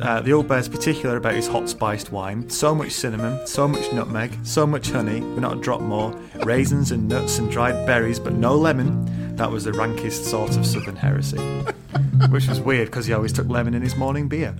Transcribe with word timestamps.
Uh, 0.00 0.20
the 0.20 0.32
old 0.32 0.46
bear's 0.46 0.68
particular 0.68 1.16
about 1.16 1.34
his 1.34 1.48
hot 1.48 1.68
spiced 1.68 2.12
wine. 2.12 2.48
So 2.48 2.74
much 2.74 2.92
cinnamon, 2.92 3.44
so 3.46 3.66
much 3.66 3.92
nutmeg, 3.92 4.32
so 4.44 4.66
much 4.66 4.90
honey, 4.90 5.20
but 5.20 5.40
not 5.40 5.56
a 5.58 5.60
drop 5.60 5.80
more. 5.80 6.12
Raisins 6.44 6.92
and 6.92 7.08
nuts 7.08 7.38
and 7.38 7.50
dried 7.50 7.84
berries, 7.86 8.20
but 8.20 8.32
no 8.34 8.54
lemon. 8.54 9.36
That 9.36 9.50
was 9.50 9.64
the 9.64 9.72
rankest 9.72 10.24
sort 10.24 10.56
of 10.56 10.64
southern 10.64 10.96
heresy. 10.96 11.38
Which 12.30 12.46
was 12.48 12.60
weird 12.60 12.88
because 12.88 13.06
he 13.06 13.12
always 13.12 13.32
took 13.32 13.48
lemon 13.48 13.74
in 13.74 13.82
his 13.82 13.96
morning 13.96 14.28
beer. 14.28 14.54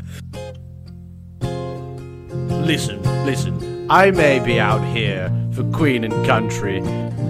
Listen, 1.40 3.02
listen. 3.24 3.86
I 3.90 4.10
may 4.10 4.40
be 4.40 4.60
out 4.60 4.84
here 4.94 5.32
for 5.52 5.64
Queen 5.72 6.04
and 6.04 6.26
Country, 6.26 6.80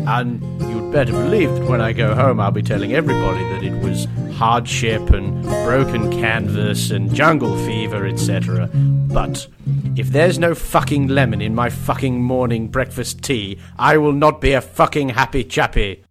and 0.08 0.40
you'd 0.62 0.90
better 0.90 1.12
believe 1.12 1.54
that 1.54 1.68
when 1.68 1.82
I 1.82 1.92
go 1.92 2.14
home, 2.14 2.40
I'll 2.40 2.50
be 2.50 2.62
telling 2.62 2.94
everybody 2.94 3.44
that 3.44 3.62
it 3.62 3.78
was 3.82 4.06
hardship 4.36 5.10
and 5.10 5.42
broken 5.42 6.10
canvas 6.10 6.90
and 6.90 7.14
jungle 7.14 7.54
fever, 7.66 8.06
etc. 8.06 8.70
But 8.72 9.46
if 9.96 10.08
there's 10.08 10.38
no 10.38 10.54
fucking 10.54 11.08
lemon 11.08 11.42
in 11.42 11.54
my 11.54 11.68
fucking 11.68 12.22
morning 12.22 12.68
breakfast 12.68 13.22
tea, 13.22 13.58
I 13.78 13.98
will 13.98 14.14
not 14.14 14.40
be 14.40 14.52
a 14.52 14.62
fucking 14.62 15.10
happy 15.10 15.44
chappy. 15.44 16.04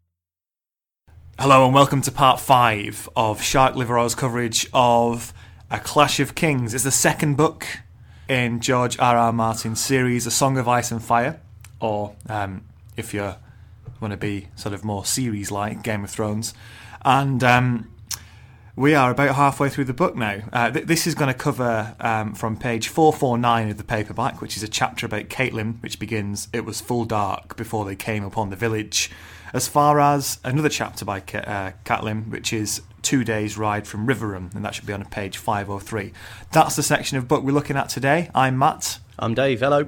Hello 1.40 1.66
and 1.66 1.74
welcome 1.74 2.04
to 2.04 2.12
part 2.12 2.40
five 2.40 3.10
of 3.16 3.41
Shark 3.41 3.76
Liver 3.76 3.98
Oil's 3.98 4.14
coverage 4.14 4.70
of 4.74 5.34
A 5.72 5.80
Clash 5.80 6.20
of 6.20 6.36
Kings. 6.36 6.76
It's 6.76 6.84
the 6.84 6.91
second 6.91 7.36
book 7.36 7.66
in 8.30 8.60
George 8.60 9.00
R. 9.00 9.18
R. 9.18 9.34
Martin's 9.34 9.80
series, 9.80 10.27
A 10.27 10.32
Song 10.32 10.60
of 10.60 10.68
Ice 10.68 10.91
and 10.91 11.04
Fire, 11.04 11.41
or 11.80 12.16
um, 12.30 12.64
if 12.96 13.12
you 13.16 13.34
want 14.00 14.12
to 14.12 14.18
be 14.18 14.48
sort 14.56 14.74
of 14.74 14.84
more 14.84 15.06
series-like, 15.06 15.84
Game 15.84 16.04
of 16.04 16.10
Thrones. 16.10 16.54
And 17.04 17.44
um, 17.44 17.90
we 18.76 18.94
are 18.94 19.10
about 19.10 19.36
halfway 19.36 19.70
through 19.70 19.86
the 19.86 19.94
book 19.94 20.16
now. 20.16 20.42
Uh, 20.54 20.70
th- 20.70 20.86
this 20.86 21.08
is 21.08 21.16
going 21.16 21.34
to 21.34 21.38
cover 21.38 21.96
um, 22.00 22.36
from 22.36 22.55
page 22.58 22.90
449 22.90 23.70
of 23.70 23.77
the 23.77 23.84
paperback, 23.84 24.40
which 24.40 24.55
is 24.55 24.62
a 24.62 24.68
chapter 24.68 25.05
about 25.05 25.30
Catelyn, 25.30 25.82
which 25.82 25.98
begins, 25.98 26.48
It 26.54 26.63
was 26.63 26.80
full 26.80 27.05
dark 27.05 27.58
before 27.58 27.86
they 27.86 27.96
came 27.96 28.24
upon 28.24 28.52
the 28.52 28.55
village, 28.55 29.10
as 29.52 29.68
far 29.68 29.99
as 29.99 30.40
another 30.43 30.70
chapter 30.70 31.05
by 31.05 31.18
uh, 31.18 31.71
Catelyn, 31.86 32.30
which 32.30 32.54
is 32.54 32.82
Two 33.02 33.24
Days' 33.24 33.58
Ride 33.58 33.88
from 33.88 34.05
Riverrun, 34.05 34.54
and 34.54 34.64
that 34.64 34.76
should 34.76 34.86
be 34.86 34.93
on 34.93 35.04
page 35.05 35.38
503. 35.38 36.14
That's 36.52 36.76
the 36.76 36.84
section 36.84 37.18
of 37.18 37.27
book 37.27 37.43
we're 37.43 37.54
looking 37.54 37.77
at 37.77 37.90
today. 37.90 38.30
I'm 38.36 38.60
Matt. 38.60 38.99
I'm 39.18 39.34
Dave. 39.34 39.62
Hello. 39.62 39.88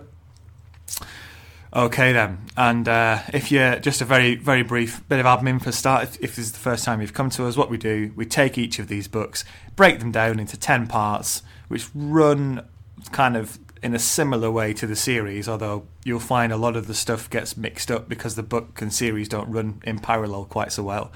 Okay 1.71 2.13
then, 2.13 2.47
and 2.57 2.87
uh, 2.87 3.19
if 3.31 3.51
you're 3.51 3.77
just 3.77 4.01
a 4.01 4.05
very 4.05 4.33
very 4.33 4.63
brief 4.63 5.07
bit 5.07 5.19
of 5.19 5.27
admin 5.27 5.61
for 5.61 5.71
start, 5.71 6.01
if, 6.03 6.15
if 6.15 6.35
this 6.35 6.45
is 6.45 6.51
the 6.51 6.57
first 6.57 6.83
time 6.83 6.99
you've 6.99 7.13
come 7.13 7.29
to 7.29 7.45
us, 7.45 7.55
what 7.55 7.69
we 7.69 7.77
do, 7.77 8.11
we 8.15 8.25
take 8.25 8.57
each 8.57 8.79
of 8.79 8.87
these 8.87 9.07
books, 9.07 9.45
break 9.75 9.99
them 9.99 10.11
down 10.11 10.39
into 10.39 10.57
ten 10.57 10.87
parts, 10.87 11.43
which 11.67 11.87
run 11.93 12.67
kind 13.11 13.37
of 13.37 13.59
in 13.83 13.93
a 13.93 13.99
similar 13.99 14.49
way 14.49 14.73
to 14.73 14.87
the 14.87 14.95
series, 14.95 15.47
although 15.47 15.85
you'll 16.03 16.19
find 16.19 16.51
a 16.51 16.57
lot 16.57 16.75
of 16.75 16.87
the 16.87 16.95
stuff 16.95 17.29
gets 17.29 17.55
mixed 17.55 17.91
up 17.91 18.09
because 18.09 18.33
the 18.33 18.41
book 18.41 18.81
and 18.81 18.91
series 18.91 19.29
don't 19.29 19.49
run 19.51 19.79
in 19.83 19.99
parallel 19.99 20.45
quite 20.45 20.71
so 20.71 20.81
well. 20.81 21.11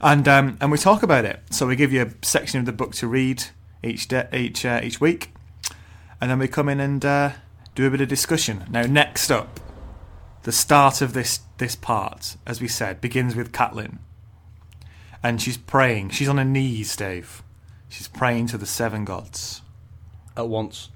And 0.00 0.28
um, 0.28 0.56
and 0.60 0.70
we 0.70 0.78
talk 0.78 1.02
about 1.02 1.24
it. 1.24 1.40
So 1.50 1.66
we 1.66 1.74
give 1.74 1.92
you 1.92 2.02
a 2.02 2.24
section 2.24 2.60
of 2.60 2.66
the 2.66 2.72
book 2.72 2.94
to 2.94 3.08
read 3.08 3.42
each 3.82 4.06
de- 4.06 4.28
each 4.36 4.64
uh, 4.64 4.80
each 4.84 5.00
week, 5.00 5.32
and 6.20 6.30
then 6.30 6.38
we 6.38 6.46
come 6.46 6.68
in 6.68 6.78
and 6.78 7.04
uh, 7.04 7.32
do 7.74 7.88
a 7.88 7.90
bit 7.90 8.00
of 8.00 8.08
discussion. 8.08 8.66
Now, 8.70 8.82
next 8.82 9.32
up 9.32 9.58
the 10.42 10.52
start 10.52 11.00
of 11.02 11.12
this 11.12 11.40
this 11.58 11.74
part, 11.76 12.36
as 12.46 12.60
we 12.60 12.68
said, 12.68 13.00
begins 13.00 13.36
with 13.36 13.52
Catelyn, 13.52 13.98
and 15.22 15.40
she's 15.42 15.56
praying. 15.58 16.10
She's 16.10 16.28
on 16.28 16.38
her 16.38 16.44
knees, 16.44 16.94
Dave. 16.96 17.42
She's 17.88 18.08
praying 18.08 18.46
to 18.48 18.58
the 18.58 18.66
seven 18.66 19.04
gods 19.04 19.62
At 20.36 20.48
once. 20.48 20.90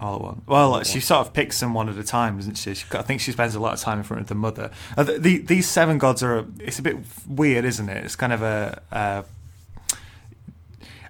all 0.00 0.14
at 0.16 0.20
once. 0.22 0.40
Well, 0.46 0.82
she 0.82 0.98
sort 1.00 1.26
of 1.26 1.32
picks 1.34 1.60
them 1.60 1.74
one 1.74 1.88
at 1.90 1.96
a 1.98 2.02
time, 2.02 2.36
doesn't 2.38 2.54
she? 2.56 2.74
she 2.74 2.86
I 2.92 3.02
think 3.02 3.20
she 3.20 3.32
spends 3.32 3.54
a 3.54 3.60
lot 3.60 3.74
of 3.74 3.80
time 3.80 3.98
in 3.98 4.04
front 4.04 4.22
of 4.22 4.26
the 4.28 4.34
mother. 4.34 4.70
Uh, 4.96 5.02
the, 5.04 5.18
the, 5.18 5.38
these 5.38 5.68
seven 5.68 5.98
gods 5.98 6.22
are. 6.22 6.46
It's 6.58 6.78
a 6.78 6.82
bit 6.82 6.96
weird, 7.28 7.64
isn't 7.66 7.88
it? 7.88 8.04
It's 8.04 8.16
kind 8.16 8.32
of 8.32 8.42
a. 8.42 8.80
Uh, 8.90 9.22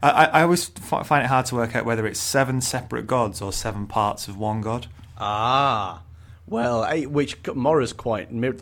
I, 0.03 0.27
I 0.27 0.43
always 0.43 0.71
f- 0.77 1.07
find 1.07 1.25
it 1.25 1.29
hard 1.29 1.47
to 1.47 1.55
work 1.55 1.75
out 1.75 1.85
whether 1.85 2.07
it's 2.07 2.21
seven 2.21 2.61
separate 2.61 3.07
gods 3.07 3.41
or 3.41 3.53
seven 3.53 3.87
parts 3.87 4.29
of 4.29 4.37
one 4.37 4.61
god. 4.61 4.89
Ah, 5.19 6.03
well, 6.47 6.85
eh, 6.85 7.05
which 7.05 7.37
mirrors 7.55 7.93
quite 7.93 8.33
mir- 8.33 8.57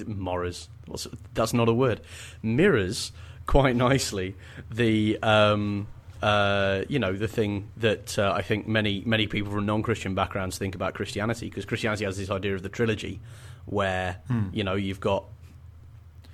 that's 1.34 1.54
not 1.54 1.68
a 1.68 1.74
word. 1.74 2.00
Mirrors 2.42 3.12
quite 3.46 3.76
nicely 3.76 4.34
the 4.70 5.18
um, 5.22 5.86
uh, 6.22 6.82
you 6.88 6.98
know 6.98 7.12
the 7.12 7.28
thing 7.28 7.68
that 7.76 8.18
uh, 8.18 8.32
I 8.34 8.42
think 8.42 8.66
many 8.66 9.02
many 9.04 9.26
people 9.26 9.52
from 9.52 9.66
non-Christian 9.66 10.14
backgrounds 10.14 10.56
think 10.58 10.74
about 10.74 10.94
Christianity 10.94 11.48
because 11.48 11.64
Christianity 11.64 12.04
has 12.04 12.16
this 12.16 12.30
idea 12.30 12.54
of 12.54 12.62
the 12.62 12.68
trilogy 12.70 13.20
where 13.66 14.16
you 14.52 14.64
know 14.64 14.74
you've 14.74 15.00
got 15.00 15.24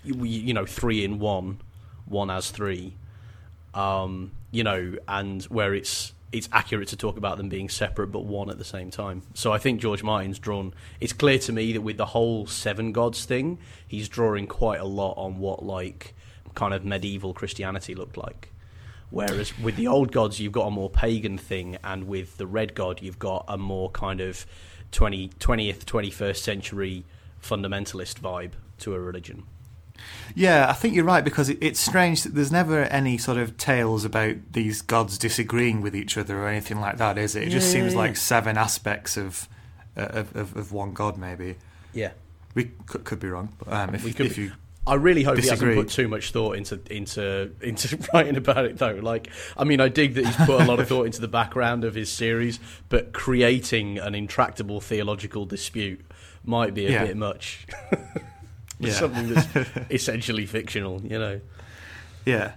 you, 0.04 0.24
you 0.24 0.54
know 0.54 0.66
three 0.66 1.04
in 1.04 1.18
one, 1.18 1.60
one 2.06 2.30
as 2.30 2.50
three, 2.50 2.94
um, 3.74 4.32
you 4.50 4.62
know, 4.64 4.96
and 5.08 5.42
where 5.44 5.74
it's 5.74 6.12
it's 6.32 6.48
accurate 6.52 6.88
to 6.88 6.96
talk 6.96 7.16
about 7.16 7.36
them 7.36 7.48
being 7.48 7.68
separate 7.68 8.08
but 8.08 8.24
one 8.24 8.50
at 8.50 8.58
the 8.58 8.64
same 8.64 8.90
time. 8.90 9.22
So 9.34 9.52
I 9.52 9.58
think 9.58 9.80
George 9.80 10.02
Martin's 10.02 10.38
drawn. 10.38 10.72
It's 11.00 11.12
clear 11.12 11.38
to 11.40 11.52
me 11.52 11.72
that 11.72 11.80
with 11.80 11.96
the 11.96 12.06
whole 12.06 12.46
seven 12.46 12.92
gods 12.92 13.24
thing, 13.24 13.58
he's 13.86 14.08
drawing 14.08 14.46
quite 14.46 14.80
a 14.80 14.84
lot 14.84 15.14
on 15.14 15.38
what 15.38 15.64
like 15.64 16.14
kind 16.54 16.74
of 16.74 16.84
medieval 16.84 17.34
Christianity 17.34 17.94
looked 17.94 18.16
like. 18.16 18.52
Whereas 19.10 19.58
with 19.58 19.74
the 19.74 19.88
old 19.88 20.12
gods, 20.12 20.38
you've 20.38 20.52
got 20.52 20.68
a 20.68 20.70
more 20.70 20.88
pagan 20.88 21.36
thing, 21.36 21.78
and 21.82 22.06
with 22.06 22.36
the 22.36 22.46
red 22.46 22.76
god, 22.76 23.02
you've 23.02 23.18
got 23.18 23.44
a 23.48 23.58
more 23.58 23.90
kind 23.90 24.20
of 24.20 24.46
20, 24.92 25.30
20th, 25.30 25.84
21st 25.84 26.36
century 26.36 27.04
fundamentalist 27.42 28.20
vibe 28.20 28.52
to 28.78 28.94
a 28.94 29.00
religion. 29.00 29.44
Yeah, 30.34 30.68
I 30.68 30.72
think 30.74 30.94
you're 30.94 31.04
right 31.04 31.24
because 31.24 31.48
it, 31.48 31.58
it's 31.60 31.80
strange 31.80 32.22
that 32.22 32.34
there's 32.34 32.52
never 32.52 32.84
any 32.84 33.18
sort 33.18 33.38
of 33.38 33.56
tales 33.56 34.04
about 34.04 34.36
these 34.52 34.80
gods 34.82 35.18
disagreeing 35.18 35.80
with 35.80 35.94
each 35.96 36.16
other 36.16 36.38
or 36.42 36.48
anything 36.48 36.80
like 36.80 36.98
that, 36.98 37.18
is 37.18 37.34
it? 37.34 37.44
It 37.44 37.50
just 37.50 37.66
Yeah, 37.68 37.80
seems 37.82 37.92
yeah, 37.94 37.98
like 37.98 38.16
seven 38.16 38.56
aspects 38.56 39.16
of, 39.16 39.48
uh, 39.96 40.02
of 40.02 40.36
of 40.36 40.56
of 40.56 40.72
one 40.72 40.92
god, 40.92 41.18
maybe. 41.18 41.56
Yeah. 41.92 42.12
We 42.54 42.70
could, 42.86 43.04
could 43.04 43.20
be 43.20 43.28
wrong, 43.28 43.50
but 43.58 43.72
um, 43.72 43.94
if, 43.94 44.04
We 44.04 44.12
could 44.12 44.26
if 44.26 44.36
be- 44.36 44.42
you 44.42 44.52
I 44.86 44.94
really 44.94 45.22
hope 45.22 45.36
Disagree. 45.36 45.70
he 45.72 45.76
hasn't 45.76 45.88
put 45.88 45.94
too 45.94 46.08
much 46.08 46.30
thought 46.32 46.56
into 46.56 46.80
into 46.90 47.52
into 47.60 47.98
writing 48.14 48.36
about 48.36 48.64
it 48.64 48.78
though. 48.78 48.94
Like, 49.02 49.28
I 49.56 49.64
mean, 49.64 49.80
I 49.80 49.88
dig 49.88 50.14
that 50.14 50.24
he's 50.26 50.36
put 50.36 50.60
a 50.60 50.64
lot 50.64 50.80
of 50.80 50.88
thought 50.88 51.04
into 51.06 51.20
the 51.20 51.28
background 51.28 51.84
of 51.84 51.94
his 51.94 52.10
series, 52.10 52.58
but 52.88 53.12
creating 53.12 53.98
an 53.98 54.14
intractable 54.14 54.80
theological 54.80 55.44
dispute 55.44 56.00
might 56.44 56.72
be 56.74 56.86
a 56.86 56.90
Yeah. 56.90 57.04
bit 57.04 57.16
much. 57.16 57.66
Yeah. 58.86 58.92
Something 58.94 59.34
that's 59.34 59.68
essentially 59.90 60.46
fictional, 60.46 61.02
you 61.02 61.18
know. 61.18 61.40
Yeah, 62.24 62.52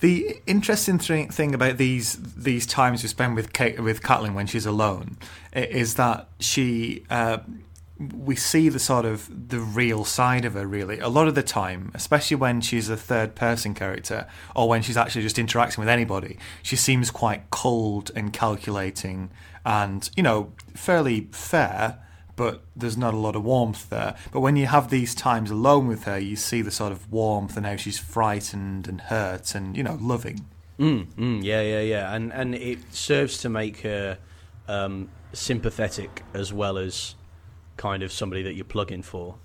the 0.00 0.36
interesting 0.46 0.98
thing, 0.98 1.30
thing 1.30 1.54
about 1.54 1.78
these 1.78 2.16
these 2.36 2.66
times 2.66 3.02
we 3.02 3.08
spend 3.08 3.34
with 3.34 3.52
Kate, 3.52 3.80
with 3.80 4.02
Catelyn 4.02 4.34
when 4.34 4.46
she's 4.46 4.66
alone 4.66 5.16
is 5.52 5.94
that 5.94 6.28
she 6.38 7.04
uh, 7.10 7.38
we 7.98 8.34
see 8.34 8.68
the 8.68 8.78
sort 8.78 9.04
of 9.04 9.48
the 9.48 9.60
real 9.60 10.04
side 10.04 10.44
of 10.44 10.54
her 10.54 10.66
really 10.66 10.98
a 10.98 11.08
lot 11.08 11.28
of 11.28 11.34
the 11.34 11.42
time, 11.42 11.90
especially 11.94 12.36
when 12.36 12.60
she's 12.60 12.88
a 12.88 12.96
third 12.96 13.34
person 13.34 13.72
character 13.72 14.26
or 14.54 14.68
when 14.68 14.82
she's 14.82 14.96
actually 14.96 15.22
just 15.22 15.38
interacting 15.38 15.80
with 15.80 15.88
anybody. 15.88 16.38
She 16.62 16.76
seems 16.76 17.10
quite 17.10 17.50
cold 17.50 18.10
and 18.16 18.32
calculating, 18.32 19.30
and 19.64 20.10
you 20.16 20.22
know 20.22 20.52
fairly 20.74 21.28
fair 21.30 21.98
but 22.36 22.62
there's 22.74 22.96
not 22.96 23.14
a 23.14 23.16
lot 23.16 23.36
of 23.36 23.44
warmth 23.44 23.88
there. 23.90 24.16
But 24.32 24.40
when 24.40 24.56
you 24.56 24.66
have 24.66 24.90
these 24.90 25.14
times 25.14 25.50
alone 25.50 25.86
with 25.86 26.04
her, 26.04 26.18
you 26.18 26.36
see 26.36 26.62
the 26.62 26.70
sort 26.70 26.92
of 26.92 27.10
warmth 27.12 27.56
and 27.56 27.64
how 27.66 27.76
she's 27.76 27.98
frightened 27.98 28.88
and 28.88 29.00
hurt 29.02 29.54
and, 29.54 29.76
you 29.76 29.82
know, 29.82 29.98
loving. 30.00 30.46
Mm, 30.78 31.06
mm, 31.14 31.44
yeah, 31.44 31.60
yeah, 31.62 31.80
yeah, 31.80 32.14
and 32.14 32.32
and 32.32 32.54
it 32.56 32.78
serves 32.92 33.38
to 33.38 33.48
make 33.48 33.82
her 33.82 34.18
um, 34.66 35.08
sympathetic 35.32 36.22
as 36.34 36.52
well 36.52 36.78
as 36.78 37.14
kind 37.76 38.02
of 38.02 38.10
somebody 38.10 38.42
that 38.42 38.54
you 38.54 38.64
plug 38.64 38.90
in 38.90 39.02
for. 39.02 39.36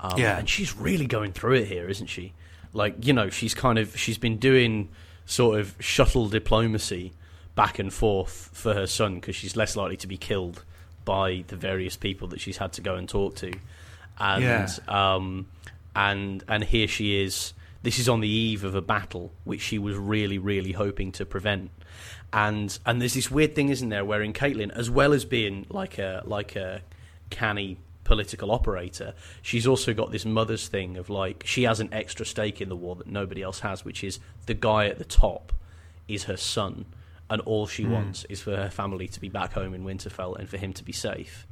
Um, 0.00 0.18
Yeah. 0.18 0.38
and 0.38 0.48
she's 0.48 0.76
really 0.76 1.06
going 1.06 1.32
through 1.32 1.54
it 1.54 1.68
here, 1.68 1.88
isn't 1.88 2.08
she? 2.08 2.34
Like 2.74 3.06
you 3.06 3.14
know, 3.14 3.30
she's 3.30 3.54
kind 3.54 3.78
of 3.78 3.96
she's 3.98 4.18
been 4.18 4.36
doing 4.36 4.90
sort 5.24 5.58
of 5.58 5.74
shuttle 5.80 6.28
diplomacy 6.28 7.12
back 7.54 7.78
and 7.78 7.90
forth 7.92 8.50
for 8.52 8.74
her 8.74 8.86
son 8.86 9.14
because 9.14 9.34
she's 9.34 9.56
less 9.56 9.76
likely 9.76 9.96
to 9.96 10.06
be 10.06 10.18
killed 10.18 10.62
by 11.06 11.44
the 11.46 11.56
various 11.56 11.96
people 11.96 12.28
that 12.28 12.40
she's 12.42 12.58
had 12.58 12.74
to 12.74 12.82
go 12.82 12.96
and 12.96 13.08
talk 13.08 13.36
to, 13.36 13.52
and 14.18 14.42
Yeah. 14.42 14.68
um, 14.88 15.46
and 15.94 16.44
and 16.46 16.62
here 16.64 16.86
she 16.86 17.22
is. 17.22 17.54
This 17.82 17.98
is 17.98 18.08
on 18.08 18.20
the 18.20 18.28
eve 18.28 18.64
of 18.64 18.74
a 18.74 18.82
battle 18.82 19.32
which 19.44 19.60
she 19.62 19.78
was 19.78 19.96
really, 19.96 20.38
really 20.38 20.72
hoping 20.72 21.12
to 21.12 21.24
prevent. 21.24 21.70
And 22.32 22.78
and 22.84 23.00
there's 23.00 23.14
this 23.14 23.30
weird 23.30 23.54
thing, 23.54 23.70
isn't 23.70 23.88
there, 23.88 24.04
where 24.04 24.20
in 24.22 24.32
Catelyn, 24.34 24.70
as 24.72 24.90
well 24.90 25.12
as 25.14 25.24
being 25.24 25.64
like 25.70 25.96
a 25.98 26.22
like 26.26 26.56
a 26.56 26.82
canny 27.30 27.78
political 28.04 28.50
operator, 28.50 29.14
she's 29.42 29.66
also 29.66 29.94
got 29.94 30.10
this 30.12 30.24
mother's 30.24 30.68
thing 30.68 30.96
of 30.96 31.08
like 31.08 31.44
she 31.46 31.62
has 31.62 31.80
an 31.80 31.88
extra 31.92 32.26
stake 32.26 32.60
in 32.60 32.68
the 32.68 32.76
war 32.76 32.94
that 32.96 33.06
nobody 33.06 33.42
else 33.42 33.60
has, 33.60 33.84
which 33.84 34.02
is 34.04 34.18
the 34.46 34.54
guy 34.54 34.86
at 34.86 34.98
the 34.98 35.04
top 35.04 35.52
is 36.08 36.24
her 36.24 36.36
son, 36.36 36.84
and 37.28 37.40
all 37.42 37.66
she 37.66 37.84
wants 37.84 38.24
is 38.28 38.40
for 38.40 38.56
her 38.56 38.70
family 38.70 39.08
to 39.08 39.20
be 39.20 39.28
back 39.28 39.52
home 39.52 39.74
in 39.74 39.84
Winterfell 39.84 40.38
and 40.38 40.48
for 40.48 40.56
him 40.58 40.72
to 40.74 40.84
be 40.84 40.92
safe. 40.92 41.46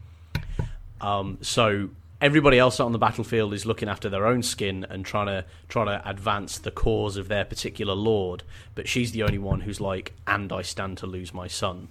Um, 1.00 1.38
so 1.42 1.90
everybody 2.20 2.58
else 2.58 2.80
out 2.80 2.86
on 2.86 2.92
the 2.92 2.98
battlefield 2.98 3.52
is 3.52 3.66
looking 3.66 3.88
after 3.88 4.08
their 4.08 4.26
own 4.26 4.42
skin 4.42 4.86
and 4.88 5.04
trying 5.04 5.26
to 5.26 5.44
trying 5.68 5.86
to 5.86 6.08
advance 6.08 6.58
the 6.58 6.70
cause 6.70 7.16
of 7.16 7.28
their 7.28 7.44
particular 7.44 7.94
lord, 7.94 8.42
but 8.74 8.88
she's 8.88 9.12
the 9.12 9.22
only 9.22 9.38
one 9.38 9.60
who's 9.60 9.80
like, 9.80 10.12
"And 10.26 10.52
I 10.52 10.62
stand 10.62 10.98
to 10.98 11.06
lose 11.06 11.34
my 11.34 11.48
son 11.48 11.88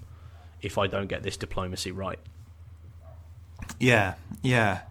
if 0.61 0.77
I 0.77 0.87
don't 0.87 1.07
get 1.07 1.23
this 1.23 1.37
diplomacy 1.37 1.91
right." 1.91 2.19
Yeah, 3.79 4.15
yeah. 4.41 4.81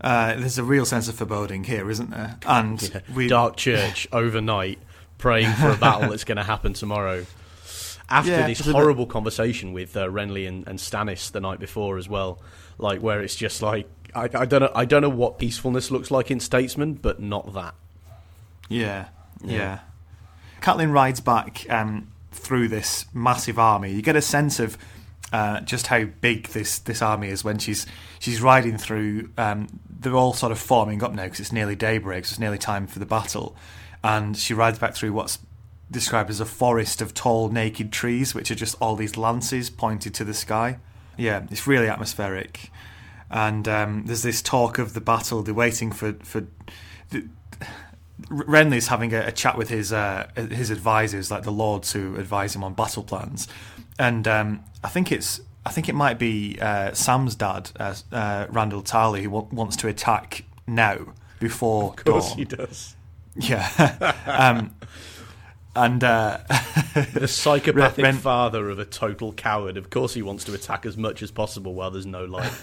Uh, 0.00 0.34
there's 0.36 0.58
a 0.58 0.64
real 0.64 0.84
sense 0.84 1.08
of 1.08 1.14
foreboding 1.16 1.64
here, 1.64 1.90
isn't 1.90 2.10
there? 2.10 2.36
And 2.46 2.80
Yeah. 2.94 3.00
we 3.14 3.28
Dark 3.28 3.56
church 3.56 4.06
overnight, 4.12 4.78
praying 5.18 5.52
for 5.54 5.70
a 5.70 5.76
battle 5.76 6.10
that's 6.10 6.24
going 6.24 6.36
to 6.36 6.44
happen 6.44 6.72
tomorrow. 6.74 7.26
After 8.10 8.30
Yeah, 8.30 8.46
this 8.46 8.60
a 8.60 8.64
bit- 8.64 8.72
horrible 8.72 9.06
conversation 9.06 9.72
with 9.72 9.96
uh, 9.96 10.06
Renly 10.06 10.48
and, 10.48 10.66
and 10.66 10.78
Stannis 10.78 11.30
the 11.30 11.40
night 11.40 11.60
before 11.60 11.98
as 11.98 12.08
well, 12.08 12.40
like 12.78 13.00
where 13.02 13.20
it's 13.20 13.36
just 13.36 13.60
like 13.62 13.88
I, 14.14 14.24
I 14.34 14.44
don't 14.46 14.60
know 14.62 14.72
I 14.74 14.84
don't 14.86 15.02
know 15.02 15.08
what 15.10 15.38
peacefulness 15.38 15.90
looks 15.90 16.10
like 16.10 16.30
in 16.30 16.40
Statesman, 16.40 16.94
but 16.94 17.20
not 17.20 17.52
that. 17.54 17.74
Yeah, 18.68 19.08
yeah. 19.42 19.52
Yeah. 19.56 19.78
Catelyn 20.60 20.92
rides 20.92 21.20
back 21.20 21.66
um, 21.70 22.08
through 22.32 22.68
this 22.68 23.06
massive 23.14 23.58
army. 23.58 23.92
You 23.92 24.02
get 24.02 24.16
a 24.16 24.22
sense 24.22 24.58
of 24.58 24.76
uh, 25.32 25.60
just 25.60 25.88
how 25.88 26.04
big 26.04 26.48
this, 26.48 26.78
this 26.80 27.02
army 27.02 27.28
is 27.28 27.44
when 27.44 27.58
she's 27.58 27.86
she's 28.18 28.40
riding 28.40 28.78
through. 28.78 29.30
Um, 29.36 29.68
they're 30.00 30.14
all 30.16 30.32
sort 30.32 30.52
of 30.52 30.58
forming 30.58 31.02
up 31.02 31.12
now 31.12 31.24
because 31.24 31.40
it's 31.40 31.52
nearly 31.52 31.76
daybreak. 31.76 32.24
So 32.24 32.32
it's 32.32 32.38
nearly 32.40 32.58
time 32.58 32.86
for 32.86 32.98
the 32.98 33.06
battle, 33.06 33.54
and 34.02 34.36
she 34.36 34.54
rides 34.54 34.78
back 34.78 34.94
through 34.94 35.12
what's 35.12 35.38
described 35.90 36.30
as 36.30 36.40
a 36.40 36.44
forest 36.44 37.00
of 37.00 37.14
tall, 37.14 37.48
naked 37.48 37.92
trees, 37.92 38.34
which 38.34 38.50
are 38.50 38.54
just 38.54 38.76
all 38.80 38.96
these 38.96 39.16
lances 39.16 39.70
pointed 39.70 40.14
to 40.14 40.24
the 40.24 40.34
sky. 40.34 40.78
Yeah, 41.16 41.46
it's 41.50 41.66
really 41.66 41.88
atmospheric. 41.88 42.70
And 43.30 43.66
um, 43.68 44.04
there's 44.06 44.22
this 44.22 44.40
talk 44.40 44.78
of 44.78 44.94
the 44.94 45.00
battle. 45.00 45.42
They're 45.42 45.54
waiting 45.54 45.92
for 45.92 46.14
for. 46.22 46.46
The, 47.10 47.28
Renly's 48.30 48.88
having 48.88 49.14
a, 49.14 49.26
a 49.28 49.32
chat 49.32 49.56
with 49.56 49.68
his 49.68 49.92
uh, 49.92 50.28
his 50.34 50.70
advisors, 50.70 51.30
like 51.30 51.44
the 51.44 51.52
lords 51.52 51.92
who 51.92 52.16
advise 52.16 52.54
him 52.54 52.64
on 52.64 52.74
battle 52.74 53.04
plans, 53.04 53.46
and 53.98 54.26
um, 54.26 54.64
I 54.82 54.88
think 54.88 55.12
it's 55.12 55.40
I 55.64 55.70
think 55.70 55.88
it 55.88 55.94
might 55.94 56.18
be 56.18 56.58
uh, 56.60 56.92
Sam's 56.94 57.34
dad, 57.36 57.70
uh, 57.78 57.94
uh, 58.10 58.46
Randyll 58.46 58.82
Tarly, 58.84 59.22
who 59.22 59.30
wa- 59.30 59.46
wants 59.52 59.76
to 59.76 59.88
attack 59.88 60.44
now 60.66 61.14
before 61.38 61.90
Of 61.90 62.04
course 62.04 62.28
dawn. 62.30 62.38
he 62.38 62.44
does. 62.44 62.96
Yeah, 63.36 64.14
um, 64.26 64.74
and 65.76 66.02
uh, 66.02 66.38
The 67.14 67.28
psychopathic 67.28 68.02
Ren- 68.04 68.16
father 68.16 68.68
of 68.70 68.78
a 68.78 68.84
total 68.84 69.32
coward. 69.32 69.76
Of 69.76 69.90
course, 69.90 70.14
he 70.14 70.22
wants 70.22 70.44
to 70.44 70.54
attack 70.54 70.84
as 70.86 70.96
much 70.96 71.22
as 71.22 71.30
possible 71.30 71.74
while 71.74 71.90
there's 71.90 72.06
no 72.06 72.24
light. 72.24 72.52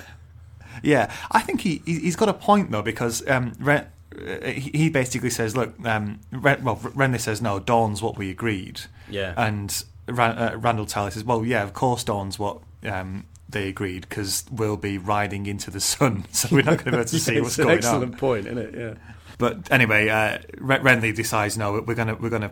Yeah, 0.84 1.10
I 1.32 1.40
think 1.42 1.62
he 1.62 1.82
he- 1.86 2.00
he's 2.02 2.18
got 2.18 2.28
a 2.28 2.34
point 2.34 2.70
though 2.70 2.82
because 2.82 3.26
um, 3.30 3.54
Ren, 3.60 3.88
uh, 4.14 4.48
he 4.48 4.90
basically 4.90 5.30
says, 5.30 5.56
look, 5.56 5.74
um, 5.86 6.20
Ren, 6.34 6.66
well, 6.66 6.76
Renly 6.76 7.20
says 7.20 7.42
no, 7.42 7.60
Dawn's 7.62 8.02
what 8.02 8.18
we 8.18 8.30
agreed, 8.30 8.82
Yeah. 9.10 9.34
and 9.38 9.84
Ran, 10.10 10.38
uh, 10.38 10.52
Randyll 10.60 10.86
Tarly 10.92 11.14
says, 11.14 11.24
well, 11.24 11.46
yeah, 11.46 11.64
of 11.64 11.72
course 11.72 12.04
Dawn's 12.04 12.38
what 12.38 12.60
um, 12.84 13.26
they 13.48 13.70
agreed 13.70 14.02
because 14.10 14.44
we'll 14.52 14.76
be 14.76 14.98
riding 14.98 15.46
into 15.46 15.72
the 15.72 15.80
sun, 15.80 16.26
so 16.34 16.50
we're 16.52 16.62
not 16.64 16.84
going 16.84 16.86
to 16.86 16.92
be 16.92 16.98
able 16.98 17.06
to 17.06 17.20
see 17.22 17.36
Yeah, 17.36 17.40
what's 17.40 17.52
it's 17.54 17.60
an 17.60 17.66
going 17.68 17.78
excellent 17.78 18.18
point, 18.18 18.46
isn't 18.48 18.58
it? 18.58 18.76
Yeah. 18.78 18.94
But 19.38 19.72
anyway, 19.72 20.10
uh, 20.10 20.40
Renly 20.58 21.16
decides 21.16 21.58
no, 21.58 21.82
we're 21.88 21.96
gonna 21.96 22.16
we're 22.16 22.30
gonna 22.30 22.52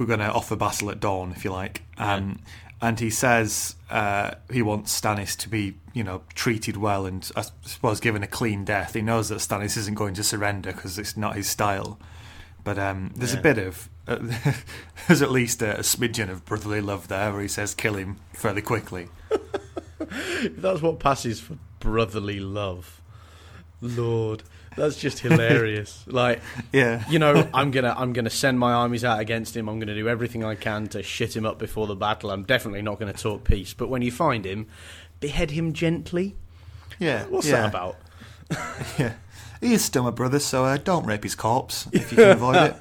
we're 0.00 0.06
gonna 0.06 0.30
offer 0.30 0.56
battle 0.56 0.90
at 0.90 0.98
dawn, 0.98 1.30
if 1.30 1.44
you 1.44 1.52
like. 1.52 1.82
Um, 1.98 2.40
And 2.82 2.98
he 2.98 3.10
says 3.10 3.76
uh, 3.90 4.30
he 4.50 4.62
wants 4.62 4.98
Stannis 4.98 5.36
to 5.40 5.50
be, 5.50 5.74
you 5.92 6.02
know, 6.02 6.22
treated 6.34 6.78
well 6.78 7.04
and 7.04 7.30
I 7.36 7.44
suppose 7.66 8.00
given 8.00 8.22
a 8.22 8.26
clean 8.26 8.64
death. 8.64 8.94
He 8.94 9.02
knows 9.02 9.28
that 9.28 9.40
Stannis 9.40 9.76
isn't 9.76 9.96
going 9.96 10.14
to 10.14 10.24
surrender 10.24 10.72
because 10.72 10.98
it's 10.98 11.14
not 11.14 11.36
his 11.36 11.46
style. 11.46 11.98
But 12.64 12.78
um, 12.78 13.12
there's 13.14 13.34
a 13.34 13.40
bit 13.40 13.58
of 13.58 13.90
uh, 14.08 14.18
there's 15.08 15.20
at 15.20 15.30
least 15.30 15.60
a, 15.60 15.76
a 15.76 15.82
smidgen 15.82 16.30
of 16.30 16.46
brotherly 16.46 16.80
love 16.80 17.08
there, 17.08 17.30
where 17.32 17.42
he 17.42 17.48
says 17.48 17.74
kill 17.74 17.94
him 17.96 18.16
fairly 18.32 18.62
quickly. 18.62 19.08
That's 20.42 20.80
what 20.80 21.00
passes 21.00 21.38
for 21.40 21.58
brotherly 21.80 22.40
love, 22.40 23.02
Lord, 23.82 24.42
that's 24.76 24.96
just 24.96 25.20
hilarious. 25.20 26.04
like, 26.06 26.40
Yeah, 26.72 27.04
you 27.08 27.18
know, 27.18 27.48
I'm 27.52 27.70
gonna 27.70 27.94
I'm 27.96 28.12
gonna 28.12 28.30
send 28.30 28.58
my 28.58 28.72
armies 28.72 29.04
out 29.04 29.20
against 29.20 29.56
him. 29.56 29.68
I'm 29.68 29.78
gonna 29.78 29.94
do 29.94 30.08
everything 30.08 30.44
I 30.44 30.54
can 30.54 30.86
to 30.88 31.02
shit 31.02 31.36
him 31.36 31.44
up 31.44 31.58
before 31.58 31.86
the 31.86 31.96
battle. 31.96 32.30
I'm 32.30 32.44
definitely 32.44 32.82
not 32.82 32.98
gonna 32.98 33.12
talk 33.12 33.44
peace. 33.44 33.74
But 33.74 33.88
when 33.88 34.02
you 34.02 34.12
find 34.12 34.44
him, 34.44 34.66
behead 35.20 35.50
him 35.50 35.72
gently. 35.72 36.36
yeah. 36.98 37.24
What's 37.26 37.46
yeah. 37.46 37.62
that 37.62 37.68
about? 37.70 37.96
Yeah, 38.98 39.12
he 39.60 39.74
is 39.74 39.84
still 39.84 40.02
my 40.02 40.10
brother, 40.10 40.40
so 40.40 40.64
uh, 40.64 40.76
don't 40.76 41.06
rape 41.06 41.22
his 41.22 41.34
corpse 41.36 41.86
if 41.92 42.10
you 42.10 42.16
can 42.16 42.30
avoid 42.30 42.56
it. 42.56 42.76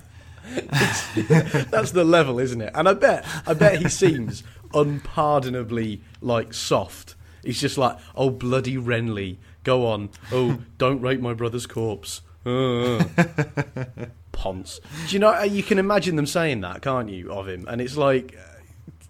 That's 1.70 1.92
the 1.92 2.04
level, 2.04 2.40
isn't 2.40 2.60
it? 2.60 2.72
And 2.74 2.90
I 2.90 2.94
bet 2.94 3.26
I 3.46 3.54
bet 3.54 3.80
he 3.80 3.90
seems 3.90 4.44
unpardonably 4.74 6.02
like 6.22 6.54
soft. 6.54 7.16
He's 7.44 7.62
just 7.62 7.78
like, 7.78 7.98
oh 8.16 8.30
bloody 8.30 8.78
Renly, 8.78 9.38
go 9.64 9.86
on. 9.88 10.10
Oh, 10.32 10.60
don't 10.78 11.02
rape 11.02 11.20
my 11.22 11.34
brother's 11.34 11.66
corpse. 11.66 12.22
Uh. 12.46 13.04
Ponce. 14.32 14.80
Do 15.08 15.14
you 15.14 15.20
know? 15.20 15.34
uh, 15.36 15.44
You 15.44 15.64
can 15.64 15.78
imagine 15.80 16.16
them 16.16 16.26
saying 16.26 16.62
that, 16.62 16.82
can't 16.82 17.10
you, 17.10 17.32
of 17.32 17.48
him? 17.48 17.66
And 17.68 17.82
it's 17.82 17.98
like, 17.98 18.36
uh, 18.38 18.60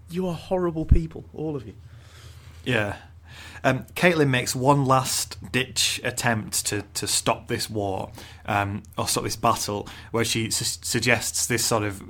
you 0.10 0.28
are 0.28 0.34
horrible 0.34 0.86
people, 0.86 1.26
all 1.34 1.56
of 1.56 1.68
you. 1.68 1.76
Yeah. 2.66 2.98
Um, 3.64 3.86
Catelyn 3.96 4.30
makes 4.30 4.56
one 4.56 4.86
last 4.86 5.52
ditch 5.52 6.00
attempt 6.04 6.66
to, 6.68 6.84
to 6.94 7.08
stop 7.08 7.48
this 7.48 7.70
war 7.70 8.12
um, 8.46 8.84
or 8.98 9.08
stop 9.08 9.24
this 9.24 9.36
battle, 9.36 9.88
where 10.12 10.26
she 10.26 10.50
su- 10.50 10.80
suggests 10.82 11.46
this 11.48 11.66
sort 11.66 11.84
of 11.84 12.02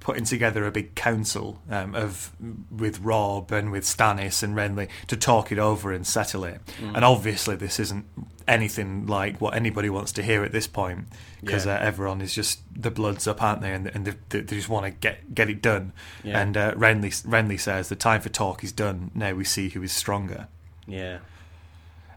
putting 0.00 0.24
together 0.24 0.66
a 0.66 0.70
big 0.72 0.94
council 0.94 1.60
um, 1.70 1.94
of 1.94 2.32
with 2.70 3.00
Robb 3.00 3.52
and 3.52 3.70
with 3.70 3.84
Stannis 3.84 4.42
and 4.42 4.54
Renly 4.56 4.88
to 5.08 5.16
talk 5.16 5.52
it 5.52 5.58
over 5.58 5.92
and 5.92 6.06
settle 6.06 6.44
it. 6.44 6.60
And 6.94 7.04
obviously, 7.04 7.56
this 7.56 7.78
isn't 7.78 8.06
anything 8.46 9.06
like 9.06 9.40
what 9.42 9.54
anybody 9.54 9.90
wants 9.90 10.10
to 10.12 10.22
hear 10.22 10.42
at 10.42 10.52
this 10.52 10.66
point 10.66 11.04
because 11.42 11.66
Yeah. 11.66 11.74
uh, 11.74 11.80
everyone 11.80 12.22
is 12.22 12.34
just 12.34 12.60
the 12.74 12.90
blood's 12.90 13.26
up, 13.28 13.42
aren't 13.42 13.60
they? 13.60 13.72
And, 13.72 13.88
and 13.88 14.06
they, 14.06 14.14
they 14.30 14.40
they 14.40 14.56
just 14.56 14.68
want 14.70 14.86
to 14.86 14.90
get 14.90 15.34
get 15.34 15.50
it 15.50 15.60
done. 15.60 15.92
Yeah. 16.24 16.40
And 16.40 16.56
uh, 16.56 16.72
Renly 16.74 17.10
Renly 17.26 17.60
says 17.60 17.88
the 17.90 17.96
time 17.96 18.22
for 18.22 18.30
talk 18.30 18.64
is 18.64 18.72
done. 18.72 19.10
Now 19.14 19.34
we 19.34 19.44
see 19.44 19.68
who 19.68 19.82
is 19.82 19.92
stronger. 19.92 20.48
Yeah. 20.88 21.18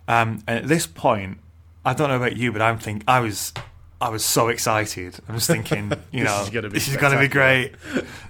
Um, 0.08 0.44
and 0.48 0.60
at 0.60 0.68
this 0.68 0.88
point, 0.88 1.38
I 1.86 1.94
don't 1.94 2.10
know 2.10 2.16
about 2.18 2.36
you, 2.38 2.52
but 2.52 2.62
I'm 2.62 2.80
think 2.80 3.04
I 3.08 3.20
was 3.20 3.54
I 4.00 4.10
was 4.10 4.26
so 4.26 4.48
excited. 4.48 5.20
I 5.30 5.34
was 5.34 5.46
thinking, 5.46 5.92
you 6.12 6.24
know, 6.24 6.42
is 6.42 6.50
gonna 6.50 6.70
be 6.70 6.74
this 6.74 6.88
is 6.88 6.98
going 6.98 7.14
to 7.14 7.20
be 7.20 7.28
great. 7.28 7.74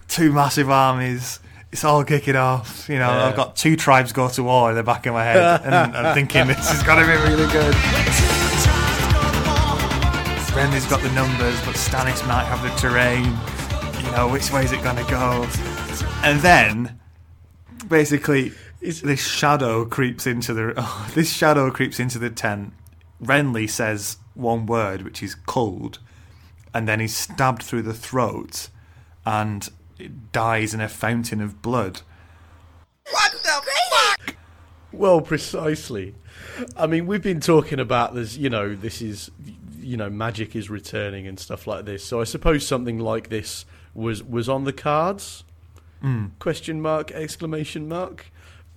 Two 0.08 0.32
massive 0.34 0.70
armies. 0.70 1.40
It's 1.72 1.86
all 1.86 2.04
kicking 2.04 2.36
off. 2.36 2.90
You 2.90 3.00
know, 3.00 3.08
Yeah. 3.10 3.26
I've 3.28 3.36
got 3.38 3.56
two 3.56 3.78
tribes 3.78 4.12
go 4.12 4.28
to 4.28 4.44
war 4.44 4.72
in 4.72 4.76
the 4.76 4.84
back 4.84 5.06
of 5.06 5.14
my 5.14 5.24
head, 5.24 5.62
and 5.64 5.74
I'm 5.96 6.14
thinking 6.14 6.48
this 6.48 6.74
is 6.74 6.84
going 6.84 7.00
to 7.00 7.06
be 7.06 7.14
really 7.32 7.50
good. 7.52 7.74
Renly's 10.52 10.86
got 10.88 11.02
the 11.02 11.12
numbers, 11.14 11.58
but 11.62 11.76
Stannis 11.76 12.28
might 12.28 12.44
have 12.44 12.62
the 12.62 12.70
terrain. 12.76 13.24
You 14.04 14.12
know, 14.12 14.28
which 14.28 14.52
way 14.52 14.66
is 14.66 14.74
it 14.74 14.84
going 14.84 14.98
to 14.98 15.10
go? 15.10 15.48
And 16.24 16.42
then, 16.42 17.00
basically, 17.88 18.52
this 18.82 19.26
shadow 19.26 19.86
creeps 19.86 20.26
into 20.28 20.54
the. 20.54 20.74
Oh, 20.78 21.12
this 21.14 21.32
shadow 21.32 21.70
creeps 21.72 22.00
into 22.00 22.20
the 22.20 22.30
tent. 22.30 22.74
Renly 23.24 23.70
says 23.70 24.18
one 24.34 24.66
word, 24.66 25.04
which 25.04 25.22
is 25.22 25.36
cold, 25.36 26.00
and 26.74 26.88
then 26.88 27.00
he's 27.00 27.16
stabbed 27.16 27.62
through 27.62 27.84
the 27.84 27.94
throat, 27.94 28.70
and 29.26 29.70
dies 30.32 30.74
in 30.74 30.82
a 30.82 30.90
fountain 30.90 31.42
of 31.42 31.62
blood. 31.62 32.02
What 33.10 33.32
the 33.32 33.62
fuck? 33.92 34.36
Well, 34.92 35.22
precisely. 35.22 36.16
I 36.76 36.88
mean, 36.88 37.06
we've 37.06 37.22
been 37.22 37.40
talking 37.40 37.80
about 37.80 38.16
this. 38.16 38.38
You 38.38 38.50
know, 38.50 38.76
this 38.76 39.02
is, 39.02 39.30
you 39.80 39.98
know, 39.98 40.10
magic 40.10 40.56
is 40.56 40.70
returning 40.70 41.28
and 41.28 41.40
stuff 41.40 41.68
like 41.68 41.86
this. 41.86 42.04
So 42.04 42.22
I 42.22 42.24
suppose 42.24 42.66
something 42.66 43.00
like 43.00 43.30
this 43.30 43.66
was 43.94 44.24
was 44.24 44.50
on 44.50 44.64
the 44.64 44.74
cards. 44.74 45.44
Mm. 46.04 46.32
Question 46.40 46.82
mark! 46.82 47.12
Exclamation 47.12 47.88
mark! 47.88 48.32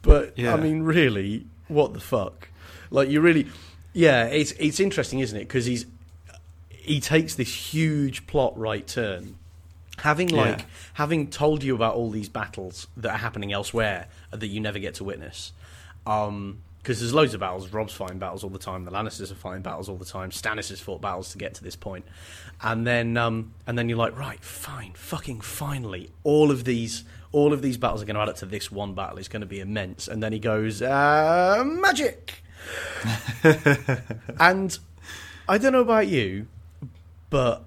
But 0.04 0.38
Yeah. 0.38 0.54
I 0.54 0.56
mean, 0.56 0.82
really, 0.82 1.46
what 1.68 1.92
the 1.94 2.00
fuck? 2.00 2.48
Like, 2.90 3.08
you 3.08 3.20
really, 3.20 3.46
yeah. 3.92 4.26
It's 4.26 4.52
it's 4.52 4.78
interesting, 4.78 5.18
isn't 5.20 5.36
it? 5.36 5.48
Because 5.48 5.64
he's 5.66 5.86
he 6.70 7.00
takes 7.00 7.34
this 7.34 7.52
huge 7.72 8.26
plot 8.26 8.56
right 8.58 8.86
turn. 8.86 9.36
Having 9.98 10.28
like 10.28 10.58
Yeah. 10.60 10.64
having 10.94 11.28
told 11.30 11.62
you 11.62 11.74
about 11.74 11.94
all 11.94 12.10
these 12.10 12.28
battles 12.28 12.86
that 12.96 13.10
are 13.12 13.18
happening 13.18 13.52
elsewhere 13.52 14.08
that 14.32 14.48
you 14.48 14.60
never 14.60 14.78
get 14.78 14.94
to 14.96 15.04
witness, 15.04 15.52
because 16.04 17.00
there's 17.00 17.14
loads 17.14 17.32
of 17.32 17.40
battles. 17.40 17.68
Robb's 17.72 17.94
fighting 17.94 18.18
battles 18.18 18.44
all 18.44 18.50
the 18.50 18.58
time. 18.58 18.84
The 18.84 18.90
Lannisters 18.90 19.30
are 19.30 19.36
fighting 19.36 19.62
battles 19.62 19.88
all 19.88 19.96
the 19.96 20.04
time. 20.04 20.30
Stannis 20.30 20.68
has 20.70 20.80
fought 20.80 21.00
battles 21.00 21.30
to 21.32 21.38
get 21.38 21.54
to 21.54 21.64
this 21.64 21.76
point, 21.76 22.04
and 22.60 22.86
then 22.86 23.16
um, 23.16 23.54
and 23.66 23.78
then 23.78 23.88
you're 23.88 23.98
like, 23.98 24.18
right, 24.18 24.42
fine, 24.44 24.92
fucking 24.94 25.40
finally, 25.40 26.10
all 26.24 26.50
of 26.50 26.64
these 26.64 27.04
all 27.34 27.52
of 27.52 27.62
these 27.62 27.76
battles 27.76 28.00
are 28.00 28.04
going 28.04 28.14
to 28.14 28.22
add 28.22 28.28
up 28.28 28.36
to 28.36 28.46
this 28.46 28.70
one 28.70 28.94
battle. 28.94 29.18
It's 29.18 29.26
going 29.26 29.40
to 29.40 29.46
be 29.46 29.58
immense. 29.58 30.06
And 30.06 30.22
then 30.22 30.32
he 30.32 30.38
goes, 30.38 30.80
uh, 30.80 31.64
magic. 31.66 32.34
and 34.40 34.78
I 35.48 35.58
don't 35.58 35.72
know 35.72 35.80
about 35.80 36.06
you, 36.06 36.46
but 37.30 37.64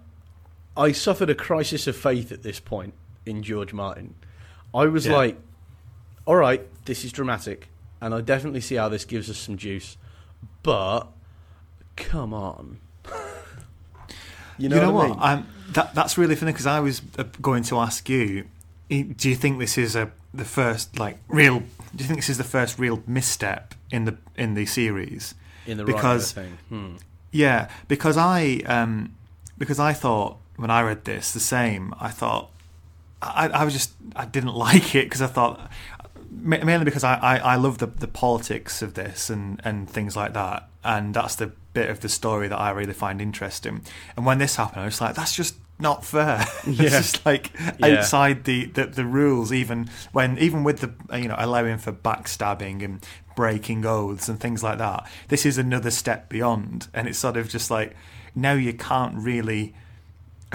I 0.78 0.94
suffered 0.94 1.30
a 1.30 1.36
crisis 1.36 1.86
of 1.86 1.98
faith 1.98 2.32
at 2.32 2.44
this 2.44 2.62
point 2.62 2.94
in 3.26 3.44
George 3.44 3.74
Martin. 3.74 4.16
I 4.74 4.86
was 4.86 5.06
Yeah. 5.06 5.18
like, 5.18 5.38
all 6.26 6.38
right, 6.38 6.66
this 6.86 7.04
is 7.04 7.12
dramatic, 7.12 7.68
and 8.00 8.14
I 8.14 8.22
definitely 8.22 8.62
see 8.62 8.76
how 8.76 8.88
this 8.88 9.04
gives 9.04 9.30
us 9.30 9.38
some 9.38 9.58
juice, 9.58 9.98
but 10.64 11.08
come 11.98 12.34
on. 12.34 12.80
you 14.58 14.70
know, 14.70 14.76
you 14.78 14.82
know 14.82 14.92
what, 14.92 15.10
what? 15.10 15.20
I 15.20 15.36
mean? 15.36 15.44
Um, 15.44 15.48
that 15.74 15.94
that's 15.94 16.18
really 16.18 16.36
funny 16.36 16.54
because 16.54 16.68
I 16.68 16.80
was 16.80 17.02
uh, 17.20 17.24
going 17.42 17.64
to 17.64 17.80
ask 17.80 18.08
you. 18.08 18.46
Do 18.90 19.30
you 19.30 19.36
think 19.36 19.60
this 19.60 19.78
is 19.78 19.96
a 19.96 20.12
the 20.34 20.46
first 20.46 20.98
like 20.98 21.18
real? 21.28 21.60
Do 21.60 22.04
you 22.04 22.06
think 22.06 22.20
this 22.20 22.30
is 22.30 22.38
the 22.38 22.44
first 22.44 22.80
real 22.80 23.04
misstep 23.08 23.76
in 23.92 24.06
the 24.06 24.18
in 24.36 24.54
the 24.54 24.66
series? 24.66 25.36
in 25.68 25.78
the 25.78 25.84
because-. 25.84 26.34
Hmm. 26.70 26.96
Yeah, 27.32 27.70
because 27.88 28.18
I 28.18 28.62
um, 28.66 29.14
because 29.58 29.80
I 29.80 29.94
thought 29.94 30.38
when 30.56 30.72
I 30.72 30.82
read 30.82 31.06
this 31.06 31.34
the 31.34 31.40
same. 31.40 31.94
I 32.00 32.10
thought 32.10 32.50
I, 33.22 33.50
I 33.50 33.64
was 33.64 33.74
just 33.74 33.92
I 34.16 34.26
didn't 34.26 34.56
like 34.68 34.96
it 34.96 35.06
because 35.06 35.22
I 35.22 35.28
thought 35.28 35.72
mainly 36.32 36.86
because 36.86 37.04
I, 37.04 37.16
I, 37.16 37.38
I 37.38 37.56
love 37.56 37.78
the 37.78 37.88
the 37.88 38.08
politics 38.08 38.82
of 38.82 38.94
this 38.94 39.30
and 39.30 39.62
and 39.64 39.90
things 39.90 40.16
like 40.16 40.34
that, 40.34 40.70
and 40.84 41.14
that's 41.14 41.36
the 41.36 41.52
bit 41.74 41.90
of 41.90 42.00
the 42.00 42.10
story 42.10 42.48
that 42.48 42.60
I 42.60 42.72
really 42.72 42.94
find 42.94 43.22
interesting. 43.22 43.82
And 44.16 44.26
when 44.26 44.40
this 44.40 44.56
happened, 44.56 44.82
I 44.82 44.86
was 44.86 45.02
like, 45.02 45.16
that's 45.16 45.36
just 45.36 45.56
not 45.80 46.04
fair. 46.06 46.46
Yeah. 46.68 46.84
it's 46.84 46.92
just 46.92 47.26
like 47.26 47.52
Yeah. 47.80 47.98
outside 48.00 48.44
the, 48.46 48.66
the 48.66 48.86
the 48.88 49.06
rules. 49.06 49.52
Even 49.54 49.90
when 50.12 50.38
even 50.38 50.64
with 50.64 50.80
the 50.80 51.18
you 51.18 51.28
know 51.28 51.36
allowing 51.38 51.78
for 51.78 51.92
backstabbing 51.92 52.84
and 52.84 53.06
breaking 53.36 53.86
oaths 53.86 54.28
and 54.28 54.40
things 54.40 54.64
like 54.64 54.78
that, 54.80 55.08
this 55.28 55.46
is 55.46 55.58
another 55.58 55.92
step 55.92 56.30
beyond. 56.30 56.88
And 56.94 57.08
it's 57.08 57.20
sort 57.20 57.38
of 57.38 57.50
just 57.50 57.70
like 57.72 57.96
now 58.36 58.54
you 58.54 58.74
can't 58.74 59.16
really. 59.18 59.74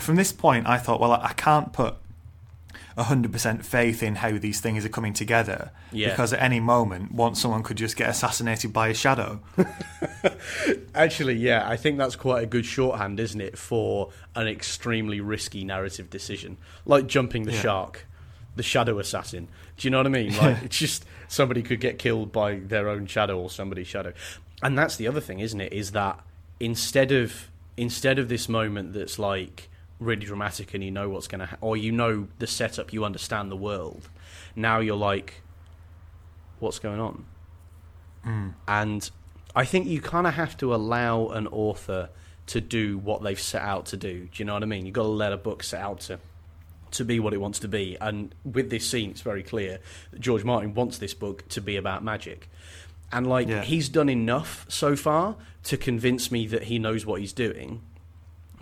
From 0.00 0.16
this 0.16 0.32
point, 0.32 0.66
I 0.66 0.78
thought, 0.78 1.00
well, 1.00 1.12
I 1.12 1.26
I 1.28 1.32
can't 1.34 1.72
put 1.72 1.94
100% 2.98 3.64
faith 3.64 4.02
in 4.02 4.16
how 4.16 4.36
these 4.38 4.60
things 4.60 4.84
are 4.84 4.88
coming 4.90 5.12
together 5.14 5.70
Yeah. 5.92 6.10
because 6.10 6.32
at 6.32 6.40
any 6.42 6.60
moment 6.60 7.12
once 7.12 7.40
someone 7.40 7.62
could 7.62 7.76
just 7.78 7.96
get 7.96 8.08
assassinated 8.10 8.72
by 8.72 8.88
a 8.88 8.94
shadow 8.94 9.40
Actually, 10.94 11.34
yeah, 11.34 11.68
I 11.68 11.76
think 11.76 11.98
that's 11.98 12.16
quite 12.16 12.42
a 12.42 12.46
good 12.46 12.66
shorthand, 12.66 13.18
isn't 13.18 13.40
it, 13.40 13.58
for 13.58 14.10
an 14.34 14.46
extremely 14.46 15.20
risky 15.20 15.64
narrative 15.64 16.10
decision, 16.10 16.58
like 16.84 17.06
jumping 17.06 17.44
the 17.44 17.52
Yeah. 17.52 17.60
shark, 17.62 18.06
the 18.56 18.62
shadow 18.62 18.98
assassin. 18.98 19.48
Do 19.76 19.86
you 19.86 19.90
know 19.90 19.98
what 19.98 20.06
I 20.06 20.10
mean? 20.10 20.32
Like, 20.36 20.62
it's 20.64 20.78
just 20.78 21.04
somebody 21.28 21.62
could 21.62 21.80
get 21.80 21.98
killed 21.98 22.30
by 22.32 22.56
their 22.56 22.88
own 22.88 23.06
shadow 23.06 23.38
or 23.38 23.50
somebody's 23.50 23.86
shadow, 23.88 24.12
and 24.62 24.76
that's 24.78 24.96
the 24.96 25.06
other 25.08 25.20
thing, 25.20 25.40
isn't 25.40 25.60
it? 25.60 25.72
Is 25.72 25.92
that 25.92 26.20
instead 26.60 27.10
of 27.12 27.48
instead 27.76 28.18
of 28.18 28.28
this 28.28 28.48
moment 28.48 28.92
that's 28.92 29.18
like 29.18 29.68
really 30.02 30.24
dramatic 30.26 30.74
and 30.74 30.82
you 30.82 30.90
know 30.90 31.08
what's 31.08 31.28
going 31.28 31.40
to, 31.40 31.46
ha- 31.46 31.56
or 31.60 31.76
you 31.76 31.92
know 31.92 32.28
the 32.38 32.46
setup, 32.46 32.92
you 32.92 33.04
understand 33.04 33.50
the 33.50 33.56
world. 33.56 34.08
Now 34.56 34.80
you're 34.80 34.96
like, 34.96 35.42
what's 36.58 36.78
going 36.78 37.00
on? 37.00 37.24
Mm. 38.26 38.54
And 38.68 39.10
I 39.54 39.64
think 39.64 39.86
you 39.86 40.00
kind 40.00 40.26
of 40.26 40.34
have 40.34 40.56
to 40.58 40.74
allow 40.74 41.28
an 41.28 41.46
author 41.48 42.08
to 42.46 42.60
do 42.60 42.98
what 42.98 43.22
they've 43.22 43.40
set 43.40 43.62
out 43.62 43.86
to 43.86 43.96
do. 43.96 44.24
Do 44.24 44.30
you 44.34 44.44
know 44.44 44.54
what 44.54 44.62
I 44.62 44.66
mean? 44.66 44.84
You've 44.86 44.94
got 44.94 45.02
to 45.02 45.08
let 45.08 45.32
a 45.32 45.36
book 45.36 45.62
set 45.62 45.80
out 45.80 46.00
to 46.00 46.18
to 46.92 47.06
be 47.06 47.18
what 47.18 47.32
it 47.32 47.38
wants 47.38 47.58
to 47.60 47.68
be. 47.68 47.96
And 48.02 48.34
with 48.44 48.68
this 48.68 48.86
scene, 48.86 49.12
it's 49.12 49.22
very 49.22 49.42
clear 49.42 49.78
that 50.10 50.20
George 50.20 50.44
Martin 50.44 50.74
wants 50.74 50.98
this 50.98 51.14
book 51.14 51.48
to 51.48 51.62
be 51.62 51.76
about 51.76 52.04
magic. 52.04 52.50
And 53.10 53.26
like 53.26 53.48
Yeah. 53.48 53.62
he's 53.62 53.88
done 53.88 54.10
enough 54.10 54.66
so 54.68 54.94
far 54.94 55.36
to 55.64 55.78
convince 55.78 56.30
me 56.30 56.46
that 56.48 56.64
he 56.64 56.78
knows 56.78 57.06
what 57.06 57.20
he's 57.20 57.32
doing. 57.32 57.80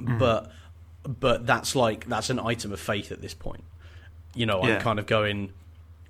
Mm-hmm. 0.00 0.18
But 0.18 0.52
but 1.02 1.46
that's 1.46 1.74
like 1.74 2.06
that's 2.06 2.30
an 2.30 2.38
item 2.38 2.72
of 2.72 2.80
faith 2.80 3.10
at 3.12 3.20
this 3.22 3.34
point. 3.34 3.64
You 4.34 4.46
know, 4.46 4.60
I'm 4.62 4.68
kind 4.80 4.98
of 4.98 5.06
going, 5.06 5.52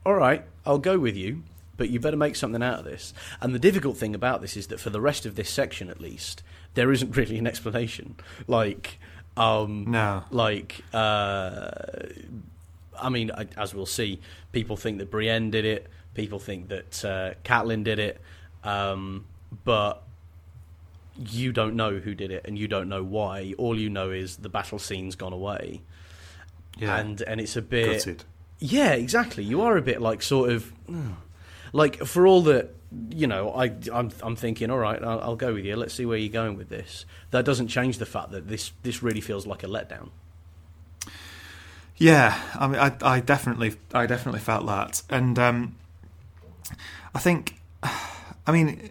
all 0.05 0.15
right, 0.15 0.45
I'll 0.67 0.79
go 0.79 0.99
with 0.99 1.17
you, 1.17 1.43
but 1.77 1.89
you 1.91 2.01
better 2.01 2.17
make 2.17 2.37
something 2.37 2.63
out 2.63 2.81
of 2.81 2.85
this. 2.85 3.15
And 3.41 3.55
the 3.55 3.59
difficult 3.59 3.97
thing 3.97 4.15
about 4.15 4.41
this 4.43 4.57
is 4.57 4.67
that 4.69 4.81
for 4.81 4.91
the 4.91 5.01
rest 5.01 5.25
of 5.27 5.37
this 5.37 5.49
section, 5.49 5.89
at 5.89 6.01
least, 6.01 6.43
there 6.75 6.93
isn't 6.93 7.17
really 7.17 7.39
an 7.39 7.47
explanation. 7.47 8.17
Like, 8.47 8.99
um, 9.37 9.85
no 9.89 10.25
like, 10.31 10.83
uh, 10.93 11.71
I 13.01 13.09
mean, 13.09 13.31
I- 13.31 13.47
as 13.57 13.75
we'll 13.75 13.87
see, 13.87 14.21
people 14.53 14.77
think 14.77 14.99
that 14.99 15.11
Brienne 15.11 15.51
did 15.51 15.65
it. 15.65 15.87
People 16.15 16.39
think 16.39 16.69
that 16.69 17.05
uh, 17.05 17.35
Catelyn 17.45 17.85
did 17.85 17.99
it, 17.99 18.21
um, 18.65 19.25
but 19.65 20.03
you 21.29 21.53
don't 21.53 21.77
know 21.77 21.99
who 21.99 22.15
did 22.15 22.31
it, 22.31 22.47
and 22.47 22.59
you 22.59 22.69
don't 22.69 22.89
know 22.89 23.03
why. 23.03 23.55
All 23.59 23.79
you 23.79 23.91
know 23.91 24.11
is 24.11 24.37
the 24.39 24.49
battle 24.49 24.79
scene's 24.79 25.17
gone 25.17 25.33
away, 25.33 25.83
yeah 26.79 26.97
and 26.97 27.21
and 27.23 27.41
it's 27.41 27.57
a 27.57 27.63
bit 27.63 28.25
yeah, 28.61 28.93
exactly. 28.93 29.43
You 29.43 29.63
are 29.63 29.77
a 29.77 29.83
bit 29.83 30.01
like 30.03 30.23
sort 30.23 30.51
of 30.51 30.73
like 31.73 32.05
for 32.05 32.27
all 32.27 32.43
that 32.43 32.75
you 33.11 33.27
know. 33.27 33.51
I 33.51 33.73
I'm 33.93 34.11
I'm 34.23 34.37
thinking, 34.37 34.71
all 34.71 34.79
right, 34.79 35.03
I'll, 35.03 35.21
I'll 35.21 35.37
go 35.37 35.55
with 35.55 35.65
you. 35.65 35.77
Let's 35.77 35.95
see 35.95 36.05
where 36.05 36.19
you're 36.19 36.33
going 36.33 36.57
with 36.57 36.69
this. 36.69 37.07
That 37.31 37.45
doesn't 37.45 37.69
change 37.69 37.99
the 37.99 38.07
fact 38.07 38.33
that 38.33 38.49
this 38.49 38.73
this 38.83 39.03
really 39.03 39.23
feels 39.23 39.47
like 39.47 39.63
a 39.63 39.67
letdown. 39.67 40.11
Yeah, 41.97 42.39
I 42.55 42.67
mean, 42.67 42.81
I, 42.81 42.97
I 43.03 43.21
definitely, 43.21 43.75
I 43.93 44.07
definitely 44.07 44.41
felt 44.41 44.65
that, 44.67 45.03
and 45.11 45.39
um, 45.39 45.77
I 47.15 47.19
think, 47.19 47.61
I 47.83 48.53
mean, 48.53 48.89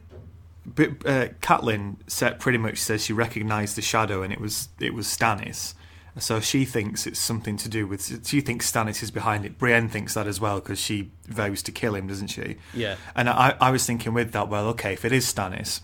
but, 0.66 0.90
uh, 1.06 1.30
Catelyn 1.42 1.98
said 2.08 2.40
pretty 2.40 2.58
much 2.58 2.78
says 2.78 3.04
she 3.06 3.14
recognised 3.14 3.76
the 3.76 3.82
shadow, 3.82 4.22
and 4.22 4.32
it 4.34 4.40
was 4.42 4.70
it 4.80 4.94
was 4.94 5.08
Stannis. 5.08 5.74
So 6.18 6.40
she 6.42 6.66
thinks 6.66 7.08
it's 7.08 7.20
something 7.20 7.56
to 7.58 7.70
do 7.70 7.88
with. 7.88 8.28
She 8.28 8.42
thinks 8.42 8.70
Stannis 8.70 9.02
is 9.02 9.10
behind 9.12 9.46
it. 9.46 9.58
Brienne 9.58 9.88
thinks 9.88 10.16
that 10.16 10.28
as 10.28 10.42
well 10.42 10.60
because 10.60 10.80
she 10.80 11.12
vows 11.28 11.62
to 11.64 11.72
kill 11.72 11.96
him, 11.96 12.08
doesn't 12.08 12.28
she? 12.28 12.58
Yeah. 12.74 12.96
And 13.16 13.30
I, 13.30 13.56
I 13.62 13.72
was 13.72 13.86
thinking 13.86 14.14
with 14.14 14.32
that, 14.34 14.50
well, 14.50 14.68
okay, 14.70 14.94
if 14.94 15.06
it 15.06 15.12
is 15.14 15.32
Stannis, 15.32 15.82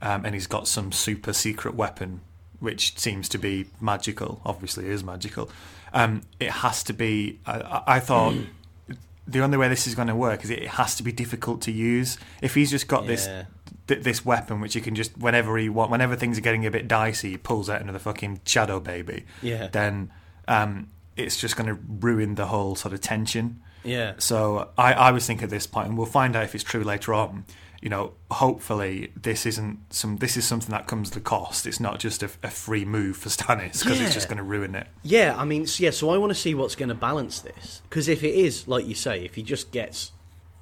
um, 0.00 0.24
and 0.24 0.34
he's 0.34 0.46
got 0.46 0.68
some 0.68 0.90
super 0.90 1.32
secret 1.34 1.74
weapon, 1.74 2.20
which 2.60 2.98
seems 2.98 3.28
to 3.30 3.38
be 3.38 3.66
magical, 3.80 4.40
obviously 4.46 4.86
it 4.86 4.92
is 4.92 5.04
magical, 5.04 5.50
um, 5.92 6.22
it 6.40 6.50
has 6.50 6.82
to 6.84 6.92
be. 6.94 7.40
I, 7.46 7.82
I- 7.86 8.00
thought 8.00 8.34
the 9.26 9.40
only 9.40 9.58
way 9.58 9.68
this 9.68 9.86
is 9.86 9.94
going 9.94 10.08
to 10.08 10.16
work 10.16 10.44
is 10.44 10.50
it 10.50 10.66
has 10.66 10.94
to 10.96 11.02
be 11.02 11.12
difficult 11.12 11.60
to 11.62 11.72
use. 11.72 12.16
If 12.40 12.54
he's 12.54 12.70
just 12.70 12.88
got 12.88 13.06
this 13.06 13.26
Yeah. 13.26 13.44
Th- 13.86 14.02
this 14.02 14.24
weapon, 14.24 14.60
which 14.60 14.74
he 14.74 14.80
can 14.80 14.94
just 14.94 15.16
whenever 15.18 15.56
he 15.58 15.68
want, 15.68 15.90
whenever 15.90 16.16
things 16.16 16.36
are 16.38 16.42
getting 16.42 16.66
a 16.66 16.70
bit 16.70 16.88
dicey, 16.88 17.30
he 17.32 17.36
pulls 17.36 17.68
out 17.70 17.80
another 17.80 17.98
fucking 17.98 18.40
shadow 18.46 18.80
baby. 18.80 19.24
Yeah. 19.42 19.68
Then 19.68 20.10
um, 20.48 20.88
it's 21.16 21.36
just 21.40 21.56
going 21.56 21.68
to 21.68 21.78
ruin 21.88 22.34
the 22.34 22.46
whole 22.46 22.74
sort 22.76 22.94
of 22.94 23.00
tension. 23.00 23.60
Yeah. 23.84 24.14
So 24.18 24.70
I, 24.78 24.92
I 24.94 25.10
was 25.10 25.26
thinking 25.26 25.44
at 25.44 25.50
this 25.50 25.66
point, 25.66 25.88
and 25.88 25.96
we'll 25.98 26.06
find 26.06 26.34
out 26.36 26.44
if 26.44 26.54
it's 26.54 26.64
true 26.64 26.82
later 26.84 27.12
on. 27.14 27.44
You 27.82 27.90
know, 27.90 28.14
hopefully 28.30 29.12
this 29.14 29.44
isn't 29.44 29.78
some. 29.92 30.16
This 30.16 30.38
is 30.38 30.46
something 30.46 30.70
that 30.70 30.86
comes 30.86 31.10
at 31.10 31.16
a 31.18 31.20
cost. 31.20 31.66
It's 31.66 31.80
not 31.80 31.98
just 31.98 32.22
a, 32.22 32.30
a 32.42 32.48
free 32.48 32.86
move 32.86 33.18
for 33.18 33.28
Stannis 33.28 33.80
because 33.82 34.00
Yeah. 34.00 34.06
it's 34.06 34.14
just 34.14 34.26
going 34.28 34.38
to 34.38 34.42
ruin 34.42 34.74
it. 34.74 34.86
Yeah, 35.02 35.34
I 35.36 35.44
mean, 35.44 35.64
s- 35.64 35.78
yeah. 35.80 35.90
So 35.90 36.08
I 36.08 36.16
want 36.16 36.30
to 36.30 36.34
see 36.34 36.54
what's 36.54 36.76
going 36.76 36.88
to 36.88 36.94
balance 36.94 37.40
this 37.40 37.82
because 37.90 38.08
if 38.08 38.24
it 38.24 38.34
is 38.34 38.66
like 38.66 38.86
you 38.86 38.94
say, 38.94 39.22
if 39.22 39.34
he 39.34 39.42
just 39.42 39.70
gets 39.70 40.12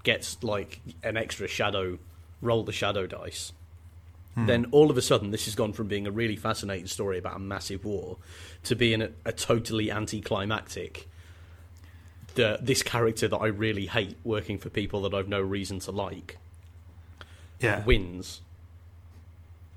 gets 0.03 0.43
like 0.43 0.81
an 1.05 1.17
extra 1.17 1.47
shadow, 1.47 1.99
roll 2.43 2.65
the 2.65 2.73
shadow 2.73 3.07
dice, 3.07 3.53
hmm. 4.35 4.47
then 4.47 4.67
all 4.73 4.91
of 4.91 4.99
a 4.99 5.03
sudden 5.03 5.31
this 5.31 5.47
has 5.47 5.55
gone 5.55 5.73
from 5.73 5.89
being 5.89 6.07
a 6.07 6.11
really 6.11 6.37
fascinating 6.37 6.87
story 6.89 7.17
about 7.19 7.37
a 7.37 7.39
massive 7.39 7.85
war 7.85 8.19
to 8.65 8.77
being 8.77 9.01
a, 9.01 9.11
a 9.25 9.33
totally 9.33 9.91
anticlimactic. 9.91 11.09
The, 12.35 12.59
this 12.63 12.83
character 12.83 13.29
that 13.29 13.37
I 13.37 13.47
really 13.49 13.87
hate 13.87 14.17
working 14.25 14.57
for 14.59 14.71
people 14.71 15.03
that 15.03 15.13
I've 15.15 15.29
no 15.29 15.41
reason 15.41 15.81
to 15.81 15.91
like 15.91 16.39
Yeah. 17.61 17.85
wins. 17.85 18.41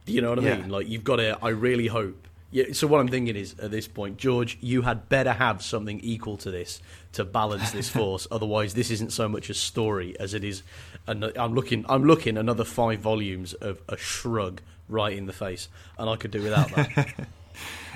Do 0.05 0.13
you 0.13 0.21
know 0.21 0.29
what 0.29 0.39
I 0.39 0.43
Yeah. 0.43 0.57
mean? 0.61 0.69
Like 0.69 0.87
you've 0.87 1.03
got 1.03 1.17
to. 1.17 1.37
I 1.41 1.49
really 1.49 1.87
hope. 1.87 2.27
Yeah. 2.51 2.65
So 2.71 2.87
what 2.87 3.01
I'm 3.01 3.09
thinking 3.09 3.35
is, 3.35 3.59
at 3.59 3.71
this 3.71 3.89
point, 3.89 4.17
George, 4.17 4.57
you 4.61 4.83
had 4.83 5.09
better 5.09 5.33
have 5.33 5.61
something 5.63 5.99
equal 5.99 6.37
to 6.37 6.51
this 6.51 6.81
to 7.15 7.25
balance 7.25 7.71
this 7.71 7.89
force. 7.89 8.27
Otherwise, 8.31 8.73
this 8.73 8.91
isn't 8.91 9.11
so 9.11 9.27
much 9.27 9.49
a 9.49 9.53
story 9.53 10.15
as 10.19 10.33
it 10.33 10.43
is. 10.43 10.63
An, 11.07 11.23
I'm 11.37 11.53
looking. 11.53 11.85
I'm 11.89 12.03
looking 12.05 12.37
another 12.37 12.63
five 12.63 12.99
volumes 12.99 13.53
of 13.53 13.81
a 13.89 13.97
shrug 13.97 14.61
right 14.87 15.17
in 15.17 15.25
the 15.25 15.33
face, 15.33 15.67
and 15.97 16.09
I 16.09 16.15
could 16.15 16.31
do 16.31 16.41
without 16.41 16.69
that. 16.75 17.27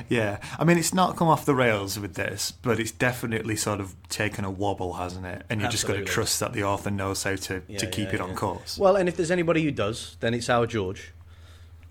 Yeah, 0.07 0.37
I 0.57 0.63
mean, 0.63 0.77
it's 0.77 0.93
not 0.93 1.17
come 1.17 1.27
off 1.27 1.45
the 1.45 1.53
rails 1.53 1.99
with 1.99 2.13
this, 2.13 2.51
but 2.51 2.79
it's 2.79 2.91
definitely 2.91 3.57
sort 3.57 3.81
of 3.81 3.93
taken 4.07 4.45
a 4.45 4.49
wobble, 4.49 4.93
hasn't 4.93 5.25
it? 5.25 5.43
And 5.49 5.59
you've 5.59 5.71
just 5.71 5.85
got 5.85 5.95
to 5.97 6.05
trust 6.05 6.39
that 6.39 6.53
the 6.53 6.63
author 6.63 6.89
knows 6.89 7.23
how 7.23 7.35
to, 7.35 7.61
Yeah, 7.67 7.79
to 7.79 7.87
keep 7.87 8.07
yeah, 8.09 8.15
it 8.15 8.21
on 8.21 8.29
yeah. 8.29 8.35
course. 8.35 8.77
well, 8.77 8.95
and 8.95 9.09
if 9.09 9.17
there's 9.17 9.31
anybody 9.31 9.61
who 9.63 9.71
does, 9.71 10.15
then 10.21 10.33
it's 10.33 10.49
our 10.49 10.65
George. 10.65 11.11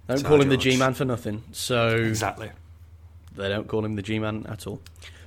Don't 0.06 0.20
It's 0.20 0.26
call 0.26 0.40
him 0.40 0.48
the 0.48 0.56
G-man 0.56 0.94
for 0.94 1.04
nothing. 1.04 1.42
So 1.52 1.96
exactly. 1.96 2.50
they 3.36 3.50
don't 3.50 3.68
call 3.68 3.84
him 3.84 3.96
the 3.96 4.02
G-man 4.02 4.46
at 4.48 4.66
all. 4.66 4.80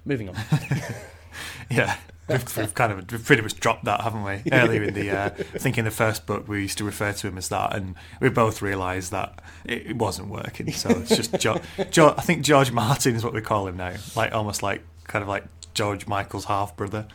Moving 0.04 0.30
on. 0.30 0.36
Yeah. 1.70 1.96
we've, 2.28 2.58
we've 2.58 2.74
kind 2.74 2.92
of 2.94 3.12
we've 3.12 3.26
pretty 3.26 3.42
much 3.42 3.56
dropped 3.60 3.86
that, 3.86 4.02
haven't 4.02 4.24
we? 4.24 4.42
Earlier 4.52 4.84
in 4.84 4.94
the, 4.94 5.10
uh, 5.12 5.26
I 5.26 5.58
think 5.58 5.78
in 5.78 5.86
the 5.86 5.92
first 5.92 6.26
book 6.26 6.48
we 6.48 6.62
used 6.62 6.78
to 6.78 6.84
refer 6.86 7.12
to 7.14 7.28
him 7.28 7.38
as 7.38 7.50
that, 7.50 7.76
and 7.76 7.96
we 8.20 8.30
both 8.30 8.62
realised 8.62 9.12
that 9.12 9.42
it, 9.66 9.96
wasn't 9.98 10.30
working. 10.30 10.72
So 10.72 10.90
it's 10.90 11.16
just 11.16 11.38
jo- 11.40 11.60
jo- 11.92 12.14
I 12.18 12.22
think 12.22 12.44
George 12.44 12.72
Martin 12.72 13.16
is 13.16 13.24
what 13.24 13.34
we 13.34 13.42
call 13.42 13.68
him 13.68 13.78
now, 13.78 13.96
like 14.16 14.34
almost 14.34 14.64
like 14.64 14.84
kind 15.08 15.24
of 15.24 15.28
like 15.30 15.44
George 15.74 16.08
Michael's 16.08 16.46
half 16.46 16.76
brother. 16.78 17.08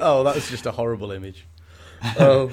oh, 0.00 0.22
that's 0.24 0.50
just 0.50 0.66
a 0.66 0.72
horrible 0.72 1.12
image. 1.12 1.46
Um, 2.18 2.50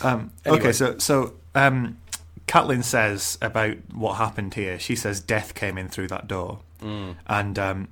Um, 0.00 0.30
Anyway. 0.44 0.60
Okay, 0.60 0.72
so 0.72 0.98
so 0.98 1.34
um, 1.54 1.98
Catelyn 2.46 2.84
says 2.84 3.36
about 3.42 3.76
what 3.92 4.14
happened 4.14 4.54
here. 4.54 4.78
She 4.78 4.94
says 4.96 5.20
death 5.20 5.54
came 5.54 5.76
in 5.76 5.88
through 5.88 6.08
that 6.08 6.28
door, 6.28 6.60
mm, 6.80 7.16
and 7.26 7.58
um, 7.58 7.88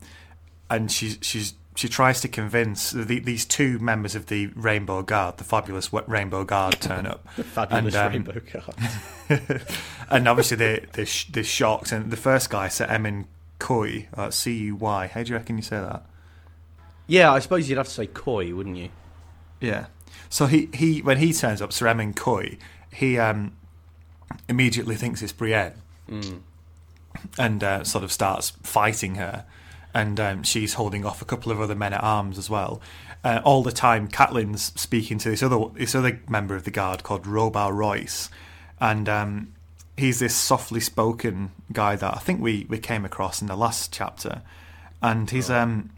and 0.70 0.90
she 0.90 1.16
she's 1.20 1.54
she 1.76 1.88
tries 1.88 2.20
to 2.22 2.28
convince 2.28 2.90
the, 2.90 3.20
these 3.20 3.44
two 3.44 3.78
members 3.78 4.14
of 4.14 4.26
the 4.26 4.46
Rainbow 4.48 5.02
Guard, 5.02 5.36
the 5.36 5.44
fabulous 5.44 5.92
Rainbow 5.92 6.44
Guard, 6.44 6.74
turn 6.80 7.06
up, 7.06 7.26
the 7.36 7.44
fabulous 7.44 7.94
And, 7.94 8.04
um, 8.04 8.12
rainbow 8.12 8.40
Guard. 8.40 9.62
and 10.10 10.28
obviously 10.28 10.56
they 10.56 10.86
they 10.92 11.04
sh- 11.04 11.28
they're 11.30 11.44
shocked. 11.44 11.92
And 11.92 12.10
the 12.10 12.16
first 12.16 12.50
guy, 12.50 12.68
Sir 12.68 12.86
Emmon 12.86 13.26
Cuy, 13.60 14.06
uh, 14.14 14.30
C 14.30 14.56
U 14.64 14.76
Y. 14.76 15.06
How 15.08 15.22
do 15.22 15.30
you 15.30 15.36
reckon 15.36 15.56
you 15.56 15.62
say 15.62 15.76
that? 15.76 16.04
Yeah, 17.06 17.32
I 17.32 17.38
suppose 17.38 17.68
you'd 17.68 17.78
have 17.78 17.86
to 17.86 17.92
say 17.92 18.06
coy, 18.06 18.54
wouldn't 18.54 18.76
you? 18.76 18.88
Yeah. 19.60 19.86
So 20.28 20.46
he, 20.46 20.68
he 20.74 21.02
when 21.02 21.18
he 21.18 21.32
turns 21.32 21.62
up, 21.62 21.72
Sir 21.72 21.86
Emmon 21.86 22.14
Cuy, 22.14 22.58
he 22.92 23.18
um, 23.18 23.56
immediately 24.48 24.96
thinks 24.96 25.22
it's 25.22 25.32
Brienne. 25.32 25.74
Mm. 26.08 26.40
And 27.38 27.62
uh, 27.62 27.84
sort 27.84 28.04
of 28.04 28.12
starts 28.12 28.50
fighting 28.62 29.16
her. 29.16 29.44
And 29.94 30.20
um, 30.20 30.42
she's 30.42 30.74
holding 30.74 31.06
off 31.06 31.22
a 31.22 31.24
couple 31.24 31.50
of 31.50 31.60
other 31.60 31.74
men 31.74 31.94
at 31.94 32.02
arms 32.02 32.36
as 32.36 32.50
well. 32.50 32.82
Uh, 33.24 33.40
all 33.44 33.62
the 33.62 33.72
time, 33.72 34.08
Catelyn's 34.08 34.72
speaking 34.78 35.18
to 35.18 35.30
this 35.30 35.42
other 35.42 35.58
this 35.74 35.94
other 35.94 36.20
member 36.28 36.54
of 36.54 36.64
the 36.64 36.70
guard 36.70 37.02
called 37.02 37.24
Robar 37.24 37.72
Royce, 37.72 38.28
and 38.78 39.08
um, 39.08 39.54
he's 39.96 40.18
this 40.18 40.34
softly 40.34 40.80
spoken 40.80 41.50
guy 41.72 41.96
that 41.96 42.14
I 42.14 42.18
think 42.18 42.40
we, 42.40 42.66
we 42.68 42.78
came 42.78 43.04
across 43.04 43.40
in 43.40 43.48
the 43.48 43.56
last 43.56 43.92
chapter, 43.92 44.42
and 45.02 45.28
he's 45.30 45.50
um, 45.50 45.90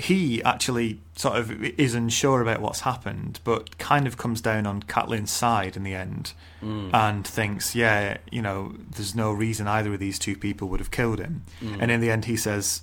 he 0.00 0.42
actually 0.42 1.00
sort 1.16 1.36
of 1.36 1.50
is 1.62 1.94
unsure 1.94 2.40
about 2.42 2.60
what's 2.60 2.80
happened, 2.80 3.40
but 3.44 3.78
kind 3.78 4.06
of 4.06 4.16
comes 4.16 4.40
down 4.40 4.66
on 4.66 4.82
Catelyn's 4.82 5.30
side 5.30 5.76
in 5.76 5.82
the 5.84 5.94
end 5.94 6.32
Mm. 6.62 6.90
and 6.92 7.26
thinks, 7.26 7.74
yeah, 7.74 8.18
you 8.30 8.42
know, 8.42 8.74
there's 8.90 9.14
no 9.14 9.32
reason 9.32 9.66
either 9.66 9.94
of 9.94 9.98
these 10.00 10.18
two 10.18 10.36
people 10.36 10.68
would 10.68 10.80
have 10.80 10.90
killed 10.90 11.18
him. 11.18 11.42
Mm. 11.62 11.78
And 11.80 11.90
in 11.90 12.00
the 12.00 12.10
end, 12.10 12.26
he 12.26 12.36
says, 12.36 12.82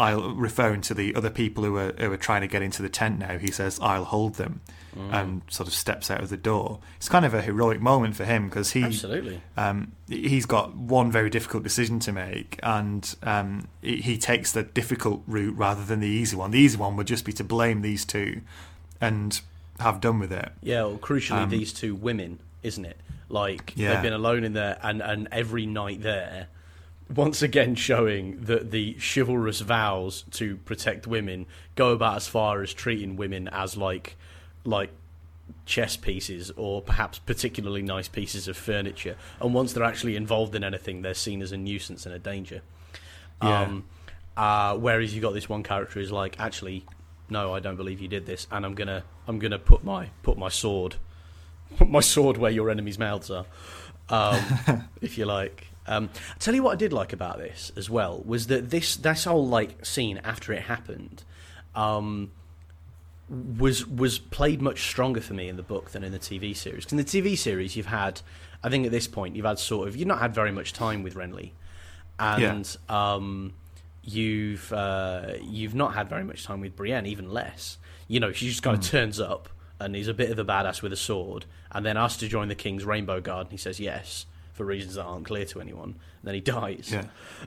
"I'll," 0.00 0.34
referring 0.34 0.80
to 0.82 0.94
the 0.94 1.14
other 1.14 1.30
people 1.30 1.62
who 1.64 1.76
are 1.76 1.92
who 1.98 2.10
are 2.12 2.16
trying 2.28 2.40
to 2.42 2.46
get 2.54 2.62
into 2.62 2.82
the 2.82 2.88
tent 2.88 3.18
now. 3.18 3.38
He 3.38 3.50
says, 3.50 3.78
"I'll 3.82 4.04
hold 4.04 4.34
them," 4.34 4.60
Mm. 4.96 5.12
and 5.18 5.42
sort 5.48 5.68
of 5.68 5.74
steps 5.74 6.10
out 6.10 6.20
of 6.20 6.30
the 6.30 6.36
door. 6.36 6.80
It's 6.96 7.08
kind 7.08 7.24
of 7.24 7.32
a 7.32 7.42
heroic 7.42 7.80
moment 7.80 8.16
for 8.16 8.24
him 8.24 8.48
because 8.48 8.72
he 8.72 8.82
Absolutely. 8.82 9.40
um, 9.56 9.92
he's 10.08 10.46
got 10.46 10.74
one 10.74 11.12
very 11.12 11.30
difficult 11.30 11.62
decision 11.62 12.00
to 12.00 12.12
make, 12.12 12.58
and 12.62 13.02
um, 13.22 13.68
he, 13.82 14.18
takes 14.18 14.50
the 14.50 14.64
difficult 14.64 15.22
route 15.28 15.56
rather 15.56 15.84
than 15.84 16.00
the 16.00 16.08
easy 16.08 16.34
one. 16.36 16.50
The 16.50 16.58
easy 16.58 16.76
one 16.76 16.96
would 16.96 17.06
just 17.06 17.24
be 17.24 17.32
to 17.34 17.44
blame 17.44 17.82
these 17.82 18.04
two 18.04 18.40
and 19.00 19.40
have 19.78 20.00
done 20.00 20.18
with 20.18 20.32
it. 20.32 20.50
Yeah, 20.60 20.82
well, 20.84 20.98
crucially, 20.98 21.42
Um, 21.44 21.50
these 21.50 21.72
two 21.72 21.94
women, 21.94 22.40
isn't 22.64 22.84
it? 22.84 22.98
Like 23.28 23.72
Yeah. 23.76 23.94
they've 23.94 24.02
been 24.02 24.12
alone 24.12 24.42
in 24.42 24.54
there, 24.54 24.76
and 24.82 25.00
and 25.00 25.28
every 25.30 25.66
night 25.66 26.02
there, 26.02 26.48
once 27.14 27.42
again 27.42 27.74
showing 27.74 28.40
that 28.44 28.70
the 28.70 28.96
chivalrous 29.14 29.60
vows 29.60 30.24
to 30.30 30.56
protect 30.58 31.06
women 31.06 31.46
go 31.74 31.92
about 31.92 32.16
as 32.16 32.28
far 32.28 32.62
as 32.62 32.72
treating 32.72 33.16
women 33.16 33.48
as 33.48 33.76
like 33.76 34.16
like 34.64 34.90
chess 35.66 35.96
pieces 35.96 36.50
or 36.56 36.80
perhaps 36.80 37.18
particularly 37.18 37.82
nice 37.82 38.08
pieces 38.08 38.46
of 38.46 38.56
furniture. 38.56 39.16
And 39.40 39.52
once 39.52 39.72
they're 39.72 39.84
actually 39.84 40.16
involved 40.16 40.54
in 40.54 40.62
anything, 40.62 41.02
they're 41.02 41.14
seen 41.14 41.42
as 41.42 41.52
a 41.52 41.56
nuisance 41.56 42.06
and 42.06 42.14
a 42.14 42.18
danger. 42.18 42.62
Yeah. 43.42 43.62
Um, 43.62 43.84
uh, 44.36 44.76
whereas 44.76 45.14
you 45.14 45.20
got 45.20 45.34
this 45.34 45.48
one 45.48 45.62
character 45.62 45.98
who's 45.98 46.12
like, 46.12 46.38
actually, 46.38 46.84
no, 47.28 47.52
I 47.54 47.60
don't 47.60 47.76
believe 47.76 48.00
you 48.00 48.08
did 48.08 48.26
this, 48.26 48.46
and 48.50 48.64
I'm 48.64 48.74
gonna 48.74 49.04
I'm 49.26 49.38
gonna 49.38 49.58
put 49.58 49.84
my 49.84 50.10
put 50.22 50.38
my 50.38 50.48
sword 50.48 50.96
put 51.76 51.88
my 51.88 52.00
sword 52.00 52.36
where 52.36 52.50
your 52.50 52.70
enemies' 52.70 52.98
mouths 52.98 53.30
are, 53.30 53.46
um, 54.08 54.88
if 55.00 55.18
you 55.18 55.26
like. 55.26 55.66
Um, 55.90 56.08
I 56.14 56.38
tell 56.38 56.54
you 56.54 56.62
what 56.62 56.72
I 56.72 56.76
did 56.76 56.92
like 56.92 57.12
about 57.12 57.38
this 57.38 57.72
as 57.76 57.90
well 57.90 58.22
was 58.24 58.46
that 58.46 58.70
this 58.70 58.96
this 58.96 59.24
whole 59.24 59.46
like 59.46 59.84
scene 59.84 60.20
after 60.24 60.52
it 60.52 60.62
happened. 60.62 61.24
Um, 61.74 62.30
was 63.28 63.86
was 63.86 64.18
played 64.18 64.60
much 64.62 64.82
stronger 64.88 65.20
for 65.20 65.34
me 65.34 65.48
in 65.48 65.56
the 65.56 65.62
book 65.62 65.90
than 65.90 66.02
in 66.02 66.12
the 66.12 66.18
TV 66.18 66.54
series. 66.56 66.84
'Cause 66.84 66.92
in 66.92 66.98
the 66.98 67.04
TV 67.04 67.36
series, 67.36 67.76
you've 67.76 67.86
had, 67.86 68.22
I 68.62 68.68
think 68.68 68.86
at 68.86 68.90
this 68.92 69.06
point, 69.06 69.36
you've 69.36 69.44
had 69.46 69.58
sort 69.58 69.86
of, 69.88 69.96
you've 69.96 70.08
not 70.08 70.18
had 70.20 70.34
very 70.34 70.50
much 70.50 70.72
time 70.72 71.02
with 71.02 71.14
Renly, 71.14 71.52
and 72.18 72.76
um, 72.88 73.52
you've 74.02 74.72
uh, 74.72 75.34
you've 75.42 75.74
not 75.76 75.94
had 75.94 76.08
very 76.08 76.24
much 76.24 76.44
time 76.44 76.60
with 76.60 76.74
Brienne, 76.74 77.06
even 77.06 77.30
less. 77.30 77.78
You 78.08 78.18
know, 78.18 78.32
she 78.32 78.48
just 78.48 78.62
kind 78.64 78.76
of 78.76 78.82
turns 78.84 79.20
up 79.20 79.48
and 79.78 79.94
he's 79.94 80.08
a 80.08 80.14
bit 80.14 80.30
of 80.30 80.38
a 80.38 80.44
badass 80.44 80.82
with 80.82 80.92
a 80.92 80.96
sword, 80.96 81.46
and 81.72 81.86
then 81.86 81.96
asks 81.96 82.18
to 82.20 82.28
join 82.28 82.48
the 82.48 82.54
King's 82.54 82.84
Rainbow 82.84 83.20
Guard, 83.20 83.46
and 83.46 83.52
he 83.52 83.56
says 83.56 83.80
yes 83.80 84.26
for 84.60 84.66
reasons 84.66 84.96
that 84.96 85.04
aren't 85.04 85.24
clear 85.24 85.46
to 85.46 85.58
anyone. 85.58 85.88
And 85.88 86.24
then 86.24 86.34
he 86.34 86.42
dies. 86.42 86.90
Yeah. 86.92 87.06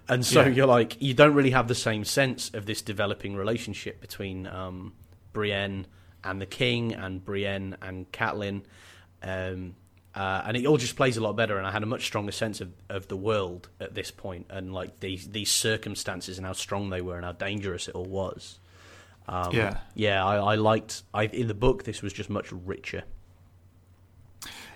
And 0.10 0.26
so 0.26 0.41
Yeah. 0.41 0.47
you're 0.47 0.65
like, 0.65 0.99
you 0.99 1.13
don't 1.13 1.36
really 1.36 1.52
have 1.52 1.67
the 1.67 1.76
same 1.76 2.06
sense 2.06 2.49
of 2.56 2.65
this 2.65 2.82
developing 2.82 3.36
relationship 3.36 4.02
between 4.02 4.47
um, 4.47 4.93
Brienne 5.32 5.86
and 6.23 6.41
the 6.41 6.47
King, 6.47 6.93
and 6.93 7.23
Brienne 7.23 7.78
and 7.84 8.12
Catelyn. 8.12 8.63
Um, 9.21 9.76
uh, 10.15 10.41
and 10.45 10.58
it 10.58 10.65
all 10.65 10.78
just 10.78 10.95
plays 10.95 11.17
a 11.17 11.21
lot 11.21 11.34
better, 11.36 11.58
and 11.58 11.67
I 11.67 11.71
had 11.71 11.84
a 11.84 11.86
much 11.86 12.04
stronger 12.06 12.32
sense 12.32 12.62
of, 12.62 12.71
of 12.89 13.08
the 13.10 13.17
world 13.17 13.69
at 13.80 13.93
this 13.93 14.10
point, 14.10 14.47
and 14.49 14.73
like 14.73 14.99
these 14.99 15.28
these 15.30 15.52
circumstances 15.52 16.38
and 16.38 16.47
how 16.47 16.54
strong 16.54 16.89
they 16.89 17.02
were, 17.02 17.15
and 17.15 17.26
how 17.26 17.32
dangerous 17.34 17.88
it 17.88 17.93
all 17.95 18.06
was. 18.06 18.60
Um, 19.28 19.54
Yeah. 19.54 19.78
yeah, 19.95 20.26
I, 20.26 20.54
I 20.54 20.56
liked. 20.56 21.04
I 21.13 21.26
in 21.26 21.47
the 21.47 21.54
book, 21.54 21.84
this 21.84 22.02
was 22.02 22.12
just 22.13 22.30
much 22.30 22.52
richer. 22.52 23.04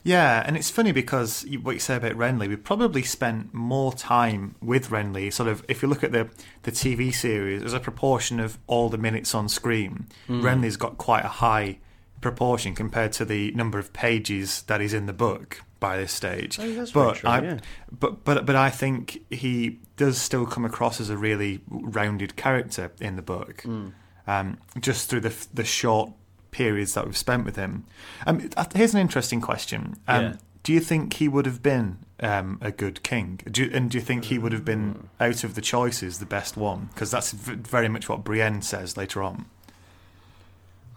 Yeah, 0.07 0.41
and 0.45 0.55
it's 0.55 0.69
funny 0.69 0.93
because 0.93 1.45
what 1.61 1.73
you 1.73 1.79
say 1.79 1.97
about 1.97 2.13
Renly, 2.13 2.47
we 2.47 2.55
probably 2.55 3.03
spent 3.03 3.53
more 3.53 3.91
time 3.93 4.55
with 4.61 4.89
Renly. 4.89 5.31
Sort 5.33 5.49
of, 5.49 5.65
if 5.67 5.81
you 5.81 5.89
look 5.89 6.03
at 6.03 6.13
the 6.13 6.29
the 6.63 6.71
TV 6.71 7.13
series 7.13 7.61
as 7.61 7.73
a 7.73 7.79
proportion 7.79 8.39
of 8.39 8.57
all 8.67 8.87
the 8.89 8.97
minutes 8.97 9.35
on 9.35 9.49
screen, 9.49 10.07
Hmm. 10.27 10.41
Renly's 10.45 10.77
got 10.77 10.97
quite 10.97 11.25
a 11.25 11.33
high 11.45 11.79
proportion 12.21 12.73
compared 12.73 13.11
to 13.13 13.25
the 13.25 13.51
number 13.51 13.77
of 13.79 13.91
pages 13.93 14.61
that 14.63 14.81
is 14.81 14.93
in 14.93 15.05
the 15.07 15.13
book 15.13 15.61
by 15.79 15.97
this 15.97 16.13
stage. 16.13 16.57
Oh, 16.59 16.85
but 16.93 17.15
true, 17.17 17.29
I, 17.29 17.41
yeah. 17.41 17.57
but 17.91 18.23
but 18.23 18.45
but 18.45 18.55
I 18.55 18.69
think 18.69 19.23
he 19.29 19.79
does 19.97 20.17
still 20.17 20.45
come 20.45 20.63
across 20.65 21.01
as 21.01 21.09
a 21.09 21.17
really 21.17 21.59
rounded 21.69 22.35
character 22.37 22.91
in 23.01 23.17
the 23.17 23.21
book, 23.21 23.61
Hmm. 23.63 23.89
um, 24.25 24.57
just 24.79 25.09
through 25.09 25.19
the 25.27 25.33
the 25.53 25.65
short 25.65 26.11
periods 26.57 26.93
that 26.95 27.05
we've 27.05 27.15
spent 27.17 27.45
with 27.45 27.55
him. 27.55 27.85
Um, 28.25 28.49
uh, 28.57 28.65
here's 28.73 28.93
an 28.95 28.99
interesting 28.99 29.41
question. 29.41 29.95
Um, 30.07 30.23
Yeah. 30.23 30.33
Do 30.63 30.73
you 30.73 30.79
think 30.81 31.13
he 31.13 31.29
would 31.29 31.45
have 31.45 31.61
been 31.63 31.99
um, 32.19 32.57
a 32.61 32.71
good 32.71 33.01
king? 33.01 33.39
Do 33.49 33.63
you, 33.63 33.69
and 33.73 33.89
do 33.89 33.97
you 33.97 34.03
think 34.03 34.25
he 34.25 34.37
would 34.37 34.51
have 34.51 34.65
been 34.65 35.07
out 35.19 35.45
of 35.45 35.55
the 35.55 35.61
choices 35.61 36.17
the 36.19 36.25
best 36.25 36.57
one? 36.57 36.89
Because 36.93 37.09
that's 37.09 37.31
v- 37.31 37.53
very 37.55 37.87
much 37.87 38.09
what 38.09 38.25
Brienne 38.25 38.61
says 38.61 38.97
later 38.97 39.23
on. 39.23 39.45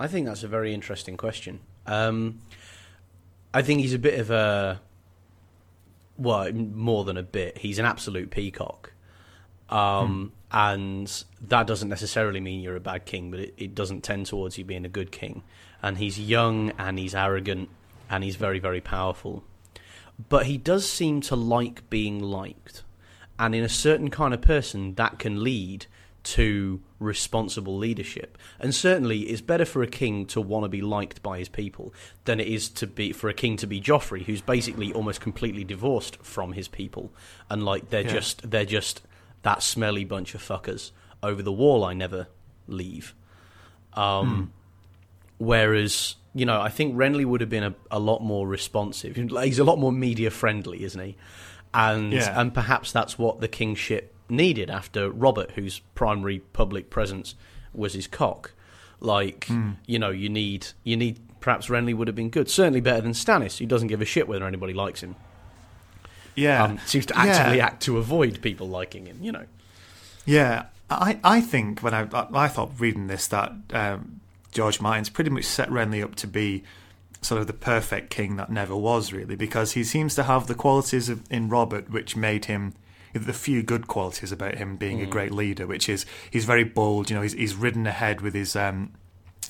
I 0.01 0.09
think 0.09 0.27
that's 0.27 0.43
a 0.43 0.49
very 0.49 0.75
interesting 0.75 1.17
question. 1.17 1.61
Um, 1.87 2.41
I 3.55 3.63
think 3.63 3.83
he's 3.83 3.95
a 3.95 3.99
bit 3.99 4.19
of 4.19 4.31
a 4.31 4.81
well, 6.19 6.51
more 6.53 7.05
than 7.05 7.17
a 7.17 7.23
bit. 7.23 7.59
He's 7.59 7.79
an 7.79 7.85
absolute 7.87 8.31
peacock, 8.31 8.93
um, 9.71 10.33
and 10.53 11.25
that 11.49 11.67
doesn't 11.67 11.89
necessarily 11.89 12.41
mean 12.41 12.61
you're 12.61 12.77
a 12.77 12.81
bad 12.81 13.07
king, 13.07 13.31
but 13.31 13.41
it, 13.41 13.55
it 13.57 13.75
doesn't 13.75 14.03
tend 14.03 14.27
towards 14.27 14.59
you 14.59 14.65
being 14.65 14.85
a 14.85 14.89
good 14.89 15.13
king. 15.13 15.43
And 15.83 15.97
he's 15.97 16.19
young, 16.19 16.73
and 16.79 16.99
he's 16.99 17.15
arrogant, 17.15 17.71
and 18.11 18.23
he's 18.23 18.37
very, 18.37 18.59
very 18.59 18.81
powerful. 18.81 19.45
But 20.29 20.47
he 20.47 20.59
does 20.59 20.89
seem 20.89 21.23
to 21.23 21.37
like 21.37 21.89
being 21.89 22.21
liked, 22.21 22.83
and 23.39 23.55
in 23.55 23.65
a 23.65 23.69
certain 23.71 24.11
kind 24.11 24.35
of 24.35 24.43
person, 24.43 24.95
that 24.97 25.19
can 25.19 25.43
lead 25.43 25.87
to 26.23 26.83
responsible 26.99 27.79
leadership. 27.79 28.37
And 28.59 28.75
certainly, 28.75 29.21
it's 29.21 29.41
better 29.41 29.65
for 29.65 29.83
a 29.83 29.87
king 29.87 30.27
to 30.27 30.41
want 30.43 30.65
to 30.65 30.69
be 30.69 30.83
liked 30.83 31.23
by 31.23 31.39
his 31.39 31.49
people 31.49 31.95
than 32.27 32.41
it 32.41 32.47
is 32.47 32.69
to 32.71 32.87
be 32.87 33.13
for 33.13 33.31
a 33.31 33.35
king 33.35 33.57
to 33.57 33.67
be 33.67 33.81
Joffrey, 33.81 34.25
who's 34.25 34.43
basically 34.43 34.93
almost 34.93 35.23
completely 35.23 35.65
divorced 35.65 36.19
from 36.23 36.53
his 36.53 36.69
people, 36.69 37.11
and 37.49 37.65
like 37.65 37.89
they're 37.89 38.03
Yeah. 38.03 38.13
just 38.13 38.51
they're 38.51 38.67
just 38.67 39.01
that 39.43 39.63
smelly 39.63 40.05
bunch 40.05 40.35
of 40.35 40.43
fuckers 40.43 40.91
over 41.23 41.43
the 41.43 41.53
wall. 41.53 41.85
I 41.85 41.93
never 41.95 42.29
leave. 42.67 43.15
Um, 43.95 44.53
Whereas, 45.39 46.17
you 46.35 46.45
know, 46.45 46.61
I 46.61 46.69
think 46.69 46.95
Renly 46.95 47.25
would 47.25 47.41
have 47.41 47.49
been 47.51 47.63
a, 47.65 47.75
a 47.91 47.99
lot 47.99 48.21
more 48.23 48.47
responsive. 48.47 49.17
He's 49.43 49.59
a 49.59 49.65
lot 49.65 49.79
more 49.79 49.93
media 49.93 50.31
friendly, 50.31 50.83
isn't 50.85 51.01
he? 51.03 51.17
And 51.73 52.13
Yeah. 52.13 52.39
and 52.39 52.53
perhaps 52.53 52.93
that's 52.93 53.19
what 53.19 53.41
the 53.41 53.49
kingship 53.49 54.15
needed 54.29 54.69
after 54.71 55.11
Robert, 55.11 55.53
whose 55.53 55.79
primary 55.95 56.41
public 56.53 56.91
presence 56.91 57.35
was 57.73 57.95
his 57.95 58.07
cock. 58.07 58.53
Like, 59.01 59.47
Hmm. 59.47 59.71
you 59.87 59.99
know, 59.99 60.11
you 60.11 60.29
need 60.29 60.67
you 60.85 60.97
need 60.97 61.21
perhaps 61.41 61.69
Renly 61.69 61.95
would 61.95 62.07
have 62.07 62.15
been 62.17 62.29
good, 62.29 62.51
certainly 62.51 62.81
better 62.83 63.01
than 63.01 63.13
Stannis, 63.13 63.57
who 63.59 63.65
doesn't 63.67 63.89
give 63.89 64.03
a 64.03 64.05
shit 64.05 64.29
whether 64.29 64.47
anybody 64.47 64.75
likes 64.75 65.01
him. 65.03 65.17
Yeah, 66.35 66.65
Um, 66.65 66.79
seems 66.87 67.07
to 67.07 67.19
actively 67.19 67.59
Yeah. 67.59 67.67
act 67.67 67.83
to 67.85 67.99
avoid 67.99 68.41
people 68.43 68.69
liking 68.69 69.07
him. 69.07 69.19
You 69.21 69.33
know, 69.33 69.45
Yeah, 70.25 70.65
I 70.89 71.19
I 71.25 71.41
think 71.41 71.81
when 71.81 71.95
I 71.95 72.07
I, 72.13 72.27
I 72.45 72.49
thought 72.49 72.73
reading 72.79 73.07
this 73.09 73.27
that 73.29 73.53
um, 73.73 74.21
George 74.53 74.81
Martin's 74.81 75.09
pretty 75.11 75.31
much 75.31 75.45
set 75.45 75.69
Renly 75.71 76.03
up 76.03 76.15
to 76.17 76.27
be 76.27 76.63
sort 77.23 77.41
of 77.41 77.47
the 77.47 77.53
perfect 77.53 78.11
king 78.11 78.37
that 78.37 78.51
never 78.51 78.75
was 78.75 79.13
really 79.13 79.37
because 79.37 79.73
he 79.73 79.85
seems 79.85 80.15
to 80.15 80.23
have 80.23 80.47
the 80.47 80.55
qualities 80.55 81.09
of, 81.11 81.21
in 81.31 81.49
Robert 81.51 81.91
which 81.91 82.17
made 82.17 82.47
him 82.47 82.73
the 83.13 83.33
few 83.33 83.63
good 83.63 83.87
qualities 83.89 84.33
about 84.33 84.55
him 84.55 84.77
being 84.77 85.03
a 85.03 85.07
great 85.07 85.33
leader, 85.33 85.67
which 85.67 85.89
is 85.89 86.07
he's 86.31 86.45
very 86.45 86.63
bold. 86.65 87.11
You 87.11 87.17
know, 87.17 87.23
he's 87.23 87.33
he's 87.35 87.55
ridden 87.57 87.87
ahead 87.87 88.21
with 88.21 88.35
his 88.35 88.55
um, 88.57 88.93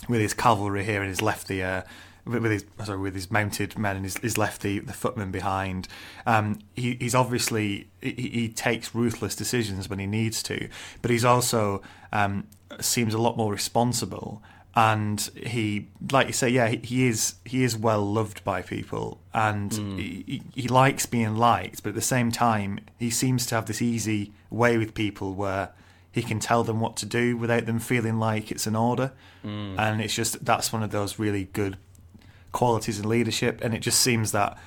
with 0.08 0.20
his 0.20 0.32
cavalry 0.34 0.82
here 0.84 1.00
and 1.02 1.08
he's 1.10 1.20
left 1.22 1.46
the 1.46 1.62
uh, 1.62 1.82
with 2.24 2.42
with 2.42 2.52
his 2.52 2.64
sorry 2.84 2.98
with 2.98 3.14
his 3.14 3.30
mounted 3.30 3.78
men 3.78 3.96
and 3.96 4.04
he's, 4.04 4.18
he's 4.18 4.38
left 4.38 4.62
the, 4.62 4.78
the 4.80 4.92
footmen 4.92 5.30
behind. 5.30 5.88
Um, 6.26 6.58
he, 6.74 6.96
he's 7.00 7.14
obviously 7.14 7.88
he, 8.00 8.12
he 8.12 8.48
takes 8.48 8.94
ruthless 8.94 9.34
decisions 9.34 9.88
when 9.88 9.98
he 9.98 10.06
needs 10.06 10.42
to, 10.44 10.68
but 11.02 11.10
he's 11.10 11.24
also 11.24 11.82
um, 12.12 12.46
seems 12.80 13.14
a 13.14 13.18
lot 13.18 13.36
more 13.36 13.52
responsible. 13.52 14.42
And 14.76 15.20
he, 15.34 15.88
like 16.12 16.28
you 16.28 16.32
say, 16.32 16.48
yeah, 16.48 16.68
he, 16.68 16.76
he 16.76 17.08
is 17.08 17.34
he 17.44 17.64
is 17.64 17.76
well 17.76 18.02
loved 18.02 18.44
by 18.44 18.62
people, 18.62 19.20
and 19.34 19.72
he, 19.98 20.24
he, 20.26 20.42
he 20.62 20.68
likes 20.68 21.06
being 21.06 21.34
liked. 21.36 21.82
But 21.82 21.90
at 21.90 21.94
the 21.96 22.00
same 22.00 22.30
time, 22.30 22.78
he 22.96 23.10
seems 23.10 23.46
to 23.46 23.56
have 23.56 23.66
this 23.66 23.82
easy 23.82 24.32
way 24.48 24.78
with 24.78 24.94
people 24.94 25.34
where 25.34 25.70
he 26.12 26.22
can 26.22 26.38
tell 26.38 26.62
them 26.62 26.78
what 26.78 26.96
to 26.98 27.06
do 27.06 27.36
without 27.36 27.66
them 27.66 27.80
feeling 27.80 28.20
like 28.20 28.52
it's 28.52 28.66
an 28.66 28.76
order. 28.76 29.12
And 29.42 30.00
it's 30.00 30.14
just 30.14 30.44
that's 30.44 30.72
one 30.72 30.84
of 30.84 30.92
those 30.92 31.18
really 31.18 31.44
good 31.52 31.76
qualities 32.52 32.98
in 32.98 33.08
leadership. 33.08 33.60
And 33.62 33.74
it 33.74 33.80
just 33.80 34.00
seems 34.00 34.32
that 34.32 34.58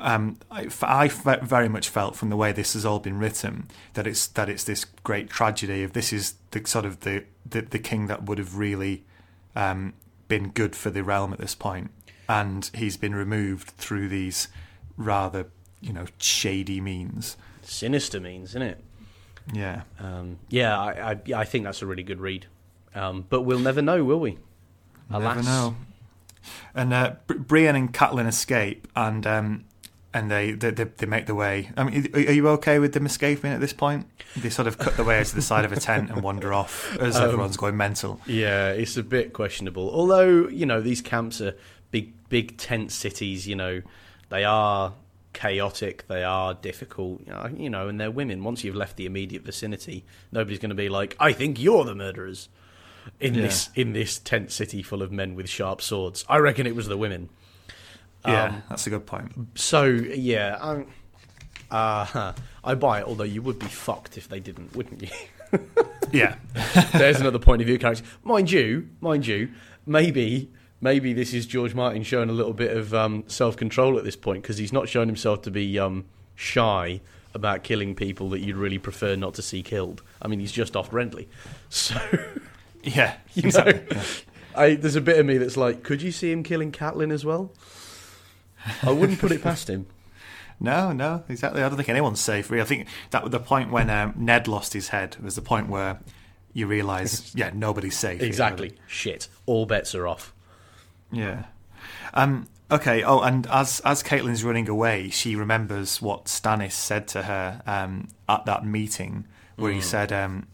um, 0.00 0.38
I, 0.50 0.68
I 0.82 1.08
very 1.08 1.68
much 1.68 1.88
felt 1.88 2.16
from 2.16 2.30
the 2.30 2.36
way 2.36 2.52
this 2.52 2.72
has 2.72 2.86
all 2.86 3.00
been 3.00 3.18
written 3.18 3.68
that 3.94 4.06
it's 4.06 4.26
that 4.28 4.48
it's 4.48 4.64
this 4.64 4.86
great 5.04 5.28
tragedy 5.28 5.82
of 5.82 5.92
this 5.92 6.12
is 6.12 6.34
the 6.52 6.66
sort 6.66 6.86
of 6.86 7.00
the 7.00 7.24
the, 7.48 7.62
the 7.62 7.78
king 7.78 8.06
that 8.06 8.24
would 8.24 8.38
have 8.38 8.56
really 8.56 9.04
um, 9.54 9.92
been 10.28 10.48
good 10.48 10.74
for 10.74 10.90
the 10.90 11.04
realm 11.04 11.32
at 11.32 11.38
this 11.38 11.54
point, 11.54 11.90
and 12.28 12.70
he's 12.74 12.96
been 12.96 13.14
removed 13.14 13.68
through 13.68 14.08
these 14.08 14.48
rather 14.96 15.46
you 15.80 15.92
know 15.92 16.06
shady 16.18 16.80
means. 16.80 17.36
sinister 17.62 18.20
means, 18.20 18.50
isn't 18.50 18.62
it? 18.62 18.80
Yeah. 19.52 19.82
Um, 19.98 20.38
yeah, 20.48 20.78
I, 20.78 21.10
I, 21.12 21.40
I 21.40 21.44
think 21.44 21.64
that's 21.64 21.82
a 21.82 21.86
really 21.86 22.02
good 22.02 22.20
read. 22.20 22.46
Um, 22.94 23.26
but 23.28 23.42
we'll 23.42 23.58
never 23.58 23.82
know, 23.82 24.02
will 24.02 24.20
we? 24.20 24.38
Alas. 25.10 25.46
And 26.74 26.92
uh, 26.92 27.14
Br- 27.26 27.38
Brienne 27.38 27.76
and 27.76 27.92
Catelyn 27.92 28.26
escape, 28.26 28.88
and 28.96 29.26
um, 29.26 29.64
and 30.12 30.30
they, 30.30 30.52
they 30.52 30.70
they 30.70 31.06
make 31.06 31.26
the 31.26 31.34
way. 31.34 31.70
I 31.76 31.84
mean, 31.84 32.08
are 32.14 32.18
are 32.18 32.32
you 32.32 32.48
okay 32.48 32.78
with 32.78 32.94
them 32.94 33.06
escaping 33.06 33.52
at 33.52 33.60
this 33.60 33.72
point? 33.72 34.06
They 34.36 34.50
sort 34.50 34.68
of 34.68 34.78
cut 34.78 34.96
the 34.96 35.04
way 35.04 35.22
to 35.22 35.34
the 35.34 35.42
side 35.42 35.64
of 35.64 35.72
a 35.72 35.78
tent 35.78 36.10
and 36.10 36.22
wander 36.22 36.52
off 36.52 36.96
as 36.98 37.16
Um, 37.16 37.24
everyone's 37.24 37.56
going 37.56 37.76
mental. 37.76 38.20
Yeah, 38.26 38.70
it's 38.70 38.96
a 38.96 39.02
bit 39.02 39.32
questionable. 39.32 39.90
Although 39.90 40.48
you 40.48 40.66
know 40.66 40.80
these 40.80 41.02
camps 41.02 41.40
are 41.40 41.54
big, 41.90 42.12
big 42.28 42.56
tent 42.56 42.92
cities. 42.92 43.46
You 43.46 43.56
know, 43.56 43.82
they 44.28 44.44
are 44.44 44.94
chaotic. 45.32 46.06
They 46.08 46.24
are 46.24 46.54
difficult. 46.54 47.22
You 47.56 47.70
know, 47.70 47.88
and 47.88 48.00
they're 48.00 48.10
women. 48.10 48.42
Once 48.42 48.64
you've 48.64 48.76
left 48.76 48.96
the 48.96 49.06
immediate 49.06 49.42
vicinity, 49.42 50.04
nobody's 50.32 50.58
going 50.58 50.70
to 50.70 50.74
be 50.74 50.88
like, 50.88 51.16
"I 51.20 51.32
think 51.32 51.60
you're 51.60 51.84
the 51.84 51.94
murderers." 51.94 52.48
In 53.18 53.34
Yeah. 53.34 53.42
this 53.42 53.68
in 53.74 53.92
this 53.92 54.18
tent 54.18 54.50
city 54.52 54.82
full 54.82 55.02
of 55.02 55.10
men 55.12 55.34
with 55.34 55.48
sharp 55.48 55.82
swords, 55.82 56.24
I 56.28 56.38
reckon 56.38 56.66
it 56.66 56.74
was 56.76 56.86
the 56.88 56.96
women. 56.96 57.28
Yeah, 58.26 58.44
Um, 58.44 58.62
that's 58.68 58.86
a 58.86 58.90
good 58.90 59.06
point. 59.06 59.32
So 59.54 59.84
yeah, 59.84 60.56
um, 60.60 60.86
uh, 61.70 62.32
I 62.64 62.74
buy 62.74 63.00
it. 63.00 63.06
Although 63.06 63.24
you 63.24 63.42
would 63.42 63.58
be 63.58 63.66
fucked 63.66 64.16
if 64.18 64.28
they 64.28 64.40
didn't, 64.40 64.74
wouldn't 64.76 65.02
you? 65.02 65.08
Yeah, 66.12 66.36
There's 66.92 67.20
another 67.20 67.38
point 67.38 67.62
of 67.62 67.66
view 67.68 67.78
character. 67.78 68.02
Mind 68.24 68.50
you, 68.50 68.88
mind 69.00 69.28
you, 69.28 69.50
maybe 69.86 70.50
maybe 70.80 71.12
this 71.12 71.32
is 71.32 71.46
George 71.46 71.72
Martin 71.72 72.02
showing 72.02 72.28
a 72.28 72.32
little 72.32 72.52
bit 72.52 72.76
of 72.76 72.92
um, 72.92 73.22
self 73.28 73.56
control 73.56 73.96
at 73.96 74.02
this 74.02 74.16
point 74.16 74.42
because 74.42 74.58
he's 74.58 74.72
not 74.72 74.88
shown 74.88 75.06
himself 75.06 75.42
to 75.42 75.52
be 75.52 75.78
um, 75.78 76.04
shy 76.34 77.00
about 77.32 77.62
killing 77.62 77.94
people 77.94 78.28
that 78.30 78.40
you'd 78.40 78.56
really 78.56 78.78
prefer 78.78 79.14
not 79.14 79.34
to 79.34 79.42
see 79.42 79.62
killed. 79.62 80.02
I 80.20 80.26
mean, 80.26 80.40
he's 80.40 80.50
just 80.50 80.74
off 80.74 80.90
Renly, 80.90 81.28
so 81.68 81.94
yeah, 82.96 83.16
you 83.34 83.44
exactly. 83.44 83.74
know. 83.74 83.86
Yeah. 83.90 84.02
I, 84.54 84.74
there's 84.74 84.96
a 84.96 85.00
bit 85.00 85.18
of 85.18 85.26
me 85.26 85.38
that's 85.38 85.56
like, 85.56 85.82
could 85.82 86.02
you 86.02 86.10
see 86.10 86.32
him 86.32 86.42
killing 86.42 86.72
Catelyn 86.72 87.12
as 87.12 87.24
well? 87.24 87.52
I 88.82 88.90
wouldn't 88.90 89.18
put 89.20 89.32
it 89.32 89.42
past 89.42 89.68
him. 89.68 89.86
No, 90.62 90.92
no, 90.92 91.24
exactly. 91.30 91.62
I 91.62 91.68
don't 91.68 91.78
think 91.78 91.88
anyone's 91.88 92.20
safe. 92.20 92.50
Really, 92.50 92.60
I 92.60 92.66
think 92.66 92.86
that 93.12 93.22
was 93.22 93.32
the 93.32 93.40
point 93.40 93.70
when 93.70 93.88
um, 93.88 94.12
Ned 94.14 94.46
lost 94.46 94.74
his 94.74 94.88
head 94.88 95.16
was 95.16 95.34
the 95.34 95.40
point 95.40 95.70
where 95.70 96.00
you 96.52 96.66
realise, 96.66 97.34
yeah, 97.34 97.50
nobody's 97.54 97.96
safe. 97.96 98.20
Exactly. 98.20 98.76
Shit. 98.86 99.28
All 99.46 99.64
bets 99.64 99.94
are 99.94 100.06
off. 100.06 100.34
Yeah. 101.10 101.44
Um, 102.12 102.46
okay. 102.70 103.02
Oh, 103.02 103.20
and 103.20 103.46
as 103.46 103.80
as 103.86 104.02
Catelyn's 104.02 104.44
running 104.44 104.68
away, 104.68 105.08
she 105.08 105.34
remembers 105.34 106.02
what 106.02 106.26
Stannis 106.26 106.72
said 106.72 107.08
to 107.08 107.22
her 107.22 107.62
um, 107.66 108.08
at 108.28 108.44
that 108.44 108.62
meeting, 108.62 109.26
where 109.56 109.72
he 109.72 109.80
said, 109.80 110.12
um, 110.12 110.46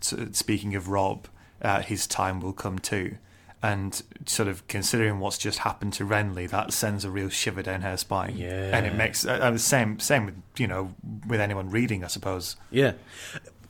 t- 0.00 0.32
"Speaking 0.32 0.74
of 0.74 0.88
Robb, 0.88 1.28
uh, 1.62 1.82
his 1.82 2.06
time 2.06 2.40
will 2.40 2.52
come 2.52 2.78
too." 2.78 3.16
And 3.64 4.02
sort 4.26 4.48
of 4.48 4.66
considering 4.66 5.20
what's 5.20 5.38
just 5.38 5.60
happened 5.60 5.92
to 5.94 6.04
Renly, 6.04 6.50
that 6.50 6.72
sends 6.72 7.04
a 7.04 7.10
real 7.10 7.28
shiver 7.28 7.62
down 7.62 7.82
her 7.82 7.96
spine. 7.96 8.36
Yeah. 8.36 8.76
and 8.76 8.84
it 8.86 8.96
makes 8.96 9.24
uh, 9.24 9.56
same 9.56 10.00
same 10.00 10.26
with 10.26 10.34
you 10.56 10.66
know 10.66 10.94
with 11.26 11.40
anyone 11.40 11.70
reading, 11.70 12.02
I 12.04 12.08
suppose. 12.08 12.56
Yeah. 12.70 12.94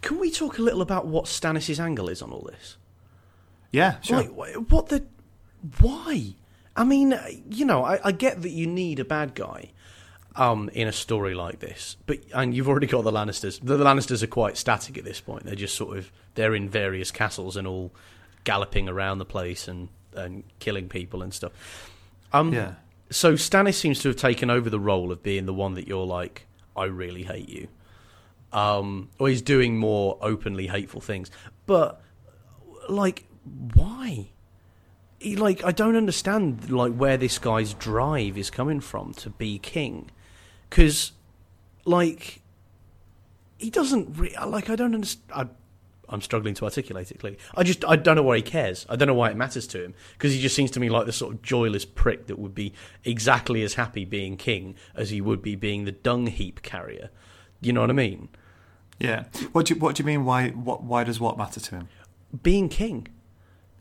Can 0.01 0.19
we 0.19 0.31
talk 0.31 0.59
a 0.59 0.63
little 0.63 0.83
about 0.83 1.07
what 1.07 1.27
Stannis' 1.27 1.79
angle 1.79 2.09
is 2.09 2.23
on 2.23 2.33
all 2.33 2.49
this? 2.51 2.77
Yeah, 3.71 4.01
sure. 4.01 4.23
Like, 4.23 4.55
what 4.71 4.89
the? 4.89 5.05
Why? 5.81 6.35
I 6.75 6.85
mean, 6.85 7.19
you 7.49 7.65
know, 7.65 7.85
I, 7.85 8.01
I 8.03 8.13
get 8.13 8.43
that 8.43 8.51
you 8.51 8.67
need 8.67 8.99
a 8.99 9.05
bad 9.05 9.35
guy 9.35 9.71
um, 10.37 10.71
in 10.73 10.89
a 10.89 10.93
story 10.93 11.35
like 11.35 11.59
this, 11.61 11.97
but 12.07 12.19
and 12.35 12.55
you've 12.55 12.69
already 12.69 12.87
got 12.87 13.05
the 13.05 13.13
Lannisters. 13.13 13.61
The, 13.63 13.77
the 13.77 13.85
Lannisters 13.85 14.23
are 14.23 14.29
quite 14.29 14.57
static 14.57 14.97
at 14.99 15.05
this 15.05 15.21
point. 15.21 15.45
They're 15.45 15.55
just 15.55 15.77
sort 15.77 15.97
of 15.99 16.11
they're 16.35 16.55
in 16.55 16.69
various 16.69 17.11
castles 17.11 17.57
and 17.57 17.67
all 17.67 17.93
galloping 18.45 18.89
around 18.89 19.19
the 19.19 19.25
place 19.25 19.69
and 19.69 19.89
and 20.15 20.45
killing 20.59 20.89
people 20.89 21.23
and 21.23 21.33
stuff. 21.33 21.53
Um, 22.33 22.53
yeah, 22.53 22.75
So 23.11 23.35
Stannis 23.35 23.75
seems 23.75 24.01
to 24.01 24.09
have 24.09 24.17
taken 24.17 24.51
over 24.51 24.71
the 24.71 24.81
role 24.81 25.13
of 25.13 25.23
being 25.23 25.47
the 25.47 25.55
one 25.55 25.75
that 25.75 25.87
you're 25.87 26.07
like, 26.07 26.47
I 26.77 26.85
really 26.85 27.25
hate 27.25 27.49
you. 27.49 27.69
Um, 28.53 29.11
or 29.19 29.29
he's 29.29 29.43
doing 29.43 29.79
more 29.79 30.19
openly 30.21 30.67
hateful 30.67 31.01
things. 31.01 31.31
But 31.67 32.03
like, 32.89 33.25
why? 33.75 34.31
He, 35.19 35.37
like, 35.37 35.65
I 35.65 35.73
don't 35.73 35.97
understand 35.97 36.71
like 36.71 36.95
where 36.95 37.17
this 37.17 37.39
guy's 37.39 37.75
drive 37.75 38.37
is 38.37 38.51
coming 38.51 38.81
from 38.81 39.15
to 39.15 39.31
be 39.31 39.59
king, 39.59 40.11
because 40.73 41.13
like 41.85 42.41
he 43.59 43.69
doesn't 43.69 44.17
re- 44.17 44.35
like. 44.47 44.71
I 44.71 44.77
don't 44.77 44.95
understand. 44.95 45.51
I'm 46.09 46.21
struggling 46.21 46.55
to 46.55 46.65
articulate 46.65 47.11
it 47.11 47.21
clearly. 47.21 47.39
I 47.55 47.63
just 47.63 47.85
I 47.85 47.97
don't 47.97 48.17
know 48.17 48.23
why 48.23 48.37
he 48.37 48.43
cares. 48.43 48.87
I 48.89 48.97
don't 48.97 49.07
know 49.07 49.15
why 49.15 49.31
it 49.31 49.37
matters 49.37 49.67
to 49.69 49.85
him 49.85 49.95
because 50.15 50.33
he 50.33 50.41
just 50.41 50.57
seems 50.57 50.71
to 50.73 50.81
me 50.81 50.89
like 50.89 51.05
the 51.05 51.13
sort 51.13 51.35
of 51.35 51.43
joyless 51.43 51.85
prick 51.85 52.27
that 52.27 52.39
would 52.39 52.55
be 52.55 52.73
exactly 53.05 53.63
as 53.63 53.75
happy 53.75 54.05
being 54.07 54.37
king 54.37 54.75
as 54.95 55.11
he 55.11 55.21
would 55.21 55.43
be 55.43 55.57
being 55.57 55.85
the 55.85 55.93
dung 55.93 56.27
heap 56.27 56.63
carrier. 56.63 57.11
You 57.61 57.75
know 57.75 57.83
what 57.83 57.91
I 57.91 57.95
mean? 57.95 58.29
yeah. 58.99 59.25
What 59.53 59.67
do 59.67 59.75
you, 59.75 59.81
what 59.81 59.97
do 59.97 60.03
you 60.03 60.07
mean? 60.07 60.25
Why 60.25 60.49
what 60.51 60.83
why 60.83 61.05
does 61.05 61.21
what 61.21 61.37
matter 61.37 61.61
to 61.61 61.75
him? 61.77 61.89
Being 62.43 62.71
king. 62.71 63.09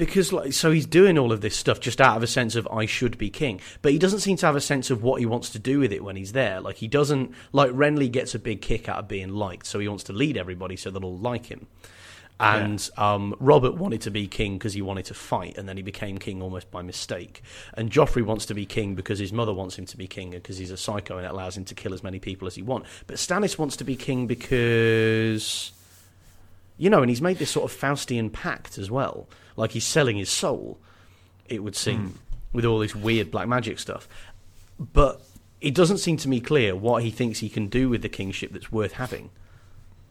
Because 0.01 0.33
like 0.33 0.51
so 0.53 0.71
he's 0.71 0.87
doing 0.87 1.19
all 1.19 1.31
of 1.31 1.41
this 1.41 1.55
stuff 1.55 1.79
just 1.79 2.01
out 2.01 2.17
of 2.17 2.23
a 2.23 2.27
sense 2.27 2.55
of 2.55 2.67
I 2.69 2.87
should 2.87 3.19
be 3.19 3.29
king. 3.29 3.61
But 3.83 3.91
he 3.91 3.99
doesn't 3.99 4.21
seem 4.21 4.35
to 4.37 4.47
have 4.47 4.55
a 4.55 4.61
sense 4.61 4.89
of 4.89 5.03
what 5.03 5.19
he 5.19 5.27
wants 5.27 5.51
to 5.51 5.59
do 5.59 5.77
with 5.77 5.93
it 5.93 6.03
when 6.03 6.15
he's 6.15 6.31
there. 6.31 6.59
Like 6.59 6.77
he 6.77 6.87
doesn't 6.87 7.35
like 7.51 7.69
Renly 7.69 8.11
gets 8.11 8.33
a 8.33 8.39
big 8.39 8.63
kick 8.63 8.89
out 8.89 8.97
of 8.97 9.07
being 9.07 9.29
liked, 9.29 9.67
so 9.67 9.77
he 9.77 9.87
wants 9.87 10.03
to 10.05 10.13
lead 10.13 10.37
everybody 10.37 10.75
so 10.75 10.89
they'll 10.89 11.05
all 11.05 11.19
like 11.19 11.45
him. 11.45 11.67
And 12.39 12.89
um, 12.97 13.35
Robert 13.39 13.75
wanted 13.75 14.01
to 14.01 14.09
be 14.09 14.25
king 14.25 14.57
because 14.57 14.73
he 14.73 14.81
wanted 14.81 15.05
to 15.05 15.13
fight, 15.13 15.59
and 15.59 15.69
then 15.69 15.77
he 15.77 15.83
became 15.83 16.17
king 16.17 16.41
almost 16.41 16.71
by 16.71 16.81
mistake. 16.81 17.43
And 17.75 17.91
Joffrey 17.91 18.25
wants 18.25 18.47
to 18.47 18.55
be 18.55 18.65
king 18.65 18.95
because 18.95 19.19
his 19.19 19.31
mother 19.31 19.53
wants 19.53 19.77
him 19.77 19.85
to 19.85 19.97
be 19.97 20.07
king, 20.07 20.31
because 20.31 20.57
he's 20.57 20.71
a 20.71 20.77
psycho 20.77 21.17
and 21.17 21.27
it 21.27 21.31
allows 21.31 21.55
him 21.55 21.65
to 21.65 21.75
kill 21.75 21.93
as 21.93 22.01
many 22.01 22.17
people 22.17 22.47
as 22.47 22.55
he 22.55 22.63
wants. 22.63 22.89
But 23.05 23.17
Stannis 23.17 23.59
wants 23.59 23.77
to 23.77 23.83
be 23.83 23.95
king 23.95 24.25
because, 24.25 25.71
you 26.79 26.89
know, 26.89 27.01
and 27.01 27.09
he's 27.11 27.21
made 27.21 27.37
this 27.37 27.51
sort 27.51 27.71
of 27.71 27.79
Faustian 27.79 28.33
pact 28.33 28.79
as 28.79 28.89
well. 28.89 29.27
Like 29.55 29.71
he's 29.71 29.85
selling 29.85 30.17
his 30.17 30.29
soul, 30.29 30.79
it 31.47 31.63
would 31.63 31.75
seem, 31.75 32.19
with 32.53 32.65
all 32.65 32.79
this 32.79 32.95
weird 32.95 33.31
black 33.31 33.47
magic 33.47 33.79
stuff. 33.79 34.07
But 34.79 35.21
it 35.59 35.75
doesn't 35.75 35.99
seem 35.99 36.17
to 36.17 36.29
me 36.29 36.39
clear 36.39 36.75
what 36.75 37.03
he 37.03 37.11
thinks 37.11 37.39
he 37.39 37.49
can 37.49 37.67
do 37.67 37.89
with 37.89 38.01
the 38.01 38.09
kingship 38.09 38.51
that's 38.51 38.71
worth 38.71 38.93
having. 38.93 39.29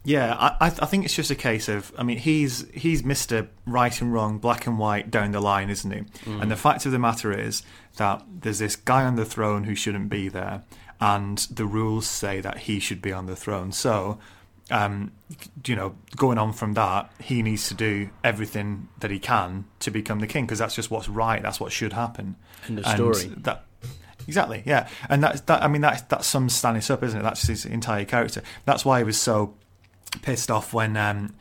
Yeah, 0.03 0.35
I, 0.35 0.67
I 0.67 0.87
think 0.87 1.05
it's 1.05 1.15
just 1.15 1.31
a 1.31 1.35
case 1.35 1.69
of. 1.69 1.93
I 1.99 2.03
mean, 2.05 2.17
he's 2.17 2.67
he's 2.73 3.05
Mister 3.05 3.49
Right 3.67 4.01
and 4.01 4.13
Wrong, 4.15 4.39
Black 4.39 4.67
and 4.67 4.79
White 4.79 5.11
down 5.11 5.33
the 5.33 5.41
line, 5.41 5.69
isn't 5.69 5.91
he? 5.91 6.01
Mm. 6.25 6.41
And 6.41 6.51
the 6.51 6.57
fact 6.57 6.87
of 6.87 6.93
the 6.93 6.99
matter 6.99 7.39
is 7.39 7.63
that 7.97 8.23
there's 8.41 8.61
this 8.61 8.77
guy 8.77 9.05
on 9.05 9.17
the 9.17 9.27
throne 9.27 9.65
who 9.65 9.75
shouldn't 9.75 10.09
be 10.09 10.29
there, 10.29 10.63
and 11.03 11.37
the 11.51 11.67
rules 11.67 12.07
say 12.07 12.41
that 12.41 12.61
he 12.61 12.81
should 12.81 13.03
be 13.03 13.13
on 13.13 13.27
the 13.27 13.37
throne. 13.37 13.73
So, 13.73 14.19
um, 14.71 15.13
you 15.67 15.77
know, 15.77 15.95
going 16.17 16.39
on 16.39 16.53
from 16.53 16.75
that, 16.75 17.13
he 17.21 17.43
needs 17.43 17.69
to 17.69 17.75
do 17.75 18.11
everything 18.25 18.89
that 19.01 19.11
he 19.11 19.19
can 19.19 19.67
to 19.81 19.91
become 19.91 20.21
the 20.21 20.27
king 20.27 20.47
because 20.47 20.59
that's 20.59 20.75
just 20.75 20.91
what's 20.91 21.09
right. 21.09 21.43
That's 21.43 21.61
what 21.61 21.73
should 21.73 21.93
happen. 21.93 22.37
End 22.69 22.79
of 22.79 22.87
story. 22.87 23.35
That 23.39 23.65
exactly, 24.27 24.63
yeah, 24.67 24.89
and 25.09 25.23
that's 25.23 25.41
that. 25.43 25.63
I 25.63 25.69
mean, 25.69 25.83
that 25.83 26.09
that 26.09 26.25
sums 26.25 26.61
Stannis 26.61 26.91
up, 26.91 27.03
isn't 27.03 27.19
it? 27.19 27.23
That's 27.23 27.47
his 27.47 27.65
entire 27.65 28.05
character. 28.05 28.43
That's 28.65 28.85
why 28.85 28.99
he 28.99 29.05
was 29.05 29.21
so 29.21 29.55
pissed 30.23 30.51
off 30.51 30.73
when 30.73 30.97
um, 30.97 31.35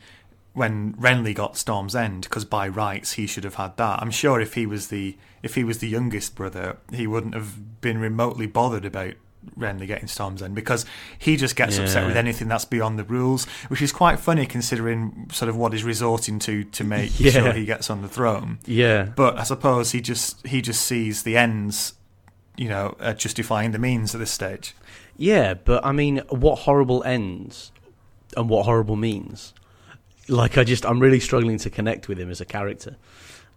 when 0.52 0.94
Renly 0.94 1.34
got 1.34 1.56
Storm's 1.56 1.94
End 1.94 2.22
because 2.22 2.44
by 2.44 2.68
rights 2.68 3.12
he 3.12 3.26
should 3.26 3.44
have 3.44 3.54
had 3.56 3.76
that. 3.76 4.00
I'm 4.02 4.10
sure 4.10 4.40
if 4.40 4.54
he 4.54 4.66
was 4.66 4.88
the 4.88 5.16
if 5.42 5.54
he 5.54 5.64
was 5.64 5.78
the 5.78 5.88
youngest 5.88 6.34
brother, 6.34 6.78
he 6.92 7.06
wouldn't 7.06 7.34
have 7.34 7.80
been 7.80 7.98
remotely 7.98 8.46
bothered 8.46 8.84
about 8.84 9.14
Renly 9.58 9.86
getting 9.86 10.08
Storm's 10.08 10.42
End 10.42 10.54
because 10.54 10.84
he 11.18 11.36
just 11.36 11.56
gets 11.56 11.76
yeah. 11.76 11.84
upset 11.84 12.06
with 12.06 12.16
anything 12.16 12.48
that's 12.48 12.64
beyond 12.64 12.98
the 12.98 13.04
rules, 13.04 13.46
which 13.68 13.82
is 13.82 13.92
quite 13.92 14.18
funny 14.18 14.46
considering 14.46 15.28
sort 15.32 15.48
of 15.48 15.56
what 15.56 15.72
he's 15.72 15.84
resorting 15.84 16.38
to 16.40 16.64
to 16.64 16.84
make 16.84 17.12
yeah. 17.20 17.30
sure 17.30 17.52
he 17.52 17.64
gets 17.64 17.90
on 17.90 18.02
the 18.02 18.08
throne. 18.08 18.58
Yeah, 18.66 19.04
but 19.04 19.38
I 19.38 19.44
suppose 19.44 19.92
he 19.92 20.00
just 20.00 20.46
he 20.46 20.60
just 20.62 20.82
sees 20.82 21.22
the 21.22 21.36
ends, 21.36 21.94
you 22.56 22.68
know, 22.68 22.96
uh, 23.00 23.14
justifying 23.14 23.72
the 23.72 23.78
means 23.78 24.14
at 24.14 24.18
this 24.18 24.30
stage. 24.30 24.74
Yeah, 25.16 25.54
but 25.54 25.84
I 25.84 25.92
mean, 25.92 26.18
what 26.28 26.60
horrible 26.60 27.02
ends 27.04 27.72
and 28.36 28.48
what 28.48 28.64
horrible 28.64 28.96
means. 28.96 29.52
Like 30.28 30.56
I 30.56 30.64
just, 30.64 30.86
I'm 30.86 31.00
really 31.00 31.20
struggling 31.20 31.58
to 31.58 31.70
connect 31.70 32.08
with 32.08 32.18
him 32.18 32.30
as 32.30 32.40
a 32.40 32.44
character. 32.44 32.96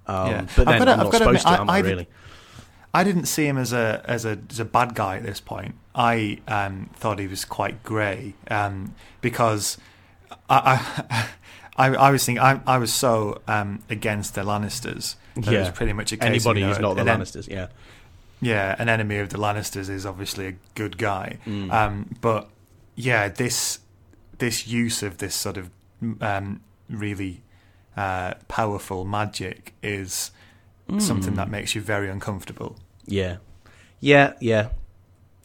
Um, 0.08 0.30
yeah. 0.30 0.48
But 0.58 0.66
then 0.66 0.80
gotta, 0.80 0.92
I'm 0.92 0.98
not 0.98 1.14
supposed 1.14 1.24
admit, 1.24 1.42
to, 1.42 1.72
I, 1.72 1.78
I 1.78 1.80
really? 1.80 2.08
I 2.94 3.04
didn't 3.04 3.26
see 3.26 3.48
him 3.48 3.58
as 3.58 3.74
a 3.74 4.02
as 4.06 4.26
a 4.26 4.40
as 4.50 4.60
a 4.60 4.66
bad 4.66 4.94
guy 4.94 5.18
at 5.18 5.24
this 5.24 5.40
point. 5.40 5.76
I 5.96 6.40
um, 6.48 6.90
thought 6.96 7.20
he 7.20 7.28
was 7.28 7.46
quite 7.46 7.84
grey 7.84 8.36
um, 8.50 8.96
because 9.22 9.78
I, 10.50 10.80
I 11.08 11.30
I, 11.76 11.96
I 11.96 12.12
was 12.12 12.26
thinking 12.26 12.42
I, 12.42 12.62
I 12.68 12.78
was 12.78 12.94
so 12.94 13.42
um, 13.48 13.84
against 13.90 14.36
the 14.36 14.42
Lannisters. 14.42 15.16
That 15.36 15.52
yeah, 15.52 15.60
was 15.62 15.70
pretty 15.72 15.94
much 15.94 16.12
a 16.12 16.18
case 16.18 16.28
anybody 16.28 16.50
of, 16.50 16.56
you 16.58 16.62
know, 16.62 16.68
who's 16.70 16.82
not 16.82 16.94
the 16.96 17.04
Lannisters. 17.04 17.50
yeah, 17.50 17.68
yeah, 18.42 18.76
an 18.78 18.90
enemy 18.90 19.18
of 19.18 19.30
the 19.30 19.38
Lannisters 19.38 19.90
is 19.90 20.06
obviously 20.06 20.48
a 20.48 20.56
good 20.76 21.00
guy. 21.00 21.40
Mm. 21.48 21.72
Um, 21.72 22.16
but 22.22 22.50
yeah, 22.96 23.30
this 23.30 23.80
this 24.38 24.68
use 24.68 25.02
of 25.02 25.18
this 25.18 25.34
sort 25.34 25.58
of 25.58 25.72
um, 26.22 26.62
really 26.90 27.42
uh, 27.98 28.36
powerful 28.48 29.06
magic 29.06 29.74
is 29.82 30.32
mm. 30.90 31.02
something 31.02 31.36
that 31.36 31.50
makes 31.50 31.76
you 31.76 31.82
very 31.82 32.10
uncomfortable. 32.10 32.78
Yeah, 33.06 33.38
yeah, 34.00 34.34
yeah, 34.40 34.70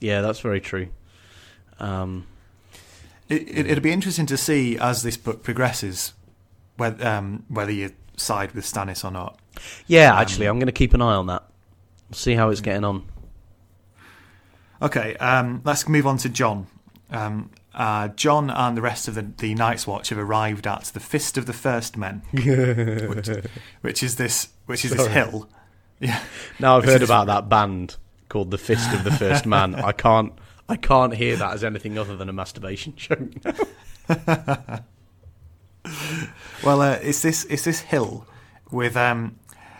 yeah. 0.01 0.21
That's 0.21 0.41
very 0.41 0.61
true. 0.61 0.89
Um, 1.79 2.27
it, 3.29 3.67
will 3.67 3.79
it, 3.79 3.83
be 3.83 3.93
interesting 3.93 4.27
to 4.27 4.37
see 4.37 4.79
as 4.79 5.03
this 5.03 5.17
book 5.17 5.43
progresses 5.43 6.15
whether 6.77 7.07
um, 7.07 7.45
whether 7.49 7.73
you 7.73 7.93
side 8.17 8.53
with 8.53 8.65
Stannis 8.65 9.05
or 9.05 9.11
not. 9.11 9.39
Yeah, 9.87 10.13
um, 10.13 10.19
actually, 10.19 10.47
I'm 10.47 10.59
going 10.59 10.67
to 10.67 10.73
keep 10.73 10.95
an 10.95 11.03
eye 11.03 11.15
on 11.15 11.27
that. 11.27 11.45
See 12.13 12.35
how 12.35 12.49
it's 12.51 12.61
getting 12.61 12.85
on. 12.85 13.05
Okay, 14.81 15.17
um, 15.17 15.61
let's 15.65 15.89
move 15.89 16.07
on 16.07 16.19
to 16.19 16.29
Jon. 16.29 16.67
Um, 17.11 17.51
uh, 17.75 18.09
Jon 18.09 18.51
and 18.51 18.77
the 18.77 18.83
rest 18.83 19.09
of 19.09 19.15
the, 19.15 19.31
the 19.39 19.55
Night's 19.55 19.87
Watch 19.87 20.09
have 20.09 20.19
arrived 20.19 20.67
at 20.67 20.85
the 20.85 21.01
Fist 21.01 21.39
of 21.39 21.47
the 21.47 21.53
First 21.53 21.97
Men, 21.97 22.23
which, 22.33 23.29
which, 23.83 24.03
is 24.03 24.17
this 24.17 24.49
which 24.67 24.85
is 24.85 24.93
Sorry. 24.93 25.05
this 25.05 25.13
hill. 25.13 25.49
Yeah. 26.01 26.21
Now 26.59 26.79
I've 26.79 26.85
heard 26.85 27.03
about 27.03 27.27
that 27.27 27.49
band 27.49 27.97
called 28.29 28.51
the 28.51 28.59
Fist 28.59 28.93
of 28.93 29.05
the 29.05 29.11
First 29.13 29.47
Man. 29.55 29.75
I 29.75 29.93
can't 29.93 30.33
I 30.69 30.77
can't 30.77 31.15
hear 31.15 31.37
that 31.37 31.55
as 31.55 31.65
anything 31.65 31.99
other 31.99 32.17
than 32.17 32.29
a 32.29 32.33
masturbation 32.33 32.95
show. 32.97 33.17
well, 36.63 36.83
uh, 36.83 36.99
it's 37.03 37.23
this 37.23 37.45
it's 37.45 37.65
this 37.65 37.81
hill 37.81 38.27
with 38.71 38.97
um, 38.97 39.37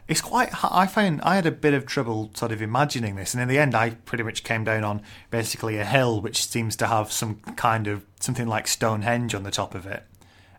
it's 0.09 0.23
quite. 0.23 0.49
I 0.65 0.87
found 0.87 1.21
I 1.21 1.35
had 1.35 1.45
a 1.45 1.51
bit 1.51 1.75
of 1.75 1.85
trouble 1.85 2.31
sort 2.33 2.51
of 2.51 2.63
imagining 2.63 3.17
this, 3.17 3.35
and 3.35 3.43
in 3.43 3.49
the 3.49 3.59
end, 3.59 3.75
I 3.75 3.91
pretty 3.91 4.25
much 4.25 4.43
came 4.43 4.65
down 4.65 4.83
on 4.83 5.03
basically 5.31 5.77
a 5.77 5.85
hill 5.85 6.23
which 6.23 6.47
seems 6.47 6.77
to 6.77 6.87
have 6.87 7.13
some 7.13 7.37
kind 7.57 7.87
of 7.87 8.07
something 8.19 8.49
like 8.49 8.67
Stonehenge 8.67 9.35
on 9.35 9.43
the 9.43 9.51
top 9.51 9.75
of 9.75 9.87
it, 9.87 10.05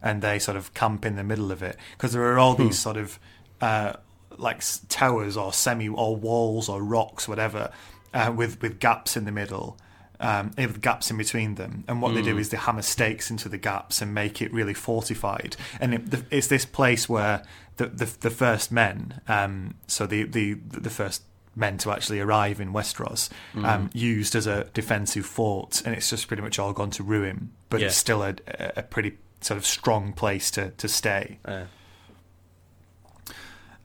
and 0.03 0.21
they 0.21 0.37
sort 0.37 0.55
of 0.55 0.75
camp 0.75 1.03
in 1.03 1.15
the 1.15 1.23
middle 1.23 1.51
of 1.51 1.63
it 1.63 1.77
because 1.97 2.13
there 2.13 2.31
are 2.31 2.37
all 2.37 2.55
hmm. 2.55 2.67
these 2.67 2.77
sort 2.77 2.95
of 2.95 3.19
uh, 3.59 3.93
like 4.37 4.63
towers 4.87 5.35
or 5.35 5.51
semi 5.51 5.89
or 5.89 6.15
walls 6.15 6.69
or 6.69 6.83
rocks, 6.83 7.27
whatever, 7.27 7.71
uh, 8.13 8.31
with 8.35 8.61
with 8.61 8.79
gaps 8.79 9.17
in 9.17 9.25
the 9.25 9.31
middle. 9.31 9.77
Um, 10.21 10.51
with 10.57 10.81
gaps 10.81 11.09
in 11.09 11.15
between 11.15 11.55
them, 11.55 11.85
and 11.87 12.01
what 12.01 12.11
mm. 12.11 12.15
they 12.15 12.21
do 12.21 12.33
hmm. 12.33 12.39
is 12.39 12.49
they 12.49 12.57
hammer 12.57 12.81
stakes 12.81 13.31
into 13.31 13.47
the 13.47 13.57
gaps 13.57 14.01
and 14.01 14.13
make 14.13 14.41
it 14.41 14.51
really 14.51 14.73
fortified. 14.73 15.55
And 15.79 15.93
it, 15.93 16.25
it's 16.29 16.47
this 16.47 16.65
place 16.65 17.07
where 17.07 17.41
the 17.79 17.87
the, 17.87 18.17
the 18.19 18.29
first 18.29 18.71
men, 18.71 19.21
um, 19.27 19.75
so 19.87 20.05
the, 20.05 20.23
the 20.23 20.53
the 20.53 20.89
first 20.89 21.23
men 21.55 21.77
to 21.79 21.91
actually 21.91 22.19
arrive 22.19 22.59
in 22.59 22.73
Westeros, 22.73 23.29
mm. 23.53 23.65
um, 23.65 23.89
used 23.93 24.35
as 24.35 24.45
a 24.45 24.65
defensive 24.73 25.25
fort, 25.25 25.81
and 25.85 25.95
it's 25.95 26.09
just 26.09 26.27
pretty 26.27 26.43
much 26.43 26.59
all 26.59 26.73
gone 26.73 26.91
to 26.91 27.03
ruin. 27.03 27.51
But 27.69 27.79
yeah. 27.79 27.87
it's 27.87 27.97
still 27.97 28.21
a, 28.21 28.35
a 28.75 28.83
pretty 28.83 29.17
sort 29.41 29.57
of 29.57 29.65
strong 29.65 30.13
place 30.13 30.51
to 30.51 30.71
to 30.71 30.87
stay. 30.87 31.39
Uh. 31.45 31.63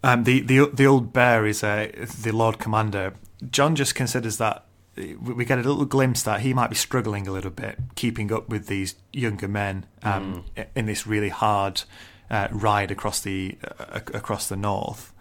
Um, 0.02 0.24
the 0.24 0.40
the 0.40 0.66
the 0.72 0.86
old 0.86 1.12
bear 1.12 1.46
is 1.46 1.62
a 1.62 1.90
the 2.20 2.32
Lord 2.32 2.58
Commander. 2.58 3.14
Jon 3.50 3.76
just 3.76 3.94
considers 3.94 4.38
that 4.38 4.66
we 4.96 5.44
get 5.44 5.58
a 5.58 5.62
little 5.62 5.84
glimpse 5.84 6.22
that 6.22 6.40
he 6.40 6.54
might 6.54 6.70
be 6.70 6.76
struggling 6.76 7.26
a 7.26 7.32
little 7.32 7.50
bit 7.50 7.76
keeping 7.96 8.32
up 8.32 8.48
with 8.48 8.68
these 8.68 8.94
younger 9.12 9.48
men 9.48 9.86
um, 10.04 10.44
mm. 10.56 10.66
in 10.76 10.86
this 10.86 11.04
really 11.04 11.30
hard 11.30 11.82
uh, 12.30 12.48
ride 12.50 12.90
across 12.90 13.20
the 13.20 13.56
uh, 13.78 14.00
across 14.12 14.48
the 14.48 14.56
north, 14.56 15.12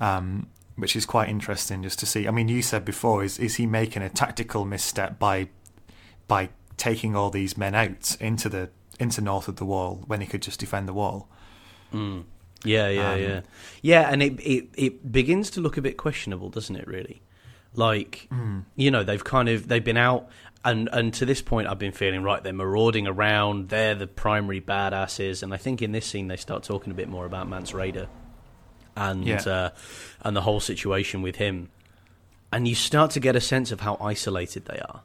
um, 0.00 0.48
which 0.76 0.96
is 0.96 1.06
quite 1.06 1.28
interesting 1.28 1.82
just 1.82 1.98
to 2.00 2.06
see. 2.06 2.26
I 2.26 2.30
mean, 2.30 2.48
you 2.48 2.62
said 2.62 2.84
before, 2.84 3.24
is 3.24 3.38
is 3.38 3.56
he 3.56 3.66
making 3.66 4.02
a 4.02 4.08
tactical 4.08 4.64
misstep 4.64 5.18
by 5.18 5.48
by 6.28 6.50
taking 6.76 7.14
all 7.14 7.30
these 7.30 7.56
men 7.56 7.74
out 7.74 8.16
into 8.20 8.48
the 8.48 8.70
into 8.98 9.20
north 9.20 9.48
of 9.48 9.56
the 9.56 9.64
wall 9.64 10.02
when 10.06 10.20
he 10.20 10.26
could 10.26 10.42
just 10.42 10.60
defend 10.60 10.88
the 10.88 10.92
wall? 10.92 11.28
Mm. 11.92 12.24
Yeah, 12.62 12.88
yeah, 12.88 13.12
um, 13.12 13.20
yeah, 13.20 13.40
yeah, 13.80 14.10
and 14.10 14.22
it, 14.22 14.38
it 14.40 14.68
it 14.74 15.12
begins 15.12 15.50
to 15.50 15.60
look 15.60 15.78
a 15.78 15.82
bit 15.82 15.96
questionable, 15.96 16.50
doesn't 16.50 16.76
it? 16.76 16.86
Really, 16.86 17.22
like 17.74 18.28
mm. 18.30 18.64
you 18.76 18.90
know, 18.90 19.02
they've 19.02 19.24
kind 19.24 19.48
of 19.48 19.68
they've 19.68 19.84
been 19.84 19.96
out 19.96 20.28
and 20.64 20.88
and 20.92 21.14
to 21.14 21.26
this 21.26 21.40
point, 21.40 21.68
I've 21.68 21.78
been 21.78 21.92
feeling 21.92 22.22
right. 22.22 22.42
They're 22.42 22.52
marauding 22.52 23.06
around. 23.06 23.70
They're 23.70 23.94
the 23.94 24.06
primary 24.06 24.60
badasses, 24.60 25.42
and 25.42 25.54
I 25.54 25.56
think 25.56 25.80
in 25.80 25.92
this 25.92 26.06
scene 26.06 26.28
they 26.28 26.36
start 26.36 26.62
talking 26.64 26.90
a 26.90 26.94
bit 26.94 27.08
more 27.08 27.24
about 27.24 27.48
Mance 27.48 27.72
Rayder 27.72 28.08
and 28.96 29.24
yeah. 29.24 29.40
uh, 29.40 29.70
and 30.20 30.36
the 30.36 30.42
whole 30.42 30.60
situation 30.60 31.22
with 31.22 31.36
him. 31.36 31.70
And 32.52 32.66
you 32.66 32.74
start 32.74 33.12
to 33.12 33.20
get 33.20 33.36
a 33.36 33.40
sense 33.40 33.70
of 33.72 33.80
how 33.80 33.96
isolated 34.00 34.66
they 34.66 34.78
are, 34.78 35.02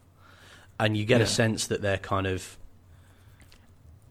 and 0.80 0.98
you 0.98 1.06
get 1.06 1.20
yeah. 1.20 1.26
a 1.26 1.28
sense 1.28 1.68
that 1.68 1.82
they're 1.82 1.98
kind 1.98 2.28
of 2.28 2.58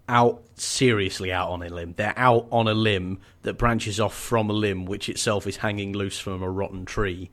out 0.09 0.43
seriously 0.57 1.33
out 1.33 1.51
on 1.51 1.63
a 1.63 1.69
limb. 1.69 1.95
They're 1.97 2.19
out 2.19 2.47
on 2.53 2.69
a 2.69 2.75
limb 2.75 3.21
that 3.43 3.55
branches 3.55 4.01
off 4.01 4.15
from 4.15 4.49
a 4.49 4.53
limb, 4.53 4.87
which 4.87 5.09
itself 5.09 5.47
is 5.47 5.59
hanging 5.59 5.93
loose 5.93 6.19
from 6.19 6.43
a 6.43 6.51
rotten 6.51 6.85
tree 6.85 7.31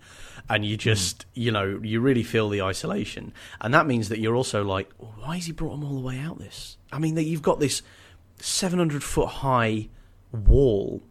and 0.52 0.66
you 0.66 0.76
just 0.76 1.20
mm. 1.20 1.26
you 1.36 1.52
know 1.52 1.80
you 1.82 2.00
really 2.02 2.24
feel 2.24 2.50
the 2.50 2.62
isolation. 2.62 3.34
And 3.62 3.74
that 3.74 3.88
means 3.88 4.10
that 4.10 4.20
you're 4.20 4.36
also 4.36 4.64
like 4.64 4.92
why 4.98 5.36
has 5.38 5.46
he 5.46 5.54
brought 5.54 5.72
them 5.72 5.84
all 5.84 5.96
the 5.96 6.06
way 6.06 6.20
out 6.20 6.38
this? 6.38 6.78
I 6.92 7.00
mean 7.00 7.16
that 7.16 7.24
you've 7.24 7.42
got 7.42 7.60
this 7.60 7.82
700 8.40 9.04
foot 9.04 9.30
high 9.30 9.88
wall. 10.32 11.02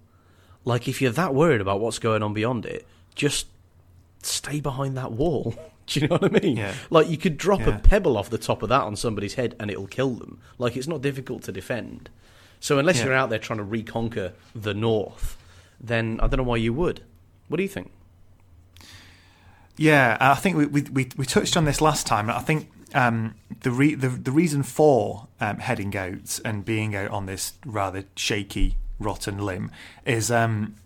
Like 0.65 0.87
if 0.87 1.01
you're 1.01 1.11
that 1.13 1.35
worried 1.35 1.63
about 1.63 1.81
what's 1.81 1.99
going 1.99 2.23
on 2.23 2.35
beyond 2.35 2.67
it 2.67 2.87
just 3.15 3.49
stay 4.23 4.61
behind 4.61 4.97
that 4.97 5.13
wall. 5.13 5.55
Do 5.87 5.99
you 5.99 6.07
know 6.07 6.19
what 6.19 6.25
i 6.25 6.41
mean? 6.41 6.57
Yeah. 6.57 6.75
like 6.89 7.09
you 7.09 7.17
could 7.17 7.37
drop 7.37 7.61
yeah. 7.61 7.77
a 7.77 7.79
pebble 7.81 8.17
off 8.17 8.31
the 8.31 8.39
top 8.39 8.63
of 8.63 8.69
that 8.69 8.83
on 8.83 8.95
somebody's 8.95 9.35
head 9.35 9.57
and 9.59 9.71
it'll 9.71 9.89
kill 9.89 10.11
them. 10.11 10.41
Like 10.59 10.77
it's 10.77 10.87
not 10.87 11.01
difficult 11.01 11.43
to 11.45 11.53
defend. 11.53 12.11
So 12.61 12.79
unless 12.79 12.99
yeah. 12.99 13.07
you're 13.07 13.15
out 13.15 13.31
there 13.31 13.39
trying 13.39 13.57
to 13.57 13.65
reconquer 13.65 14.35
the 14.55 14.75
north 14.75 15.37
then 15.83 16.21
i 16.21 16.27
don't 16.27 16.37
know 16.37 16.43
why 16.43 16.57
you 16.57 16.75
would. 16.75 17.01
What 17.49 17.57
do 17.57 17.63
you 17.63 17.69
think 17.71 17.91
yeah, 19.81 20.19
I 20.21 20.35
think 20.35 20.59
we, 20.59 20.67
we, 20.67 21.09
we, 21.17 21.25
touched 21.25 21.57
on 21.57 21.65
this 21.65 21.81
last 21.81 22.07
time. 22.07 22.29
I 22.29 22.41
think 22.41 22.71
um, 22.93 23.35
the, 23.63 23.71
re- 23.71 23.95
the 23.95 24.11
the 24.11 24.31
reason 24.31 24.63
for 24.63 25.27
um, 25.41 25.57
heading 25.57 25.97
out 25.97 26.39
and 26.45 26.63
being 26.67 26.95
out 26.95 27.11
on 27.11 27.25
this 27.25 27.55
rather 27.65 28.05
shaky, 28.15 28.77
rotten 28.99 29.39
limb 29.39 29.71
is 30.05 30.31
um, 30.31 30.77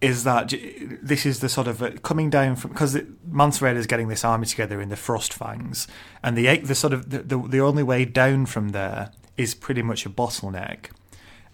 is 0.00 0.24
that 0.24 0.52
this 1.00 1.24
is 1.24 1.38
the 1.38 1.48
sort 1.48 1.68
of 1.68 1.84
uh, 1.84 1.92
coming 2.02 2.30
down 2.30 2.56
from 2.56 2.72
because 2.72 2.96
Rayder 2.96 3.76
is 3.76 3.86
getting 3.86 4.08
this 4.08 4.24
army 4.24 4.46
together 4.46 4.80
in 4.80 4.88
the 4.88 4.96
Frost 4.96 5.32
Fangs, 5.32 5.86
and 6.20 6.36
the 6.36 6.56
the 6.56 6.74
sort 6.74 6.92
of 6.92 7.10
the, 7.10 7.20
the, 7.20 7.38
the 7.38 7.60
only 7.60 7.84
way 7.84 8.04
down 8.04 8.44
from 8.44 8.70
there 8.70 9.12
is 9.36 9.54
pretty 9.54 9.82
much 9.82 10.04
a 10.04 10.10
bottleneck, 10.10 10.86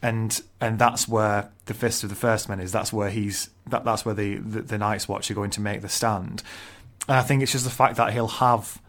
and 0.07 0.41
and 0.61 0.79
that's 0.79 1.09
where 1.09 1.51
the 1.67 1.75
fist 1.75 2.05
of 2.05 2.11
the 2.11 2.17
first 2.17 2.49
man 2.49 2.61
is. 2.61 2.71
That's 2.73 2.93
where 2.93 3.11
he's 3.11 3.51
that 3.67 3.85
that's 3.85 4.05
where 4.05 4.15
the 4.15 4.37
the, 4.37 4.63
the 4.63 4.79
Night's 4.79 5.09
Watch 5.09 5.31
are 5.31 5.35
going 5.35 5.51
to 5.51 5.61
make 5.61 5.81
the 5.83 5.89
stand. 5.89 6.43
And 7.09 7.17
I 7.17 7.23
think 7.23 7.43
it's 7.43 7.53
just 7.53 7.65
the 7.65 7.71
fact 7.71 7.97
that 7.97 8.13
he'll 8.13 8.29
have. 8.29 8.81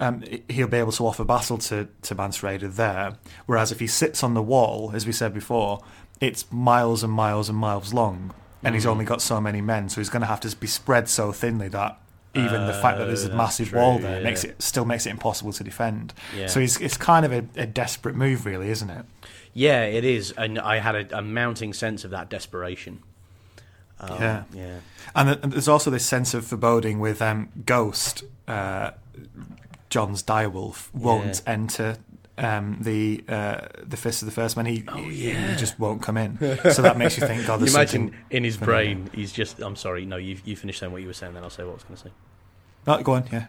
Um, 0.00 0.22
he'll 0.48 0.68
be 0.68 0.76
able 0.76 0.92
to 0.92 1.06
offer 1.08 1.24
battle 1.24 1.58
to, 1.58 1.88
to 2.02 2.14
Mance 2.14 2.38
Rayder 2.42 2.72
there. 2.72 3.14
Whereas 3.46 3.72
if 3.72 3.80
he 3.80 3.88
sits 3.88 4.22
on 4.22 4.34
the 4.34 4.42
wall, 4.42 4.92
as 4.94 5.04
we 5.06 5.12
said 5.12 5.34
before, 5.34 5.80
it's 6.20 6.44
miles 6.52 7.02
and 7.02 7.12
miles 7.12 7.48
and 7.48 7.58
miles 7.58 7.92
long, 7.92 8.32
and 8.62 8.76
he's 8.76 8.86
only 8.86 9.04
got 9.04 9.20
so 9.20 9.40
many 9.40 9.60
men, 9.60 9.88
so 9.88 10.00
he's 10.00 10.08
going 10.08 10.20
to 10.22 10.28
have 10.28 10.38
to 10.42 10.56
be 10.56 10.68
spread 10.68 11.08
so 11.08 11.32
thinly 11.32 11.66
that 11.70 11.98
even 12.32 12.66
the 12.68 12.74
fact 12.74 12.98
that 12.98 13.06
there's 13.06 13.24
a 13.24 13.32
Oh, 13.32 13.36
massive 13.36 13.72
that's 13.72 13.76
wall 13.82 13.98
there 13.98 14.18
yeah. 14.18 14.22
makes 14.24 14.44
it 14.44 14.62
still 14.62 14.84
makes 14.84 15.04
it 15.04 15.10
impossible 15.10 15.52
to 15.54 15.64
defend. 15.64 16.14
Yeah. 16.36 16.46
So 16.46 16.60
it's 16.60 16.80
it's 16.80 16.96
kind 16.96 17.26
of 17.26 17.32
a, 17.32 17.44
a 17.56 17.66
desperate 17.66 18.14
move, 18.14 18.46
really, 18.46 18.70
isn't 18.70 18.90
it? 18.90 19.04
Yeah, 19.54 19.82
it 19.84 20.04
is, 20.04 20.32
and 20.32 20.58
I 20.58 20.78
had 20.78 20.94
a, 20.94 21.18
a 21.18 21.22
mounting 21.22 21.72
sense 21.72 22.04
of 22.04 22.10
that 22.12 22.28
desperation. 22.30 23.00
Um, 24.00 24.20
Yeah. 24.20 24.44
yeah. 24.54 24.78
And 25.14 25.30
and 25.42 25.52
there's 25.52 25.68
also 25.68 25.90
this 25.90 26.06
sense 26.06 26.34
of 26.34 26.46
foreboding 26.46 27.00
with 27.00 27.20
um, 27.22 27.48
Ghost, 27.66 28.24
uh, 28.46 28.92
Jon's 29.90 30.22
direwolf, 30.22 30.92
won't 30.94 31.42
enter 31.46 31.96
um, 32.36 32.76
the 32.80 33.24
uh, 33.28 33.66
the 33.82 33.96
fist 33.96 34.22
of 34.22 34.26
the 34.26 34.32
first 34.32 34.56
man. 34.56 34.66
He, 34.66 34.84
he, 34.96 35.30
he 35.32 35.56
just 35.56 35.80
won't 35.80 36.02
come 36.02 36.16
in. 36.16 36.36
So 36.72 36.82
that 36.82 36.96
makes 36.96 37.18
you 37.18 37.26
think, 37.26 37.46
God, 37.46 37.54
You 37.54 37.66
there's 37.66 37.74
imagine 37.74 38.02
something. 38.12 38.20
in 38.30 38.44
his 38.44 38.56
brain, 38.56 39.10
he's 39.14 39.32
just. 39.32 39.58
I'm 39.60 39.74
sorry, 39.76 40.04
no, 40.04 40.16
you 40.16 40.38
you 40.44 40.54
finish 40.56 40.78
saying 40.78 40.92
what 40.92 41.00
you 41.00 41.08
were 41.08 41.14
saying, 41.14 41.34
then 41.34 41.42
I'll 41.42 41.50
say 41.50 41.64
what 41.64 41.70
I 41.70 41.74
was 41.74 41.82
going 41.84 41.96
to 41.96 42.02
say. 42.04 42.10
Oh, 42.86 43.02
go 43.02 43.12
on, 43.14 43.24
yeah. 43.32 43.46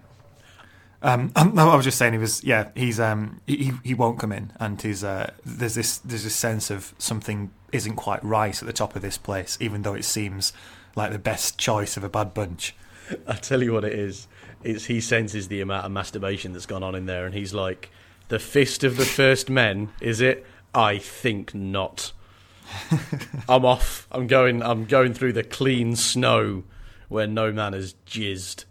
Um, 1.02 1.32
no, 1.54 1.70
I 1.70 1.76
was 1.76 1.86
just 1.86 1.98
saying 1.98 2.14
he 2.14 2.20
was. 2.20 2.44
Yeah, 2.44 2.70
he's 2.76 3.00
um, 3.00 3.42
he 3.48 3.72
he- 3.84 3.94
won't 3.94 4.20
come 4.20 4.32
in, 4.32 4.52
and 4.60 4.82
he's 4.82 5.04
uh, 5.04 5.32
there's 5.46 5.76
this 5.76 5.98
there's 6.00 6.24
this 6.24 6.36
sense 6.36 6.70
of 6.70 6.94
something 6.98 7.52
isn't 7.72 7.96
quite 7.96 8.24
right 8.24 8.60
at 8.62 8.66
the 8.66 8.74
top 8.74 8.96
of 8.96 9.02
this 9.02 9.18
place, 9.18 9.58
even 9.62 9.84
though 9.84 9.94
it 9.94 10.04
seems 10.06 10.52
like 10.96 11.12
the 11.12 11.20
best 11.20 11.58
choice 11.58 11.96
of 11.98 12.04
a 12.04 12.10
bad 12.10 12.34
bunch. 12.34 12.76
I 13.28 13.36
tell 13.36 13.64
you 13.64 13.74
what 13.74 13.84
it 13.86 13.94
is. 13.94 14.28
It's 14.64 14.86
he 14.86 15.00
senses 15.00 15.48
the 15.48 15.62
amount 15.62 15.86
of 15.86 15.92
masturbation 15.92 16.52
that's 16.54 16.66
gone 16.66 16.84
on 16.84 16.96
in 16.96 17.06
there, 17.06 17.26
and 17.26 17.34
he's 17.34 17.54
like, 17.54 17.90
"The 18.28 18.40
fist 18.40 18.84
of 18.84 18.98
the 18.98 19.06
first 19.06 19.50
men, 19.50 19.90
is 20.02 20.20
it? 20.20 20.46
I 20.76 20.98
think 20.98 21.56
not. 21.56 22.12
I'm 23.50 23.66
off. 23.66 24.08
I'm 24.12 24.28
going. 24.28 24.62
I'm 24.62 24.86
going 24.86 25.14
through 25.14 25.34
the 25.34 25.44
clean 25.44 25.96
snow 25.96 26.64
where 27.08 27.26
no 27.28 27.54
man 27.54 27.72
has 27.74 27.96
jizzed." 28.06 28.66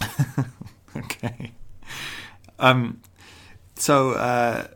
Okay. 0.96 1.52
Um. 2.58 3.00
So. 3.76 4.12
Uh, 4.12 4.66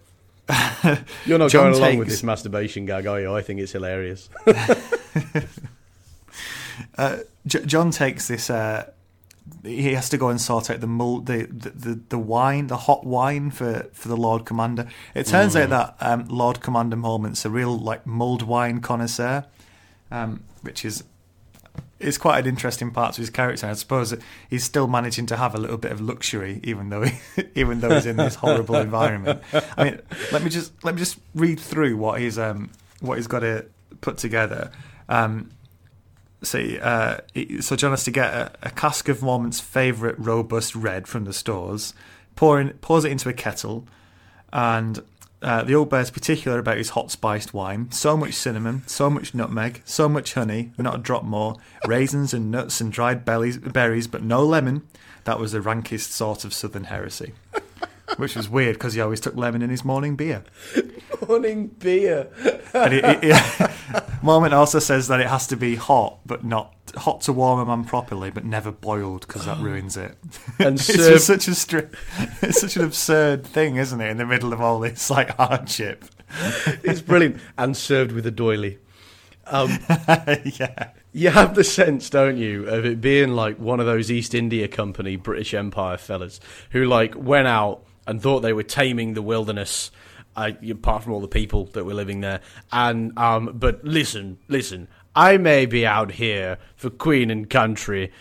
You're 1.25 1.39
not 1.39 1.51
John 1.51 1.73
going 1.73 1.83
along 1.83 1.99
with 1.99 2.09
this 2.09 2.23
masturbation 2.23 2.85
gag, 2.87 3.07
are 3.07 3.21
you? 3.21 3.35
I 3.35 3.41
think 3.41 3.61
it's 3.61 3.73
hilarious. 3.73 4.29
uh, 6.99 7.17
J- 7.47 7.65
Jon 7.65 7.91
takes 7.91 8.29
this. 8.29 8.51
Uh, 8.51 8.91
he 9.63 9.95
has 9.95 10.09
to 10.11 10.19
go 10.19 10.29
and 10.29 10.41
sort 10.41 10.71
out 10.71 10.81
the, 10.81 10.87
mul- 10.87 11.21
the, 11.21 11.47
the 11.47 11.71
the 11.71 12.01
the 12.11 12.19
wine, 12.19 12.67
the 12.67 12.77
hot 12.77 13.05
wine 13.05 13.51
for, 13.51 13.89
for 13.93 14.09
the 14.09 14.17
Lord 14.17 14.45
Commander. 14.45 14.87
It 15.15 15.27
turns 15.27 15.57
out 15.57 15.71
that 15.71 15.97
um, 16.01 16.27
Lord 16.29 16.61
Commander 16.61 16.97
Mormont's 16.97 17.45
a 17.45 17.51
real 17.51 17.77
like 17.79 18.07
mulled 18.07 18.43
wine 18.43 18.81
connoisseur, 18.81 19.47
um, 20.11 20.45
which 20.63 20.85
is 20.85 21.05
is 22.01 22.19
quite 22.19 22.41
an 22.41 22.47
interesting 22.47 22.91
part 22.91 23.15
to 23.15 23.21
his 23.21 23.31
character. 23.31 23.67
I 23.67 23.73
suppose 23.75 24.15
he's 24.51 24.65
still 24.65 24.87
managing 24.87 25.27
to 25.27 25.37
have 25.37 25.55
a 25.55 25.59
little 25.59 25.79
bit 25.79 25.93
of 25.93 26.01
luxury, 26.01 26.61
even 26.63 26.91
though 26.91 27.03
he, 27.03 27.19
even 27.55 27.81
though 27.81 27.95
he's 27.95 28.07
in 28.07 28.17
this 28.17 28.35
horrible 28.35 28.77
environment. 28.89 29.43
I 29.77 29.85
mean, 29.85 30.01
let 30.33 30.43
me 30.43 30.51
just 30.51 30.73
let 30.85 30.95
me 30.95 30.99
just 30.99 31.19
read 31.35 31.61
through 31.61 31.97
what 31.97 32.21
he's 32.21 32.39
um 32.39 32.71
what 33.01 33.17
he's 33.17 33.27
got 33.27 33.41
to 33.41 33.67
put 34.01 34.19
together. 34.19 34.71
Um, 35.09 35.51
see, 36.43 36.79
uh, 36.79 37.19
so 37.61 37.77
Jon 37.77 37.91
has 37.91 38.05
to 38.05 38.11
get 38.11 38.33
a, 38.33 38.53
a 38.63 38.71
cask 38.71 39.09
of 39.09 39.23
Mormont's 39.23 39.61
favourite 39.61 40.19
robust 40.19 40.75
red 40.75 41.07
from 41.07 41.25
the 41.25 41.33
stores, 41.33 41.95
pour 42.37 42.61
in, 42.61 42.71
pours 42.81 43.05
it 43.05 43.13
into 43.13 43.29
a 43.29 43.33
kettle, 43.33 43.87
and 44.53 45.03
uh, 45.45 45.63
the 45.63 45.75
old 45.75 45.91
bear's 45.91 46.11
particular 46.11 46.59
about 46.59 46.79
his 46.79 46.91
hot 46.91 47.11
spiced 47.11 47.53
wine. 47.53 47.91
So 47.93 48.17
much 48.17 48.33
cinnamon, 48.33 48.83
so 48.87 49.11
much 49.11 49.35
nutmeg, 49.35 49.83
so 49.85 50.09
much 50.09 50.35
honey, 50.35 50.73
not 50.79 50.95
a 50.95 50.99
drop 50.99 51.23
more, 51.23 51.57
raisins 51.87 52.33
and 52.33 52.51
nuts 52.51 52.81
and 52.81 52.91
dried 52.91 53.25
bellies, 53.25 53.59
berries, 53.59 54.07
but 54.07 54.23
no 54.23 54.43
lemon. 54.43 54.83
That 55.25 55.39
was 55.39 55.53
the 55.53 55.61
rankest 55.61 56.13
sort 56.13 56.45
of 56.45 56.55
southern 56.55 56.85
heresy. 56.85 57.35
Which 58.17 58.37
was 58.37 58.49
weird 58.49 58.75
because 58.75 58.95
he 58.95 59.01
always 59.01 59.19
took 59.21 59.35
lemon 59.35 59.63
in 59.63 59.71
his 59.71 59.85
morning 59.85 60.15
beer. 60.15 60.45
Morning 61.29 61.69
beer. 61.69 62.29
And 62.75 62.93
it, 62.93 63.05
it, 63.05 63.35
Mormont 64.23 64.53
also 64.53 64.79
says 64.79 65.09
that 65.09 65.21
it 65.21 65.27
has 65.27 65.47
to 65.47 65.57
be 65.57 65.75
hot, 65.77 66.19
but 66.27 66.45
not 66.45 66.75
hot 66.97 67.23
to 67.23 67.33
warm 67.33 67.61
a 67.61 67.65
man 67.65 67.85
properly, 67.85 68.31
but 68.31 68.45
never 68.45 68.71
boiled 68.71 69.27
because 69.27 69.47
that 69.47 69.59
ruins 69.61 69.97
it. 69.97 70.17
And 70.59 70.75
it's 70.79 70.85
served- 70.85 70.99
just 70.99 71.27
such 71.27 71.49
a 71.49 71.53
stri- 71.53 71.95
it's 72.43 72.61
such 72.61 72.77
an 72.77 72.85
absurd 72.85 73.47
thing, 73.47 73.77
isn't 73.77 74.01
it? 74.01 74.11
In 74.11 74.19
the 74.19 74.27
middle 74.27 74.53
of 74.53 74.61
all 74.61 74.81
this 74.81 75.09
like 75.09 75.31
hardship. 75.37 76.05
It's 76.83 77.01
brilliant. 77.01 77.41
And 77.57 77.75
served 77.77 78.13
with 78.13 78.27
a 78.27 78.31
doily. 78.31 78.79
Um, 79.47 79.79
yeah, 80.45 80.91
You 81.13 81.31
have 81.31 81.55
the 81.55 81.65
sense, 81.65 82.09
don't 82.11 82.37
you, 82.39 82.67
of 82.67 82.85
it 82.85 83.01
being 83.01 83.31
like 83.35 83.59
one 83.59 83.79
of 83.81 83.87
those 83.87 84.11
East 84.11 84.35
India 84.35 84.69
Company 84.69 85.17
British 85.17 85.53
Empire 85.55 85.97
fellas 85.99 86.41
who 86.71 86.85
like 86.87 87.15
went 87.15 87.47
out 87.47 87.85
and 88.07 88.21
thought 88.21 88.41
they 88.41 88.53
were 88.53 88.63
taming 88.63 89.15
the 89.15 89.23
wilderness, 89.23 89.91
uh, 90.37 90.53
apart 90.71 91.05
from 91.05 91.13
all 91.13 91.21
the 91.21 91.29
people 91.29 91.67
that 91.67 91.85
were 91.85 91.95
living 91.95 92.21
there. 92.21 92.41
And 92.73 93.17
um, 93.19 93.53
but 93.55 93.85
listen, 93.85 94.39
listen, 94.49 94.89
I 95.15 95.37
may 95.37 95.67
be 95.67 95.87
out 95.87 96.13
here 96.13 96.59
for 96.77 96.91
Queen 96.91 97.31
and 97.31 97.49
country, 97.49 98.13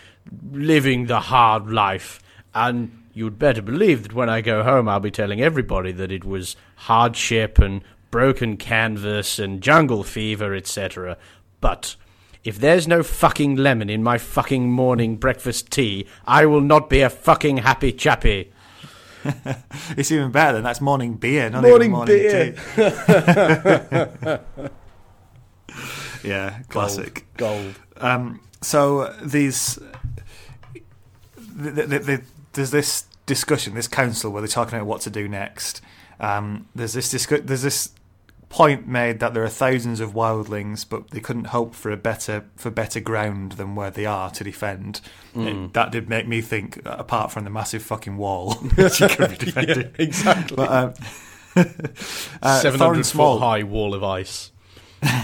living 0.52 1.06
the 1.06 1.20
hard 1.20 1.70
life, 1.70 2.22
and 2.54 3.04
you'd 3.12 3.38
better 3.38 3.62
believe 3.62 4.02
that 4.02 4.12
when 4.12 4.28
I 4.28 4.40
go 4.40 4.62
home, 4.62 4.88
I'll 4.88 5.00
be 5.00 5.10
telling 5.10 5.40
everybody 5.40 5.92
that 5.92 6.12
it 6.12 6.24
was 6.24 6.56
hardship 6.76 7.58
and 7.58 7.82
broken 8.10 8.56
canvas 8.56 9.38
and 9.38 9.60
jungle 9.60 10.04
fever, 10.04 10.54
etc. 10.54 11.16
But 11.60 11.96
if 12.44 12.58
there's 12.58 12.86
no 12.86 13.02
fucking 13.02 13.56
lemon 13.56 13.88
in 13.88 14.02
my 14.02 14.18
fucking 14.18 14.70
morning 14.70 15.16
breakfast 15.16 15.70
tea, 15.70 16.06
I 16.26 16.46
will 16.46 16.60
not 16.60 16.90
be 16.90 17.00
a 17.00 17.10
fucking 17.10 17.58
happy 17.58 17.90
chappy. 17.90 18.52
it's 19.96 20.10
even 20.12 20.30
better 20.30 20.54
than 20.54 20.62
that's 20.64 20.80
morning 20.80 21.14
beer, 21.14 21.48
not 21.50 21.62
Morning 21.62 21.90
even 21.90 21.92
morning 21.92 22.16
beer. 22.16 22.52
tea. 22.52 22.58
yeah, 26.28 26.60
classic. 26.68 27.26
Gold. 27.36 27.74
Um, 27.96 28.40
so 28.60 29.12
these, 29.22 29.78
th 31.62 31.74
th 31.74 31.88
th 31.90 32.06
th 32.06 32.20
there's 32.52 32.70
this 32.70 33.04
discussion, 33.26 33.74
this 33.74 33.88
council 33.88 34.30
where 34.30 34.40
they're 34.42 34.48
talking 34.48 34.74
about 34.76 34.86
what 34.86 35.00
to 35.02 35.10
do 35.10 35.28
next. 35.28 35.80
Um, 36.20 36.68
there's 36.74 36.92
this 36.92 37.12
discu- 37.12 37.46
there's 37.46 37.62
this 37.62 37.90
point 38.54 38.86
made 38.86 39.18
that 39.18 39.34
there 39.34 39.42
are 39.42 39.48
thousands 39.48 39.98
of 39.98 40.12
wildlings, 40.14 40.86
but 40.88 41.10
they 41.10 41.18
couldn't 41.18 41.46
hope 41.48 41.74
for 41.74 41.90
a 41.90 41.96
better 41.96 42.44
for 42.54 42.70
better 42.70 43.00
ground 43.00 43.52
than 43.52 43.74
where 43.74 43.90
they 43.90 44.06
are 44.06 44.30
to 44.30 44.44
defend. 44.44 45.00
It- 45.34 45.72
that 45.72 45.90
did 45.90 46.08
make 46.08 46.28
me 46.28 46.40
think, 46.40 46.80
apart 46.84 47.32
from 47.32 47.42
the 47.42 47.50
massive 47.50 47.82
fucking 47.82 48.16
wall, 48.16 48.54
which 48.76 49.00
you 49.00 49.08
could 49.08 49.30
be 49.30 49.36
defending. 49.46 49.90
exactly. 49.98 50.56
But 50.56 50.70
um, 50.70 50.94
uh, 52.42 52.60
Seven 52.60 53.02
Small, 53.04 53.38
foot 53.38 53.44
high 53.44 53.62
wall 53.64 53.92
of 53.94 54.04
ice. 54.04 54.52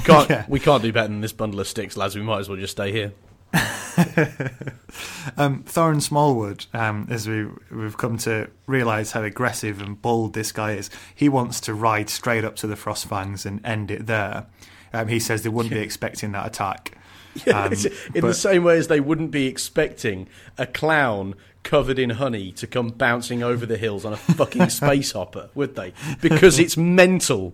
Can't, 0.05 0.29
Yeah. 0.29 0.45
We 0.49 0.59
can't 0.61 0.83
do 0.83 0.93
better 0.93 1.09
than 1.09 1.21
this 1.21 1.33
bundle 1.33 1.61
of 1.61 1.69
sticks, 1.69 1.97
lads. 1.97 2.17
We 2.17 2.23
might 2.23 2.41
as 2.41 2.49
well 2.49 2.59
just 2.59 2.73
stay 2.73 2.91
here. 2.93 3.13
um, 5.37 5.65
Thoren 5.65 6.01
Smallwood, 6.01 6.67
um, 6.73 7.07
as 7.11 7.29
we 7.29 7.47
we've 7.71 7.97
come 7.97 8.17
to 8.19 8.49
realise 8.67 9.13
how 9.13 9.23
aggressive 9.23 9.81
and 9.81 10.01
bold 10.01 10.35
this 10.35 10.53
guy 10.53 10.73
is, 10.73 10.91
he 11.15 11.29
wants 11.29 11.61
to 11.63 11.75
ride 11.75 12.09
straight 12.09 12.45
up 12.45 12.57
to 12.57 12.67
the 12.67 12.77
Frostfangs 12.77 13.45
and 13.45 13.65
end 13.65 13.91
it 13.91 14.07
there. 14.07 14.47
Um, 14.93 15.09
he 15.09 15.21
says 15.21 15.43
they 15.43 15.49
wouldn't 15.49 15.75
be 15.75 15.81
expecting 15.81 16.33
that 16.33 16.47
attack. 16.47 16.97
Um, 17.55 17.73
It's 17.73 17.87
in 18.13 18.27
the 18.27 18.35
same 18.35 18.65
way 18.65 18.77
as 18.77 18.89
they 18.89 18.99
wouldn't 18.99 19.31
be 19.31 19.47
expecting 19.47 20.27
a 20.59 20.67
clown 20.67 21.37
covered 21.63 21.97
in 21.97 22.11
honey 22.11 22.51
to 22.53 22.67
come 22.67 22.89
bouncing 22.89 23.41
over 23.41 23.65
the 23.65 23.77
hills 23.77 24.05
on 24.05 24.13
a 24.13 24.17
fucking 24.17 24.69
space 24.81 25.13
hopper, 25.13 25.49
would 25.55 25.77
they? 25.77 25.93
Because 26.21 26.59
it's 26.59 26.77
mental. 26.77 27.53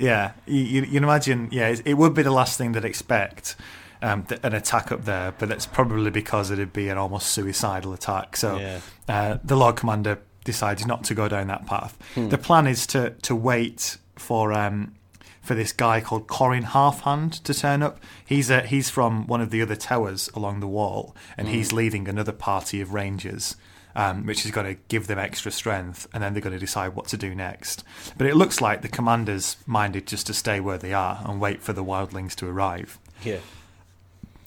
Yeah, 0.00 0.32
you, 0.46 0.60
you, 0.60 0.80
you 0.82 0.86
can 0.94 1.04
imagine. 1.04 1.48
Yeah, 1.52 1.68
it, 1.68 1.82
it 1.84 1.94
would 1.94 2.14
be 2.14 2.22
the 2.22 2.30
last 2.30 2.56
thing 2.58 2.72
they'd 2.72 2.84
expect. 2.84 3.56
Um, 4.02 4.22
th- 4.22 4.40
an 4.42 4.54
attack 4.54 4.90
up 4.92 5.04
there, 5.04 5.34
but 5.38 5.50
that's 5.50 5.66
probably 5.66 6.10
because 6.10 6.50
it'd 6.50 6.72
be 6.72 6.88
an 6.88 6.96
almost 6.96 7.26
suicidal 7.28 7.92
attack. 7.92 8.34
So 8.36 8.56
Yeah. 8.56 8.80
uh, 9.08 9.38
the 9.44 9.56
Lord 9.56 9.76
Commander 9.76 10.18
decides 10.42 10.86
not 10.86 11.04
to 11.04 11.14
go 11.14 11.28
down 11.28 11.48
that 11.48 11.66
path. 11.66 11.98
Hmm. 12.14 12.30
The 12.30 12.38
plan 12.38 12.66
is 12.66 12.86
to 12.88 13.10
to 13.10 13.36
wait 13.36 13.98
for 14.16 14.54
um, 14.54 14.94
for 15.42 15.54
this 15.54 15.72
guy 15.72 16.00
called 16.00 16.28
Qhorin 16.28 16.64
Halfhand 16.64 17.42
to 17.42 17.52
turn 17.52 17.82
up. 17.82 18.00
He's 18.24 18.48
a, 18.48 18.62
he's 18.62 18.88
from 18.88 19.26
one 19.26 19.42
of 19.42 19.50
the 19.50 19.60
other 19.60 19.76
towers 19.76 20.30
along 20.34 20.60
the 20.60 20.66
wall, 20.68 21.14
and 21.36 21.46
Hmm. 21.48 21.52
he's 21.54 21.70
leading 21.72 22.08
another 22.08 22.32
party 22.32 22.80
of 22.80 22.94
rangers. 22.94 23.54
Um, 23.96 24.24
which 24.24 24.44
is 24.44 24.52
going 24.52 24.72
to 24.76 24.80
give 24.86 25.08
them 25.08 25.18
extra 25.18 25.50
strength, 25.50 26.06
and 26.14 26.22
then 26.22 26.32
they're 26.32 26.40
going 26.42 26.52
to 26.54 26.60
decide 26.60 26.94
what 26.94 27.08
to 27.08 27.16
do 27.16 27.34
next. 27.34 27.82
But 28.16 28.28
it 28.28 28.36
looks 28.36 28.60
like 28.60 28.82
the 28.82 28.88
commanders 28.88 29.56
minded 29.66 30.06
just 30.06 30.28
to 30.28 30.34
stay 30.34 30.60
where 30.60 30.78
they 30.78 30.92
are 30.94 31.20
and 31.24 31.40
wait 31.40 31.60
for 31.60 31.72
the 31.72 31.82
wildlings 31.82 32.36
to 32.36 32.46
arrive. 32.46 33.00
Yeah. 33.24 33.38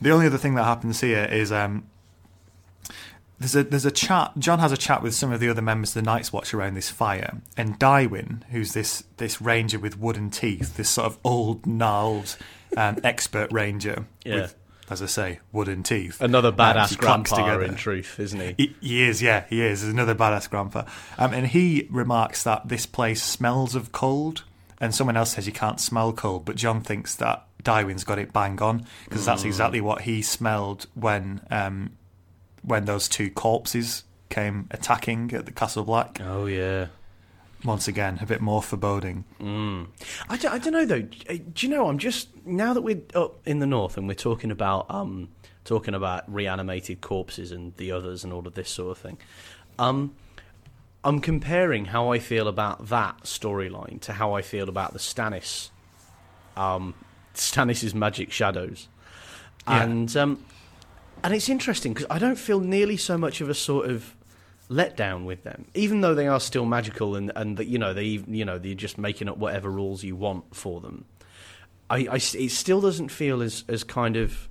The 0.01 0.11
only 0.11 0.27
other 0.27 0.37
thing 0.37 0.55
that 0.55 0.63
happens 0.63 1.01
here 1.01 1.25
is 1.25 1.51
um, 1.51 1.83
there's 3.39 3.55
a 3.55 3.63
there's 3.63 3.85
a 3.85 3.91
chat. 3.91 4.31
Jon 4.37 4.59
has 4.59 4.71
a 4.71 4.77
chat 4.77 5.01
with 5.03 5.13
some 5.13 5.31
of 5.33 5.39
the 5.41 5.49
other 5.49 5.61
members 5.61 5.89
of 5.89 5.95
the 5.95 6.09
Night's 6.09 6.31
Watch 6.31 6.53
around 6.53 6.75
this 6.75 6.89
fire, 6.89 7.41
and 7.57 7.77
Dywen, 7.79 8.43
who's 8.51 8.71
this 8.73 9.03
this 9.17 9.41
ranger 9.41 9.79
with 9.79 9.99
wooden 9.99 10.29
teeth, 10.29 10.77
this 10.77 10.89
sort 10.89 11.07
of 11.07 11.17
old 11.23 11.65
gnarled 11.65 12.37
um, 12.77 12.97
expert 13.03 13.51
ranger 13.51 14.05
Yeah. 14.23 14.35
with, 14.35 14.55
as 14.89 15.01
I 15.01 15.05
say, 15.07 15.39
wooden 15.51 15.83
teeth. 15.83 16.21
Another 16.21 16.49
Um, 16.49 16.55
badass 16.55 16.97
clanks 16.97 17.31
grandpa, 17.31 17.59
in 17.59 17.75
truth, 17.75 18.19
isn't 18.19 18.39
he? 18.39 18.55
He, 18.57 18.75
he 18.81 19.03
is, 19.03 19.21
yeah, 19.21 19.45
he 19.49 19.61
is. 19.61 19.81
He's 19.81 19.89
another 19.89 20.15
badass 20.15 20.49
grandpa. 20.49 20.83
Um, 21.17 21.33
and 21.33 21.47
he 21.47 21.87
remarks 21.91 22.43
that 22.43 22.67
this 22.67 22.85
place 22.85 23.21
smells 23.23 23.75
of 23.75 23.91
cold, 23.91 24.43
and 24.79 24.93
someone 24.93 25.15
else 25.17 25.33
says 25.33 25.47
you 25.47 25.53
can't 25.53 25.79
smell 25.79 26.11
cold, 26.13 26.45
but 26.45 26.55
Jon 26.55 26.81
thinks 26.81 27.15
that 27.15 27.45
Dywen's 27.63 28.03
got 28.03 28.19
it 28.19 28.33
bang 28.33 28.61
on 28.61 28.85
because 29.05 29.25
that's 29.25 29.45
exactly 29.45 29.79
what 29.79 30.01
he 30.01 30.21
smelled 30.21 30.87
when 30.95 31.39
um, 31.49 31.91
when 32.61 32.83
those 32.85 33.07
two 33.07 33.29
corpses 33.31 34.03
came 34.29 34.67
attacking 34.71 35.31
at 35.33 35.45
the 35.45 35.51
Castle 35.51 35.83
Black. 35.85 36.19
Oh 36.21 36.45
yeah. 36.45 36.87
Once 37.65 37.87
again, 37.87 38.17
a 38.21 38.25
bit 38.25 38.41
more 38.41 38.61
foreboding. 38.61 39.23
Mm. 39.39 39.87
I, 40.29 40.35
don't, 40.37 40.51
I 40.53 40.57
don't 40.57 40.73
know 40.73 40.85
though. 40.85 41.07
Uh, 41.29 41.37
Do 41.53 41.65
you 41.65 41.69
know? 41.73 41.87
I'm 41.87 41.97
just 41.97 42.27
now 42.45 42.73
that 42.73 42.81
we're 42.81 43.01
up 43.15 43.39
in 43.47 43.59
the 43.59 43.65
north 43.67 43.97
and 43.97 44.07
we're 44.07 44.15
talking 44.15 44.51
about 44.51 44.85
um 44.89 45.29
talking 45.63 45.93
about 45.93 46.31
reanimated 46.31 46.99
corpses 46.99 47.51
and 47.53 47.73
the 47.77 47.89
others 47.91 48.25
and 48.25 48.33
all 48.33 48.45
of 48.45 48.53
this 48.55 48.69
sort 48.69 48.91
of 48.91 48.97
thing. 48.97 49.17
Um, 49.79 50.13
I'm 51.05 51.19
comparing 51.21 51.85
how 51.85 52.11
I 52.11 52.19
feel 52.19 52.47
about 52.49 52.87
that 52.89 53.21
storyline 53.23 54.01
to 54.01 54.13
how 54.13 54.33
I 54.33 54.41
feel 54.41 54.67
about 54.67 54.91
the 54.93 54.99
Stannis, 54.99 55.69
um, 56.57 56.93
Stannis's 57.33 57.95
magic 57.95 58.31
shadows, 58.31 58.87
Yeah. 59.67 59.83
and 59.83 60.17
um, 60.17 60.45
and 61.23 61.33
it's 61.33 61.47
interesting 61.47 61.93
because 61.93 62.07
I 62.09 62.19
don't 62.19 62.37
feel 62.37 62.59
nearly 62.59 62.97
so 62.97 63.17
much 63.17 63.39
of 63.39 63.49
a 63.49 63.53
sort 63.53 63.89
of 63.89 64.15
letdown 64.73 65.25
with 65.25 65.43
them, 65.43 65.65
even 65.73 66.01
though 66.01 66.15
they 66.15 66.27
are 66.27 66.39
still 66.39 66.65
magical 66.65 67.15
and 67.15 67.31
and 67.35 67.57
that 67.57 67.67
you 67.67 67.77
know 67.77 67.93
they 67.93 68.03
you 68.03 68.43
know 68.43 68.57
they're 68.57 68.73
just 68.73 68.97
making 68.97 69.29
up 69.29 69.37
whatever 69.37 69.69
rules 69.69 70.03
you 70.03 70.15
want 70.15 70.55
for 70.55 70.81
them. 70.81 71.05
I, 71.89 72.07
I 72.11 72.15
it 72.15 72.51
still 72.51 72.81
doesn't 72.81 73.09
feel 73.09 73.41
as 73.41 73.63
as 73.67 73.83
kind 73.83 74.17
of 74.17 74.49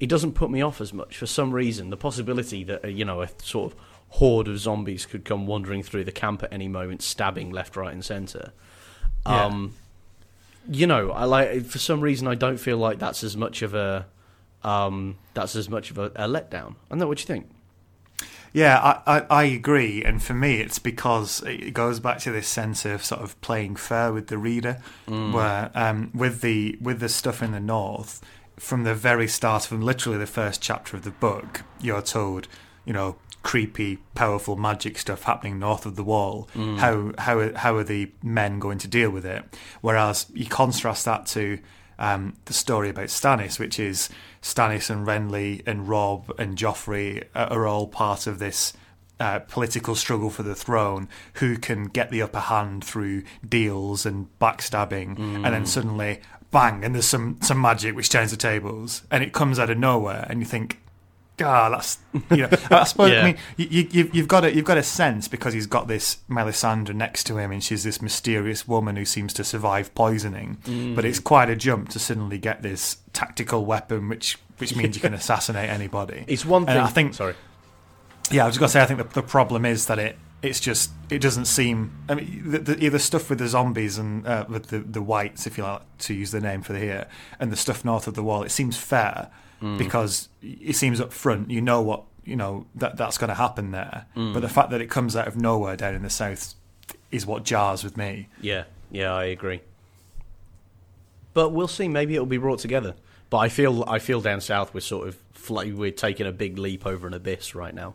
it 0.00 0.08
doesn't 0.08 0.32
put 0.32 0.50
me 0.50 0.62
off 0.62 0.80
as 0.80 0.92
much 0.92 1.16
for 1.16 1.26
some 1.26 1.52
reason. 1.52 1.90
The 1.90 1.96
possibility 1.96 2.64
that 2.64 2.84
uh, 2.84 2.88
you 2.88 3.04
know 3.04 3.22
a 3.22 3.28
sort 3.42 3.72
of 3.72 3.78
horde 4.10 4.48
of 4.48 4.58
zombies 4.58 5.06
could 5.06 5.24
come 5.24 5.46
wandering 5.46 5.82
through 5.82 6.04
the 6.04 6.12
camp 6.12 6.42
at 6.42 6.52
any 6.52 6.68
moment, 6.68 7.02
stabbing 7.02 7.50
left, 7.50 7.76
right, 7.76 7.92
and 7.92 8.04
centre. 8.04 8.52
Yeah. 9.26 9.46
Um, 9.46 9.74
you 10.70 10.86
know, 10.86 11.10
I 11.10 11.24
like 11.24 11.64
for 11.64 11.78
some 11.78 12.00
reason 12.00 12.28
I 12.28 12.34
don't 12.34 12.58
feel 12.58 12.76
like 12.76 12.98
that's 12.98 13.24
as 13.24 13.36
much 13.36 13.62
of 13.62 13.74
a 13.74 14.06
um, 14.62 15.16
that's 15.34 15.56
as 15.56 15.68
much 15.68 15.90
of 15.90 15.98
a, 15.98 16.06
a 16.06 16.28
letdown. 16.28 16.72
I 16.72 16.90
don't 16.90 16.98
know 16.98 17.08
what 17.08 17.20
you 17.20 17.26
think. 17.26 17.48
Yeah, 18.52 18.78
I, 19.06 19.18
I, 19.18 19.26
I 19.30 19.44
agree. 19.44 20.02
And 20.04 20.22
for 20.22 20.34
me, 20.34 20.60
it's 20.60 20.78
because 20.78 21.42
it 21.46 21.74
goes 21.74 22.00
back 22.00 22.18
to 22.20 22.30
this 22.32 22.48
sense 22.48 22.84
of 22.84 23.04
sort 23.04 23.20
of 23.20 23.40
playing 23.40 23.76
fair 23.76 24.12
with 24.12 24.28
the 24.28 24.38
reader, 24.38 24.78
where 25.06 25.70
um, 25.74 26.10
with 26.14 26.40
the 26.40 26.78
with 26.80 27.00
the 27.00 27.08
stuff 27.08 27.42
in 27.42 27.52
the 27.52 27.60
north, 27.60 28.20
from 28.56 28.84
the 28.84 28.94
very 28.94 29.28
start, 29.28 29.64
from 29.64 29.82
literally 29.82 30.18
the 30.18 30.26
first 30.26 30.60
chapter 30.62 30.96
of 30.96 31.02
the 31.04 31.10
book, 31.10 31.62
you're 31.80 32.02
told, 32.02 32.48
you 32.84 32.92
know, 32.92 33.16
creepy, 33.42 33.98
powerful 34.14 34.56
magic 34.56 34.98
stuff 34.98 35.22
happening 35.22 35.58
north 35.58 35.86
of 35.86 35.96
the 35.96 36.04
wall. 36.04 36.48
How 36.78 37.12
how 37.18 37.52
how 37.54 37.76
are 37.76 37.84
the 37.84 38.10
men 38.22 38.58
going 38.58 38.78
to 38.78 38.88
deal 38.88 39.10
with 39.10 39.24
it? 39.24 39.44
Whereas 39.80 40.26
you 40.34 40.46
contrast 40.46 41.04
that 41.04 41.26
to 41.26 41.58
um, 41.98 42.36
the 42.44 42.52
story 42.52 42.90
about 42.90 43.08
Stannis, 43.08 43.58
which 43.58 43.78
is 43.78 44.08
Stannis 44.42 44.90
and 44.90 45.06
Renly 45.06 45.62
and 45.66 45.88
Robb 45.88 46.32
and 46.38 46.56
Joffrey 46.56 47.24
are, 47.34 47.66
all 47.66 47.86
part 47.88 48.26
of 48.26 48.38
this 48.38 48.72
uh, 49.20 49.40
political 49.40 49.94
struggle 49.94 50.30
for 50.30 50.42
the 50.44 50.54
throne. 50.54 51.08
Who 51.34 51.56
can 51.56 51.84
get 51.84 52.10
the 52.10 52.22
upper 52.22 52.40
hand 52.40 52.84
through 52.84 53.24
deals 53.46 54.06
and 54.06 54.28
backstabbing, 54.40 55.18
and 55.18 55.44
then 55.44 55.66
suddenly, 55.66 56.20
bang, 56.50 56.84
and 56.84 56.94
there's 56.94 57.06
some 57.06 57.38
some 57.42 57.60
magic 57.60 57.96
which 57.96 58.10
turns 58.10 58.30
the 58.30 58.36
tables, 58.36 59.02
and 59.10 59.24
it 59.24 59.32
comes 59.32 59.58
out 59.58 59.70
of 59.70 59.78
nowhere, 59.78 60.26
and 60.30 60.40
you 60.40 60.46
think. 60.46 60.80
Ah, 61.42 61.68
that's 61.70 61.98
you 62.30 62.38
know. 62.38 62.48
I 62.70 62.84
suppose 62.84 63.10
Yeah. 63.12 63.20
I 63.20 63.24
mean 63.24 63.36
you, 63.56 63.66
you, 63.70 63.88
you've- 63.90 64.10
you've 64.18 64.28
got 64.28 64.44
a 64.44 64.54
you've 64.54 64.64
got 64.64 64.78
a 64.78 64.82
sense 64.82 65.28
because 65.28 65.54
he's 65.54 65.66
got 65.66 65.86
this 65.88 66.18
Melisandre 66.28 66.94
next 66.94 67.24
to 67.24 67.36
him, 67.38 67.52
and 67.52 67.62
she's 67.62 67.84
this 67.84 68.02
mysterious 68.02 68.66
woman 68.66 68.96
who 68.96 69.04
seems 69.04 69.32
to 69.34 69.44
survive 69.44 69.94
poisoning. 69.94 70.58
But 70.96 71.04
it's 71.04 71.20
quite 71.20 71.48
a 71.50 71.56
jump 71.56 71.88
to 71.90 71.98
suddenly 71.98 72.38
get 72.38 72.62
this 72.62 72.98
tactical 73.12 73.64
weapon, 73.64 74.08
which 74.08 74.38
which 74.58 74.74
means 74.74 74.96
you 74.96 75.00
can 75.00 75.14
assassinate 75.22 75.70
anybody. 75.70 76.24
It's 76.26 76.44
one 76.44 76.62
And 76.62 76.70
thing. 76.70 76.78
I 76.78 76.88
think 76.88 77.14
sorry. 77.14 77.34
yeah, 78.30 78.44
I 78.44 78.46
was 78.46 78.58
going 78.58 78.68
to 78.68 78.72
say 78.72 78.82
I 78.82 78.86
think 78.86 78.98
the, 78.98 79.20
the 79.20 79.26
problem 79.26 79.64
is 79.64 79.86
that 79.86 79.98
it 79.98 80.18
it's 80.42 80.60
just 80.60 80.90
it 81.10 81.20
doesn't 81.20 81.46
seem. 81.46 81.90
I 82.08 82.14
mean, 82.14 82.42
the, 82.44 82.58
the, 82.58 82.88
the 82.90 82.98
stuff 82.98 83.28
with 83.30 83.38
the 83.40 83.48
zombies 83.48 83.98
and 83.98 84.26
uh, 84.26 84.44
with 84.48 84.66
the 84.68 84.78
the 84.80 85.02
whites, 85.02 85.46
if 85.46 85.58
you 85.58 85.64
like 85.64 85.82
to 85.98 86.14
use 86.14 86.30
the 86.30 86.40
name 86.40 86.62
for 86.62 86.72
the 86.72 86.78
here, 86.78 87.06
and 87.40 87.50
the 87.52 87.56
stuff 87.56 87.84
north 87.84 88.06
of 88.06 88.14
the 88.14 88.22
wall, 88.22 88.42
it 88.44 88.50
seems 88.50 88.76
fair 88.76 89.30
because 89.60 90.28
it 90.42 90.76
seems 90.76 91.00
up 91.00 91.12
front. 91.12 91.50
You 91.50 91.60
know 91.60 91.82
what 91.82 92.04
you 92.24 92.36
know 92.36 92.66
that 92.74 92.96
that's 92.96 93.18
going 93.18 93.28
to 93.28 93.34
happen 93.34 93.70
there. 93.70 94.06
But 94.14 94.40
the 94.40 94.48
fact 94.48 94.70
that 94.70 94.80
it 94.80 94.90
comes 94.90 95.16
out 95.16 95.26
of 95.28 95.36
nowhere 95.36 95.76
down 95.76 95.94
in 95.94 96.02
the 96.02 96.10
south 96.10 96.54
is 97.10 97.24
what 97.26 97.44
jars 97.44 97.82
with 97.84 97.96
me. 97.96 98.28
Yeah, 98.40 98.64
yeah, 98.90 99.12
I 99.12 99.24
agree. 99.24 99.60
But 101.34 101.50
we'll 101.50 101.68
see. 101.68 101.88
Maybe 101.88 102.14
it'll 102.14 102.26
be 102.26 102.38
brought 102.38 102.58
together. 102.58 102.94
But 103.30 103.38
I 103.38 103.48
feel 103.48 103.84
I 103.86 103.98
feel 103.98 104.20
down 104.20 104.40
south 104.40 104.72
we're 104.74 104.80
sort 104.80 105.08
of 105.08 105.16
we're 105.50 105.90
taking 105.90 106.26
a 106.26 106.32
big 106.32 106.58
leap 106.58 106.86
over 106.86 107.06
an 107.06 107.14
abyss 107.14 107.54
right 107.54 107.74
now. 107.74 107.94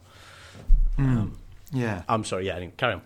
Yeah. 1.72 2.04
I'm 2.08 2.24
sorry. 2.24 2.48
Yeah, 2.48 2.66
carry 2.78 2.94
on. 2.94 3.02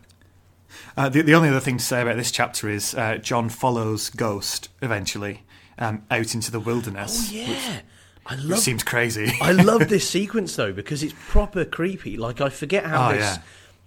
Uh, 0.95 1.09
the, 1.09 1.21
the 1.21 1.33
only 1.33 1.49
other 1.49 1.59
thing 1.59 1.77
to 1.77 1.83
say 1.83 2.01
about 2.01 2.17
this 2.17 2.31
chapter 2.31 2.69
is 2.69 2.93
uh, 2.95 3.17
Jon 3.17 3.49
follows 3.49 4.09
Ghost 4.09 4.69
eventually 4.81 5.43
um, 5.79 6.03
out 6.11 6.35
into 6.35 6.51
the 6.51 6.59
wilderness. 6.59 7.29
Oh 7.31 7.33
yeah, 7.33 7.79
I 8.29 8.35
Which 8.35 8.59
seems 8.59 8.83
crazy. 8.83 9.31
I 9.41 9.53
love 9.53 9.87
this 9.89 10.07
sequence 10.17 10.55
though 10.55 10.73
because 10.73 11.01
it's 11.03 11.13
proper 11.29 11.63
creepy. 11.65 12.17
Like 12.17 12.41
I 12.41 12.49
forget 12.49 12.85
how 12.85 13.09
Oh, 13.09 13.13
this. 13.13 13.21
yeah. 13.21 13.37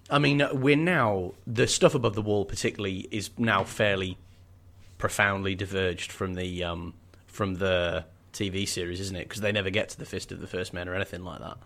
I 0.09 0.19
mean, 0.19 0.43
uh, 0.43 0.51
we're 0.53 0.77
now 0.77 1.35
the 1.47 1.67
stuff 1.67 1.95
above 1.95 2.15
the 2.15 2.23
wall, 2.23 2.45
particularly, 2.45 3.07
is 3.11 3.31
now 3.39 3.63
fairly 3.65 4.17
profoundly 4.99 5.55
diverged 5.55 6.11
from 6.13 6.35
the 6.35 6.65
um, 6.65 6.95
from 7.27 7.55
the 7.57 8.05
TV 8.33 8.67
series, 8.67 9.01
isn't 9.01 9.17
it? 9.17 9.29
Because 9.29 9.41
they 9.41 9.53
never 9.53 9.71
get 9.71 9.89
to 9.91 9.99
the 9.99 10.05
fist 10.07 10.33
of 10.33 10.41
the 10.41 10.47
first 10.47 10.73
man 10.73 10.89
or 10.89 10.95
anything 10.95 11.23
like 11.25 11.41
that. 11.41 11.59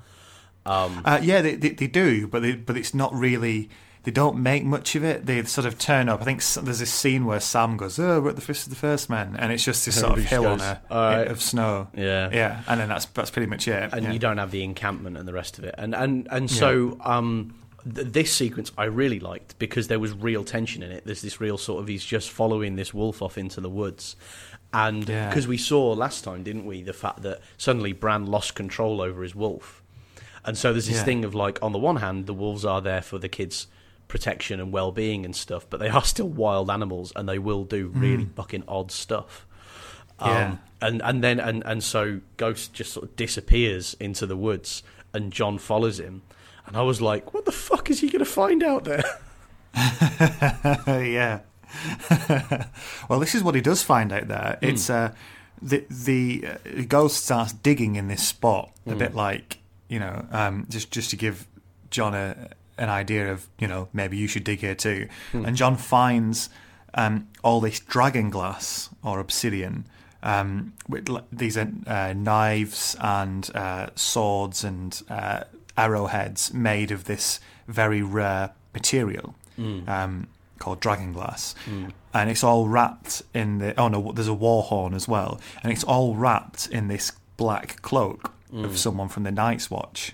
Um, 0.66 1.02
Uh, 1.04 1.20
yeah, 1.22 1.42
they, 1.42 1.54
they 1.56 1.70
they 1.70 1.86
do, 1.86 2.26
but 2.26 2.42
they, 2.42 2.52
but 2.54 2.76
it's 2.76 2.94
not 2.94 3.14
really. 3.14 3.70
They 4.04 4.10
don't 4.10 4.36
make 4.42 4.64
much 4.64 4.94
of 4.96 5.02
it. 5.02 5.24
They 5.24 5.42
sort 5.44 5.66
of 5.66 5.78
turn 5.78 6.08
up. 6.10 6.20
I 6.20 6.24
think 6.24 6.42
there's 6.44 6.78
this 6.78 6.92
scene 6.92 7.24
where 7.24 7.40
Sam 7.40 7.76
goes, 7.78 7.98
"Oh, 7.98 8.20
we're 8.20 8.28
at 8.30 8.36
the 8.36 8.42
fist 8.42 8.66
of 8.66 8.70
the 8.70 8.76
first 8.76 9.08
man," 9.08 9.34
and 9.38 9.50
it's 9.50 9.64
just 9.64 9.86
this 9.86 9.98
sort 9.98 10.12
of 10.12 10.18
Everybody 10.18 10.28
hill 10.42 10.46
on 10.46 10.60
a 10.60 10.74
goes, 10.74 10.76
"All 10.90 10.98
right." 11.16 11.26
of 11.28 11.40
snow. 11.40 11.88
Yeah. 11.96 12.28
yeah, 12.30 12.62
and 12.68 12.78
then 12.80 12.88
that's 12.90 13.06
that's 13.06 13.30
pretty 13.30 13.46
much 13.46 13.66
it. 13.66 13.92
and 13.94 14.04
yeah. 14.04 14.12
you 14.12 14.18
don't 14.18 14.36
have 14.38 14.50
the 14.50 14.62
encampment 14.62 15.16
and 15.16 15.26
the 15.26 15.32
rest 15.32 15.58
of 15.58 15.64
it. 15.64 15.74
And 15.78 15.94
and 15.94 16.28
and 16.30 16.50
so 16.50 16.98
um, 17.00 17.54
th- 17.94 18.08
this 18.08 18.30
sequence 18.30 18.72
I 18.76 18.84
really 18.84 19.20
liked 19.20 19.58
because 19.58 19.88
there 19.88 19.98
was 19.98 20.12
real 20.12 20.44
tension 20.44 20.82
in 20.82 20.90
it. 20.92 21.04
There's 21.06 21.22
this 21.22 21.40
real 21.40 21.56
sort 21.56 21.80
of 21.82 21.88
he's 21.88 22.04
just 22.04 22.30
following 22.30 22.76
this 22.76 22.92
wolf 22.92 23.22
off 23.22 23.38
into 23.38 23.62
the 23.62 23.70
woods, 23.70 24.16
and 24.74 25.08
Yeah. 25.08 25.30
because 25.30 25.48
we 25.48 25.56
saw 25.56 25.92
last 25.94 26.24
time, 26.24 26.42
didn't 26.42 26.66
we, 26.66 26.82
the 26.82 26.92
fact 26.92 27.22
that 27.22 27.40
suddenly 27.56 27.94
Bran 27.94 28.26
lost 28.26 28.54
control 28.54 29.00
over 29.00 29.22
his 29.22 29.34
wolf, 29.34 29.82
and 30.44 30.58
so 30.58 30.72
there's 30.74 30.88
this 30.88 30.96
Yeah. 30.98 31.04
thing 31.04 31.24
of 31.24 31.34
like 31.34 31.58
on 31.62 31.72
the 31.72 31.78
one 31.78 31.96
hand 31.96 32.26
the 32.26 32.34
wolves 32.34 32.66
are 32.66 32.82
there 32.82 33.00
for 33.00 33.18
the 33.18 33.30
kids. 33.30 33.66
Protection 34.08 34.60
and 34.60 34.72
well-being 34.72 35.24
and 35.24 35.34
stuff, 35.34 35.66
but 35.68 35.80
they 35.80 35.88
are 35.88 36.04
still 36.04 36.28
wild 36.28 36.70
animals, 36.70 37.12
and 37.16 37.28
they 37.28 37.38
will 37.38 37.64
do 37.64 37.88
really 37.94 38.26
fucking 38.36 38.64
odd 38.68 38.90
stuff. 38.92 39.46
Um, 40.20 40.30
Yeah. 40.30 40.56
and 40.82 41.02
and 41.02 41.24
then 41.24 41.40
and 41.40 41.62
and 41.66 41.82
so 41.82 42.20
Ghost 42.36 42.72
just 42.74 42.92
sort 42.92 43.04
of 43.08 43.16
disappears 43.16 43.94
into 43.98 44.26
the 44.26 44.36
woods, 44.36 44.82
and 45.12 45.32
Jon 45.32 45.58
follows 45.58 45.98
him, 45.98 46.22
and 46.66 46.76
I 46.76 46.82
was 46.82 47.00
like, 47.02 47.34
"What 47.34 47.44
the 47.44 47.52
fuck 47.52 47.90
is 47.90 48.00
he 48.00 48.08
going 48.08 48.24
to 48.24 48.30
find 48.30 48.62
out 48.62 48.84
there?" 48.84 49.02
yeah. 50.86 51.40
well, 53.08 53.18
this 53.18 53.34
is 53.34 53.42
what 53.42 53.54
he 53.54 53.60
does 53.60 53.82
find 53.82 54.12
out 54.12 54.28
there. 54.28 54.58
Hmm. 54.60 54.68
It's 54.68 54.88
uh, 54.90 55.12
the 55.60 55.84
the 55.90 56.44
uh, 56.46 56.82
ghost 56.88 57.24
starts 57.24 57.52
digging 57.52 57.96
in 57.96 58.08
this 58.08 58.22
spot, 58.26 58.70
a 58.86 58.92
Hmm. 58.92 58.98
bit 58.98 59.14
like 59.14 59.58
you 59.88 59.98
know, 59.98 60.26
um, 60.30 60.66
just 60.68 60.90
just 60.90 61.10
to 61.10 61.16
give 61.16 61.46
Jon 61.90 62.14
a 62.14 62.50
an 62.78 62.88
idea 62.88 63.30
of 63.32 63.46
you 63.58 63.68
know 63.68 63.88
maybe 63.92 64.16
you 64.16 64.26
should 64.26 64.44
dig 64.44 64.60
here 64.60 64.74
too. 64.74 65.08
Hmm. 65.32 65.44
And 65.46 65.56
Jon 65.56 65.76
finds 65.76 66.48
um, 66.94 67.28
all 67.42 67.60
this 67.60 67.80
dragon 67.80 68.30
glass 68.30 68.88
or 69.02 69.18
obsidian. 69.20 69.86
Um, 70.22 70.72
with 70.88 71.06
these 71.30 71.58
are 71.58 71.70
uh, 71.86 72.14
knives 72.16 72.96
and 73.00 73.50
uh, 73.54 73.88
swords 73.94 74.64
and 74.64 75.00
uh, 75.10 75.44
arrowheads 75.76 76.54
made 76.54 76.90
of 76.90 77.04
this 77.04 77.40
very 77.68 78.02
rare 78.02 78.50
material 78.72 79.34
Mm. 79.58 79.88
um, 79.88 80.26
called 80.58 80.80
dragon 80.80 81.12
glass, 81.12 81.54
and 82.12 82.28
it's 82.30 82.42
all 82.42 82.66
wrapped 82.66 83.22
in 83.32 83.58
the. 83.58 83.78
Oh 83.78 83.86
no, 83.86 84.10
there's 84.12 84.26
a 84.26 84.34
war 84.34 84.64
horn 84.64 84.94
as 84.94 85.06
well, 85.06 85.40
and 85.62 85.70
it's 85.72 85.84
all 85.84 86.16
wrapped 86.16 86.66
in 86.68 86.88
this 86.88 87.12
black 87.36 87.80
cloak 87.82 88.32
Mm. 88.52 88.64
of 88.64 88.76
someone 88.78 89.08
from 89.08 89.22
the 89.22 89.30
Night's 89.30 89.70
Watch. 89.70 90.12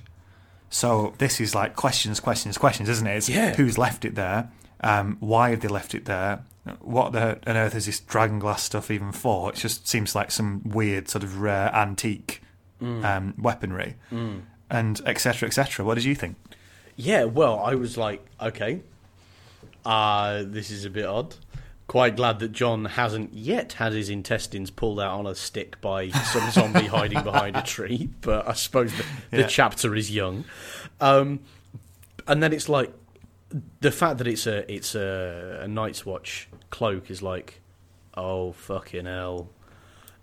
So 0.70 1.14
this 1.18 1.40
is 1.40 1.54
like 1.54 1.74
questions, 1.76 2.20
questions, 2.20 2.56
questions, 2.56 2.88
isn't 2.88 3.06
it? 3.06 3.16
It's 3.16 3.28
Yeah. 3.28 3.54
who's 3.54 3.76
left 3.76 4.04
it 4.04 4.14
there? 4.14 4.50
Um, 4.82 5.16
why 5.20 5.50
have 5.50 5.60
they 5.60 5.68
left 5.68 5.94
it 5.94 6.04
there? 6.06 6.44
What 6.80 7.12
the 7.12 7.38
on 7.46 7.56
earth 7.56 7.74
is 7.74 7.86
this 7.86 8.00
dragon 8.00 8.38
glass 8.38 8.62
stuff 8.62 8.90
even 8.90 9.12
for? 9.12 9.50
It 9.50 9.56
just 9.56 9.88
seems 9.88 10.14
like 10.14 10.30
some 10.30 10.62
weird 10.64 11.08
sort 11.08 11.24
of 11.24 11.40
rare 11.40 11.74
antique 11.74 12.40
Mm. 12.80 13.04
um, 13.04 13.34
weaponry, 13.36 13.96
and 14.70 15.00
etc. 15.04 15.46
etc. 15.46 15.84
What 15.84 15.96
did 15.96 16.04
you 16.04 16.14
think? 16.14 16.36
Yeah, 16.96 17.24
well, 17.24 17.60
I 17.60 17.74
was 17.74 17.98
like, 17.98 18.24
okay, 18.40 18.80
uh, 19.84 20.44
this 20.46 20.70
is 20.70 20.84
a 20.86 20.90
bit 20.90 21.04
odd. 21.04 21.34
Quite 21.90 22.14
glad 22.14 22.38
that 22.38 22.52
Jon 22.52 22.84
hasn't 22.84 23.34
yet 23.34 23.72
had 23.72 23.92
his 23.92 24.10
intestines 24.10 24.70
pulled 24.70 25.00
out 25.00 25.18
on 25.18 25.26
a 25.26 25.34
stick 25.34 25.80
by 25.80 26.10
some 26.10 26.48
zombie 26.52 26.86
hiding 26.86 27.24
behind 27.24 27.56
a 27.56 27.62
tree, 27.62 28.08
but 28.20 28.46
I 28.46 28.52
suppose 28.52 28.92
the, 28.96 29.38
the 29.38 29.42
chapter 29.42 29.96
is 29.96 30.08
young. 30.08 30.44
Um, 31.00 31.40
and 32.28 32.40
then 32.40 32.52
it's 32.52 32.68
like 32.68 32.92
the 33.80 33.90
fact 33.90 34.18
that 34.18 34.28
it's 34.28 34.46
a 34.46 34.72
it's 34.72 34.94
a, 34.94 35.62
a 35.62 35.66
Night's 35.66 36.06
Watch 36.06 36.48
cloak 36.70 37.10
is 37.10 37.22
like, 37.22 37.60
oh 38.16 38.52
fucking 38.52 39.06
hell, 39.06 39.50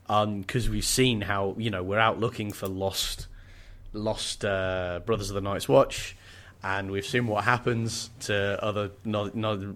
because 0.07 0.70
we've 0.70 0.86
seen 0.86 1.20
how 1.20 1.53
you 1.57 1.70
know 1.70 1.84
we're 1.84 1.99
out 1.99 2.18
looking 2.18 2.53
for 2.53 2.70
lost 2.70 3.28
lost 3.91 4.45
uh, 4.45 5.01
Brothers 5.05 5.32
of 5.32 5.36
the 5.36 5.41
Night's 5.41 5.68
Watch, 5.68 6.15
and 6.68 6.91
we've 6.91 7.05
seen 7.05 7.28
what 7.28 7.45
happens 7.45 8.09
to 8.20 8.61
other. 8.61 8.91
No, 9.05 9.32
no, 9.34 9.76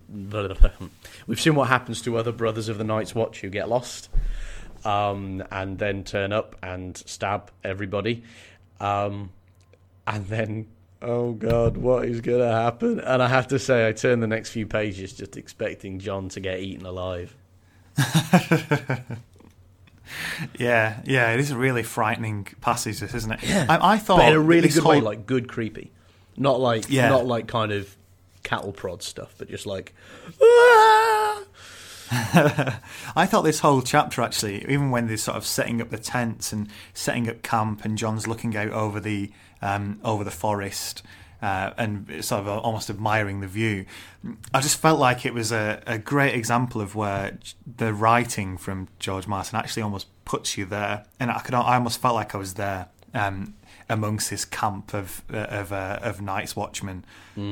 we've 1.25 1.39
seen 1.39 1.55
what 1.55 1.69
happens 1.69 2.01
to 2.01 2.17
other 2.17 2.33
Brothers 2.33 2.67
of 2.67 2.77
the 2.77 2.83
Night's 2.83 3.15
Watch 3.15 3.39
who 3.39 3.49
get 3.49 3.69
lost, 3.69 4.09
um, 4.83 5.41
and 5.51 5.79
then 5.79 6.03
turn 6.03 6.33
up 6.33 6.57
and 6.61 6.97
stab 6.97 7.49
everybody, 7.63 8.23
um, 8.79 9.31
and 10.05 10.27
then. 10.27 10.67
Oh 11.03 11.31
God! 11.31 11.77
What 11.77 12.05
is 12.05 12.21
going 12.21 12.41
to 12.41 12.51
happen? 12.51 12.99
And 12.99 13.23
I 13.23 13.27
have 13.27 13.47
to 13.47 13.57
say, 13.57 13.87
I 13.87 13.91
turned 13.91 14.21
the 14.21 14.27
next 14.27 14.51
few 14.51 14.67
pages 14.67 15.13
just 15.13 15.35
expecting 15.35 15.97
Jon 15.97 16.29
to 16.29 16.39
get 16.39 16.59
eaten 16.59 16.85
alive. 16.85 17.35
Yeah, 20.59 20.99
yeah, 21.05 21.31
it 21.31 21.39
is 21.39 21.51
a 21.51 21.57
really 21.57 21.83
frightening 21.83 22.45
passage, 22.59 23.01
isn't 23.01 23.31
it? 23.31 23.39
I, 23.69 23.93
I 23.93 23.97
thought, 23.97 24.17
but 24.17 24.27
in 24.27 24.35
a 24.35 24.39
really 24.41 24.67
good 24.67 24.83
way, 24.83 24.99
like 24.99 25.25
good 25.25 25.47
creepy, 25.47 25.91
not 26.41 26.59
like 26.59 26.89
Yeah. 26.89 27.09
not 27.09 27.25
like 27.25 27.47
kind 27.47 27.71
of 27.71 27.95
cattle 28.43 28.71
prod 28.73 29.03
stuff, 29.03 29.33
but 29.37 29.49
just 29.49 29.65
like. 29.65 29.93
"Ah!" 30.41 31.43
I 33.15 33.25
thought 33.25 33.43
this 33.43 33.59
whole 33.61 33.81
chapter 33.81 34.21
actually, 34.21 34.63
even 34.63 34.91
when 34.91 35.07
they're 35.07 35.15
sort 35.15 35.37
of 35.37 35.45
setting 35.45 35.81
up 35.81 35.89
the 35.91 35.97
tents 35.97 36.51
and 36.51 36.67
setting 36.93 37.29
up 37.29 37.41
camp, 37.41 37.85
and 37.85 37.97
Jon's 37.97 38.27
looking 38.27 38.55
out 38.57 38.69
over 38.71 38.99
the 38.99 39.31
um, 39.61 39.99
over 40.03 40.23
the 40.25 40.31
forest 40.31 41.03
uh, 41.41 41.71
and 41.77 42.23
sort 42.23 42.41
of 42.41 42.47
almost 42.49 42.89
admiring 42.89 43.39
the 43.39 43.47
view, 43.47 43.85
I 44.53 44.59
just 44.59 44.77
felt 44.79 44.99
like 44.99 45.25
it 45.25 45.33
was 45.33 45.51
a, 45.53 45.81
a 45.87 45.97
great 45.97 46.35
example 46.35 46.81
of 46.81 46.95
where 46.95 47.37
the 47.77 47.93
writing 47.93 48.57
from 48.57 48.89
George 48.99 49.25
Martin 49.27 49.57
actually 49.57 49.83
almost 49.83 50.07
puts 50.25 50.57
you 50.57 50.65
there, 50.65 51.05
and 51.19 51.31
I 51.31 51.39
could 51.39 51.53
I 51.55 51.75
almost 51.75 52.01
felt 52.01 52.15
like 52.15 52.35
I 52.35 52.37
was 52.37 52.55
there. 52.55 52.87
Um, 53.13 53.53
amongst 53.91 54.29
this 54.29 54.45
camp 54.45 54.93
of 54.93 55.23
uh, 55.31 55.37
of 55.37 55.71
uh, 55.71 55.99
of 56.01 56.21
Night's 56.21 56.55
Watchmen 56.55 57.05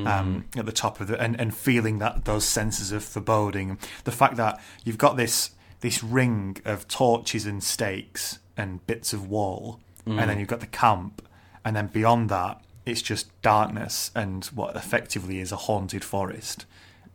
um, 0.07 0.45
at 0.55 0.65
the 0.65 0.71
top 0.71 0.99
of 0.99 1.07
the 1.07 1.19
and, 1.21 1.39
and 1.39 1.55
feeling 1.55 1.99
that 1.99 2.25
those 2.25 2.45
senses 2.45 2.91
of 2.91 3.03
foreboding, 3.03 3.77
the 4.05 4.11
fact 4.11 4.35
that 4.37 4.59
you've 4.83 4.97
got 4.97 5.17
this 5.17 5.51
this 5.81 6.03
ring 6.03 6.57
of 6.65 6.87
torches 6.87 7.45
and 7.45 7.63
stakes 7.63 8.39
and 8.57 8.85
bits 8.87 9.13
of 9.13 9.29
wall, 9.29 9.79
and 10.19 10.29
then 10.29 10.39
you've 10.39 10.47
got 10.47 10.59
the 10.59 10.67
camp, 10.67 11.21
and 11.63 11.75
then 11.75 11.87
beyond 11.87 12.29
that 12.29 12.61
it's 12.89 13.01
just 13.01 13.41
darkness 13.41 14.11
and 14.15 14.45
what 14.45 14.75
effectively 14.75 15.39
is 15.39 15.51
a 15.51 15.55
haunted 15.55 16.03
forest. 16.03 16.65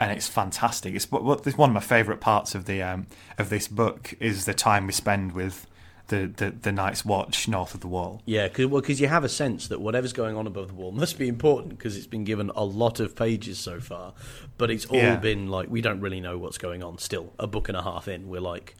And 0.00 0.10
it's 0.10 0.28
fantastic. 0.28 0.94
It's 0.94 1.10
what, 1.10 1.22
what 1.22 1.46
it's 1.46 1.56
one 1.56 1.70
of 1.70 1.74
my 1.74 1.80
favourite 1.80 2.20
parts 2.20 2.54
of 2.54 2.64
the 2.64 2.82
um, 2.82 3.06
of 3.38 3.48
this 3.48 3.68
book 3.68 4.14
is 4.20 4.44
the 4.44 4.54
time 4.54 4.86
we 4.86 4.92
spend 4.92 5.32
with 5.32 5.66
the, 6.08 6.26
the, 6.36 6.50
the 6.50 6.70
Night's 6.72 7.04
Watch 7.04 7.48
north 7.48 7.74
of 7.74 7.80
the 7.80 7.88
wall. 7.88 8.20
Yeah, 8.26 8.48
because 8.48 8.66
well, 8.66 8.82
'cause 8.82 9.00
you 9.00 9.08
have 9.08 9.24
a 9.24 9.28
sense 9.28 9.68
that 9.68 9.80
whatever's 9.80 10.12
going 10.12 10.36
on 10.36 10.46
above 10.46 10.68
the 10.68 10.74
wall 10.74 10.92
must 11.04 11.18
be 11.18 11.28
important 11.28 11.70
because 11.78 11.96
it's 11.96 12.06
been 12.06 12.24
given 12.24 12.50
a 12.54 12.64
lot 12.64 13.00
of 13.00 13.16
pages 13.16 13.58
so 13.58 13.80
far, 13.80 14.12
but 14.58 14.70
it's 14.70 14.84
all 14.86 14.96
Yeah. 14.98 15.16
been 15.16 15.48
like 15.48 15.68
we 15.70 15.80
don't 15.80 16.00
really 16.00 16.20
know 16.20 16.36
what's 16.38 16.58
going 16.58 16.82
on. 16.82 16.98
Still, 16.98 17.32
a 17.38 17.46
book 17.46 17.68
and 17.68 17.76
a 17.76 17.82
half 17.82 18.06
in, 18.08 18.28
we're 18.28 18.40
like, 18.40 18.74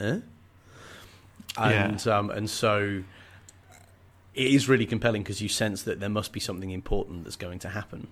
eh? 0.00 0.20
And 1.58 2.06
um, 2.06 2.30
and 2.30 2.50
so 2.50 3.02
it 4.34 4.46
is 4.52 4.68
really 4.68 4.84
compelling 4.86 5.22
because 5.22 5.40
you 5.40 5.48
sense 5.48 5.82
that 5.84 6.00
there 6.00 6.10
must 6.10 6.32
be 6.32 6.40
something 6.40 6.70
important 6.70 7.24
that's 7.24 7.36
going 7.36 7.58
to 7.60 7.70
happen 7.70 8.08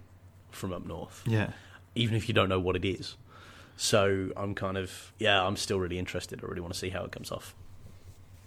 from 0.51 0.73
up 0.73 0.87
north, 0.87 1.23
Yeah. 1.27 1.51
even 1.95 2.17
if 2.17 2.29
you 2.29 2.35
don't 2.35 2.49
know 2.49 2.61
what 2.61 2.77
it 2.77 2.85
is. 2.87 3.17
So 3.77 4.31
I'm 4.37 4.55
kind 4.55 4.79
of 4.79 5.13
yeah, 5.19 5.45
I'm 5.45 5.57
still 5.57 5.79
really 5.79 5.99
interested. 5.99 6.41
I 6.43 6.47
really 6.47 6.63
want 6.63 6.73
to 6.73 6.79
see 6.79 6.89
how 6.91 7.05
it 7.05 7.13
comes 7.13 7.31
off. 7.31 7.55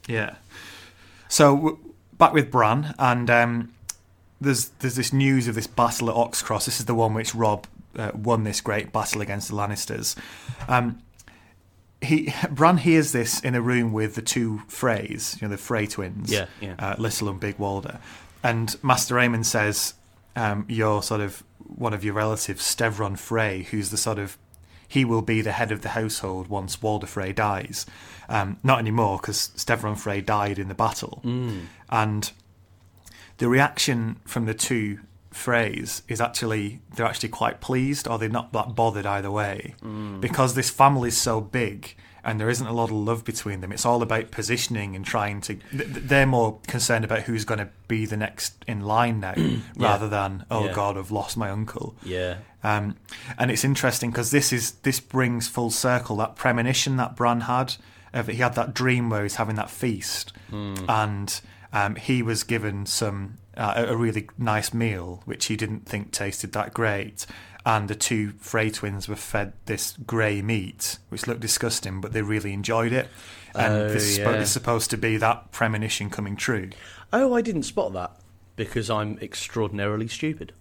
Yeah. 0.07 0.35
So 1.27 1.79
back 2.17 2.33
with 2.33 2.49
Bran, 2.49 2.95
and 2.97 3.29
um, 3.29 3.73
there's 4.41 4.69
there's 4.79 4.95
this 4.95 5.13
news 5.13 5.47
of 5.47 5.55
this 5.55 5.67
battle 5.67 6.09
at 6.09 6.15
Oxcross. 6.15 6.65
This 6.65 6.79
is 6.79 6.85
the 6.85 6.95
one 6.95 7.13
which 7.13 7.35
Robb 7.35 7.67
uh, 7.97 8.11
won 8.13 8.43
this 8.43 8.61
great 8.61 8.91
battle 8.91 9.21
against 9.21 9.49
the 9.49 9.55
Lannisters. 9.55 10.15
Um, 10.67 11.01
he 12.01 12.33
Bran 12.51 12.77
hears 12.77 13.11
this 13.11 13.39
in 13.39 13.55
a 13.55 13.61
room 13.61 13.91
with 13.91 14.15
the 14.15 14.21
two 14.21 14.61
Freys, 14.67 15.39
you 15.41 15.47
know, 15.47 15.51
the 15.51 15.57
Frey 15.57 15.87
twins, 15.87 16.31
Yeah, 16.31 16.45
yeah. 16.61 16.75
Uh, 16.79 16.95
Little 16.97 17.29
and 17.29 17.39
Big 17.39 17.57
Walder, 17.59 17.99
and 18.43 18.75
Maester 18.83 19.15
Aemon 19.15 19.45
says, 19.45 19.93
um, 20.35 20.65
"You're 20.69 21.03
sort 21.03 21.21
of 21.21 21.43
one 21.59 21.93
of 21.93 22.03
your 22.03 22.13
relatives, 22.13 22.63
Stevron 22.63 23.17
Frey, 23.17 23.63
who's 23.63 23.89
the 23.89 23.97
sort 23.97 24.19
of 24.19 24.37
he 24.87 25.03
will 25.05 25.21
be 25.21 25.41
the 25.41 25.51
head 25.51 25.71
of 25.71 25.81
the 25.81 25.89
household 25.89 26.47
once 26.47 26.81
Walder 26.81 27.07
Frey 27.07 27.33
dies. 27.33 27.85
Um, 28.29 28.57
not 28.63 28.79
anymore 28.79 29.17
because 29.21 29.51
Stevron 29.55 29.97
Frey 29.97 30.21
died 30.21 30.59
in 30.59 30.67
the 30.67 30.75
battle, 30.75 31.21
and 31.89 32.31
the 33.37 33.47
reaction 33.47 34.17
from 34.25 34.45
the 34.45 34.53
two 34.53 34.99
Freys 35.33 36.01
is 36.07 36.19
actually 36.19 36.79
they're 36.95 37.05
actually 37.05 37.29
quite 37.29 37.61
pleased, 37.61 38.07
or 38.07 38.17
they're 38.17 38.27
not 38.29 38.51
that 38.53 38.75
bothered 38.75 39.05
either 39.05 39.29
way, 39.31 39.75
because 40.19 40.55
this 40.55 40.69
family 40.69 41.09
is 41.09 41.17
so 41.17 41.39
big 41.41 41.95
and 42.27 42.39
there 42.39 42.49
isn't 42.49 42.67
a 42.67 42.73
lot 42.73 42.91
of 42.91 42.97
love 42.97 43.23
between 43.25 43.61
them. 43.61 43.71
It's 43.71 43.85
all 43.85 44.03
about 44.03 44.29
positioning 44.29 44.95
and 44.95 45.03
trying 45.03 45.41
to. 45.41 45.55
th- 45.55 45.63
th- 45.71 45.89
They're 46.07 46.27
more 46.27 46.59
concerned 46.67 47.05
about 47.05 47.21
who's 47.23 47.45
going 47.45 47.59
to 47.59 47.69
be 47.87 48.05
the 48.05 48.17
next 48.17 48.63
in 48.67 48.81
line 48.81 49.19
now, 49.21 49.33
rather 49.77 50.07
than 50.09 50.45
oh 50.51 50.65
Yeah. 50.65 50.73
god, 50.73 50.97
I've 50.97 51.09
lost 51.09 51.37
my 51.37 51.49
uncle. 51.49 51.95
Yeah, 52.03 52.35
Um, 52.63 52.97
and 53.39 53.49
it's 53.49 53.63
interesting 53.63 54.11
because 54.11 54.29
this 54.31 54.53
is 54.53 54.73
this 54.83 54.99
brings 54.99 55.47
full 55.47 55.71
circle 55.71 56.17
that 56.17 56.35
premonition 56.35 56.97
that 56.97 57.15
Bran 57.15 57.41
had. 57.41 57.75
Of, 58.13 58.27
he 58.27 58.37
had 58.37 58.55
that 58.55 58.73
dream 58.73 59.09
where 59.09 59.23
he's 59.23 59.35
having 59.35 59.55
that 59.55 59.69
feast, 59.69 60.33
and 60.51 61.41
um, 61.73 61.95
he 61.95 62.21
was 62.21 62.43
given 62.43 62.85
some 62.85 63.37
uh, 63.55 63.85
a 63.87 63.95
really 63.97 64.29
nice 64.37 64.73
meal 64.73 65.21
which 65.25 65.45
he 65.45 65.55
didn't 65.55 65.85
think 65.85 66.11
tasted 66.11 66.53
that 66.53 66.73
great. 66.73 67.25
And 67.67 67.89
the 67.89 67.95
two 67.95 68.31
Frey 68.39 68.69
twins 68.69 69.09
were 69.09 69.17
fed 69.17 69.51
this 69.65 69.97
grey 70.07 70.41
meat, 70.41 70.99
which 71.09 71.27
looked 71.27 71.41
disgusting, 71.41 71.99
but 71.99 72.13
they 72.13 72.21
really 72.21 72.53
enjoyed 72.53 72.93
it. 72.93 73.09
And 73.53 73.73
Oh, 73.73 73.89
this 73.89 74.17
yeah. 74.17 74.31
is 74.35 74.49
supposed 74.49 74.89
to 74.91 74.97
be 74.97 75.17
that 75.17 75.51
premonition 75.51 76.09
coming 76.09 76.37
true. 76.37 76.69
Oh, 77.11 77.33
I 77.33 77.41
didn't 77.41 77.63
spot 77.63 77.91
that 77.91 78.15
because 78.55 78.89
I'm 78.89 79.19
extraordinarily 79.19 80.07
stupid. 80.07 80.53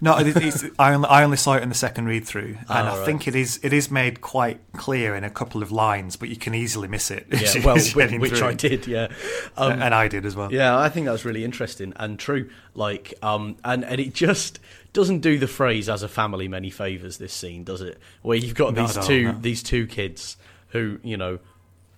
No, 0.00 0.12
I, 0.12 0.92
only, 0.92 1.08
I 1.08 1.24
only 1.24 1.36
saw 1.36 1.54
it 1.54 1.62
in 1.62 1.68
the 1.68 1.74
second 1.74 2.06
read 2.06 2.24
through, 2.26 2.56
and 2.68 2.88
Oh, 2.88 2.92
I 2.92 2.96
right. 2.98 3.04
think 3.06 3.26
it 3.26 3.34
is 3.34 3.58
it 3.62 3.72
is 3.72 3.90
made 3.90 4.20
quite 4.20 4.60
clear 4.72 5.14
in 5.16 5.24
a 5.24 5.30
couple 5.30 5.62
of 5.62 5.72
lines, 5.72 6.16
but 6.16 6.28
you 6.28 6.36
can 6.36 6.54
easily 6.54 6.88
miss 6.88 7.10
it. 7.10 7.26
Yeah, 7.38 7.64
well, 7.64 7.76
which 7.76 8.38
through. 8.38 8.46
I 8.48 8.54
did. 8.54 8.86
Yeah, 8.86 9.08
um, 9.56 9.80
and 9.82 9.94
I 9.94 10.08
did 10.08 10.24
as 10.26 10.36
well. 10.36 10.52
yeah. 10.52 10.78
I 10.78 10.88
think 10.88 11.06
that 11.06 11.12
was 11.12 11.24
really 11.24 11.44
interesting 11.44 11.92
and 11.96 12.18
true. 12.18 12.50
Like, 12.74 13.14
um, 13.22 13.56
and 13.64 13.84
and 13.84 14.00
it 14.00 14.14
just 14.14 14.60
doesn't 14.92 15.20
do 15.20 15.38
the 15.38 15.46
Freys 15.46 15.92
as 15.92 16.02
a 16.02 16.08
family 16.08 16.48
many 16.48 16.70
favors. 16.70 17.18
This 17.18 17.32
scene 17.32 17.64
does 17.64 17.80
it, 17.80 17.98
where 18.22 18.36
you've 18.36 18.54
got 18.54 18.74
these 18.74 18.96
all, 18.96 19.02
two 19.04 19.24
no. 19.32 19.38
these 19.40 19.62
two 19.62 19.86
kids 19.86 20.36
who 20.68 20.98
you 21.02 21.16
know. 21.16 21.38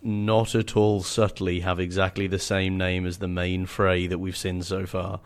Not 0.02 0.54
at 0.54 0.78
all 0.78 1.02
subtly 1.02 1.60
have 1.60 1.78
exactly 1.78 2.26
the 2.26 2.38
same 2.38 2.78
name 2.78 3.04
as 3.04 3.18
the 3.18 3.28
main 3.28 3.66
Frey 3.66 4.06
that 4.06 4.18
we've 4.18 4.34
seen 4.34 4.62
so 4.62 4.86
far, 4.86 5.20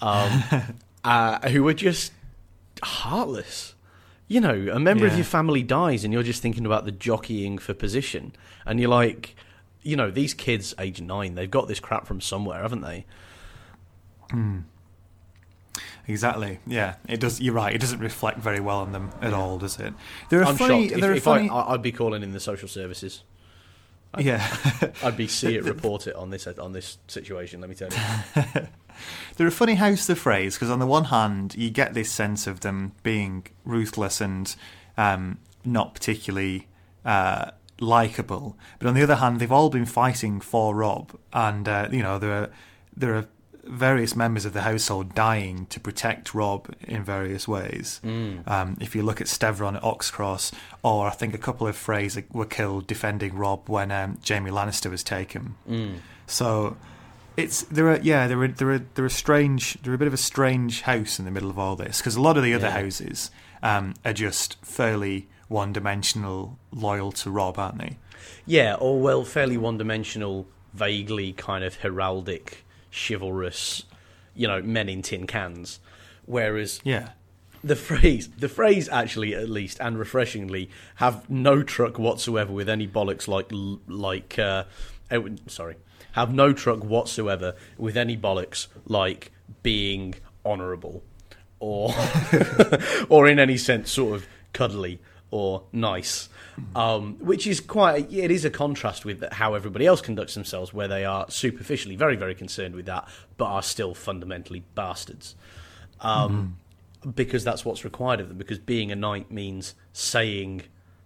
um, 0.00 0.44
uh, 1.04 1.48
who 1.48 1.66
are 1.68 1.74
just 1.74 2.12
heartless. 2.82 3.74
You 4.26 4.40
know, 4.40 4.68
a 4.72 4.80
member 4.80 5.06
of 5.06 5.14
your 5.14 5.24
family 5.24 5.62
dies, 5.62 6.02
and 6.02 6.12
you're 6.12 6.22
just 6.22 6.40
thinking 6.40 6.64
about 6.64 6.86
the 6.86 6.92
jockeying 6.92 7.58
for 7.58 7.74
position, 7.74 8.34
and 8.64 8.80
you're 8.80 8.88
like, 8.88 9.36
you 9.82 9.96
know, 9.96 10.10
these 10.10 10.32
kids, 10.32 10.74
age 10.78 11.00
nine, 11.00 11.34
they've 11.34 11.50
got 11.50 11.68
this 11.68 11.78
crap 11.78 12.06
from 12.06 12.20
somewhere, 12.20 12.62
haven't 12.62 12.80
they? 12.80 13.04
exactly. 16.08 16.58
Yeah, 16.66 16.96
it 17.06 17.20
does. 17.20 17.40
You're 17.40 17.54
right. 17.54 17.74
It 17.74 17.80
doesn't 17.80 18.00
reflect 18.00 18.38
very 18.38 18.60
well 18.60 18.78
on 18.78 18.92
them 18.92 19.10
at 19.20 19.34
all, 19.34 19.58
does 19.58 19.78
it? 19.78 19.92
There 20.30 20.40
are 20.40 20.46
I'm 20.46 20.56
funny. 20.56 20.88
shocked. 20.88 21.00
There 21.02 21.12
if, 21.12 21.18
are 21.18 21.20
funny. 21.20 21.50
I, 21.50 21.74
I'd 21.74 21.82
be 21.82 21.92
calling 21.92 22.22
in 22.22 22.32
the 22.32 22.40
social 22.40 22.66
services. 22.66 23.22
yeah, 24.18 24.44
I'd 25.02 25.16
be 25.18 25.26
see 25.28 25.54
it, 25.54 25.64
report 25.64 26.06
it 26.06 26.16
on 26.16 26.30
this 26.30 26.46
on 26.46 26.72
this 26.72 26.96
situation. 27.08 27.60
Let 27.60 27.68
me 27.68 27.76
tell 27.76 27.90
you. 27.90 28.66
they're 29.36 29.46
a 29.46 29.52
funny 29.52 29.74
house 29.74 30.08
of 30.08 30.22
Freys 30.22 30.54
because 30.54 30.70
on 30.70 30.78
the 30.78 30.86
one 30.86 31.04
hand 31.04 31.54
you 31.56 31.70
get 31.70 31.94
this 31.94 32.10
sense 32.10 32.46
of 32.46 32.60
them 32.60 32.92
being 33.02 33.46
ruthless 33.64 34.20
and 34.20 34.54
um, 34.96 35.38
not 35.64 35.94
particularly 35.94 36.68
uh, 37.04 37.50
likable, 37.80 38.56
but 38.78 38.88
on 38.88 38.94
the 38.94 39.02
other 39.02 39.16
hand 39.16 39.40
they've 39.40 39.52
all 39.52 39.70
been 39.70 39.86
fighting 39.86 40.40
for 40.40 40.74
Robb, 40.74 41.18
and 41.32 41.68
uh, 41.68 41.88
you 41.90 42.02
know 42.02 42.18
there 42.18 42.32
are 42.32 42.50
there 42.96 43.14
are 43.14 43.26
various 43.66 44.14
members 44.14 44.44
of 44.44 44.52
the 44.52 44.60
household 44.60 45.14
dying 45.14 45.64
to 45.70 45.80
protect 45.80 46.34
Robb 46.34 46.74
in 46.82 47.02
various 47.02 47.48
ways. 47.48 48.00
Um, 48.46 48.76
if 48.80 48.94
you 48.94 49.02
look 49.02 49.22
at 49.22 49.26
Stevron 49.26 49.76
at 49.76 49.82
Oxcross, 49.82 50.52
or 50.82 51.06
I 51.06 51.10
think 51.10 51.34
a 51.34 51.38
couple 51.38 51.66
of 51.66 51.74
Freys 51.74 52.22
were 52.30 52.44
killed 52.44 52.86
defending 52.86 53.34
Robb 53.34 53.68
when 53.68 53.90
um, 53.90 54.18
Jaime 54.26 54.50
Lannister 54.50 54.90
was 54.90 55.02
taken. 55.02 55.54
So 56.26 56.76
it's 57.36 57.62
there 57.62 57.88
are 57.90 57.98
yeah 58.00 58.26
there 58.28 58.40
are 58.42 58.48
there 58.48 58.70
are 58.70 58.78
there 58.94 59.04
are 59.04 59.08
strange 59.08 59.74
they're 59.82 59.94
a 59.94 59.98
bit 59.98 60.06
of 60.08 60.14
a 60.14 60.18
strange 60.18 60.82
house 60.82 61.18
in 61.18 61.24
the 61.24 61.30
middle 61.30 61.50
of 61.50 61.58
all 61.58 61.74
this 61.76 61.98
because 61.98 62.14
a 62.16 62.20
lot 62.20 62.36
of 62.36 62.42
the 62.44 62.54
other 62.54 62.66
Yeah. 62.68 62.80
houses 62.82 63.30
um, 63.62 63.94
are 64.04 64.12
just 64.12 64.56
fairly 64.64 65.26
one 65.48 65.72
dimensional, 65.72 66.58
loyal 66.70 67.12
to 67.12 67.30
Robb, 67.30 67.58
aren't 67.58 67.78
they? 67.78 67.96
Yeah, 68.46 68.74
or 68.74 69.00
well, 69.00 69.24
fairly 69.24 69.56
one-dimensional, 69.56 70.46
vaguely 70.74 71.32
kind 71.32 71.64
of 71.64 71.80
heraldic, 71.80 72.62
chivalrous, 72.92 73.84
you 74.34 74.46
know, 74.48 74.62
men 74.62 74.88
in 74.88 75.02
tin 75.02 75.26
cans. 75.26 75.80
Whereas 76.26 76.80
Yeah. 76.84 77.10
the 77.62 77.74
Freys, 77.74 78.28
the 78.38 78.48
Freys 78.48 78.88
actually, 78.92 79.34
at 79.34 79.48
least, 79.48 79.78
and 79.80 79.98
refreshingly, 79.98 80.68
have 80.96 81.28
no 81.30 81.62
truck 81.62 81.98
whatsoever 81.98 82.52
with 82.52 82.68
any 82.68 82.86
bollocks 82.86 83.26
like 83.28 83.50
like. 83.88 84.38
Uh, 84.38 84.64
sorry, 85.46 85.76
have 86.14 86.32
no 86.32 86.52
truck 86.52 86.84
whatsoever 86.84 87.54
with 87.76 87.96
any 87.96 88.16
bollocks 88.16 88.66
like 88.86 89.32
being 89.62 90.14
honourable, 90.44 91.02
or 91.60 91.94
or 93.08 93.28
in 93.28 93.38
any 93.38 93.56
sense, 93.56 93.90
sort 93.90 94.16
of 94.16 94.26
cuddly 94.52 95.00
or 95.30 95.64
nice. 95.72 96.28
Um, 96.76 97.16
which 97.18 97.48
is 97.48 97.58
quite 97.58 98.12
it 98.12 98.30
is 98.30 98.44
a 98.44 98.50
contrast 98.50 99.04
with 99.04 99.24
how 99.32 99.54
everybody 99.54 99.86
else 99.86 100.00
conducts 100.00 100.34
themselves, 100.34 100.72
where 100.72 100.86
they 100.86 101.04
are 101.04 101.28
superficially 101.28 101.96
very 101.96 102.14
very 102.14 102.34
concerned 102.34 102.76
with 102.76 102.86
that, 102.86 103.08
but 103.36 103.46
are 103.46 103.62
still 103.62 103.92
fundamentally 103.92 104.64
bastards 104.76 105.34
um, 106.00 106.58
because 107.14 107.42
that's 107.42 107.64
what's 107.64 107.84
required 107.84 108.20
of 108.20 108.28
them. 108.28 108.38
Because 108.38 108.58
being 108.60 108.92
a 108.92 108.96
knight 108.96 109.32
means 109.32 109.74
saying, 109.92 110.62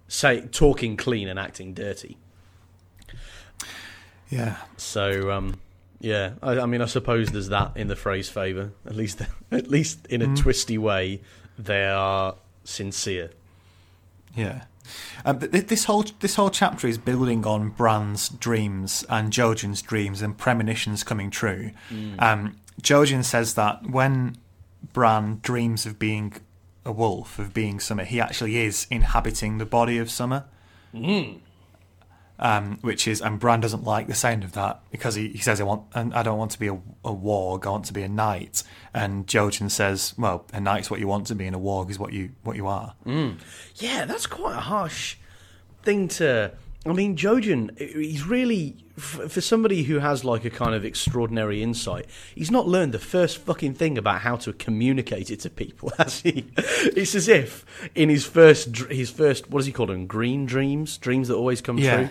say, 0.07 0.43
talking 0.43 0.97
clean 0.97 1.29
and 1.29 1.39
acting 1.39 1.73
dirty. 1.73 2.19
Yeah. 4.29 4.57
So, 4.77 5.31
um, 5.31 5.61
yeah, 6.01 6.33
I, 6.43 6.61
I 6.61 6.67
mean, 6.67 6.83
I 6.83 6.87
suppose 6.87 7.29
there's 7.31 7.49
that 7.49 7.73
in 7.77 7.89
the 7.89 7.95
Freys' 7.95 8.31
favour. 8.31 8.73
At 8.87 8.95
least, 8.95 9.23
at 9.51 9.69
least 9.69 10.07
in 10.07 10.23
a 10.23 10.35
twisty 10.37 10.79
way, 10.79 11.21
they 11.59 11.87
are 11.87 12.37
sincere. 12.65 13.31
Yeah. 14.35 14.65
Um, 15.25 15.41
th- 15.41 15.53
th- 15.53 15.67
this 15.67 15.85
whole 15.85 16.05
this 16.21 16.37
whole 16.37 16.51
chapter 16.51 16.87
is 16.87 16.97
building 16.99 17.45
on 17.47 17.71
Bran's 17.71 18.29
dreams 18.29 19.05
and 19.11 19.33
Jojen's 19.33 19.83
dreams 19.83 20.23
and 20.23 20.37
premonitions 20.39 21.03
coming 21.05 21.31
true. 21.31 21.73
Um, 22.19 22.57
Jojen 22.81 23.25
says 23.25 23.55
that 23.55 23.91
when 23.91 24.37
Bran 24.93 25.41
dreams 25.43 25.85
of 25.85 25.99
being 25.99 26.35
a 26.85 26.93
wolf, 26.93 27.39
of 27.39 27.53
being 27.53 27.81
Summer, 27.81 28.05
he 28.05 28.21
actually 28.21 28.57
is 28.59 28.87
inhabiting 28.91 29.59
the 29.59 29.67
body 29.67 29.99
of 29.99 30.11
Summer. 30.11 30.45
Um, 32.41 32.79
which 32.83 33.09
is, 33.09 33.21
and 33.21 33.41
Bran 33.41 33.61
doesn't 33.61 33.83
like 33.83 34.07
the 34.07 34.15
sound 34.15 34.45
of 34.45 34.53
that 34.53 34.81
because 34.93 35.17
he, 35.17 35.29
he 35.31 35.39
says, 35.39 35.61
"I 35.61 35.65
want, 35.65 35.83
and 35.95 36.15
I 36.15 36.23
don't 36.23 36.39
want 36.39 36.53
to 36.53 36.59
be 36.61 36.69
a, 36.69 36.75
a 36.75 37.13
warg. 37.13 37.67
I 37.67 37.71
want 37.71 37.87
to 37.87 37.93
be 37.93 38.03
a 38.03 38.09
knight." 38.09 38.63
And 38.95 39.27
Jojen 39.27 39.69
says, 39.71 40.15
"Well, 40.17 40.45
a 40.53 40.61
knight's 40.61 40.89
what 40.89 41.01
you 41.01 41.09
want 41.09 41.27
to 41.29 41.35
be, 41.35 41.47
and 41.47 41.57
a 41.57 41.59
warg 41.59 41.91
is 41.91 41.99
what 41.99 42.13
you 42.13 42.31
what 42.45 42.55
you 42.55 42.69
are." 42.69 42.95
Yeah, 43.75 44.05
that's 44.05 44.27
quite 44.29 44.55
a 44.57 44.61
harsh 44.61 45.17
thing 45.83 46.07
to. 46.09 46.53
I 46.89 46.93
mean, 46.95 47.17
Jojen, 47.17 47.79
he's 47.79 48.25
really 48.27 48.77
for 48.97 49.41
somebody 49.41 49.85
who 49.85 50.01
has 50.01 50.25
like 50.25 50.45
a 50.45 50.51
kind 50.51 50.75
of 50.75 50.85
extraordinary 50.85 51.63
insight. 51.63 52.07
He's 52.35 52.51
not 52.51 52.67
learned 52.67 52.93
the 52.93 52.99
first 52.99 53.39
fucking 53.39 53.75
thing 53.75 53.97
about 53.97 54.23
how 54.23 54.37
to 54.37 54.53
communicate 54.53 55.31
it 55.31 55.41
to 55.41 55.51
people, 55.51 55.93
has 55.99 56.21
he? 56.21 56.47
It's 56.57 57.15
as 57.15 57.29
if 57.29 57.65
in 57.95 58.09
his 58.09 58.27
first, 58.27 58.77
his 58.91 59.11
first, 59.11 59.51
what 59.51 59.61
does 59.61 59.67
he 59.67 59.73
call 59.73 59.87
them? 59.87 60.07
Green 60.07 60.47
dreams, 60.47 60.99
dreams 60.99 61.29
that 61.29 61.35
always 61.37 61.61
come 61.61 61.79
Yeah. 61.79 61.97
true. 61.97 62.09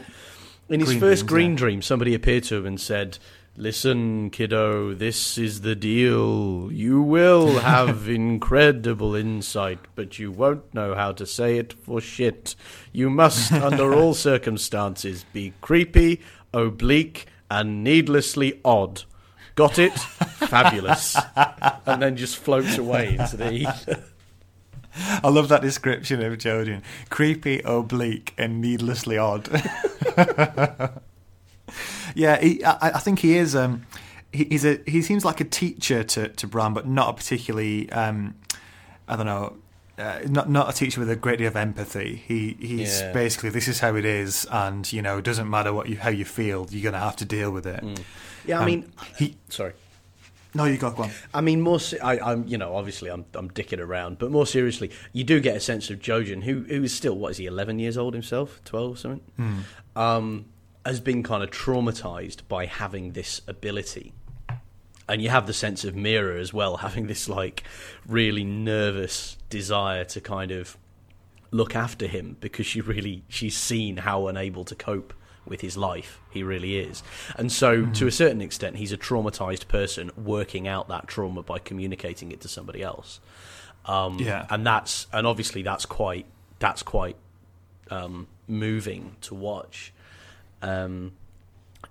In 0.70 0.82
his 0.82 0.90
Green 0.90 1.00
first 1.00 1.22
dreams, 1.26 1.32
green 1.32 1.52
yeah. 1.52 1.58
dream, 1.58 1.82
somebody 1.82 2.14
appeared 2.14 2.44
to 2.46 2.56
him 2.58 2.66
and 2.66 2.80
said, 2.80 3.18
Listen, 3.60 4.30
kiddo, 4.30 4.94
this 4.94 5.36
is 5.36 5.62
the 5.62 5.76
deal. 5.76 6.70
You 6.72 7.02
will 7.02 7.58
have 7.62 8.08
incredible 8.08 9.16
insight, 9.16 9.80
but 9.96 10.20
you 10.20 10.32
won't 10.32 10.72
know 10.76 10.94
how 10.94 11.12
to 11.14 11.26
say 11.26 11.58
it 11.58 11.74
for 11.74 12.00
shit. 12.00 12.56
You 12.92 13.10
must, 13.10 13.52
under 13.68 13.96
all 13.96 14.14
circumstances, 14.14 15.26
be 15.34 15.54
creepy, 15.60 16.22
oblique, 16.54 17.26
and 17.50 17.84
needlessly 17.84 18.62
odd. 18.64 19.06
Got 19.56 19.80
it? 19.80 19.94
Fabulous. 20.38 21.18
And 21.88 22.00
then 22.00 22.16
just 22.16 22.38
floats 22.38 22.78
away 22.78 23.18
into 23.18 23.38
the 23.38 23.52
ether. 23.52 24.04
I 25.24 25.30
love 25.30 25.50
that 25.50 25.64
description 25.64 26.22
of 26.24 26.38
Jojen. 26.38 26.84
Creepy, 27.10 27.62
oblique, 27.66 28.36
and 28.38 28.62
needlessly 28.62 29.18
odd. 29.18 29.50
Yeah, 32.18 32.40
he, 32.42 32.64
I, 32.64 32.90
I 32.96 33.00
think 33.00 33.20
he 33.20 33.38
is. 33.38 33.56
Um, 33.56 33.86
he, 34.34 34.46
he's 34.46 34.66
a. 34.66 34.80
He 34.88 35.02
seems 35.02 35.24
like 35.24 35.40
a 35.40 35.46
teacher 35.46 36.04
to 36.04 36.30
to 36.30 36.48
Bran, 36.48 36.74
but 36.74 36.88
not 36.88 37.10
a 37.10 37.14
particularly. 37.14 37.90
Um, 37.92 38.36
I 39.08 39.16
don't 39.16 39.26
know. 39.26 39.58
Uh, 39.98 40.20
not 40.28 40.50
not 40.50 40.70
a 40.70 40.74
teacher 40.74 41.00
with 41.00 41.10
a 41.10 41.16
great 41.16 41.40
deal 41.40 41.48
of 41.48 41.56
empathy. 41.56 42.22
He 42.28 42.56
he's 42.60 43.02
Yeah. 43.02 43.12
basically 43.14 43.50
this 43.50 43.68
is 43.68 43.80
how 43.80 43.96
it 43.96 44.06
is, 44.06 44.46
and 44.52 44.92
you 44.94 45.02
know 45.02 45.18
it 45.18 45.24
doesn't 45.26 45.50
matter 45.50 45.74
what 45.74 45.90
you 45.90 45.98
how 45.98 46.10
you 46.10 46.26
feel. 46.26 46.68
You're 46.70 46.84
gonna 46.92 47.04
have 47.04 47.16
to 47.18 47.26
deal 47.26 47.50
with 47.52 47.66
it. 47.66 47.84
Yeah, 48.46 48.58
I 48.58 48.62
Um, 48.62 48.66
mean, 48.66 48.92
he. 49.18 49.38
sorry. 49.50 49.74
No, 50.54 50.64
you 50.66 50.78
got 50.78 50.98
one. 50.98 51.12
I 51.34 51.42
mean, 51.42 51.62
more. 51.62 51.80
Se- 51.80 52.00
I, 52.00 52.20
I'm, 52.32 52.48
you 52.48 52.58
know, 52.58 52.76
obviously, 52.76 53.10
I'm, 53.12 53.26
I'm 53.36 53.50
dicking 53.52 53.80
around, 53.80 54.18
but 54.18 54.32
more 54.32 54.46
seriously, 54.48 54.90
you 55.14 55.24
do 55.24 55.40
get 55.40 55.56
a 55.56 55.60
sense 55.60 55.90
of 55.92 56.00
Jojen, 56.00 56.44
who, 56.44 56.64
who 56.64 56.84
is 56.84 56.94
still, 56.96 57.16
what 57.16 57.32
is 57.32 57.38
he, 57.38 57.46
11 57.46 57.78
years 57.80 57.96
old 57.98 58.14
himself, 58.16 58.60
12 58.66 58.92
or 58.92 58.98
something, 58.98 59.22
um, 59.96 60.46
has 60.88 61.00
been 61.00 61.22
kind 61.24 61.44
of 61.44 61.52
traumatized 61.52 62.48
by 62.48 62.66
having 62.66 63.12
this 63.12 63.42
ability. 63.48 64.14
And 65.10 65.22
you 65.22 65.30
have 65.30 65.48
the 65.48 65.54
sense 65.54 65.84
of 65.86 65.96
Meera 65.96 66.40
as 66.40 66.54
well, 66.54 66.78
having 66.88 67.08
this 67.08 67.30
like 67.30 67.64
really 68.08 68.44
nervous 68.44 69.38
desire 69.50 70.04
to 70.06 70.22
kind 70.22 70.52
of 70.52 70.78
look 71.52 71.76
after 71.76 72.08
him 72.08 72.36
because 72.42 72.66
she 72.66 72.82
really 72.82 73.24
she's 73.30 73.56
seen 73.58 73.98
how 73.98 74.28
unable 74.28 74.66
to 74.66 74.76
cope 74.76 75.14
with 75.46 75.62
his 75.62 75.78
life. 75.78 76.20
He 76.30 76.44
really 76.44 76.78
is. 76.78 77.04
And 77.38 77.50
so 77.52 77.86
to 77.86 78.08
a 78.08 78.12
certain 78.12 78.42
extent 78.42 78.76
he's 78.76 78.92
a 78.92 78.98
traumatized 78.98 79.68
person 79.70 80.12
working 80.18 80.68
out 80.68 80.90
that 80.90 81.08
trauma 81.08 81.42
by 81.44 81.60
communicating 81.60 82.32
it 82.34 82.42
to 82.42 82.50
somebody 82.50 82.82
else. 82.84 83.22
Um, 83.86 84.20
Yeah. 84.20 84.46
and 84.50 84.66
that's 84.68 85.08
and 85.14 85.26
obviously 85.26 85.62
that's 85.64 85.86
quite 85.86 86.26
that's 86.60 86.84
quite 86.84 87.16
um, 87.90 88.28
moving 88.48 89.16
to 89.22 89.34
watch 89.36 89.94
um, 90.62 91.14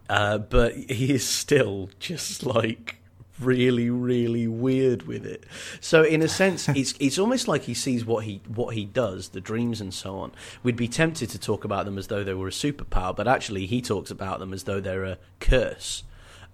uh, 0.08 0.38
but 0.38 0.74
he 0.74 1.12
is 1.12 1.26
still 1.26 1.90
just 1.98 2.44
like 2.44 2.96
really, 3.38 3.90
really 3.90 4.46
weird 4.46 5.06
with 5.06 5.26
it. 5.26 5.44
So 5.80 6.02
in 6.02 6.22
a 6.22 6.28
sense, 6.28 6.68
it's 6.70 6.94
it's 7.00 7.18
almost 7.18 7.48
like 7.48 7.62
he 7.62 7.74
sees 7.74 8.04
what 8.04 8.24
he 8.24 8.40
what 8.46 8.74
he 8.74 8.84
does, 8.84 9.30
the 9.30 9.40
dreams 9.40 9.80
and 9.80 9.92
so 9.92 10.18
on. 10.18 10.32
We'd 10.62 10.76
be 10.76 10.88
tempted 10.88 11.30
to 11.30 11.38
talk 11.38 11.64
about 11.64 11.84
them 11.84 11.98
as 11.98 12.06
though 12.06 12.24
they 12.24 12.34
were 12.34 12.48
a 12.48 12.52
superpower, 12.52 13.14
but 13.14 13.28
actually 13.28 13.66
he 13.66 13.80
talks 13.82 14.10
about 14.10 14.38
them 14.38 14.52
as 14.52 14.64
though 14.64 14.80
they're 14.80 15.04
a 15.04 15.18
curse. 15.40 16.02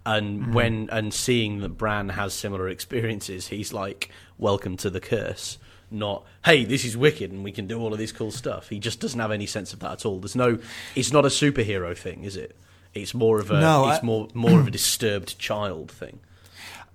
And 0.04 0.52
when 0.52 0.88
and 0.90 1.14
seeing 1.14 1.60
that 1.60 1.78
Bran 1.78 2.10
has 2.10 2.34
similar 2.34 2.68
experiences, 2.68 3.48
he's 3.48 3.72
like, 3.72 4.10
"Welcome 4.36 4.76
to 4.78 4.90
the 4.90 5.00
curse." 5.00 5.58
Not, 5.92 6.24
hey, 6.44 6.64
this 6.64 6.84
is 6.84 6.96
wicked 6.96 7.30
and 7.30 7.44
we 7.44 7.52
can 7.52 7.66
do 7.66 7.78
all 7.80 7.92
of 7.92 7.98
this 7.98 8.12
cool 8.12 8.30
stuff. 8.30 8.68
He 8.68 8.78
just 8.78 8.98
doesn't 9.00 9.20
have 9.20 9.30
any 9.30 9.46
sense 9.46 9.72
of 9.72 9.80
that 9.80 9.92
at 9.92 10.06
all. 10.06 10.18
There's 10.18 10.34
no, 10.36 10.58
it's 10.94 11.12
not 11.12 11.24
a 11.24 11.28
superhero 11.28 11.96
thing, 11.96 12.24
is 12.24 12.36
it? 12.36 12.56
It's 12.94 13.14
more 13.14 13.40
of 13.40 13.50
a, 13.50 13.60
No, 13.60 13.88
it's 13.90 14.02
I- 14.02 14.06
more 14.06 14.28
more 14.34 14.60
of 14.60 14.66
a 14.66 14.70
disturbed 14.70 15.38
child 15.38 15.90
thing. 15.90 16.20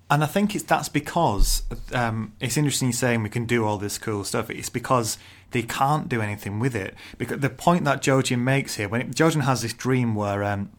And 0.10 0.24
I 0.24 0.28
think 0.28 0.56
it's 0.56 0.64
that's 0.64 0.88
because 0.90 1.64
um, 1.94 2.34
it's 2.40 2.56
interesting 2.56 2.94
saying 2.94 3.24
we 3.24 3.30
can 3.30 3.46
do 3.46 3.66
all 3.66 3.78
this 3.78 3.98
cool 3.98 4.24
stuff. 4.24 4.50
It's 4.50 4.70
because 4.70 5.18
they 5.52 5.64
can't 5.64 6.08
do 6.08 6.22
anything 6.22 6.60
with 6.60 6.76
it. 6.76 6.96
Because 7.18 7.40
the 7.40 7.50
point 7.50 7.84
that 7.86 8.02
Jojen 8.02 8.40
makes 8.40 8.76
here, 8.76 8.88
when 8.88 9.02
it, 9.02 9.12
Jojen 9.12 9.42
has 9.44 9.62
this 9.64 9.74
dream 9.74 10.16
where 10.16 10.44
um, 10.44 10.70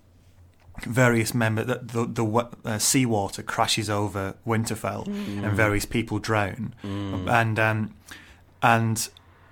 various 0.85 1.35
member 1.35 1.64
the 1.64 1.79
the, 1.83 2.07
the 2.07 2.24
wa- 2.24 2.49
uh, 2.64 2.79
seawater 2.79 3.43
crashes 3.43 3.89
over 3.91 4.35
Winterfell 4.47 5.07
and 5.45 5.53
various 5.57 5.85
people 5.87 6.18
drown, 6.18 6.74
and 6.83 7.59
um, 7.59 7.95
and 8.62 9.09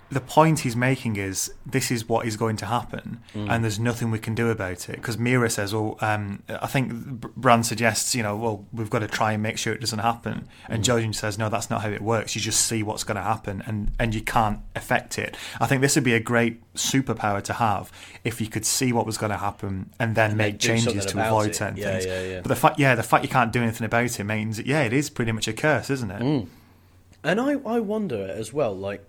the 0.09 0.21
point 0.21 0.59
he's 0.59 0.75
making 0.75 1.17
is 1.17 1.51
this 1.65 1.91
is 1.91 2.07
what 2.07 2.25
is 2.25 2.37
going 2.37 2.55
to 2.57 2.65
happen, 2.65 3.19
and 3.33 3.63
there's 3.63 3.79
nothing 3.79 4.09
we 4.11 4.19
can 4.19 4.35
do 4.35 4.49
about 4.49 4.87
it. 4.89 4.95
Because 4.95 5.17
Meera 5.17 5.51
says, 5.51 5.73
"Well, 5.73 5.97
um, 6.01 6.43
I 6.47 6.67
think 6.67 6.93
Br- 6.93 7.27
Bran 7.35 7.63
suggests, 7.63 8.13
you 8.15 8.23
know, 8.23 8.35
well, 8.37 8.65
we've 8.71 8.89
got 8.89 8.99
to 8.99 9.07
try 9.07 9.33
and 9.33 9.43
make 9.43 9.57
sure 9.57 9.73
it 9.73 9.81
doesn't 9.81 9.99
happen." 9.99 10.47
And 10.69 10.83
Jojen 10.83 11.13
says, 11.15 11.37
"No, 11.37 11.49
that's 11.49 11.69
not 11.69 11.81
how 11.81 11.89
it 11.89 12.01
works. 12.01 12.35
You 12.35 12.41
just 12.41 12.61
see 12.65 12.83
what's 12.83 13.03
going 13.03 13.17
to 13.17 13.21
happen, 13.23 13.63
and 13.65 13.91
and 13.99 14.13
you 14.15 14.21
can't 14.21 14.59
affect 14.75 15.17
it." 15.19 15.35
I 15.59 15.65
think 15.65 15.81
this 15.81 15.95
would 15.95 16.03
be 16.05 16.13
a 16.13 16.19
great 16.19 16.61
superpower 16.75 17.41
to 17.43 17.53
have 17.53 17.91
if 18.23 18.39
you 18.39 18.47
could 18.47 18.65
see 18.65 18.93
what 18.93 19.05
was 19.05 19.17
going 19.17 19.31
to 19.31 19.37
happen 19.37 19.89
and 19.99 20.15
then 20.15 20.27
then 20.29 20.37
make 20.37 20.59
changes 20.59 21.05
to 21.05 21.25
avoid 21.27 21.49
it. 21.51 21.55
certain 21.55 21.77
Yeah, 21.77 21.91
things. 21.91 22.05
yeah, 22.05 22.21
yeah. 22.23 22.41
But 22.41 22.49
the 22.49 22.55
fact, 22.55 22.79
yeah, 22.79 22.95
the 22.95 23.03
fact 23.03 23.23
you 23.23 23.29
can't 23.29 23.51
do 23.51 23.61
anything 23.61 23.85
about 23.85 24.19
it 24.19 24.23
means, 24.23 24.59
yeah, 24.59 24.83
it 24.83 24.93
is 24.93 25.09
pretty 25.09 25.31
much 25.31 25.47
a 25.47 25.53
curse, 25.53 25.89
isn't 25.89 26.11
it? 26.11 26.21
Mm. 26.21 26.47
And 27.23 27.41
I, 27.41 27.53
I 27.65 27.79
wonder 27.79 28.27
as 28.29 28.53
well, 28.53 28.75
like, 28.75 29.03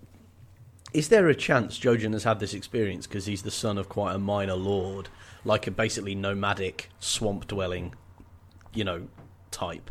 is 0.92 1.08
there 1.08 1.28
a 1.28 1.34
chance 1.34 1.78
Jojen 1.78 2.12
has 2.12 2.24
had 2.24 2.40
this 2.40 2.54
experience 2.54 3.06
because 3.06 3.26
he's 3.26 3.42
the 3.42 3.50
son 3.50 3.78
of 3.78 3.88
quite 3.88 4.14
a 4.14 4.18
minor 4.18 4.54
lord, 4.54 5.08
like 5.44 5.66
a 5.66 5.70
basically 5.70 6.14
nomadic 6.14 6.90
swamp 6.98 7.46
dwelling, 7.46 7.94
you 8.72 8.84
know, 8.84 9.08
type? 9.50 9.90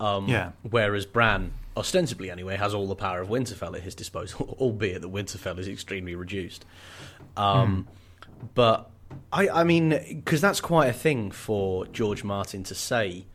Um, 0.00 0.28
Yeah. 0.28 0.52
Whereas 0.62 1.06
Bran, 1.06 1.52
ostensibly 1.76 2.30
anyway, 2.30 2.56
has 2.56 2.74
all 2.74 2.86
the 2.86 2.94
power 2.94 3.20
of 3.20 3.28
Winterfell 3.28 3.74
at 3.76 3.82
his 3.82 3.94
disposal, 3.94 4.56
albeit 4.60 5.02
that 5.02 5.12
Winterfell 5.12 5.58
is 5.58 5.68
extremely 5.68 6.14
reduced. 6.14 6.64
Um, 7.36 7.88
But 8.54 8.90
I, 9.32 9.48
I 9.48 9.64
mean, 9.64 9.88
because 10.08 10.40
that's 10.40 10.60
quite 10.60 10.86
a 10.86 10.92
thing 10.92 11.30
for 11.30 11.86
George 11.86 12.22
Martin 12.22 12.62
to 12.64 12.74
say 12.74 13.26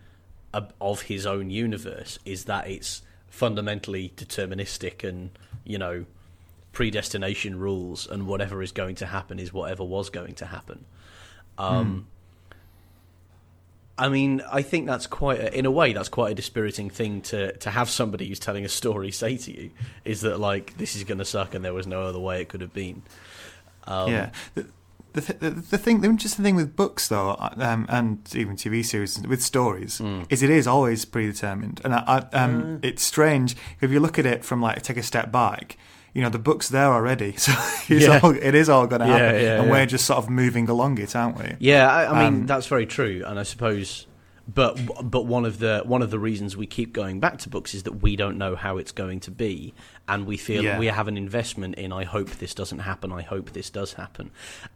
of 0.80 1.02
his 1.04 1.26
own 1.26 1.50
universe 1.50 2.20
is 2.26 2.46
that 2.46 2.68
it's 2.68 3.02
fundamentally 3.28 4.14
deterministic 4.16 5.04
and 5.08 5.32
you 5.64 5.80
know 5.80 6.06
predestination 6.74 7.58
rules 7.58 8.06
and 8.08 8.28
whatever 8.28 8.62
is 8.62 8.72
going 8.74 8.96
to 8.96 9.06
happen 9.06 9.40
is 9.40 9.54
whatever 9.54 9.84
was 9.84 10.10
going 10.10 10.34
to 10.36 10.46
happen. 10.48 10.84
Um, 11.58 12.08
I 13.98 14.10
mean, 14.10 14.42
I 14.52 14.64
think 14.64 14.88
that's 14.88 15.06
quite, 15.06 15.40
a, 15.40 15.56
in 15.58 15.68
a 15.68 15.72
way, 15.72 15.94
that's 15.94 16.10
quite 16.10 16.32
a 16.32 16.36
dispiriting 16.36 16.90
thing 16.90 17.22
to 17.22 17.56
to 17.58 17.70
have 17.70 17.90
somebody 17.92 18.28
who's 18.28 18.40
telling 18.40 18.66
a 18.66 18.70
story 18.70 19.12
say 19.12 19.38
to 19.38 19.52
you 19.56 19.70
is 20.04 20.22
that 20.22 20.40
like 20.40 20.76
this 20.78 20.96
is 20.96 21.04
going 21.04 21.20
to 21.20 21.26
suck 21.26 21.54
and 21.54 21.64
there 21.64 21.76
was 21.76 21.86
no 21.86 22.02
other 22.02 22.20
way 22.20 22.42
it 22.42 22.50
could 22.50 22.62
have 22.62 22.74
been. 22.74 23.04
Um, 23.86 24.12
yeah. 24.12 24.30
The, 24.56 24.66
the, 25.14 25.22
the, 25.22 25.50
the 25.52 25.78
thing, 25.78 26.02
the 26.02 26.08
interesting 26.08 26.44
thing 26.44 26.56
with 26.56 26.76
books, 26.76 27.08
though, 27.08 27.36
um, 27.40 27.86
and 27.88 28.28
even 28.36 28.56
TV 28.56 28.84
series 28.84 29.22
with 29.28 29.44
stories, 29.44 30.00
Mm. 30.00 30.26
is 30.32 30.42
it 30.42 30.50
is 30.50 30.66
always 30.66 31.06
predetermined, 31.06 31.80
and 31.84 31.94
I, 31.94 32.04
I, 32.34 32.36
um, 32.36 32.80
it's 32.82 33.04
strange 33.04 33.56
if 33.80 33.92
you 33.92 34.00
look 34.00 34.18
at 34.18 34.26
it 34.26 34.44
from 34.44 34.60
like 34.60 34.82
take 34.82 34.98
a 34.98 35.04
step 35.04 35.32
back. 35.32 35.78
You 36.14 36.22
know, 36.22 36.30
the 36.30 36.40
book's 36.40 36.70
there 36.70 36.92
already, 36.92 37.36
so 37.38 37.54
it's 37.90 38.06
Yeah. 38.06 38.20
all, 38.22 38.32
it 38.36 38.56
is 38.56 38.70
all 38.70 38.86
going 38.88 39.02
to 39.02 39.08
happen, 39.08 39.42
yeah, 39.42 39.60
and 39.60 39.66
yeah. 39.68 39.72
we're 39.72 39.86
just 39.86 40.06
sort 40.06 40.20
of 40.20 40.30
moving 40.30 40.70
along 40.70 41.00
it, 41.00 41.16
aren't 41.16 41.38
we? 41.38 41.56
Yeah, 41.60 41.92
I, 41.92 42.06
I 42.12 42.24
mean 42.24 42.42
Um, 42.42 42.46
that's 42.46 42.68
very 42.68 42.86
true, 42.86 43.24
and 43.26 43.40
I 43.40 43.44
suppose, 43.44 44.06
but 44.48 44.78
but 45.10 45.26
one 45.26 45.46
of 45.46 45.60
the 45.60 45.82
one 45.86 46.02
of 46.02 46.12
the 46.12 46.20
reasons 46.20 46.56
we 46.56 46.68
keep 46.68 46.94
going 46.94 47.20
back 47.20 47.38
to 47.40 47.50
books 47.50 47.74
is 47.74 47.84
that 47.84 48.02
we 48.04 48.16
don't 48.16 48.38
know 48.38 48.56
how 48.56 48.78
it's 48.78 48.92
going 48.92 49.22
to 49.22 49.32
be, 49.32 49.74
and 50.08 50.26
we 50.28 50.38
feel 50.38 50.78
we 50.78 50.88
have 50.88 51.08
an 51.08 51.18
investment 51.18 51.76
in. 51.76 51.92
I 51.92 52.04
hope 52.04 52.30
this 52.30 52.54
doesn't 52.54 52.80
happen. 52.80 53.12
I 53.12 53.22
hope 53.24 53.52
this 53.54 53.70
does 53.70 53.94
happen, 53.94 54.32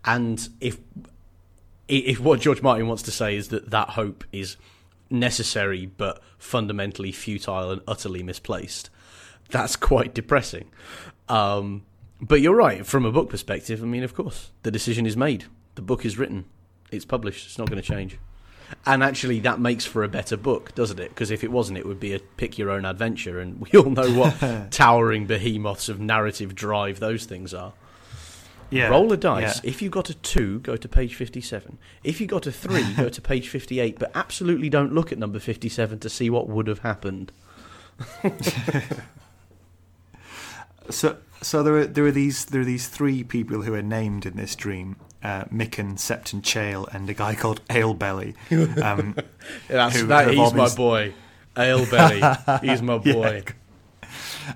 and 0.06 0.48
if 0.60 0.80
if 1.88 2.20
what 2.20 2.40
George 2.40 2.62
Martin 2.62 2.88
wants 2.88 3.04
to 3.04 3.12
say 3.12 3.36
is 3.36 3.50
that 3.50 3.70
that 3.72 3.90
hope 3.90 4.24
is 4.32 4.58
necessary 5.10 5.86
but 5.86 6.22
fundamentally 6.38 7.12
futile 7.12 7.72
and 7.72 7.82
utterly 7.88 8.24
misplaced, 8.24 8.90
that's 9.50 9.76
quite 9.76 10.14
depressing. 10.14 10.70
Um, 11.30 11.84
but 12.22 12.42
you're 12.42 12.56
right, 12.56 12.86
from 12.86 13.06
a 13.06 13.12
book 13.12 13.30
perspective, 13.30 13.82
I 13.82 13.86
mean, 13.86 14.04
of 14.04 14.16
course, 14.16 14.52
the 14.64 14.72
decision 14.72 15.06
is 15.06 15.16
made. 15.16 15.46
The 15.76 15.82
book 15.82 16.06
is 16.06 16.18
written, 16.18 16.46
it's 16.92 17.06
published, 17.06 17.46
it's 17.46 17.58
not 17.58 17.70
going 17.70 17.82
to 17.82 17.88
change. 17.88 18.18
And 18.86 19.04
actually, 19.04 19.40
that 19.42 19.60
makes 19.60 19.86
for 19.86 20.04
a 20.04 20.10
better 20.10 20.36
book, 20.36 20.76
doesn't 20.76 21.00
it? 21.00 21.10
Because 21.10 21.32
if 21.32 21.44
it 21.44 21.52
wasn't, 21.52 21.78
it 21.78 21.86
would 21.86 22.00
be 22.00 22.14
a 22.14 22.20
pick 22.20 22.58
your 22.58 22.70
own 22.70 22.86
adventure, 22.86 23.40
and 23.40 23.62
we 23.62 23.80
all 23.80 23.90
know 23.90 24.12
what 24.12 24.72
towering 24.72 25.26
behemoths 25.26 25.90
of 25.90 26.00
narrative 26.00 26.56
drive 26.56 27.00
those 27.00 27.26
things 27.26 27.54
are. 27.54 27.74
Yeah. 28.70 28.90
Roll 28.90 29.12
a 29.14 29.18
dice. 29.18 29.62
Yeah. 29.64 29.70
If 29.70 29.82
you 29.82 29.90
got 29.90 30.10
a 30.10 30.14
two, 30.14 30.60
go 30.60 30.76
to 30.76 30.90
page 30.90 31.16
57. 31.16 31.78
If 32.04 32.20
you 32.20 32.28
got 32.28 32.46
a 32.48 32.52
three, 32.52 32.94
go 32.96 33.08
to 33.08 33.22
page 33.22 33.48
58. 33.48 33.98
But 33.98 34.12
absolutely 34.14 34.70
don't 34.70 34.94
look 34.94 35.12
at 35.12 35.18
number 35.18 35.40
57 35.40 36.00
to 36.00 36.10
see 36.10 36.30
what 36.30 36.50
would 36.50 36.68
have 36.68 36.80
happened. 36.80 37.32
So, 40.90 41.18
so 41.42 41.64
there 41.64 41.76
are 41.78 41.86
there 41.86 42.06
are 42.06 42.12
these 42.12 42.46
there 42.46 42.62
are 42.62 42.66
these 42.66 42.88
three 42.88 43.24
people 43.24 43.62
who 43.64 43.74
are 43.74 43.82
named 43.82 44.26
in 44.26 44.36
this 44.38 44.56
dream: 44.56 44.96
uh, 45.24 45.46
Mikken, 45.46 45.94
Septon 45.98 46.42
Chayle, 46.42 46.88
and 46.94 47.10
a 47.10 47.14
guy 47.14 47.36
called 47.36 47.62
Alebelly. 47.70 48.36
Um, 48.82 49.16
That's, 49.68 50.00
Who 50.00 50.08
that, 50.08 50.30
he's 50.34 50.54
my 50.54 50.70
boy. 50.74 51.14
Alebelly. 51.56 52.22
he's 52.62 52.82
my 52.84 53.00
Yeah. 53.04 53.14
boy. 53.14 53.44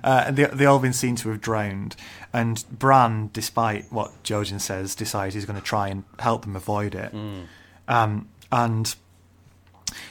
uh, 0.02 0.24
and 0.28 0.36
they 0.36 0.44
they 0.46 0.66
all 0.66 0.78
been 0.78 0.92
seen 0.92 1.16
to 1.16 1.28
have 1.30 1.40
drowned. 1.40 1.96
And 2.32 2.64
Bran, 2.70 3.28
despite 3.34 3.92
what 3.92 4.10
Jojen 4.24 4.58
says, 4.60 4.94
decides 4.94 5.34
he's 5.34 5.44
going 5.44 5.58
to 5.58 5.64
try 5.64 5.88
and 5.88 6.04
help 6.18 6.42
them 6.42 6.56
avoid 6.56 6.94
it. 6.94 7.12
Um, 7.88 8.28
and 8.50 8.94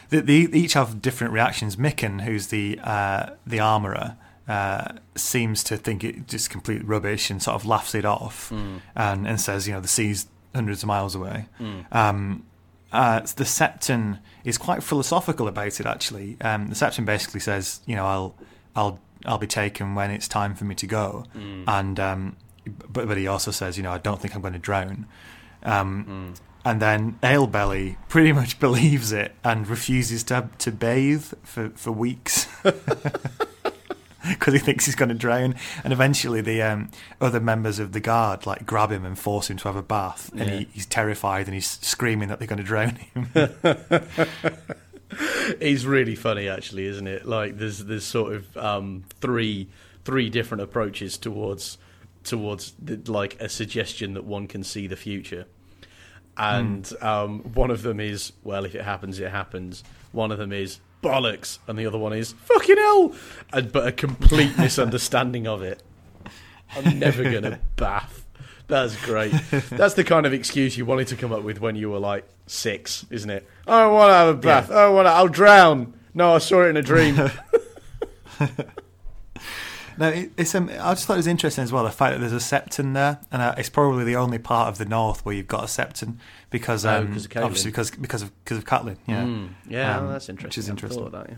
they, 0.09 0.19
they 0.19 0.33
each 0.59 0.73
have 0.73 1.01
different 1.01 1.33
reactions. 1.33 1.77
Mikken, 1.77 2.21
who's 2.21 2.47
the 2.47 2.79
uh, 2.83 3.31
the 3.47 3.59
armorer, 3.59 4.17
uh, 4.47 4.93
seems 5.15 5.63
to 5.65 5.77
think 5.77 6.03
it 6.03 6.27
just 6.27 6.49
complete 6.49 6.83
rubbish 6.85 7.29
and 7.29 7.41
sort 7.41 7.55
of 7.55 7.65
laughs 7.65 7.95
it 7.95 8.05
off, 8.05 8.51
and, 8.51 9.27
and 9.27 9.39
says, 9.39 9.67
you 9.67 9.73
know, 9.73 9.81
the 9.81 9.87
sea's 9.87 10.27
hundreds 10.53 10.83
of 10.83 10.87
miles 10.87 11.15
away. 11.15 11.45
Um, 11.91 12.43
uh, 12.91 13.21
the 13.21 13.45
Septon 13.45 14.19
is 14.43 14.57
quite 14.57 14.83
philosophical 14.83 15.47
about 15.47 15.79
it. 15.79 15.85
Actually, 15.85 16.35
um, 16.41 16.67
the 16.67 16.75
Septon 16.75 17.05
basically 17.05 17.39
says, 17.39 17.79
you 17.85 17.95
know, 17.95 18.05
I'll, 18.05 18.35
I'll, 18.75 18.99
I'll 19.25 19.37
be 19.37 19.47
taken 19.47 19.95
when 19.95 20.11
it's 20.11 20.27
time 20.27 20.55
for 20.55 20.65
me 20.65 20.75
to 20.75 20.87
go, 20.87 21.23
and 21.67 21.99
um, 21.99 22.35
but 22.91 23.07
but 23.07 23.17
he 23.17 23.27
also 23.27 23.51
says, 23.51 23.77
you 23.77 23.83
know, 23.83 23.91
I 23.91 23.97
don't 23.97 24.19
think 24.21 24.35
I'm 24.35 24.41
going 24.41 24.53
to 24.53 24.59
drown. 24.59 25.05
Um, 25.63 26.33
And 26.63 26.79
then 26.79 27.17
Alebelly 27.23 27.97
pretty 28.07 28.33
much 28.33 28.59
believes 28.67 29.11
it 29.11 29.33
and 29.43 29.67
refuses 29.67 30.23
to 30.25 30.49
to 30.59 30.71
bathe 30.71 31.33
for, 31.43 31.69
for 31.75 31.91
weeks 31.91 32.47
because 34.29 34.53
he 34.53 34.59
thinks 34.59 34.85
he's 34.85 34.95
going 34.95 35.09
to 35.09 35.15
drown. 35.15 35.55
And 35.83 35.91
eventually, 35.93 36.41
the 36.41 36.61
um, 36.61 36.89
other 37.19 37.39
members 37.39 37.79
of 37.79 37.91
the 37.91 37.99
guard 37.99 38.45
like 38.45 38.65
grab 38.65 38.91
him 38.91 39.05
and 39.05 39.17
force 39.17 39.49
him 39.49 39.57
to 39.57 39.63
have 39.67 39.75
a 39.75 39.83
bath, 39.83 40.31
and 40.31 40.41
Yeah. 40.49 40.57
he, 40.59 40.67
he's 40.73 40.85
terrified 40.85 41.45
and 41.47 41.53
he's 41.55 41.67
screaming 41.81 42.29
that 42.29 42.39
they're 42.39 42.47
going 42.47 42.57
to 42.57 42.63
drown 42.63 42.95
him. 42.95 43.29
He's 45.59 45.85
really 45.85 46.15
funny, 46.15 46.47
actually, 46.47 46.85
isn't 46.85 47.07
it? 47.07 47.25
Like 47.25 47.57
there's 47.57 47.79
there's 47.79 48.05
sort 48.05 48.33
of 48.33 48.57
um, 48.57 49.03
three 49.19 49.67
three 50.05 50.29
different 50.29 50.63
approaches 50.63 51.17
towards 51.17 51.77
towards 52.23 52.73
the, 52.81 53.01
like 53.11 53.39
a 53.41 53.49
suggestion 53.49 54.13
that 54.13 54.23
one 54.23 54.47
can 54.47 54.63
see 54.63 54.87
the 54.87 54.95
future, 54.95 55.45
and 56.37 56.91
um, 57.01 57.39
one 57.53 57.71
of 57.71 57.81
them 57.81 57.99
is 57.99 58.31
well, 58.43 58.63
if 58.63 58.73
it 58.73 58.83
happens, 58.83 59.19
it 59.19 59.29
happens. 59.31 59.83
One 60.13 60.31
of 60.31 60.37
them 60.37 60.53
is 60.53 60.79
bollocks, 61.01 61.59
and 61.67 61.77
the 61.77 61.85
other 61.85 61.97
one 61.97 62.13
is 62.13 62.33
fucking 62.33 62.77
hell, 62.77 63.13
and, 63.53 63.71
but 63.71 63.87
a 63.87 63.91
complete 63.91 64.57
misunderstanding 64.57 65.47
of 65.47 65.61
it. 65.61 65.81
I'm 66.75 66.99
never 66.99 67.23
gonna 67.23 67.59
bath. 67.75 68.25
That's 68.67 68.95
great. 69.05 69.33
That's 69.69 69.95
the 69.95 70.03
kind 70.05 70.25
of 70.25 70.31
excuse 70.33 70.77
you 70.77 70.85
wanted 70.85 71.07
to 71.07 71.17
come 71.17 71.33
up 71.33 71.43
with 71.43 71.59
when 71.59 71.75
you 71.75 71.89
were 71.89 71.99
like 71.99 72.25
six, 72.47 73.05
isn't 73.09 73.29
it? 73.29 73.45
I 73.67 73.85
want 73.87 74.09
to 74.09 74.13
have 74.13 74.27
a 74.29 74.37
bath. 74.37 74.71
I 74.71 74.87
want 74.87 75.07
to. 75.07 75.11
I'll 75.11 75.27
drown. 75.27 75.93
No, 76.13 76.35
I 76.35 76.37
saw 76.37 76.63
it 76.63 76.69
in 76.69 76.77
a 76.77 76.81
dream. 76.81 77.19
No, 79.97 80.09
it, 80.09 80.31
it's. 80.37 80.53
Um, 80.55 80.69
I 80.69 80.93
just 80.93 81.05
thought 81.05 81.13
it 81.13 81.17
was 81.17 81.27
interesting 81.27 81.63
as 81.63 81.71
well 81.71 81.83
the 81.83 81.91
fact 81.91 82.13
that 82.13 82.19
there's 82.19 82.31
a 82.31 82.35
septon 82.37 82.93
there, 82.93 83.19
and 83.31 83.41
uh, 83.41 83.55
it's 83.57 83.69
probably 83.69 84.03
the 84.05 84.15
only 84.15 84.37
part 84.39 84.69
of 84.69 84.77
the 84.77 84.85
north 84.85 85.25
where 85.25 85.35
you've 85.35 85.47
got 85.47 85.63
a 85.63 85.67
septon 85.67 86.15
because, 86.49 86.85
Oh, 86.85 86.99
um, 86.99 87.07
because 87.07 87.27
Catelyn. 87.27 87.43
obviously 87.45 87.71
because 87.71 87.91
because 87.91 88.21
of 88.23 88.43
because 88.43 88.57
of 88.57 88.65
Catelyn. 88.65 88.97
Yeah. 89.07 89.23
Mm, 89.23 89.49
yeah, 89.67 89.97
Um, 89.97 90.07
that's 90.07 90.29
interesting. 90.29 90.47
which 90.47 90.57
is 90.57 90.69
interesting. 90.69 91.03
thought 91.03 91.13
of 91.13 91.27
that, 91.27 91.37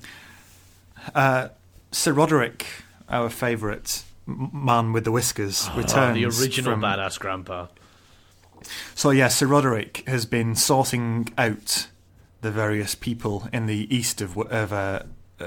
yeah. 1.13 1.21
Uh, 1.21 1.47
Sir 1.91 2.13
Roderick, 2.13 2.65
our 3.09 3.29
favourite 3.29 4.03
man 4.25 4.93
with 4.93 5.03
the 5.03 5.11
whiskers, 5.11 5.67
Oh, 5.71 5.77
returns. 5.77 6.15
the 6.15 6.25
original 6.25 6.71
from, 6.73 6.81
badass 6.81 7.19
grandpa. 7.19 7.67
So 8.95 9.09
yeah, 9.09 9.27
Sir 9.27 9.47
Roderick 9.47 10.03
has 10.07 10.25
been 10.25 10.55
sorting 10.55 11.27
out 11.37 11.87
the 12.41 12.51
various 12.51 12.95
people 12.95 13.47
in 13.51 13.65
the 13.65 13.93
east 13.93 14.21
of 14.21 14.37
of 14.37 14.71
uh, 14.71 15.03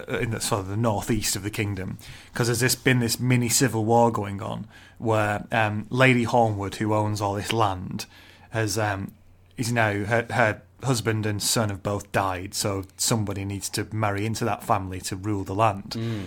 in 0.08 0.30
the 0.30 0.40
sort 0.40 0.60
of 0.60 0.68
the 0.68 0.76
northeast 0.76 1.36
of 1.36 1.42
the 1.42 1.50
kingdom 1.50 1.96
because 2.32 2.48
there's 2.48 2.60
this 2.60 2.74
been 2.74 2.98
this 3.00 3.18
mini 3.20 3.48
civil 3.48 3.84
war 3.84 4.10
going 4.10 4.42
on 4.42 4.66
where 4.98 5.46
um, 5.52 5.86
Lady 5.90 6.24
Hornwood, 6.24 6.76
who 6.76 6.92
owns 6.94 7.20
all 7.20 7.34
this 7.34 7.52
land, 7.52 8.06
has 8.50 8.78
um, 8.78 9.12
is 9.56 9.72
now 9.72 10.04
her, 10.04 10.26
her 10.30 10.62
husband 10.82 11.26
and 11.26 11.42
son 11.42 11.68
have 11.70 11.82
both 11.82 12.10
died, 12.12 12.54
so 12.54 12.84
somebody 12.96 13.44
needs 13.44 13.68
to 13.70 13.86
marry 13.92 14.26
into 14.26 14.44
that 14.44 14.62
family 14.62 15.00
to 15.02 15.16
rule 15.16 15.44
the 15.44 15.54
land. 15.54 15.90
Mm. 15.90 16.26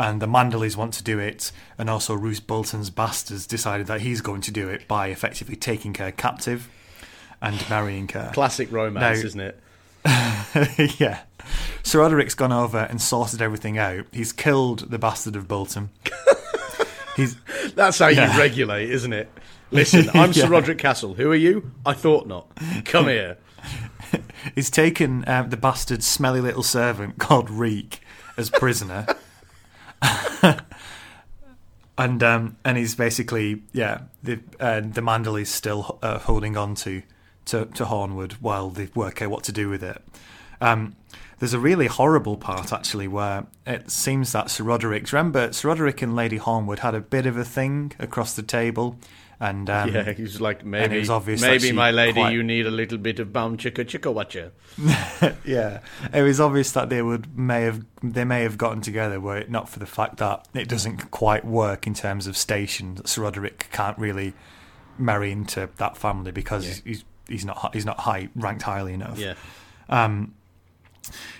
And 0.00 0.22
the 0.22 0.26
Manderlys 0.26 0.76
want 0.76 0.94
to 0.94 1.02
do 1.02 1.18
it, 1.18 1.50
and 1.76 1.90
also 1.90 2.14
Roose 2.14 2.38
Bolton's 2.40 2.90
bastards 2.90 3.46
decided 3.46 3.88
that 3.88 4.00
he's 4.02 4.20
going 4.20 4.42
to 4.42 4.52
do 4.52 4.68
it 4.68 4.86
by 4.86 5.08
effectively 5.08 5.56
taking 5.56 5.94
her 5.94 6.12
captive 6.12 6.68
and 7.42 7.68
marrying 7.68 8.08
her. 8.08 8.30
Classic 8.32 8.70
romance, 8.70 9.20
No. 9.20 9.26
isn't 9.26 9.40
it? 9.40 9.60
yeah. 11.00 11.20
Sir 11.82 12.00
Roderick's 12.00 12.34
gone 12.34 12.52
over 12.52 12.78
and 12.78 13.00
sorted 13.00 13.40
everything 13.42 13.78
out. 13.78 14.06
He's 14.12 14.32
killed 14.32 14.90
the 14.90 14.98
bastard 14.98 15.36
of 15.36 15.46
Bolton. 15.48 15.90
He's 17.16 17.36
That's 17.74 17.98
how 17.98 18.08
Yeah. 18.08 18.32
you 18.34 18.38
regulate, 18.40 18.90
isn't 18.90 19.12
it? 19.12 19.28
Listen, 19.70 20.08
I'm 20.14 20.32
Sir 20.32 20.42
Yeah. 20.42 20.48
Roderick 20.50 20.78
Cassel. 20.78 21.14
Who 21.14 21.30
are 21.30 21.36
you? 21.36 21.70
I 21.84 21.92
thought 21.92 22.26
not. 22.26 22.46
Come 22.84 23.06
here. 23.06 23.38
he's 24.54 24.70
taken 24.70 25.24
um, 25.28 25.50
the 25.50 25.56
bastard's 25.56 26.06
smelly 26.06 26.40
little 26.40 26.62
servant 26.62 27.18
called 27.18 27.50
Reek 27.50 28.00
as 28.36 28.50
prisoner. 28.50 29.06
and 31.98 32.22
um, 32.22 32.56
and 32.64 32.78
he's 32.78 32.94
basically 32.94 33.62
yeah 33.72 34.02
the 34.22 34.38
uh, 34.60 34.80
the 34.80 35.00
Manderly's 35.02 35.50
still 35.50 35.98
uh, 36.02 36.18
holding 36.18 36.56
on 36.56 36.74
to, 36.76 37.02
to 37.46 37.66
to 37.66 37.84
Hornwood 37.84 38.32
while 38.34 38.70
they 38.70 38.88
work 38.94 39.20
out 39.22 39.30
what 39.30 39.44
to 39.44 39.52
do 39.52 39.68
with 39.68 39.82
it. 39.82 40.00
Um, 40.60 40.94
there's 41.38 41.54
a 41.54 41.58
really 41.58 41.86
horrible 41.86 42.36
part 42.36 42.72
actually 42.72 43.08
where 43.08 43.46
it 43.66 43.90
seems 43.90 44.32
that 44.32 44.50
Sir 44.50 44.64
Roderick. 44.64 45.12
Remember, 45.12 45.52
Sir 45.52 45.68
Roderick 45.68 46.02
and 46.02 46.16
Lady 46.16 46.38
Hornwood 46.38 46.80
had 46.80 46.94
a 46.94 47.00
bit 47.00 47.26
of 47.26 47.36
a 47.36 47.44
thing 47.44 47.92
across 47.98 48.34
the 48.34 48.42
table, 48.42 48.96
and 49.40 49.70
um, 49.70 49.94
yeah, 49.94 50.12
he's 50.12 50.40
like 50.40 50.64
maybe, 50.64 50.98
was 50.98 51.40
maybe 51.40 51.70
my 51.70 51.90
lady, 51.92 52.14
quite- 52.20 52.32
you 52.32 52.42
need 52.42 52.66
a 52.66 52.70
little 52.72 52.98
bit 52.98 53.20
of 53.20 53.32
bum 53.32 53.56
chicka 53.56 53.84
chicka 53.84 54.12
watcher. 54.12 54.50
yeah, 55.44 55.80
it 56.12 56.22
was 56.22 56.40
obvious 56.40 56.72
that 56.72 56.88
they 56.88 57.02
would 57.02 57.36
may 57.38 57.62
have 57.62 57.84
they 58.02 58.24
may 58.24 58.42
have 58.42 58.58
gotten 58.58 58.80
together 58.80 59.20
were 59.20 59.36
it 59.38 59.50
not 59.50 59.68
for 59.68 59.78
the 59.78 59.86
fact 59.86 60.16
that 60.18 60.46
it 60.54 60.68
doesn't 60.68 61.10
quite 61.10 61.44
work 61.44 61.86
in 61.86 61.94
terms 61.94 62.26
of 62.26 62.36
station. 62.36 62.96
That 62.96 63.08
Sir 63.08 63.22
Roderick 63.22 63.68
can't 63.72 63.98
really 63.98 64.34
marry 64.98 65.30
into 65.30 65.68
that 65.76 65.96
family 65.96 66.32
because 66.32 66.66
Yeah. 66.66 66.74
he's 66.84 67.04
he's 67.28 67.44
not 67.44 67.70
he's 67.74 67.86
not 67.86 68.00
high 68.00 68.28
ranked 68.34 68.62
highly 68.62 68.92
enough. 68.94 69.18
Yeah, 69.18 69.34
Um, 69.88 70.34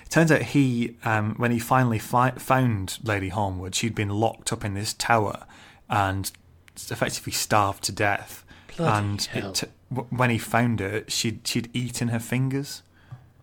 it 0.03 0.09
turns 0.09 0.31
out 0.31 0.41
he, 0.41 0.95
um, 1.03 1.35
when 1.37 1.51
he 1.51 1.59
finally 1.59 1.99
fi- 1.99 2.31
found 2.31 2.99
Lady 3.03 3.29
Hornwood, 3.29 3.73
she'd 3.75 3.95
been 3.95 4.09
locked 4.09 4.51
up 4.53 4.63
in 4.65 4.73
this 4.73 4.93
tower 4.93 5.45
and 5.89 6.31
effectively 6.75 7.33
starved 7.33 7.83
to 7.85 7.91
death. 7.91 8.43
Bloody 8.77 8.97
and 9.07 9.21
hell. 9.21 9.49
It 9.51 9.55
t- 9.55 9.67
w- 9.93 10.07
when 10.09 10.29
he 10.29 10.37
found 10.37 10.79
her, 10.79 11.03
she'd 11.07 11.45
she'd 11.47 11.69
eaten 11.73 12.09
her 12.09 12.19
fingers. 12.19 12.83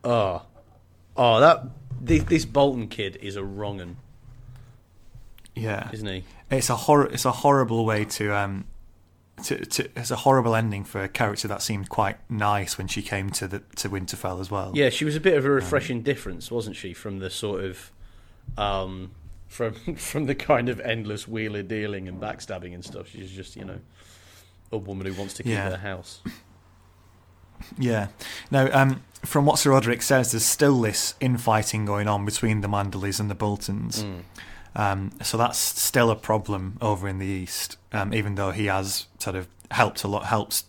Oh, 0.05 0.43
oh, 1.17 1.41
that 1.41 1.65
this, 2.01 2.23
this 2.25 2.45
Bolton 2.45 2.89
kid 2.89 3.17
is 3.17 3.37
a 3.37 3.45
wrong 3.45 3.81
un, 3.81 3.97
Yeah, 5.55 5.91
isn't 5.93 6.07
he? 6.07 6.25
it's 6.51 6.71
a 6.71 6.77
hor- 6.77 7.07
it's 7.07 7.25
a 7.25 7.33
horrible 7.33 7.85
way 7.85 8.05
to 8.05 8.35
um 8.37 8.65
to, 9.47 9.65
to 9.67 9.89
it's 9.97 10.11
a 10.11 10.17
horrible 10.17 10.55
ending 10.55 10.85
for 10.85 11.03
a 11.03 11.09
character 11.09 11.49
that 11.49 11.63
seemed 11.63 11.89
quite 11.89 12.17
nice 12.31 12.79
when 12.79 12.87
she 12.89 13.03
came 13.03 13.31
to 13.31 13.49
the 13.49 13.61
to 13.77 13.89
Winterfell 13.89 14.41
as 14.41 14.51
well. 14.51 14.73
Yeah, 14.75 14.91
she 14.91 15.05
was 15.05 15.17
a 15.17 15.21
bit 15.21 15.37
of 15.37 15.45
a 15.45 15.51
refreshing 15.51 16.03
difference, 16.03 16.51
wasn't 16.51 16.77
she, 16.77 16.93
from 16.95 17.19
the 17.19 17.31
sort 17.31 17.65
of 17.65 17.93
um, 18.59 19.11
from 19.49 19.75
from 19.97 20.27
the 20.27 20.35
kind 20.35 20.69
of 20.69 20.81
endless 20.81 21.27
wheeler 21.27 21.63
dealing 21.63 22.09
and 22.09 22.21
backstabbing 22.21 22.75
and 22.75 22.85
stuff. 22.85 23.09
She's 23.09 23.31
just 23.31 23.57
you 23.57 23.65
know 23.65 23.79
a 24.73 24.79
woman 24.79 25.07
who 25.07 25.15
wants 25.15 25.35
to 25.35 25.43
keep 25.43 25.53
Yeah. 25.53 25.71
her 25.71 25.77
house. 25.77 26.21
Yeah. 27.79 28.09
Now, 28.51 28.69
um, 28.73 29.03
from 29.25 29.47
what 29.47 29.59
Sir 29.59 29.71
Roderick 29.71 30.03
says, 30.03 30.33
there's 30.33 30.45
still 30.45 30.81
this 30.81 31.15
infighting 31.21 31.85
going 31.87 32.07
on 32.09 32.25
between 32.25 32.61
the 32.61 32.69
Manderlys 32.69 33.19
and 33.19 33.31
the 33.31 33.35
Boltons. 33.35 34.05
Mm. 34.05 34.21
Um, 34.77 35.11
so 35.23 35.37
that's 35.39 35.59
still 35.59 36.11
a 36.11 36.17
problem 36.17 36.77
over 36.81 37.09
in 37.09 37.19
the 37.19 37.27
east, 37.27 37.79
um, 37.93 38.13
even 38.13 38.35
though 38.35 38.51
he 38.51 38.67
has 38.67 39.07
sort 39.19 39.35
of 39.35 39.49
helped 39.71 40.05
a 40.05 40.09
lot, 40.09 40.27
helps 40.27 40.65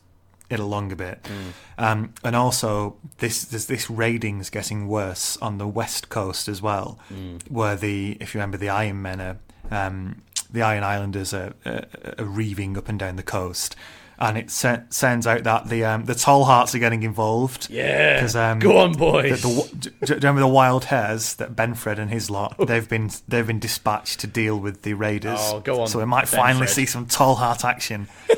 it 0.49 0.59
along 0.61 0.93
a 0.93 0.95
bit. 0.95 1.21
Mm. 1.23 1.51
Um, 1.77 2.13
and 2.23 2.33
also, 2.35 2.95
this 3.17 3.43
there's 3.43 3.65
this 3.65 3.89
raiding's 3.89 4.49
getting 4.49 4.87
worse 4.87 5.35
on 5.41 5.57
the 5.57 5.67
west 5.67 6.07
coast 6.07 6.47
as 6.47 6.61
well, 6.61 6.97
Mm. 7.13 7.51
where 7.51 7.75
the 7.75 8.17
if 8.21 8.33
you 8.33 8.39
remember 8.39 8.57
the 8.57 8.69
Iron 8.69 9.01
Men 9.01 9.19
are 9.19 9.37
um, 9.69 10.21
the 10.49 10.61
Iron 10.61 10.85
Islanders 10.85 11.33
are, 11.33 11.53
are, 11.65 11.83
are 12.17 12.23
reaving 12.25 12.77
up 12.77 12.87
and 12.87 12.97
down 12.97 13.17
the 13.17 13.23
coast. 13.23 13.75
And 14.19 14.35
it 14.35 14.49
se- 14.49 14.81
sends 14.89 15.27
out 15.27 15.43
that 15.43 15.69
the 15.69 15.85
um, 15.85 16.05
the 16.05 16.13
Tallharts 16.13 16.73
are 16.73 16.79
getting 16.79 17.03
involved. 17.03 17.69
Yeah, 17.69 18.19
'Cause, 18.19 18.35
um, 18.35 18.57
go 18.57 18.77
on, 18.77 18.93
The, 18.93 18.97
boys. 18.97 19.41
the, 19.43 19.47
w- 19.49 19.69
do 19.75 19.91
you 20.07 20.15
remember 20.15 20.41
the 20.41 20.47
wild 20.47 20.85
hares 20.85 21.35
that 21.35 21.55
Benfred 21.55 21.99
and 21.99 22.09
his 22.09 22.29
lot? 22.31 22.55
They've 22.67 22.89
been 22.89 23.11
they've 23.27 23.45
been 23.45 23.59
dispatched 23.59 24.19
to 24.21 24.27
deal 24.27 24.57
with 24.59 24.81
the 24.81 24.93
raiders. 24.95 25.39
Oh, 25.39 25.59
go 25.59 25.81
on, 25.81 25.87
So 25.87 25.99
we 25.99 26.05
might 26.05 26.27
finally 26.27 26.65
see 26.65 26.87
some 26.87 27.05
Tallhart 27.05 27.63
action. 27.63 28.07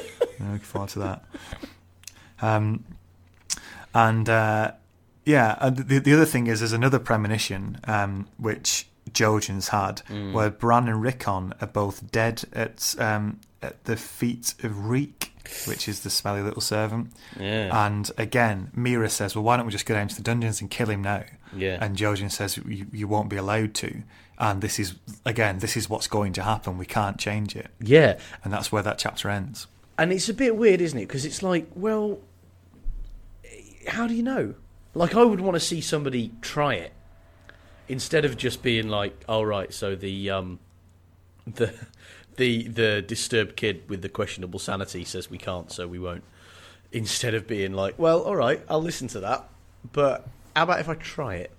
I'm 0.41 0.51
looking 0.53 0.59
forward 0.59 0.89
to 0.91 0.99
that. 0.99 1.23
Um, 2.41 2.83
and 3.93 4.29
uh, 4.29 4.71
yeah, 5.25 5.57
and 5.59 5.77
the 5.77 5.99
the 5.99 6.13
other 6.13 6.25
thing 6.25 6.47
is 6.47 6.59
there's 6.59 6.73
another 6.73 6.99
premonition 6.99 7.79
um, 7.85 8.27
which 8.37 8.87
Jojen's 9.11 9.69
had, 9.69 10.01
Mm. 10.09 10.33
where 10.33 10.49
Bran 10.49 10.87
and 10.87 11.01
Rickon 11.01 11.53
are 11.61 11.67
both 11.67 12.11
dead 12.11 12.43
at 12.53 12.95
um, 12.99 13.39
at 13.61 13.83
the 13.85 13.97
feet 13.97 14.53
of 14.63 14.87
Reek, 14.89 15.33
which 15.67 15.87
is 15.87 16.01
the 16.01 16.09
smelly 16.09 16.41
little 16.41 16.61
servant. 16.61 17.11
yeah, 17.39 17.85
And 17.85 18.09
again, 18.17 18.71
Meera 18.75 19.09
says, 19.09 19.35
"Well, 19.35 19.43
why 19.43 19.57
don't 19.57 19.65
we 19.65 19.71
just 19.71 19.85
go 19.85 19.95
down 19.95 20.07
to 20.09 20.15
the 20.15 20.21
dungeons 20.21 20.61
and 20.61 20.69
kill 20.69 20.89
him 20.89 21.01
now?" 21.01 21.23
yeah. 21.55 21.77
And 21.81 21.95
Jojen 21.97 22.31
says, 22.31 22.57
you, 22.57 22.85
"You 22.91 23.07
won't 23.07 23.29
be 23.29 23.37
allowed 23.37 23.73
to." 23.75 24.03
And 24.37 24.61
this 24.61 24.79
is 24.79 24.95
again, 25.25 25.59
this 25.59 25.75
is 25.75 25.89
what's 25.89 26.07
going 26.07 26.31
to 26.33 26.43
happen. 26.43 26.77
We 26.77 26.85
can't 26.85 27.17
change 27.17 27.55
it, 27.55 27.67
yeah, 27.81 28.17
and 28.43 28.53
that's 28.53 28.71
where 28.71 28.83
that 28.83 28.97
chapter 28.97 29.29
ends. 29.29 29.67
and 29.97 30.13
it's 30.13 30.29
a 30.29 30.33
bit 30.33 30.55
weird, 30.55 30.79
isn't 30.79 30.97
it? 30.97 31.07
Because 31.07 31.25
it's 31.25 31.43
like, 31.43 31.67
well, 31.75 32.19
how 33.87 34.07
do 34.07 34.13
you 34.13 34.23
know? 34.23 34.53
Like, 34.93 35.13
I 35.15 35.23
would 35.23 35.41
want 35.41 35.55
to 35.55 35.59
see 35.59 35.81
somebody 35.81 36.31
try 36.41 36.75
it 36.75 36.93
instead 37.87 38.23
of 38.25 38.37
just 38.37 38.61
being 38.63 38.87
like, 38.87 39.23
"All 39.27 39.45
right, 39.45 39.73
so 39.73 39.95
the 39.95 40.29
um, 40.29 40.59
the 41.47 41.73
the 42.39 42.67
the 42.67 43.03
disturbed 43.03 43.55
kid 43.55 43.83
with 43.87 44.01
the 44.01 44.09
questionable 44.09 44.57
sanity 44.57 45.05
says 45.05 45.29
we 45.29 45.37
can't, 45.37 45.71
so 45.71 45.87
we 45.87 45.99
won't." 45.99 46.23
Instead 46.91 47.35
of 47.35 47.45
being 47.45 47.73
like, 47.73 47.99
"Well, 47.99 48.23
all 48.23 48.35
right, 48.35 48.61
I'll 48.67 48.81
listen 48.81 49.07
to 49.09 49.19
that, 49.19 49.47
but 49.93 50.27
how 50.55 50.63
about 50.63 50.79
if 50.79 50.89
I 50.89 50.95
try 50.95 51.35
it?" 51.35 51.51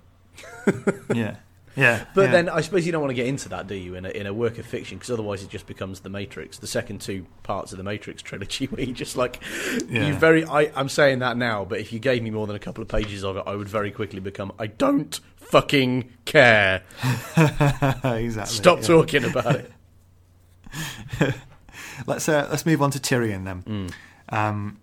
yeah, 1.13 1.37
yeah. 1.75 2.05
But 2.13 2.23
yeah. 2.23 2.31
then 2.31 2.49
I 2.49 2.59
suppose 2.61 2.85
you 2.85 2.91
don't 2.91 3.01
want 3.01 3.11
to 3.11 3.15
get 3.15 3.27
into 3.27 3.47
that, 3.49 3.67
do 3.67 3.75
you? 3.75 3.95
In 3.95 4.05
a, 4.05 4.09
in 4.09 4.27
a 4.27 4.33
work 4.33 4.57
of 4.57 4.65
fiction, 4.65 4.97
because 4.97 5.11
otherwise 5.11 5.41
it 5.41 5.49
just 5.49 5.67
becomes 5.67 6.01
the 6.01 6.09
Matrix, 6.09 6.57
the 6.57 6.67
second 6.67 6.99
two 6.99 7.25
parts 7.43 7.71
of 7.71 7.77
the 7.77 7.83
Matrix 7.83 8.21
trilogy, 8.29 8.65
where 8.65 8.83
you 8.83 8.93
just 8.93 9.15
like 9.15 9.41
Yeah. 9.87 10.07
you 10.07 10.13
very. 10.15 10.43
I, 10.43 10.71
I'm 10.75 10.89
saying 10.89 11.19
that 11.19 11.37
now, 11.37 11.63
but 11.63 11.79
if 11.79 11.93
you 11.93 11.99
gave 11.99 12.21
me 12.23 12.29
more 12.29 12.45
than 12.47 12.55
a 12.57 12.59
couple 12.59 12.81
of 12.81 12.89
pages 12.89 13.23
of 13.23 13.37
it, 13.37 13.43
I 13.45 13.55
would 13.55 13.69
very 13.69 13.91
quickly 13.91 14.19
become. 14.19 14.51
I 14.59 14.67
don't 14.67 15.17
fucking 15.37 16.09
care. 16.25 16.83
exactly. 17.37 18.45
Stop 18.45 18.79
yeah. 18.81 18.87
talking 18.87 19.23
about 19.23 19.55
it. 19.55 19.71
Let's 22.07 22.27
uh, 22.27 22.47
let's 22.49 22.65
move 22.65 22.81
on 22.81 22.91
to 22.91 22.99
Tyrion 22.99 23.43
then. 23.45 23.91
Um, 24.29 24.79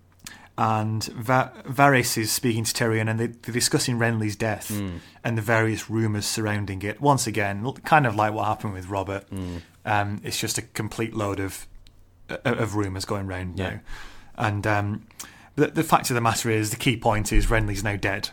and 0.57 1.03
Va- 1.05 1.51
Varys 1.65 2.17
is 2.17 2.31
speaking 2.31 2.63
to 2.65 2.73
Tyrion, 2.73 3.09
and 3.09 3.19
they, 3.19 3.27
they're 3.27 3.53
discussing 3.53 3.97
Renly's 3.97 4.35
death 4.35 4.69
and 5.23 5.37
the 5.37 5.41
various 5.41 5.89
rumours 5.89 6.25
surrounding 6.25 6.81
it. 6.81 6.99
Once 7.01 7.27
again, 7.27 7.69
kind 7.85 8.05
of 8.05 8.15
like 8.15 8.33
what 8.33 8.45
happened 8.45 8.73
with 8.73 8.87
Robert. 8.89 9.25
Um, 9.85 10.21
it's 10.23 10.39
just 10.39 10.57
a 10.57 10.61
complete 10.61 11.13
load 11.13 11.39
of 11.39 11.65
uh, 12.29 12.37
of 12.43 12.75
rumours 12.75 13.05
going 13.05 13.27
round 13.27 13.57
Yeah. 13.57 13.69
now. 13.69 13.79
And 14.37 14.67
um, 14.67 15.07
the, 15.55 15.67
the 15.67 15.83
fact 15.83 16.09
of 16.09 16.13
the 16.15 16.21
matter 16.21 16.49
is, 16.49 16.69
the 16.71 16.77
key 16.77 16.95
point 16.97 17.33
is 17.33 17.47
Renly's 17.47 17.83
now 17.83 17.95
dead, 17.95 18.29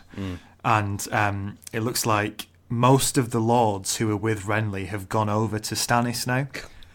and 0.63 1.07
um, 1.11 1.57
it 1.73 1.81
looks 1.81 2.05
like 2.05 2.47
most 2.69 3.17
of 3.17 3.31
the 3.31 3.39
lords 3.41 3.97
who 3.97 4.07
were 4.07 4.17
with 4.17 4.43
Renly 4.43 4.87
have 4.87 5.07
gone 5.09 5.29
over 5.29 5.57
to 5.59 5.75
Stannis 5.75 6.27
now 6.27 6.47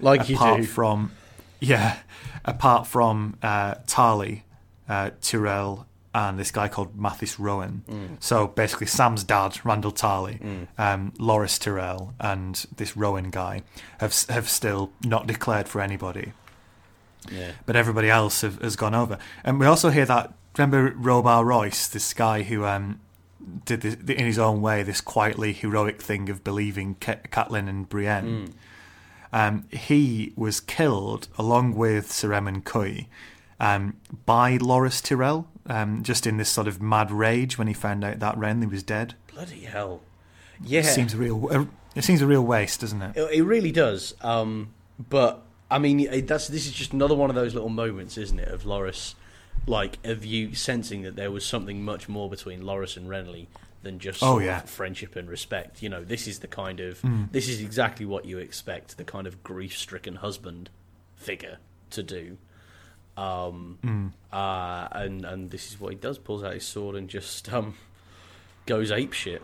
Like 0.03 0.29
you 0.29 0.37
apart 0.37 0.61
do. 0.61 0.67
from 0.67 1.13
yeah, 1.61 1.99
apart 2.45 2.87
from 2.87 3.37
uh, 3.43 3.75
Tarly, 3.87 4.43
uh, 4.89 5.11
Tyrell, 5.21 5.87
and 6.15 6.39
this 6.39 6.51
guy 6.51 6.69
called 6.69 6.99
Mathis 6.99 7.39
Rowan. 7.39 7.85
Mm. 7.89 8.17
So 8.23 8.49
basically, 8.49 8.87
Sam's 8.89 9.25
dad, 9.25 9.53
Randyll 9.65 9.95
Tarly, 9.95 10.67
um, 10.79 11.13
Loras 11.19 11.59
Tyrell, 11.59 12.15
and 12.21 12.67
this 12.77 12.97
Rowan 12.97 13.31
guy 13.31 13.63
have 14.01 14.15
have 14.29 14.49
still 14.49 14.91
not 15.05 15.27
declared 15.27 15.69
for 15.69 15.81
anybody, 15.81 16.33
Yeah. 17.31 17.53
but 17.65 17.77
everybody 17.77 18.11
else 18.11 18.41
have, 18.43 18.61
has 18.61 18.77
gone 18.77 18.95
over. 18.95 19.19
And 19.45 19.61
we 19.61 19.67
also 19.67 19.91
hear 19.91 20.05
that 20.07 20.35
remember 20.59 20.91
Robar 20.91 21.45
Royce, 21.45 21.87
this 21.89 22.13
guy 22.13 22.43
who 22.43 22.65
um, 22.67 23.01
did 23.65 23.81
this, 23.81 23.95
in 23.95 24.27
his 24.27 24.39
own 24.39 24.61
way 24.61 24.83
this 24.83 25.01
quietly 25.01 25.53
heroic 25.53 26.03
thing 26.03 26.29
of 26.29 26.45
believing 26.45 26.97
Ca- 27.01 27.21
Catelyn 27.31 27.69
and 27.69 27.89
Brienne. 27.89 28.53
Um, 29.33 29.65
he 29.71 30.33
was 30.37 30.61
killed 30.61 31.29
along 31.39 31.75
with 31.75 32.13
Sir 32.13 32.31
Emmon 32.31 32.63
Cuy 32.63 33.07
um, 33.59 33.97
by 34.27 34.59
Loras 34.59 35.03
Tyrell, 35.03 35.47
um, 35.67 36.03
just 36.03 36.27
in 36.27 36.37
this 36.37 36.51
sort 36.51 36.69
of 36.69 36.83
mad 36.83 37.11
rage 37.11 37.57
when 37.57 37.67
he 37.69 37.75
found 37.75 38.05
out 38.05 38.19
that 38.19 38.37
Renly 38.37 38.71
was 38.71 38.83
dead. 38.83 39.15
Bloody 39.33 39.61
hell! 39.61 40.03
Yeah, 40.63 40.81
It 40.81 40.85
seems 40.85 41.15
a 41.15 41.17
real. 41.17 41.49
uh, 41.51 41.65
It 41.95 42.05
seems 42.05 42.21
a 42.23 42.27
real 42.27 42.45
waste, 42.45 42.81
doesn't 42.81 43.01
it? 43.03 43.17
It, 43.17 43.31
it 43.39 43.43
really 43.43 43.73
does. 43.73 44.15
Um, 44.21 44.75
but 45.09 45.43
I 45.71 45.79
mean, 45.79 46.01
it, 46.01 46.27
that's 46.29 46.49
this 46.49 46.67
is 46.67 46.73
just 46.73 46.93
another 46.93 47.15
one 47.15 47.31
of 47.31 47.37
those 47.37 47.55
little 47.55 47.71
moments, 47.71 48.19
isn't 48.19 48.39
it, 48.39 48.49
of 48.49 48.65
Loras, 48.65 49.15
like 49.67 49.99
of 50.05 50.25
you 50.27 50.55
sensing 50.55 51.03
that 51.03 51.17
there 51.17 51.31
was 51.31 51.45
something 51.47 51.83
much 51.85 52.09
more 52.09 52.29
between 52.29 52.63
Loras 52.63 52.97
and 52.97 53.09
Renly 53.09 53.47
than 53.83 53.99
just 53.99 54.23
Oh, 54.23 54.39
yeah. 54.39 54.61
friendship 54.61 55.17
and 55.17 55.29
respect. 55.29 55.83
You 55.83 55.89
know, 55.89 56.05
this 56.05 56.27
is 56.29 56.39
the 56.41 56.49
kind 56.49 56.81
of 56.81 57.01
Hmm. 57.01 57.25
this 57.33 57.49
is 57.49 57.61
exactly 57.61 58.07
what 58.07 58.25
you 58.25 58.39
expect 58.39 58.97
the 58.97 59.05
kind 59.05 59.27
of 59.27 59.43
grief-stricken 59.43 60.17
husband 60.17 60.71
figure 61.17 61.59
to 61.91 62.03
do. 62.03 62.39
Um, 63.17 63.79
Hmm. 63.83 64.07
uh, 64.33 64.89
and 64.93 65.25
and 65.25 65.51
this 65.51 65.71
is 65.71 65.79
what 65.81 65.93
he 65.93 65.99
does: 65.99 66.19
pulls 66.19 66.43
out 66.43 66.55
his 66.55 66.65
sword 66.67 66.97
and 66.97 67.09
just 67.09 67.53
um, 67.53 67.75
goes 68.67 68.91
ape 68.91 69.13
shit. 69.13 69.43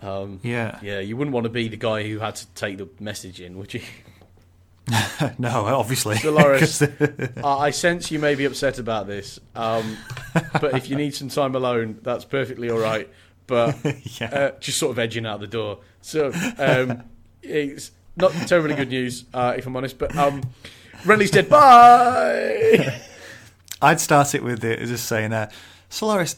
Um, 0.00 0.40
Yeah. 0.42 0.78
yeah, 0.82 0.98
you 1.00 1.16
wouldn't 1.16 1.32
want 1.34 1.44
to 1.44 1.50
be 1.50 1.68
the 1.68 1.76
guy 1.76 2.02
who 2.08 2.18
had 2.18 2.34
to 2.36 2.46
take 2.54 2.76
the 2.78 2.88
message 3.00 3.40
in, 3.40 3.56
would 3.58 3.72
you? 3.74 3.82
no, 5.38 5.64
obviously. 5.66 6.18
Dolores, 6.18 6.82
I 7.44 7.70
sense 7.70 8.10
you 8.10 8.18
may 8.18 8.34
be 8.34 8.44
upset 8.44 8.78
about 8.80 9.06
this, 9.06 9.38
um, 9.54 9.96
but 10.60 10.74
if 10.76 10.90
you 10.90 10.96
need 10.96 11.14
some 11.14 11.28
time 11.28 11.54
alone, 11.54 12.00
that's 12.02 12.24
perfectly 12.24 12.68
all 12.68 12.78
right. 12.80 13.08
But 13.46 13.76
Yeah. 14.20 14.26
uh, 14.26 14.50
just 14.60 14.78
sort 14.78 14.92
of 14.92 14.98
edging 14.98 15.26
out 15.26 15.40
the 15.40 15.46
door. 15.46 15.78
So 16.00 16.32
um, 16.58 17.02
it's 17.42 17.90
not 18.16 18.32
terribly 18.46 18.74
good 18.74 18.88
news, 18.90 19.24
uh, 19.34 19.54
if 19.56 19.66
I'm 19.66 19.76
honest. 19.76 19.98
But 19.98 20.14
um, 20.16 20.42
Renly's 21.04 21.30
dead. 21.30 21.48
Bye. 21.48 23.00
I'd 23.82 24.00
start 24.00 24.34
it 24.34 24.42
with 24.44 24.64
it 24.64 24.78
just 24.86 25.06
saying, 25.06 25.32
uh, 25.32 25.50
Solaris, 25.88 26.36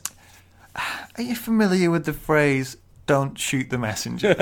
are 0.74 1.22
you 1.22 1.36
familiar 1.36 1.90
with 1.90 2.06
the 2.06 2.12
phrase 2.14 2.76
"Don't 3.06 3.38
shoot 3.38 3.68
the 3.70 3.78
messenger"? 3.78 4.34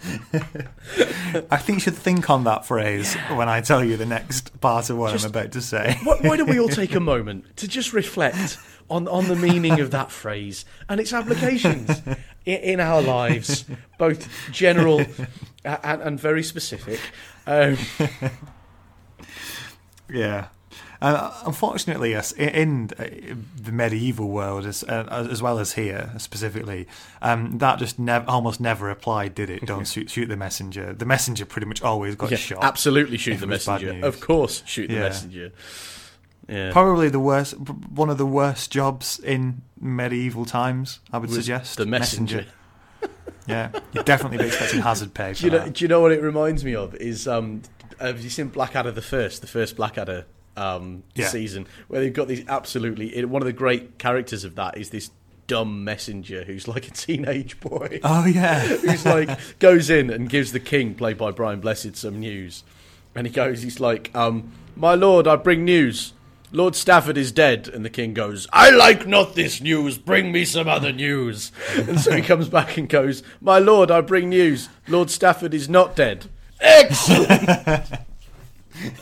I 1.50 1.56
think 1.56 1.76
you 1.76 1.80
should 1.80 1.96
think 1.96 2.30
on 2.30 2.44
that 2.44 2.64
phrase 2.66 3.14
when 3.34 3.48
I 3.48 3.60
tell 3.60 3.82
you 3.84 3.96
the 3.96 4.06
next 4.06 4.60
part 4.60 4.90
of 4.90 4.96
what 4.98 5.12
Just- 5.12 5.24
I'm 5.24 5.30
about 5.30 5.52
to 5.52 5.60
say. 5.60 5.96
why, 6.04 6.16
why 6.20 6.36
don't 6.36 6.48
we 6.48 6.60
all 6.60 6.68
take 6.68 6.94
a 6.94 7.00
moment 7.00 7.56
to 7.56 7.68
just 7.68 7.92
reflect 7.92 8.58
on, 8.88 9.08
on 9.08 9.28
the 9.28 9.36
meaning 9.36 9.80
of 9.80 9.90
that 9.90 10.10
phrase 10.10 10.64
and 10.88 11.00
its 11.00 11.12
applications 11.12 11.90
in, 12.44 12.56
in 12.60 12.80
our 12.80 13.02
lives, 13.02 13.64
both 13.98 14.28
general 14.52 15.00
and, 15.64 16.02
and 16.02 16.20
very 16.20 16.42
specific? 16.42 17.00
Um, 17.46 17.76
Yeah. 20.10 20.48
Uh, 21.00 21.32
unfortunately, 21.46 22.10
yes, 22.10 22.32
in 22.32 22.90
uh, 22.98 23.04
the 23.56 23.70
medieval 23.70 24.28
world, 24.28 24.66
as 24.66 24.82
uh, 24.82 25.26
as 25.30 25.40
well 25.40 25.60
as 25.60 25.74
here 25.74 26.10
specifically, 26.18 26.88
um, 27.22 27.58
that 27.58 27.78
just 27.78 28.00
nev- 28.00 28.28
almost 28.28 28.60
never 28.60 28.90
applied, 28.90 29.32
did 29.34 29.48
it? 29.48 29.64
Don't 29.64 29.86
shoot, 29.88 30.10
shoot 30.10 30.26
the 30.26 30.36
messenger. 30.36 30.92
The 30.92 31.04
messenger 31.06 31.46
pretty 31.46 31.66
much 31.68 31.82
always 31.82 32.16
got 32.16 32.32
yeah, 32.32 32.36
shot. 32.36 32.64
absolutely 32.64 33.16
shoot 33.16 33.36
the 33.36 33.46
it 33.46 33.50
was 33.50 33.64
bad 33.66 33.82
messenger. 33.82 34.06
Of 34.06 34.20
course, 34.20 34.62
shoot 34.66 34.88
the 34.88 34.94
Yeah. 34.94 35.00
messenger. 35.00 35.52
Yeah. 36.48 36.72
Probably 36.72 37.08
the 37.10 37.20
worst, 37.20 37.52
one 37.58 38.10
of 38.10 38.18
the 38.18 38.26
worst 38.26 38.72
jobs 38.72 39.20
in 39.20 39.62
medieval 39.80 40.46
times. 40.46 40.98
I 41.12 41.18
would 41.18 41.28
Was 41.30 41.38
suggest 41.38 41.76
the 41.76 41.86
messenger. 41.86 42.46
Yeah, 43.46 43.70
you'd 43.92 44.04
definitely 44.04 44.38
be 44.38 44.46
expecting 44.46 44.80
hazard 44.80 45.14
pay. 45.14 45.32
Do 45.34 45.44
you 45.44 45.50
know? 45.52 45.68
Do 45.68 45.84
you 45.84 45.88
know 45.88 46.00
what 46.00 46.10
it 46.12 46.20
reminds 46.22 46.64
me 46.64 46.74
of? 46.74 46.94
Is 46.96 47.28
um, 47.28 47.62
have 48.00 48.20
you 48.20 48.30
seen 48.30 48.48
Blackadder 48.48 48.90
the 48.90 49.00
first, 49.02 49.40
the 49.42 49.46
first 49.46 49.76
Blackadder 49.76 50.26
um 50.58 51.02
Yeah. 51.14 51.28
season, 51.28 51.66
where 51.88 52.00
they've 52.00 52.12
got 52.12 52.28
these 52.28 52.44
absolutely 52.48 53.24
one 53.24 53.42
of 53.42 53.46
the 53.46 53.52
great 53.52 53.98
characters 53.98 54.44
of 54.44 54.54
that 54.56 54.76
is 54.76 54.90
this 54.90 55.10
dumb 55.46 55.82
messenger 55.82 56.44
who's 56.44 56.68
like 56.68 56.86
a 56.88 56.90
teenage 56.90 57.58
boy. 57.60 58.00
Oh 58.04 58.26
yeah, 58.26 58.60
who's 58.66 59.06
like 59.06 59.30
goes 59.58 59.88
in 59.88 60.10
and 60.10 60.28
gives 60.28 60.52
the 60.52 60.60
king, 60.60 60.94
played 60.94 61.16
by 61.16 61.30
Brian 61.30 61.60
Blessed, 61.60 61.96
some 61.96 62.20
news, 62.20 62.64
and 63.14 63.26
he 63.26 63.32
goes, 63.32 63.62
he's 63.62 63.80
like, 63.80 64.10
um, 64.14 64.52
"My 64.76 64.94
lord, 64.94 65.26
I 65.26 65.36
bring 65.36 65.64
news. 65.64 66.12
Lord 66.52 66.74
Stafford 66.76 67.16
is 67.18 67.30
dead." 67.32 67.68
And 67.68 67.84
the 67.84 67.90
king 67.90 68.14
goes, 68.14 68.46
"I 68.52 68.70
like 68.70 69.06
not 69.06 69.34
this 69.34 69.60
news. 69.60 69.96
Bring 69.98 70.32
me 70.32 70.44
some 70.44 70.68
other 70.68 70.92
news." 70.92 71.50
And 71.76 71.98
so 72.00 72.12
he 72.14 72.22
comes 72.22 72.48
back 72.48 72.76
and 72.76 72.88
goes, 72.88 73.22
"My 73.40 73.58
lord, 73.58 73.90
I 73.90 74.00
bring 74.02 74.28
news. 74.30 74.68
Lord 74.86 75.10
Stafford 75.10 75.54
is 75.54 75.68
not 75.68 75.94
dead." 75.96 76.26
Excellent. 76.60 77.88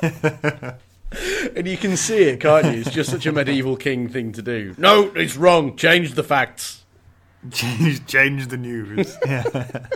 and 1.56 1.66
you 1.66 1.76
can 1.76 1.96
see 1.96 2.24
it, 2.24 2.40
can't 2.40 2.66
you? 2.66 2.80
It's 2.80 2.90
just 2.90 3.10
such 3.10 3.26
a 3.26 3.32
medieval 3.32 3.76
king 3.76 4.08
thing 4.08 4.32
to 4.32 4.42
do. 4.42 4.74
No, 4.78 5.12
it's 5.14 5.36
wrong. 5.36 5.76
Change 5.76 6.14
the 6.14 6.24
facts. 6.24 6.84
change, 7.50 8.06
change 8.06 8.48
the 8.48 8.56
news. 8.56 9.16
Yeah, 9.26 9.86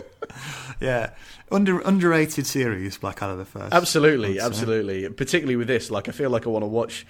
yeah. 0.79 1.09
Under 1.51 1.81
underrated 1.81 2.47
series, 2.47 2.97
Blackadder 2.97 3.35
the 3.35 3.45
First. 3.45 3.73
Absolutely, 3.73 4.39
absolutely. 4.39 5.09
Particularly 5.09 5.57
with 5.57 5.67
this, 5.67 5.91
like 5.91 6.07
I 6.07 6.13
feel 6.13 6.29
like 6.29 6.47
I 6.47 6.49
want 6.49 6.63
to 6.63 6.67
watch 6.67 7.05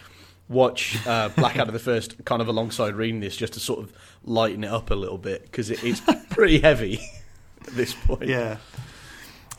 watch 0.50 0.98
uh, 1.06 1.30
Blackadder 1.30 1.72
the 1.72 1.80
First 1.80 2.26
kind 2.26 2.42
of 2.42 2.48
alongside 2.48 2.96
reading 2.96 3.20
this, 3.20 3.36
just 3.38 3.54
to 3.54 3.60
sort 3.60 3.80
of 3.80 3.94
lighten 4.24 4.64
it 4.64 4.72
up 4.72 4.90
a 4.90 4.96
little 4.96 5.20
bit 5.20 5.44
because 5.44 5.70
it, 5.70 5.84
it's 5.84 6.02
pretty 6.32 6.60
heavy 6.60 7.00
at 7.68 7.74
this 7.74 7.94
point. 7.94 8.24
Yeah. 8.28 8.58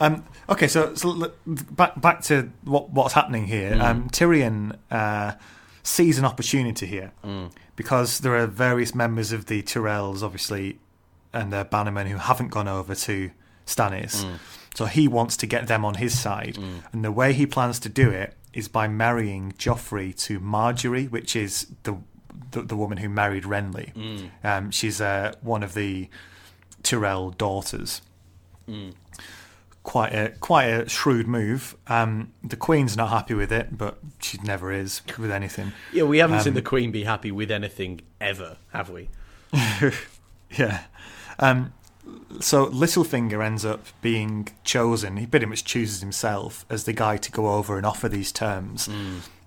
Um, 0.00 0.24
okay, 0.48 0.66
so, 0.68 0.94
so 0.94 1.32
back 1.46 2.00
back 2.00 2.22
to 2.22 2.50
what 2.64 2.90
what's 2.90 3.14
happening 3.14 3.46
here. 3.46 3.78
Um, 3.80 4.08
Tyrion 4.10 4.76
uh, 4.90 5.32
sees 5.82 6.18
an 6.18 6.24
opportunity 6.24 6.86
here 6.86 7.12
because 7.76 8.18
there 8.20 8.34
are 8.36 8.46
various 8.46 8.94
members 8.94 9.32
of 9.32 9.46
the 9.46 9.62
Tyrells, 9.62 10.22
obviously, 10.22 10.78
and 11.32 11.52
their 11.52 11.64
bannermen 11.64 12.08
who 12.08 12.16
haven't 12.16 12.48
gone 12.48 12.68
over 12.68 12.94
to 12.94 13.30
Stannis. 13.66 14.24
So 14.74 14.86
he 14.86 15.06
wants 15.06 15.36
to 15.36 15.46
get 15.46 15.66
them 15.68 15.84
on 15.84 15.94
his 15.94 16.18
side, 16.18 16.56
and 16.92 17.04
the 17.04 17.12
way 17.12 17.32
he 17.34 17.46
plans 17.46 17.78
to 17.80 17.88
do 17.88 18.10
it 18.10 18.34
is 18.54 18.68
by 18.68 18.88
marrying 18.88 19.52
Joffrey 19.52 20.14
to 20.26 20.40
Margaery, 20.40 21.10
which 21.10 21.36
is 21.36 21.66
the 21.84 21.96
the, 22.50 22.62
the 22.62 22.76
woman 22.76 22.98
who 22.98 23.08
married 23.08 23.44
Renly. 23.44 23.92
Um, 24.42 24.70
she's 24.70 25.00
uh, 25.00 25.32
one 25.42 25.62
of 25.62 25.74
the 25.74 26.08
Tyrell 26.82 27.30
daughters 27.30 28.02
quite 29.84 30.12
a 30.14 30.30
quite 30.40 30.66
a 30.66 30.88
shrewd 30.88 31.26
move. 31.26 31.76
Um, 31.88 32.32
the 32.42 32.56
Queen's 32.56 32.96
not 32.96 33.08
happy 33.10 33.34
with 33.34 33.50
it, 33.52 33.76
but 33.76 33.98
she 34.20 34.38
never 34.44 34.70
is 34.72 35.02
with 35.18 35.30
anything. 35.30 35.72
Yeah, 35.92 36.04
we 36.04 36.18
haven't 36.18 36.40
seen 36.40 36.50
Um, 36.52 36.54
the 36.54 36.62
Queen 36.62 36.90
be 36.92 37.04
happy 37.04 37.30
with 37.32 37.50
anything 37.50 38.00
ever, 38.20 38.56
have 38.72 38.90
we? 38.90 39.08
Yeah. 40.56 40.82
Um, 41.38 41.72
so 42.40 42.66
Littlefinger 42.66 43.42
ends 43.44 43.64
up 43.64 43.86
being 44.02 44.48
chosen. 44.64 45.16
He 45.16 45.26
pretty 45.26 45.46
much 45.46 45.64
chooses 45.64 46.00
himself 46.00 46.66
as 46.68 46.84
the 46.84 46.92
guy 46.92 47.16
to 47.16 47.30
go 47.32 47.48
over 47.54 47.76
and 47.78 47.86
offer 47.86 48.08
these 48.08 48.32
terms. 48.32 48.88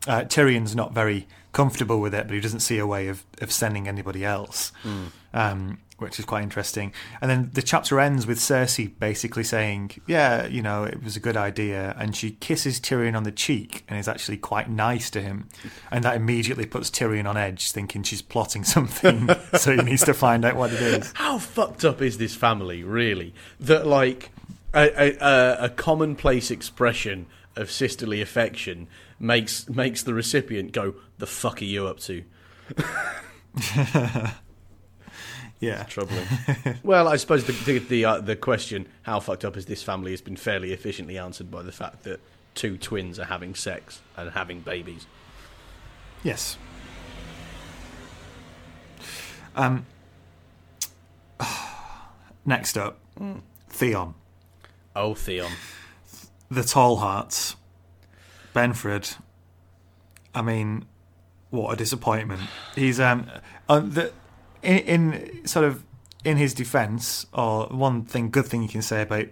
Uh, 0.07 0.21
Tyrion's 0.23 0.75
not 0.75 0.93
very 0.93 1.27
comfortable 1.51 1.99
with 2.01 2.13
it, 2.13 2.25
but 2.27 2.33
he 2.33 2.39
doesn't 2.39 2.59
see 2.61 2.77
a 2.79 2.88
way 2.88 3.07
of, 3.07 3.23
of 3.41 3.51
sending 3.51 3.88
anybody 3.88 4.25
else, 4.25 4.71
um, 5.33 5.77
which 5.97 6.19
is 6.19 6.25
quite 6.25 6.43
interesting. 6.43 6.91
And 7.21 7.31
then 7.31 7.51
the 7.53 7.61
chapter 7.61 7.99
ends 7.99 8.27
with 8.27 8.37
Cersei 8.37 8.91
basically 8.99 9.43
saying, 9.43 9.91
"Yeah, 10.05 10.45
you 10.45 10.61
know, 10.61 10.83
it 10.83 11.01
was 11.03 11.15
a 11.15 11.19
good 11.19 11.37
idea," 11.37 11.95
and 11.97 12.15
she 12.15 12.31
kisses 12.31 12.79
Tyrion 12.79 13.15
on 13.15 13.23
the 13.23 13.31
cheek 13.31 13.83
and 13.87 13.97
is 13.97 14.07
actually 14.07 14.37
quite 14.37 14.69
nice 14.69 15.09
to 15.11 15.21
him, 15.21 15.47
and 15.91 16.03
that 16.03 16.15
immediately 16.15 16.65
puts 16.65 16.89
Tyrion 16.89 17.25
on 17.25 17.37
edge, 17.37 17.71
thinking 17.71 18.03
she's 18.03 18.21
plotting 18.21 18.63
something, 18.75 19.29
so 19.53 19.75
he 19.75 19.81
needs 19.81 20.03
to 20.03 20.13
find 20.13 20.43
out 20.43 20.55
what 20.55 20.73
it 20.73 20.81
is. 20.81 21.11
How 21.15 21.37
fucked 21.37 21.85
up 21.85 22.01
is 22.01 22.17
this 22.17 22.35
family, 22.35 22.83
really? 22.83 23.33
That 23.59 23.87
like 23.87 24.31
a, 24.73 25.15
a, 25.21 25.65
a, 25.65 25.69
commonplace 25.69 26.51
expression 26.51 27.27
of 27.55 27.71
sisterly 27.71 28.21
affection 28.21 28.87
makes 29.17 29.69
makes 29.69 30.03
the 30.03 30.13
recipient 30.13 30.73
go, 30.73 30.95
"The 31.19 31.27
fuck 31.27 31.61
are 31.61 31.65
you 31.65 31.87
up 31.87 31.99
to?" 32.01 32.23
Yeah, 35.60 35.84
troubling. 35.84 36.28
well, 36.84 37.08
I 37.08 37.16
suppose 37.16 37.45
the 37.45 37.53
the 37.53 37.80
the, 37.80 38.06
uh, 38.06 38.20
the 38.22 38.36
question, 38.36 38.88
how 39.03 39.20
fucked 39.20 39.45
up 39.45 39.56
is 39.58 39.66
this 39.66 39.82
family, 39.84 40.12
has 40.12 40.22
been 40.22 40.36
fairly 40.36 40.74
efficiently 40.74 41.18
answered 41.18 41.49
by 41.49 41.64
the 41.64 41.72
fact 41.72 42.03
that 42.03 42.20
two 42.56 42.78
twins 42.78 43.20
are 43.20 43.26
having 43.26 43.56
sex 43.56 44.01
and 44.18 44.32
having 44.32 44.60
babies. 44.60 45.08
Yes. 46.24 46.58
Um. 49.56 49.86
Next 52.45 52.78
up, 52.78 52.99
Theon, 53.70 54.14
Oh, 54.95 55.16
Theon. 55.16 55.51
the 56.51 56.64
Tall 56.64 56.97
Hearts, 56.97 57.56
Benfred. 58.53 59.18
I 60.36 60.41
mean, 60.43 60.86
what 61.49 61.74
a 61.74 61.76
disappointment. 61.76 62.41
He's 62.76 62.99
um, 62.99 63.28
on 63.68 63.91
the 63.91 64.12
in, 64.66 64.80
in 64.80 65.47
sort 65.47 65.66
of 65.66 65.84
in 66.24 66.38
his 66.38 66.53
defence, 66.53 67.26
or 67.34 67.68
one 67.68 68.03
thing, 68.03 68.30
good 68.30 68.45
thing 68.45 68.63
you 68.63 68.70
can 68.70 68.82
say 68.82 69.03
about 69.03 69.28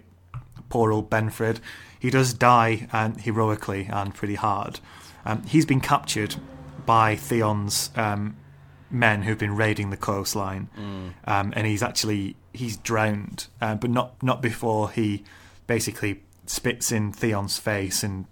poor 0.68 0.92
old 0.92 1.10
Benfred, 1.10 1.58
he 1.98 2.10
does 2.10 2.32
die 2.32 2.86
and 2.92 3.20
heroically 3.20 3.88
and 3.90 4.14
pretty 4.14 4.36
hard. 4.36 4.80
Um, 5.24 5.42
he's 5.44 5.66
been 5.66 5.80
captured 5.80 6.36
by 6.86 7.16
Theon's 7.16 7.90
um, 7.96 8.36
men 8.90 9.22
who've 9.22 9.38
been 9.38 9.56
raiding 9.56 9.90
the 9.90 9.96
coastline, 9.96 10.68
um, 11.26 11.52
and 11.56 11.66
he's 11.66 11.82
actually 11.82 12.36
he's 12.52 12.76
drowned, 12.76 13.48
uh, 13.60 13.74
but 13.74 13.90
not 13.90 14.22
not 14.22 14.40
before 14.42 14.90
he 14.90 15.24
basically 15.66 16.22
spits 16.46 16.92
in 16.92 17.12
Theon's 17.12 17.58
face 17.58 18.02
and 18.02 18.26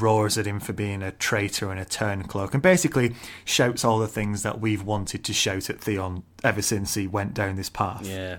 roars 0.00 0.38
at 0.38 0.46
him 0.46 0.60
for 0.60 0.72
being 0.72 1.02
a 1.02 1.12
traitor 1.12 1.70
and 1.70 1.80
a 1.80 1.84
turncloak, 1.84 2.54
and 2.54 2.62
basically 2.62 3.14
shouts 3.44 3.84
all 3.84 3.98
the 3.98 4.08
things 4.08 4.42
that 4.42 4.60
we've 4.60 4.82
wanted 4.82 5.24
to 5.24 5.32
shout 5.32 5.70
at 5.70 5.80
Theon 5.80 6.22
ever 6.42 6.62
since 6.62 6.94
he 6.94 7.06
went 7.06 7.34
down 7.34 7.56
this 7.56 7.70
path. 7.70 8.06
Yeah. 8.06 8.38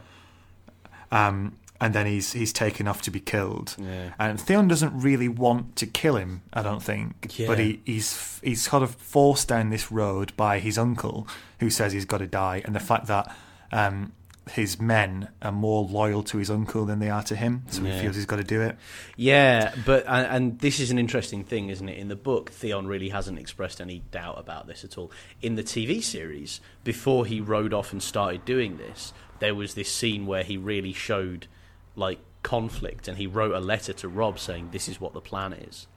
Um, 1.12 1.58
and 1.80 1.94
then 1.94 2.06
he's 2.06 2.32
he's 2.32 2.54
taken 2.54 2.88
off 2.88 3.02
to 3.02 3.12
be 3.12 3.20
killed. 3.20 3.76
Yeah. 3.78 4.14
And 4.18 4.40
Theon 4.40 4.68
doesn't 4.68 4.98
really 4.98 5.28
want 5.28 5.76
to 5.78 5.86
kill 5.86 6.16
him, 6.16 6.42
I 6.54 6.62
don't 6.62 6.82
think. 6.82 7.38
Yeah. 7.38 7.48
But 7.48 7.60
he, 7.60 7.82
he's 7.86 8.40
he's 8.42 8.62
sort 8.62 8.84
of 8.84 8.96
forced 8.96 9.50
down 9.50 9.70
this 9.70 9.92
road 9.92 10.32
by 10.38 10.60
his 10.60 10.78
uncle, 10.78 11.28
who 11.60 11.70
says 11.70 11.92
he's 11.92 12.06
got 12.06 12.20
to 12.20 12.28
die, 12.28 12.62
and 12.64 12.74
the 12.74 12.80
fact 12.80 13.08
that 13.08 13.36
um, 13.74 14.14
his 14.52 14.80
men 14.80 15.30
are 15.42 15.52
more 15.54 15.84
loyal 15.86 16.22
to 16.24 16.38
his 16.38 16.50
uncle 16.52 16.86
than 16.86 17.00
they 17.00 17.10
are 17.10 17.24
to 17.24 17.36
him, 17.36 17.64
so 17.70 17.82
Yeah. 17.82 17.96
he 17.96 18.02
feels 18.02 18.16
he's 18.16 18.26
got 18.26 18.36
to 18.38 18.44
do 18.44 18.62
it. 18.62 18.78
Yeah, 19.16 19.74
but 19.86 20.06
and, 20.08 20.28
and 20.28 20.60
this 20.60 20.80
is 20.82 20.92
an 20.92 21.00
interesting 21.00 21.44
thing, 21.46 21.70
isn't 21.70 21.88
it? 21.88 21.98
In 21.98 22.10
the 22.10 22.16
book, 22.16 22.50
Theon 22.52 22.86
really 22.88 23.10
hasn't 23.10 23.40
expressed 23.40 23.80
any 23.80 24.04
doubt 24.12 24.38
about 24.38 24.68
this 24.68 24.84
at 24.84 24.98
all. 24.98 25.12
In 25.42 25.56
the 25.56 25.64
TV 25.64 26.04
series, 26.04 26.60
before 26.84 27.26
he 27.26 27.40
rode 27.40 27.74
off 27.74 27.94
and 27.94 28.04
started 28.04 28.44
doing 28.44 28.78
this, 28.78 29.14
there 29.40 29.56
was 29.56 29.76
this 29.76 29.90
scene 29.92 30.26
where 30.26 30.44
he 30.44 30.58
really 30.58 30.94
showed 30.94 31.48
like 31.96 32.20
conflict, 32.44 33.08
and 33.08 33.18
he 33.18 33.28
wrote 33.28 33.54
a 33.54 33.60
letter 33.62 33.94
to 33.94 34.08
Robb 34.10 34.40
saying, 34.40 34.70
"This 34.72 34.90
is 34.90 35.00
what 35.00 35.14
the 35.14 35.22
plan 35.22 35.54
is." 35.54 35.88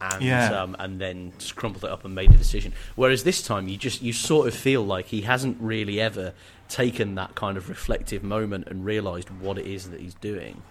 And 0.00 0.22
Yeah. 0.22 0.62
um, 0.62 0.76
and 0.78 1.00
then 1.00 1.32
just 1.38 1.56
crumpled 1.56 1.84
it 1.84 1.90
up 1.90 2.04
and 2.04 2.14
made 2.14 2.30
a 2.30 2.36
decision. 2.36 2.72
Whereas 2.94 3.24
this 3.24 3.42
time, 3.42 3.66
you 3.66 3.76
just 3.76 4.02
you 4.02 4.12
sort 4.12 4.46
of 4.46 4.54
feel 4.54 4.84
like 4.84 5.06
he 5.06 5.22
hasn't 5.22 5.56
really 5.60 6.00
ever 6.00 6.34
taken 6.68 7.14
that 7.16 7.34
kind 7.34 7.56
of 7.56 7.68
reflective 7.68 8.22
moment 8.22 8.66
and 8.68 8.84
realised 8.84 9.30
what 9.30 9.58
it 9.58 9.66
is 9.66 9.90
that 9.90 10.00
he's 10.00 10.14
doing. 10.14 10.62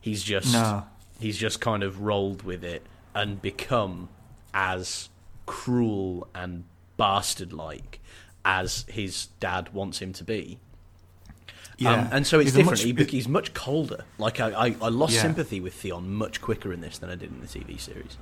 He's 0.00 0.22
just 0.22 0.52
No. 0.52 0.84
he's 1.20 1.36
just 1.38 1.60
kind 1.60 1.82
of 1.82 2.00
rolled 2.02 2.42
with 2.42 2.64
it 2.64 2.84
and 3.14 3.40
become 3.40 4.08
as 4.54 5.08
cruel 5.46 6.26
and 6.34 6.64
bastard 6.96 7.52
like 7.52 8.00
as 8.44 8.84
his 8.88 9.26
dad 9.40 9.72
wants 9.72 9.98
him 10.00 10.12
to 10.14 10.24
be. 10.24 10.58
Um, 11.84 12.08
and 12.12 12.26
so 12.26 12.38
it's 12.38 12.50
He's 12.54 12.54
different. 12.64 12.98
much- 12.98 13.08
he, 13.10 13.16
he's 13.16 13.26
much 13.28 13.54
colder. 13.54 14.04
Like 14.16 14.38
I, 14.38 14.50
I, 14.50 14.76
I 14.80 14.88
lost 14.88 15.14
Yeah. 15.14 15.22
sympathy 15.22 15.60
with 15.60 15.74
Theon 15.74 16.14
much 16.14 16.40
quicker 16.40 16.72
in 16.72 16.80
this 16.80 16.98
than 16.98 17.10
I 17.10 17.16
did 17.16 17.30
in 17.32 17.40
the 17.40 17.46
TV 17.48 17.78
series. 17.80 18.18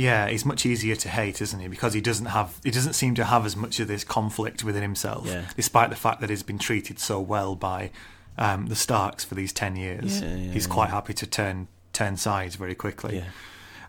Yeah, 0.00 0.28
he's 0.28 0.44
much 0.44 0.64
easier 0.64 0.96
to 0.96 1.08
hate, 1.08 1.40
isn't 1.42 1.60
he? 1.60 1.68
Because 1.68 1.92
he 1.94 2.00
doesn't 2.00 2.26
have, 2.26 2.58
he 2.64 2.70
doesn't 2.70 2.94
seem 2.94 3.14
to 3.16 3.24
have 3.24 3.44
as 3.44 3.54
much 3.56 3.80
of 3.80 3.88
this 3.88 4.04
conflict 4.04 4.64
within 4.64 4.82
himself, 4.82 5.26
Yeah. 5.26 5.44
despite 5.56 5.90
the 5.90 5.96
fact 5.96 6.20
that 6.20 6.30
he's 6.30 6.42
been 6.42 6.58
treated 6.58 6.98
so 6.98 7.20
well 7.20 7.54
by 7.54 7.90
um, 8.38 8.66
the 8.68 8.76
Starks 8.76 9.24
for 9.24 9.34
these 9.34 9.52
ten 9.52 9.76
years. 9.76 10.20
Yeah, 10.22 10.34
yeah, 10.36 10.52
he's 10.52 10.66
quite 10.66 10.90
happy 10.90 11.12
to 11.14 11.26
turn 11.26 11.68
turn 11.92 12.16
sides 12.16 12.54
very 12.56 12.74
quickly. 12.74 13.16
Yeah. 13.18 13.24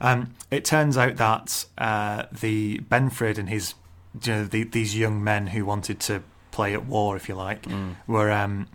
Um, 0.01 0.33
it 0.49 0.65
turns 0.65 0.97
out 0.97 1.15
that 1.17 1.65
uh, 1.77 2.23
the 2.31 2.79
Benfred 2.79 3.37
and 3.37 3.47
his, 3.47 3.75
you 4.25 4.33
know, 4.33 4.43
the, 4.45 4.63
these 4.63 4.97
young 4.97 5.23
men 5.23 5.47
who 5.47 5.63
wanted 5.63 5.99
to 6.01 6.23
play 6.51 6.73
at 6.73 6.85
war, 6.87 7.15
if 7.15 7.29
you 7.29 7.35
like, 7.35 7.61
Mm. 7.63 7.95
were 8.07 8.31
um, 8.31 8.67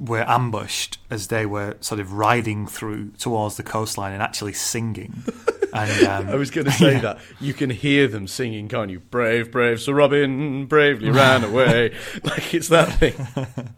were 0.00 0.28
ambushed 0.28 0.98
as 1.08 1.28
they 1.28 1.46
were 1.46 1.76
sort 1.80 2.00
of 2.00 2.12
riding 2.14 2.66
through 2.66 3.10
towards 3.18 3.56
the 3.56 3.62
coastline 3.62 4.12
and 4.12 4.22
actually 4.22 4.52
singing. 4.52 5.22
and 5.72 6.06
um, 6.08 6.28
I 6.28 6.34
was 6.36 6.50
going 6.50 6.66
to 6.66 6.72
say 6.72 6.98
that 7.00 7.18
you 7.40 7.54
can 7.54 7.70
hear 7.70 8.06
them 8.08 8.26
singing, 8.26 8.68
can't 8.68 8.90
you? 8.90 9.00
Brave, 9.00 9.50
brave 9.50 9.80
Sir 9.80 9.94
Robin 9.94 10.66
bravely 10.66 11.10
ran 11.10 11.44
away. 11.44 11.94
Like 12.24 12.54
it's 12.54 12.68
that 12.68 12.92
thing. 12.98 13.14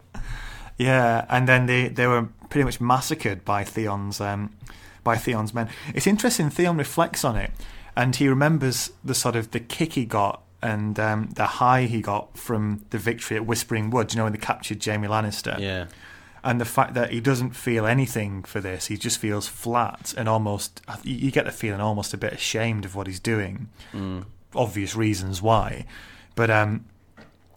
Yeah, 0.76 1.24
and 1.28 1.46
then 1.48 1.66
they, 1.66 1.86
they 1.88 2.06
were 2.08 2.28
pretty 2.50 2.64
much 2.64 2.80
massacred 2.80 3.44
by 3.44 3.62
Theon's 3.62 4.20
um, 4.20 4.52
by 5.04 5.16
Theon's 5.16 5.54
men. 5.54 5.68
It's 5.94 6.06
interesting. 6.06 6.50
Theon 6.50 6.76
reflects 6.76 7.24
on 7.24 7.36
it, 7.36 7.52
and 7.96 8.16
he 8.16 8.26
remembers 8.28 8.90
the 9.04 9.14
sort 9.14 9.36
of 9.36 9.52
the 9.52 9.60
kick 9.60 9.92
he 9.92 10.04
got 10.04 10.42
and 10.60 10.98
um, 10.98 11.28
the 11.36 11.44
high 11.46 11.82
he 11.84 12.00
got 12.00 12.36
from 12.36 12.84
the 12.90 12.98
victory 12.98 13.36
at 13.36 13.46
Whispering 13.46 13.90
Wood. 13.90 14.12
You 14.12 14.18
know, 14.18 14.24
when 14.24 14.32
they 14.32 14.38
captured 14.38 14.84
Jaime 14.84 15.06
Lannister, 15.06 15.58
Yeah. 15.60 15.86
And 16.44 16.60
the 16.60 16.66
fact 16.66 16.92
that 16.94 17.10
he 17.10 17.20
doesn't 17.20 17.52
feel 17.52 17.86
anything 17.86 18.42
for 18.42 18.60
this. 18.60 18.86
He 18.86 18.98
just 18.98 19.18
feels 19.18 19.48
flat 19.48 20.14
and 20.16 20.28
almost. 20.28 20.82
You 21.02 21.30
get 21.30 21.46
the 21.46 21.50
feeling 21.50 21.80
almost 21.80 22.12
a 22.12 22.18
bit 22.18 22.34
ashamed 22.34 22.84
of 22.84 22.94
what 22.94 23.06
he's 23.06 23.18
doing. 23.18 23.70
Mm. 23.92 24.26
Obvious 24.54 24.94
reasons 24.94 25.42
why, 25.42 25.86
but 26.36 26.50
um, 26.50 26.84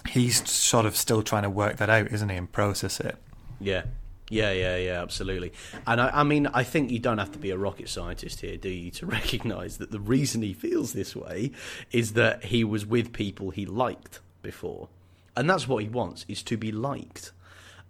he's 0.07 0.49
sort 0.49 0.85
of 0.85 0.95
still 0.95 1.21
trying 1.21 1.43
to 1.43 1.49
work 1.49 1.77
that 1.77 1.89
out, 1.89 2.07
isn't 2.07 2.29
he, 2.29 2.37
and 2.37 2.51
process 2.51 2.99
it. 2.99 3.17
Yeah. 3.59 3.83
Yeah, 4.29 4.51
yeah, 4.51 4.75
yeah, 4.75 5.01
absolutely. 5.01 5.53
And 5.85 6.01
I, 6.01 6.09
I 6.19 6.23
mean, 6.23 6.47
I 6.47 6.63
think 6.63 6.91
you 6.91 6.99
don't 6.99 7.17
have 7.17 7.31
to 7.31 7.39
be 7.39 7.51
a 7.51 7.57
rocket 7.57 7.87
scientist 7.87 8.41
here, 8.41 8.57
do 8.57 8.67
you, 8.69 8.91
to 8.91 9.05
recognise 9.05 9.77
that 9.77 9.91
the 9.91 10.01
reason 10.01 10.41
he 10.41 10.53
feels 10.53 10.93
this 10.93 11.15
way 11.15 11.51
is 11.91 12.13
that 12.13 12.45
he 12.45 12.63
was 12.63 12.85
with 12.85 13.13
people 13.13 13.51
he 13.51 13.65
liked 13.65 14.19
before. 14.41 14.89
And 15.37 15.49
that's 15.49 15.67
what 15.67 15.83
he 15.83 15.87
wants, 15.87 16.25
is 16.27 16.43
to 16.43 16.57
be 16.57 16.71
liked. 16.71 17.31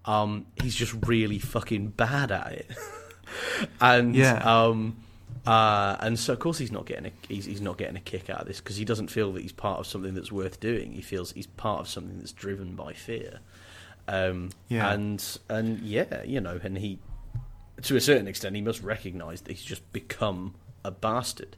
Um, 0.08 0.48
he's 0.62 0.74
just 0.76 0.94
really 1.06 1.38
fucking 1.38 1.90
bad 1.90 2.32
at 2.32 2.52
it. 2.54 2.72
and 3.82 4.16
Yeah. 4.16 4.38
um, 4.38 4.98
uh, 5.46 5.96
and 6.00 6.18
so 6.18 6.34
of 6.34 6.40
course 6.40 6.58
he's 6.58 6.72
not 6.72 6.86
getting 6.86 7.06
a 7.08 7.12
he's, 7.28 7.46
he's 7.46 7.62
not 7.62 7.78
getting 7.78 7.96
a 7.98 8.02
kick 8.02 8.30
out 8.30 8.42
of 8.42 8.48
this 8.48 8.60
because 8.60 8.78
he 8.78 8.86
doesn't 8.86 9.08
feel 9.10 9.32
that 9.34 9.42
he's 9.42 9.52
part 9.52 9.80
of 9.80 9.86
something 9.88 10.14
that's 10.14 10.32
worth 10.32 10.60
doing. 10.60 10.94
He 10.94 11.02
feels 11.02 11.32
he's 11.34 11.48
part 11.48 11.82
of 11.82 11.88
something 11.90 12.18
that's 12.20 12.32
driven 12.32 12.76
by 12.76 12.94
fear. 12.94 13.40
Um, 14.08 14.50
Yeah. 14.70 14.92
and 14.94 15.24
and 15.50 15.80
yeah, 15.82 16.24
you 16.24 16.40
know, 16.42 16.60
and 16.64 16.78
he 16.78 17.00
to 17.82 17.96
a 17.96 18.02
certain 18.02 18.28
extent 18.28 18.56
he 18.56 18.62
must 18.62 18.82
recognise 18.82 19.42
that 19.42 19.52
he's 19.52 19.64
just 19.66 19.92
become 19.94 20.56
a 20.86 20.92
bastard. 20.92 21.58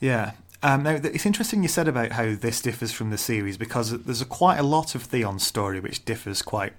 Yeah. 0.00 0.32
Um, 0.66 0.82
now, 0.82 0.98
it's 1.00 1.24
interesting 1.24 1.62
you 1.62 1.68
said 1.68 1.86
about 1.86 2.10
how 2.10 2.34
this 2.34 2.60
differs 2.60 2.90
from 2.90 3.10
the 3.10 3.18
series 3.18 3.56
because 3.56 4.02
there's 4.02 4.20
a, 4.20 4.24
quite 4.24 4.58
a 4.58 4.64
lot 4.64 4.96
of 4.96 5.04
Theon's 5.04 5.46
story 5.46 5.78
which 5.78 6.04
differs 6.04 6.42
quite 6.42 6.72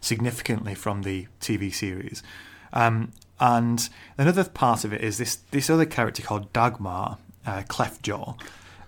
significantly 0.00 0.74
from 0.74 1.02
the 1.02 1.28
TV 1.40 1.72
series. 1.72 2.24
Um, 2.72 3.12
and 3.38 3.88
another 4.18 4.42
part 4.42 4.84
of 4.84 4.92
it 4.92 5.02
is 5.02 5.18
this 5.18 5.36
this 5.52 5.70
other 5.70 5.86
character 5.86 6.20
called 6.20 6.52
Dagmer, 6.52 7.18
uh, 7.46 7.62
Cleftjaw. 7.68 8.36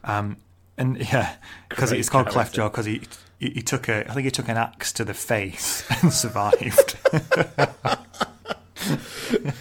Um, 0.03 0.37
and 0.77 0.99
yeah, 1.13 1.37
because 1.69 1.93
it's 1.93 2.09
called 2.09 2.29
character. 2.29 2.63
Cleftjaw 2.63 2.73
because 2.73 2.87
he, 2.87 3.03
he 3.39 3.51
he 3.51 3.63
took 3.63 3.89
a 3.89 4.11
I 4.11 4.15
think 4.15 4.25
he 4.25 4.33
took 4.33 4.49
an 4.49 4.57
axe 4.57 4.93
to 4.95 5.05
the 5.05 5.15
face 5.15 5.89
and 6.03 6.13
survived. 6.13 6.99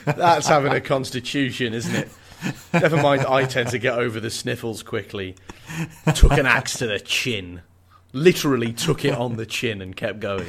That's 0.05 0.47
having 0.47 0.71
a 0.71 0.81
constitution, 0.81 1.75
isn't 1.75 1.93
it? 1.93 2.09
Never 2.73 2.97
mind, 2.97 3.25
I 3.25 3.45
tend 3.45 3.69
to 3.69 3.79
get 3.79 3.93
over 3.97 4.19
the 4.19 4.29
sniffles 4.29 4.83
quickly. 4.83 5.35
Took 6.15 6.33
an 6.33 6.45
axe 6.45 6.77
to 6.79 6.87
the 6.87 6.99
chin. 6.99 7.61
Literally 8.13 8.73
took 8.73 9.05
it 9.05 9.13
on 9.13 9.35
the 9.35 9.45
chin 9.45 9.81
and 9.81 9.95
kept 9.95 10.19
going. 10.19 10.47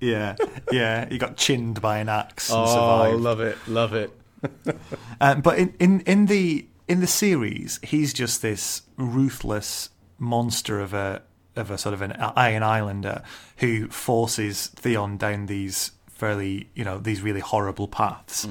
yeah, 0.00 0.36
yeah, 0.70 1.08
he 1.08 1.16
got 1.18 1.36
chinned 1.36 1.80
by 1.80 1.98
an 1.98 2.08
axe 2.08 2.50
and 2.50 2.58
Oh, 2.60 2.66
survived. 2.66 3.20
love 3.22 3.40
it, 3.40 3.58
love 3.66 3.94
it. 3.94 4.10
Um, 5.20 5.40
but 5.40 5.58
in, 5.58 5.72
in, 5.80 6.00
in 6.00 6.26
the 6.26 6.66
in 6.86 7.00
the 7.00 7.06
series, 7.06 7.80
he's 7.82 8.12
just 8.12 8.42
this 8.42 8.82
ruthless 8.98 9.88
monster 10.18 10.80
of 10.80 10.92
a 10.92 11.22
of 11.56 11.70
a 11.70 11.78
sort 11.78 11.94
of 11.94 12.02
an 12.02 12.12
Iron 12.12 12.62
Islander 12.62 13.22
who 13.58 13.88
forces 13.88 14.66
Theon 14.76 15.16
down 15.16 15.46
these 15.46 15.92
fairly 16.10 16.68
you 16.74 16.84
know 16.84 16.98
these 16.98 17.22
really 17.22 17.40
horrible 17.40 17.88
paths. 17.88 18.46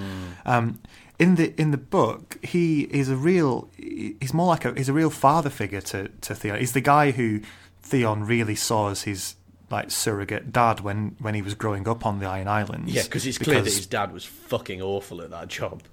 Um, 0.48 0.80
in 1.20 1.36
the 1.36 1.60
in 1.60 1.72
the 1.72 1.78
book, 1.78 2.38
he 2.44 2.82
is 2.84 3.10
a 3.10 3.16
real 3.16 3.70
he's 3.78 4.34
more 4.34 4.48
like 4.48 4.66
a 4.66 4.74
he's 4.74 4.90
a 4.90 4.94
real 4.94 5.10
father 5.10 5.50
figure 5.50 5.82
to 5.82 6.08
to 6.22 6.36
Theon. 6.36 6.60
He's 6.60 6.74
the 6.74 6.82
guy 6.82 7.12
who 7.12 7.42
Theon 7.82 8.26
really 8.26 8.56
saw 8.56 8.90
as 8.90 9.04
his 9.04 9.36
like 9.70 9.92
surrogate 9.92 10.52
dad 10.52 10.80
when 10.82 11.16
when 11.20 11.36
he 11.36 11.42
was 11.42 11.54
growing 11.56 11.88
up 11.88 12.06
on 12.06 12.20
the 12.20 12.26
Iron 12.26 12.48
Islands. 12.48 12.94
Yeah, 12.94 13.04
because 13.04 13.26
it's 13.26 13.38
clear 13.38 13.62
that 13.62 13.74
his 13.74 13.86
dad 13.88 14.12
was 14.12 14.26
fucking 14.26 14.82
awful 14.82 15.22
at 15.22 15.30
that 15.30 15.48
job. 15.48 15.84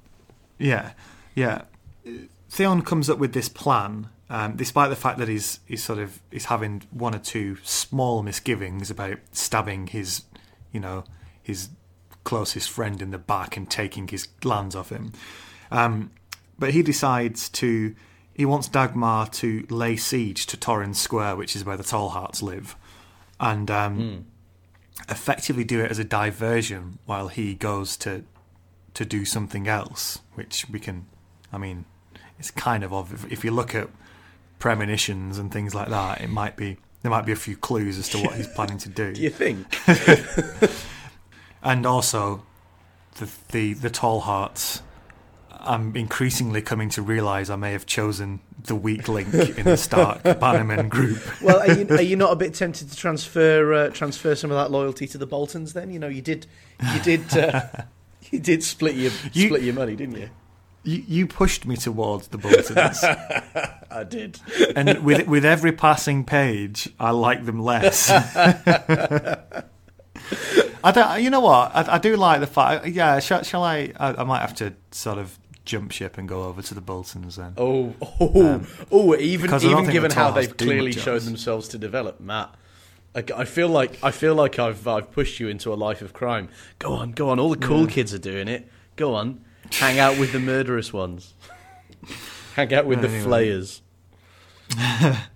yeah, 0.58 0.92
yeah. 1.34 1.62
Theon 2.48 2.82
comes 2.82 3.08
up 3.08 3.18
with 3.18 3.32
this 3.32 3.48
plan, 3.48 4.08
um, 4.28 4.56
despite 4.56 4.90
the 4.90 4.96
fact 4.96 5.18
that 5.18 5.28
he's 5.28 5.60
he's 5.66 5.82
sort 5.84 5.98
of 5.98 6.20
he's 6.30 6.46
having 6.46 6.82
one 6.90 7.14
or 7.14 7.18
two 7.18 7.56
small 7.62 8.22
misgivings 8.22 8.90
about 8.90 9.18
stabbing 9.32 9.86
his, 9.88 10.24
you 10.72 10.80
know, 10.80 11.04
his 11.42 11.68
closest 12.24 12.70
friend 12.70 13.00
in 13.00 13.10
the 13.10 13.18
back 13.18 13.56
and 13.56 13.70
taking 13.70 14.08
his 14.08 14.28
lands 14.44 14.74
off 14.74 14.90
him. 14.90 15.12
Um, 15.70 16.10
but 16.58 16.72
he 16.72 16.82
decides 16.82 17.48
to 17.50 17.94
he 18.34 18.44
wants 18.44 18.68
Dagmer 18.68 19.30
to 19.32 19.66
lay 19.68 19.96
siege 19.96 20.46
to 20.46 20.56
Torrhen's 20.56 21.00
Square, 21.00 21.36
which 21.36 21.54
is 21.54 21.64
where 21.64 21.76
the 21.76 21.82
Tallharts 21.82 22.42
live, 22.42 22.76
and 23.38 23.70
um, 23.70 24.26
effectively 25.08 25.64
do 25.64 25.80
it 25.80 25.90
as 25.90 25.98
a 25.98 26.04
diversion 26.04 26.98
while 27.06 27.28
he 27.28 27.54
goes 27.54 27.96
to 27.98 28.24
to 28.94 29.04
do 29.04 29.24
something 29.24 29.68
else, 29.68 30.20
which 30.34 30.68
we 30.68 30.80
can 30.80 31.06
I 31.52 31.58
mean, 31.58 31.84
it's 32.38 32.50
kind 32.50 32.84
of 32.84 32.92
obvious. 32.92 33.24
If 33.30 33.44
you 33.44 33.50
look 33.50 33.74
at 33.74 33.88
premonitions 34.58 35.38
and 35.38 35.52
things 35.52 35.74
like 35.74 35.88
that, 35.88 36.20
it 36.20 36.30
might 36.30 36.56
be 36.56 36.76
there 37.02 37.10
might 37.10 37.26
be 37.26 37.32
a 37.32 37.36
few 37.36 37.56
clues 37.56 37.98
as 37.98 38.08
to 38.10 38.18
what 38.18 38.34
he's 38.34 38.48
planning 38.48 38.78
to 38.78 38.88
do. 38.88 39.12
Do 39.14 39.22
you 39.22 39.30
think? 39.30 39.66
and 41.62 41.86
also, 41.86 42.44
the 43.16 43.28
the 43.52 43.74
the 43.74 43.90
Tallharts. 43.90 44.82
I'm 45.62 45.94
increasingly 45.94 46.62
coming 46.62 46.88
to 46.90 47.02
realise 47.02 47.50
I 47.50 47.56
may 47.56 47.72
have 47.72 47.84
chosen 47.84 48.40
the 48.64 48.74
weak 48.74 49.08
link 49.08 49.34
in 49.34 49.66
the 49.66 49.76
Stark 49.76 50.22
Bannerman 50.40 50.88
group. 50.88 51.18
well, 51.42 51.60
are 51.60 51.74
you, 51.74 51.86
are 51.90 52.00
you 52.00 52.16
not 52.16 52.32
a 52.32 52.36
bit 52.36 52.54
tempted 52.62 52.90
to 52.90 52.96
transfer 52.96 53.74
uh, 53.74 53.88
transfer 53.90 54.34
some 54.34 54.50
of 54.50 54.56
that 54.56 54.70
loyalty 54.70 55.06
to 55.08 55.18
the 55.18 55.26
Boltons? 55.26 55.74
Then 55.74 55.90
you 55.90 55.98
know 55.98 56.08
you 56.08 56.22
did 56.22 56.46
you 56.94 57.00
did 57.00 57.36
uh, 57.36 57.62
you 58.30 58.38
did 58.38 58.62
split 58.62 58.94
your 58.94 59.12
You- 59.34 59.48
split 59.48 59.60
your 59.62 59.74
money, 59.74 59.96
didn't 59.96 60.16
you? 60.16 60.30
You, 60.82 61.04
you 61.06 61.26
pushed 61.26 61.66
me 61.66 61.76
towards 61.76 62.28
the 62.28 62.38
Boltons, 62.38 63.04
I 63.04 64.02
did. 64.08 64.40
and 64.74 65.04
with 65.04 65.26
with 65.26 65.44
every 65.44 65.72
passing 65.72 66.24
page, 66.24 66.88
I 66.98 67.10
like 67.10 67.44
them 67.44 67.60
less. 67.60 68.08
I 70.84 70.92
don't. 70.92 71.22
You 71.22 71.30
know 71.30 71.40
what? 71.40 71.74
I, 71.74 71.94
I 71.94 71.98
do 71.98 72.16
like 72.16 72.40
the 72.40 72.46
fact. 72.46 72.86
Yeah, 72.86 73.18
shall, 73.20 73.42
shall 73.42 73.62
I, 73.64 73.92
I? 73.98 74.14
I 74.14 74.24
might 74.24 74.40
have 74.40 74.54
to 74.56 74.74
sort 74.90 75.18
of 75.18 75.38
jump 75.64 75.92
ship 75.92 76.18
and 76.18 76.28
go 76.28 76.44
over 76.44 76.62
to 76.62 76.74
the 76.74 76.80
Boltons 76.80 77.36
then. 77.36 77.54
Oh, 77.56 77.94
oh, 78.20 78.54
Um, 78.54 78.66
oh! 78.90 79.14
Even 79.16 79.46
because 79.46 79.64
I 79.64 79.70
don't 79.70 79.82
even 79.82 79.92
given 79.92 80.10
how 80.10 80.30
they've 80.30 80.56
clearly 80.56 80.92
shown 80.92 81.24
themselves 81.24 81.68
to 81.68 81.78
develop, 81.78 82.20
Matt. 82.20 82.54
I, 83.14 83.24
I 83.36 83.44
feel 83.44 83.68
like 83.68 84.02
I 84.02 84.10
feel 84.10 84.34
like 84.34 84.58
I've 84.58 84.86
I've 84.86 85.10
pushed 85.10 85.40
you 85.40 85.48
into 85.48 85.72
a 85.72 85.76
life 85.76 86.02
of 86.02 86.12
crime. 86.12 86.48
Go 86.78 86.92
on, 86.94 87.12
go 87.12 87.30
on! 87.30 87.38
All 87.38 87.50
the 87.50 87.56
cool 87.56 87.86
kids 87.86 88.14
are 88.14 88.18
doing 88.18 88.48
it. 88.48 88.68
Go 88.96 89.14
on, 89.14 89.44
hang 89.72 89.98
out 89.98 90.18
with 90.18 90.32
the 90.32 90.40
murderous 90.40 90.92
ones. 90.92 91.34
hang 92.54 92.72
out 92.72 92.86
with 92.86 93.02
the 93.02 93.08
flayers. 93.08 93.82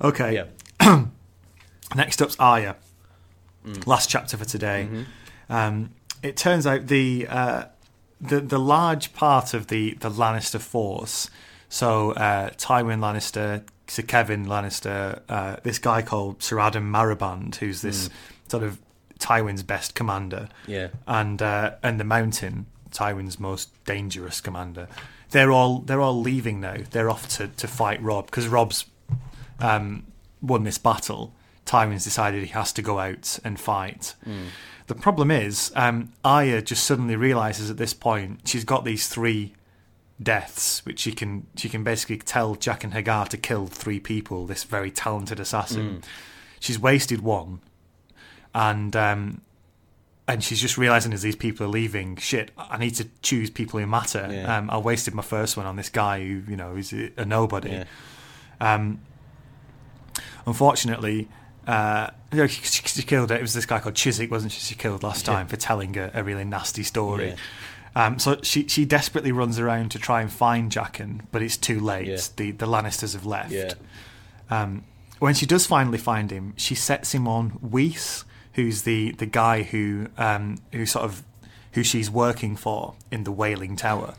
Okay. 0.00 0.46
Yeah. 0.80 1.04
Next 1.94 2.20
up's 2.20 2.36
Arya. 2.38 2.76
Mm. 3.64 3.86
Last 3.86 4.10
chapter 4.10 4.36
for 4.36 4.44
today. 4.44 4.88
Mm-hmm. 4.90 5.52
Um, 5.52 5.90
it 6.22 6.36
turns 6.36 6.66
out 6.66 6.86
the 6.86 7.26
uh, 7.28 7.64
the 8.20 8.40
the 8.40 8.58
large 8.58 9.12
part 9.14 9.54
of 9.54 9.68
the 9.68 9.94
the 9.94 10.10
Lannister 10.10 10.60
force. 10.60 11.30
So 11.68 12.12
uh, 12.12 12.50
Tywin 12.50 13.00
Lannister, 13.00 13.64
Sir 13.88 14.02
Kevan 14.02 14.46
Lannister, 14.46 15.20
uh, 15.28 15.56
this 15.62 15.78
guy 15.78 16.02
called 16.02 16.42
Sir 16.42 16.56
Addam 16.56 16.90
Marbrand, 16.90 17.56
who's 17.56 17.82
this 17.82 18.10
sort 18.48 18.62
of 18.62 18.78
Tywin's 19.18 19.62
best 19.62 19.94
commander, 19.94 20.48
Yeah, 20.66 20.88
and 21.06 21.40
uh, 21.40 21.72
and 21.82 21.98
the 21.98 22.04
Mountain, 22.04 22.66
Tywin's 22.90 23.40
most 23.40 23.70
dangerous 23.84 24.40
commander. 24.40 24.88
They're 25.30 25.50
all 25.50 25.80
they're 25.80 26.00
all 26.00 26.20
leaving 26.20 26.60
now. 26.60 26.76
They're 26.90 27.10
off 27.10 27.28
to, 27.36 27.48
to 27.48 27.66
fight 27.66 28.00
Robb 28.02 28.26
because 28.26 28.46
Robb's 28.46 28.86
um, 29.58 30.06
won 30.40 30.64
this 30.64 30.78
battle. 30.78 31.32
Tywin's 31.66 32.04
decided 32.04 32.42
he 32.42 32.50
has 32.50 32.72
to 32.74 32.82
go 32.82 32.98
out 32.98 33.38
and 33.44 33.58
fight. 33.58 34.14
The 34.86 34.94
problem 34.94 35.30
is, 35.30 35.72
um, 35.74 36.12
Arya 36.24 36.60
just 36.60 36.84
suddenly 36.84 37.16
realizes 37.16 37.70
at 37.70 37.78
this 37.78 37.94
point 37.94 38.40
she's 38.44 38.64
got 38.64 38.84
these 38.84 39.08
three 39.08 39.54
deaths, 40.22 40.84
which 40.84 41.00
she 41.00 41.12
can 41.12 41.46
she 41.56 41.68
can 41.68 41.82
basically 41.82 42.18
tell 42.18 42.54
Jaqen 42.54 42.92
H'ghar 42.92 43.28
to 43.28 43.36
kill 43.38 43.66
three 43.66 43.98
people. 43.98 44.46
This 44.46 44.64
very 44.64 44.90
talented 44.90 45.40
assassin. 45.40 46.02
She's 46.60 46.78
wasted 46.78 47.22
one, 47.22 47.60
and 48.54 48.94
um, 48.94 49.40
and 50.28 50.44
she's 50.44 50.60
just 50.60 50.76
realizing 50.78 51.12
as 51.12 51.22
these 51.22 51.36
people 51.36 51.66
are 51.66 51.70
leaving, 51.70 52.16
shit, 52.16 52.50
I 52.56 52.78
need 52.78 52.94
to 52.96 53.06
choose 53.22 53.50
people 53.50 53.80
who 53.80 53.86
matter. 53.86 54.28
Yeah. 54.30 54.56
Um, 54.56 54.70
I 54.70 54.78
wasted 54.78 55.14
my 55.14 55.22
first 55.22 55.56
one 55.56 55.66
on 55.66 55.76
this 55.76 55.88
guy 55.88 56.20
who 56.20 56.42
you 56.48 56.56
know 56.56 56.76
is 56.76 56.92
a 56.92 57.10
a 57.16 57.24
nobody. 57.24 57.70
yeah. 57.70 57.84
Um, 58.60 59.00
unfortunately, 60.46 61.28
uh, 61.66 62.10
you 62.32 62.38
know, 62.38 62.46
she, 62.46 62.62
she 62.62 63.02
killed 63.02 63.30
it. 63.30 63.36
It 63.36 63.42
was 63.42 63.54
this 63.54 63.66
guy 63.66 63.78
called 63.80 63.94
Chiswyck, 63.94 64.30
wasn't 64.30 64.52
she? 64.52 64.60
She 64.60 64.74
killed 64.74 65.02
last 65.02 65.26
Yeah. 65.26 65.34
time 65.34 65.46
for 65.46 65.56
telling 65.56 65.96
a, 65.96 66.10
a 66.14 66.22
really 66.22 66.44
nasty 66.44 66.82
story. 66.82 67.28
Yeah. 67.30 67.36
Um, 68.06 68.18
so 68.18 68.40
she 68.42 68.66
she 68.66 68.84
desperately 68.84 69.30
runs 69.30 69.58
around 69.58 69.90
to 69.92 69.98
try 70.00 70.20
and 70.20 70.30
find 70.32 70.70
Jaqen, 70.72 71.20
but 71.30 71.42
it's 71.42 71.56
too 71.56 71.78
late. 71.78 72.08
Yeah. 72.08 72.18
The 72.36 72.50
the 72.50 72.66
Lannisters 72.66 73.12
have 73.14 73.24
left. 73.24 73.52
Yeah. 73.52 73.74
Um, 74.50 74.84
when 75.20 75.34
she 75.34 75.46
does 75.46 75.66
finally 75.66 75.98
find 75.98 76.30
him, 76.30 76.54
she 76.56 76.74
sets 76.74 77.14
him 77.14 77.28
on 77.28 77.52
Weese, 77.60 78.24
who's 78.54 78.82
the, 78.82 79.12
the 79.12 79.26
guy 79.26 79.62
who 79.62 80.08
um, 80.18 80.58
who 80.72 80.86
sort 80.86 81.04
of 81.04 81.22
who 81.72 81.82
she's 81.84 82.10
working 82.10 82.56
for 82.56 82.94
in 83.12 83.22
the 83.24 83.32
Wailing 83.32 83.76
Tower, 83.76 84.14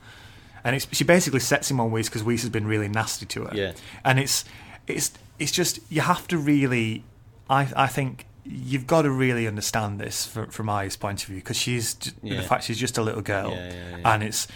and 0.63 0.75
it's, 0.77 0.87
she 0.93 1.03
basically 1.03 1.41
sets 1.41 1.69
him 1.69 1.79
on 1.81 1.91
Weese 1.91 2.05
because 2.05 2.23
Weese 2.23 2.41
has 2.41 2.49
been 2.49 2.65
really 2.67 2.87
nasty 2.87 3.25
to 3.27 3.43
her. 3.45 3.51
Yeah. 3.53 3.73
and 4.05 4.19
it's 4.19 4.45
it's 4.87 5.11
it's 5.37 5.51
just 5.51 5.79
you 5.91 5.99
have 6.01 6.27
to 6.29 6.37
really, 6.37 7.03
I 7.49 7.67
I 7.75 7.87
think 7.87 8.25
you've 8.47 8.85
got 8.85 9.01
to 9.03 9.09
really 9.09 9.47
understand 9.47 9.99
this 9.99 10.27
from, 10.27 10.49
from 10.51 10.69
Arya's 10.69 10.95
point 10.95 11.23
of 11.23 11.29
view 11.29 11.37
because 11.37 11.57
she's 11.57 11.95
Yeah. 12.21 12.37
the 12.37 12.43
fact 12.43 12.63
she's 12.65 12.77
just 12.77 12.97
a 12.97 13.01
little 13.01 13.21
girl, 13.23 13.51
Yeah, 13.51 13.73
yeah, 13.97 14.13
and 14.13 14.21
it's 14.23 14.47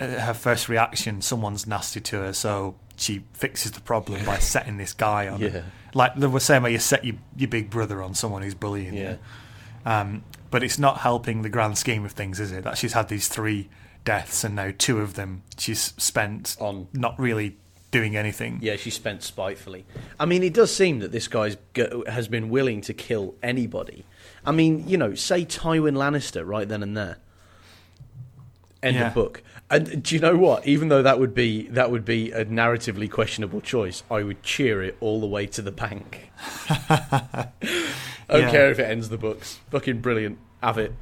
uh, 0.00 0.06
her 0.20 0.32
first 0.34 0.68
reaction. 0.68 1.20
Someone's 1.20 1.66
nasty 1.66 2.00
to 2.00 2.16
her, 2.20 2.32
so 2.32 2.74
she 2.96 3.24
fixes 3.34 3.72
the 3.72 3.80
problem 3.82 4.24
by 4.24 4.38
setting 4.54 4.78
this 4.78 4.92
guy 4.94 5.28
on. 5.28 5.40
her. 5.42 5.64
Like 5.92 6.14
the 6.18 6.38
same 6.38 6.62
way 6.62 6.72
you 6.72 6.78
set 6.78 7.04
your, 7.04 7.16
your 7.36 7.48
big 7.48 7.68
brother 7.70 8.02
on 8.02 8.14
someone 8.14 8.42
who's 8.42 8.54
bullying 8.54 8.94
Yeah. 8.94 9.10
you. 9.12 9.18
Um, 9.84 10.24
but 10.50 10.62
it's 10.62 10.78
not 10.78 10.98
helping 10.98 11.42
the 11.42 11.48
grand 11.50 11.76
scheme 11.76 12.04
of 12.06 12.12
things, 12.12 12.40
is 12.40 12.50
it? 12.50 12.64
That 12.64 12.78
she's 12.78 12.94
had 12.94 13.08
these 13.08 13.28
three 13.28 13.68
deaths 14.06 14.42
and 14.44 14.54
now 14.54 14.70
two 14.76 15.00
of 15.00 15.14
them 15.14 15.42
she's 15.58 15.92
spent 15.98 16.56
On 16.60 16.88
not 16.92 17.18
really 17.18 17.56
doing 17.94 18.16
anything. 18.16 18.58
Yeah, 18.60 18.76
she 18.76 18.90
spent 18.90 19.22
spitefully. 19.22 19.84
I 20.18 20.26
mean, 20.26 20.42
it 20.42 20.52
does 20.52 20.74
seem 20.74 20.98
that 20.98 21.12
this 21.12 21.28
guy's 21.28 21.56
go- 21.72 22.02
has 22.08 22.26
been 22.28 22.48
willing 22.50 22.80
to 22.82 22.92
kill 22.92 23.34
anybody. 23.42 24.04
I 24.44 24.52
mean, 24.52 24.86
you 24.88 24.96
know, 24.98 25.14
say 25.14 25.44
Tywin 25.44 25.94
Lannister 25.96 26.46
right 26.46 26.68
then 26.68 26.82
and 26.82 26.96
there. 26.96 27.18
End 28.82 28.96
Yeah. 28.96 29.06
of 29.08 29.14
book. 29.14 29.42
And 29.70 30.02
do 30.02 30.14
you 30.14 30.20
know 30.20 30.36
what? 30.36 30.66
Even 30.66 30.88
though 30.88 31.02
that 31.02 31.18
would 31.18 31.34
be 31.34 31.68
that 31.68 31.90
would 31.90 32.04
be 32.04 32.30
a 32.32 32.44
narratively 32.44 33.10
questionable 33.10 33.60
choice, 33.62 34.02
I 34.10 34.22
would 34.22 34.42
cheer 34.42 34.82
it 34.82 34.96
all 35.00 35.20
the 35.20 35.26
way 35.26 35.46
to 35.46 35.62
the 35.62 35.72
bank. 35.72 36.30
I 36.68 37.48
don't 38.28 38.42
Yeah. 38.42 38.50
care 38.50 38.70
if 38.70 38.78
it 38.78 38.84
ends 38.90 39.08
the 39.08 39.16
books. 39.16 39.58
Fucking 39.70 40.00
brilliant. 40.00 40.38
Have 40.62 40.76
it. 40.78 40.92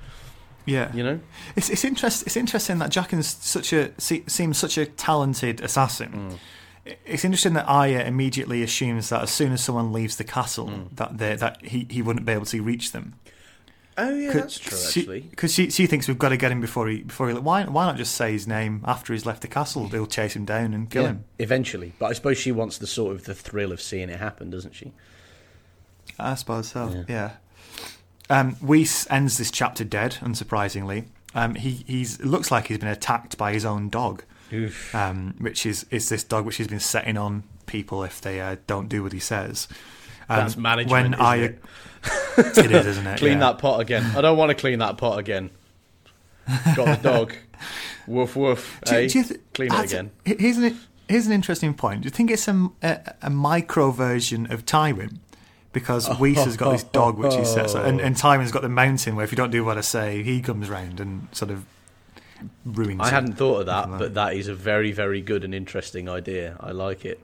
Yeah. 0.65 0.95
You 0.95 1.03
know. 1.03 1.21
It's 1.57 1.71
it's 1.71 1.85
interest, 1.85 2.25
It's 2.25 2.37
interesting 2.37 2.79
that 2.79 2.91
Jaqen's 2.93 3.27
such 3.27 3.73
a 3.73 3.91
se- 3.99 4.25
seems 4.29 4.59
such 4.59 4.79
a 4.79 4.87
talented 4.87 5.61
assassin. 5.61 6.13
Mm. 6.13 6.39
It's 6.85 7.25
interesting 7.25 7.53
that 7.55 7.67
Arya 7.67 8.05
immediately 8.05 8.63
assumes 8.63 9.09
that 9.11 9.23
as 9.23 9.31
soon 9.31 9.53
as 9.53 9.63
someone 9.63 9.93
leaves 9.93 10.17
the 10.17 10.25
castle, 10.25 10.89
that 10.93 11.19
they 11.19 11.37
that 11.37 11.65
he, 11.65 11.87
he 11.89 12.03
wouldn't 12.03 12.27
be 12.27 12.33
able 12.33 12.47
to 12.47 12.63
reach 12.63 12.93
them. 12.93 13.15
Oh 13.99 14.15
yeah, 14.15 14.33
that's 14.33 14.59
true. 14.59 14.79
Actually, 14.79 15.21
Because 15.21 15.53
she, 15.53 15.71
she 15.71 15.87
thinks 15.87 16.09
we've 16.09 16.19
got 16.19 16.31
to 16.31 16.37
get 16.37 16.51
him 16.51 16.61
before 16.61 16.89
he 16.89 17.03
before 17.03 17.29
he. 17.29 17.35
Why 17.35 17.65
why 17.65 17.85
not 17.85 17.97
just 17.97 18.15
say 18.15 18.33
his 18.33 18.47
name 18.49 18.83
after 18.85 19.13
he's 19.13 19.27
left 19.27 19.43
the 19.43 19.49
castle? 19.49 19.87
They'll 19.87 20.07
chase 20.07 20.35
him 20.35 20.45
down 20.45 20.73
and 20.73 20.91
kill 20.91 21.03
yeah, 21.03 21.09
him. 21.11 21.25
eventually. 21.39 21.93
But 21.99 22.07
I 22.07 22.13
suppose 22.15 22.39
she 22.39 22.53
wants 22.53 22.79
the 22.79 22.87
sort 22.87 23.15
of 23.15 23.25
the 23.25 23.35
thrill 23.35 23.71
of 23.71 23.81
seeing 23.83 24.09
it 24.09 24.19
happen, 24.19 24.51
doesn't 24.51 24.75
she? 24.75 24.93
I 26.19 26.35
suppose 26.35 26.69
so. 26.69 27.05
Yeah. 27.09 27.37
Yeah. 28.29 28.39
Um, 28.41 28.57
Weese 28.57 29.07
ends 29.11 29.37
this 29.37 29.51
chapter 29.51 29.85
dead, 29.85 30.17
unsurprisingly. 30.21 31.05
Um, 31.35 31.55
he 31.55 31.85
he's 31.87 32.21
looks 32.23 32.51
like 32.51 32.69
he's 32.69 32.79
been 32.79 32.89
attacked 32.89 33.37
by 33.37 33.53
his 33.53 33.65
own 33.65 33.89
dog. 33.91 34.25
Um, 34.93 35.35
which 35.39 35.65
is 35.67 35.87
is 35.91 36.09
this 36.09 36.25
dog 36.25 36.45
which 36.45 36.57
he's 36.57 36.69
been 36.69 36.81
setting 36.81 37.17
on 37.17 37.43
people 37.67 38.05
if 38.05 38.21
they 38.21 38.41
uh, 38.41 38.57
don't 38.67 38.89
do 38.89 39.03
what 39.03 39.13
he 39.13 39.19
says. 39.19 39.69
Um, 40.29 40.37
That's 40.39 40.57
management, 40.57 40.91
When 40.91 41.15
isn't 41.15 41.25
I, 41.25 41.37
it? 41.37 41.63
it 42.39 42.73
is, 42.73 42.87
isn't 42.87 43.07
it? 43.07 43.19
Clean 43.19 43.33
Yeah. 43.35 43.39
that 43.53 43.59
pot 43.59 43.81
again. 43.81 44.05
I 44.17 44.21
don't 44.21 44.37
want 44.37 44.51
to 44.51 44.55
clean 44.55 44.79
that 44.79 44.97
pot 44.99 45.19
again. 45.19 45.51
Got 46.77 47.03
the 47.03 47.09
dog. 47.09 47.35
woof 48.07 48.35
woof. 48.37 48.81
Do, 48.85 48.95
eh? 48.97 49.07
do 49.09 49.19
you 49.19 49.25
th- 49.25 49.41
clean 49.55 49.73
it 49.73 49.85
again. 49.85 50.11
Here's 50.25 50.59
an 50.59 50.79
here's 51.09 51.27
an 51.27 51.33
interesting 51.33 51.75
point. 51.75 52.03
Do 52.03 52.07
you 52.07 52.11
think 52.11 52.31
it's 52.31 52.49
a, 52.49 52.71
a, 52.83 53.15
a 53.23 53.31
micro 53.31 53.91
version 53.91 54.51
of 54.53 54.65
Tywin? 54.67 55.19
Because 55.73 56.09
Weese 56.21 56.45
has 56.45 56.57
got 56.57 56.73
this 56.73 56.83
dog 56.85 57.17
which 57.19 57.35
he 57.35 57.45
sets, 57.45 57.75
and, 57.75 58.01
and 58.01 58.15
Tywin's 58.17 58.53
got 58.53 58.63
the 58.63 58.69
mountain 58.69 59.17
where 59.17 59.25
if 59.25 59.33
you 59.33 59.37
don't 59.37 59.51
do 59.51 59.65
what 59.65 59.79
I 59.79 59.83
say, 59.83 60.23
he 60.23 60.41
comes 60.43 60.69
round 60.69 61.01
and 61.01 61.29
sort 61.33 61.51
of 61.51 61.65
ruins. 62.65 63.01
I 63.01 63.11
hadn't 63.11 63.35
thought 63.35 63.61
of 63.61 63.67
that, 63.67 63.89
but 63.99 64.15
that 64.15 64.35
is 64.35 64.49
a 64.49 64.55
very, 64.55 64.93
very 64.93 65.21
good 65.21 65.45
and 65.45 65.55
interesting 65.55 66.09
idea. 66.09 66.57
I 66.61 66.71
like 66.73 67.05
it. 67.05 67.21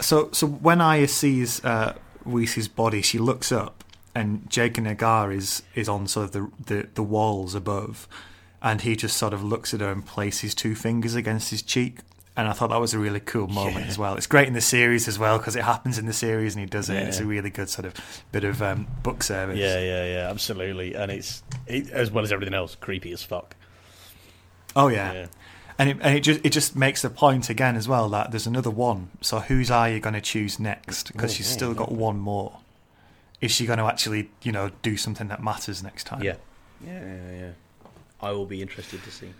So, 0.00 0.30
so 0.32 0.46
when 0.46 0.80
Arya 0.80 1.08
sees 1.08 1.64
uh, 1.64 1.94
Weese's 2.24 2.68
body, 2.68 3.02
she 3.02 3.18
looks 3.18 3.52
up, 3.52 3.84
and 4.14 4.48
Jaqen 4.50 4.96
H'ghar 4.96 5.34
is 5.34 5.62
is 5.74 5.88
on 5.88 6.06
sort 6.06 6.26
of 6.26 6.32
the, 6.32 6.50
the 6.66 6.88
the 6.94 7.02
walls 7.02 7.54
above, 7.54 8.08
and 8.60 8.80
he 8.80 8.96
just 8.96 9.16
sort 9.16 9.32
of 9.32 9.42
looks 9.42 9.72
at 9.72 9.80
her 9.80 9.90
and 9.90 10.04
places 10.04 10.54
two 10.54 10.74
fingers 10.74 11.14
against 11.14 11.50
his 11.50 11.62
cheek. 11.62 12.00
And 12.34 12.48
I 12.48 12.52
thought 12.52 12.70
that 12.70 12.80
was 12.80 12.94
a 12.94 12.98
really 12.98 13.20
cool 13.20 13.46
moment 13.46 13.84
Yeah. 13.84 13.90
as 13.90 13.98
well. 13.98 14.14
It's 14.16 14.26
great 14.26 14.48
in 14.48 14.54
the 14.54 14.60
series 14.62 15.06
as 15.06 15.18
well 15.18 15.36
because 15.36 15.54
it 15.54 15.64
happens 15.64 15.98
in 15.98 16.06
the 16.06 16.14
series 16.14 16.54
and 16.54 16.60
he 16.60 16.66
does 16.66 16.88
it. 16.88 16.96
and 16.96 17.08
It's 17.08 17.20
a 17.20 17.26
really 17.26 17.50
good 17.50 17.68
sort 17.68 17.84
of 17.84 17.94
bit 18.32 18.44
of 18.44 18.62
um, 18.62 18.86
book 19.02 19.22
service. 19.22 19.58
yeah, 19.58 19.78
yeah, 19.78 20.04
yeah, 20.06 20.30
absolutely. 20.30 20.94
And 20.94 21.10
it's 21.12 21.42
it, 21.66 21.90
as 21.90 22.10
well 22.10 22.24
as 22.24 22.32
everything 22.32 22.54
else, 22.54 22.74
creepy 22.74 23.12
as 23.12 23.22
fuck. 23.22 23.54
Oh 24.74 24.88
yeah. 24.88 25.12
Yeah. 25.12 25.26
And 25.78 25.90
it, 25.90 25.98
and 26.00 26.16
it 26.16 26.20
just 26.20 26.40
it 26.44 26.50
just 26.50 26.74
makes 26.76 27.02
the 27.02 27.10
point 27.10 27.50
again 27.50 27.76
as 27.76 27.86
well 27.88 28.08
that 28.10 28.30
there's 28.30 28.46
another 28.46 28.70
one. 28.70 29.10
So 29.20 29.40
whose 29.40 29.70
eye 29.70 29.90
are 29.90 29.94
you 29.94 30.00
going 30.00 30.14
to 30.14 30.20
choose 30.20 30.58
next? 30.58 31.12
Because 31.12 31.32
Oh, 31.32 31.34
she's 31.34 31.48
still 31.48 31.74
got 31.74 31.92
one 31.92 32.18
more. 32.18 32.58
Is 33.42 33.50
she 33.50 33.66
going 33.66 33.78
to 33.78 33.84
actually, 33.86 34.30
you 34.42 34.52
know, 34.52 34.70
do 34.82 34.96
something 34.96 35.28
that 35.28 35.42
matters 35.42 35.82
next 35.82 36.04
time? 36.04 36.22
Yeah. 36.22 36.36
Yeah, 36.82 37.00
yeah, 37.04 37.38
yeah. 37.40 37.50
I 38.20 38.30
will 38.30 38.46
be 38.46 38.62
interested 38.62 39.02
to 39.02 39.10
see. 39.10 39.32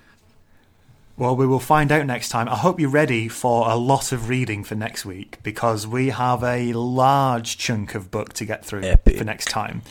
Well, 1.17 1.37
we 1.37 1.47
will 1.47 1.61
find 1.61 1.93
out 1.93 2.07
next 2.07 2.31
time. 2.31 2.49
I 2.49 2.57
hope 2.57 2.81
you're 2.81 2.89
ready 2.89 3.29
for 3.29 3.69
a 3.71 3.77
lot 3.77 4.13
of 4.13 4.29
reading 4.29 4.65
for 4.65 4.75
next 4.75 5.05
week 5.05 5.39
because 5.43 5.87
we 5.87 6.09
have 6.09 6.43
a 6.43 6.73
large 6.73 7.59
chunk 7.59 7.95
of 7.95 8.11
book 8.11 8.33
to 8.35 8.45
get 8.45 8.65
through 8.65 8.83
Epic. 8.83 9.19
for 9.19 9.25
next 9.25 9.49
time. 9.49 9.83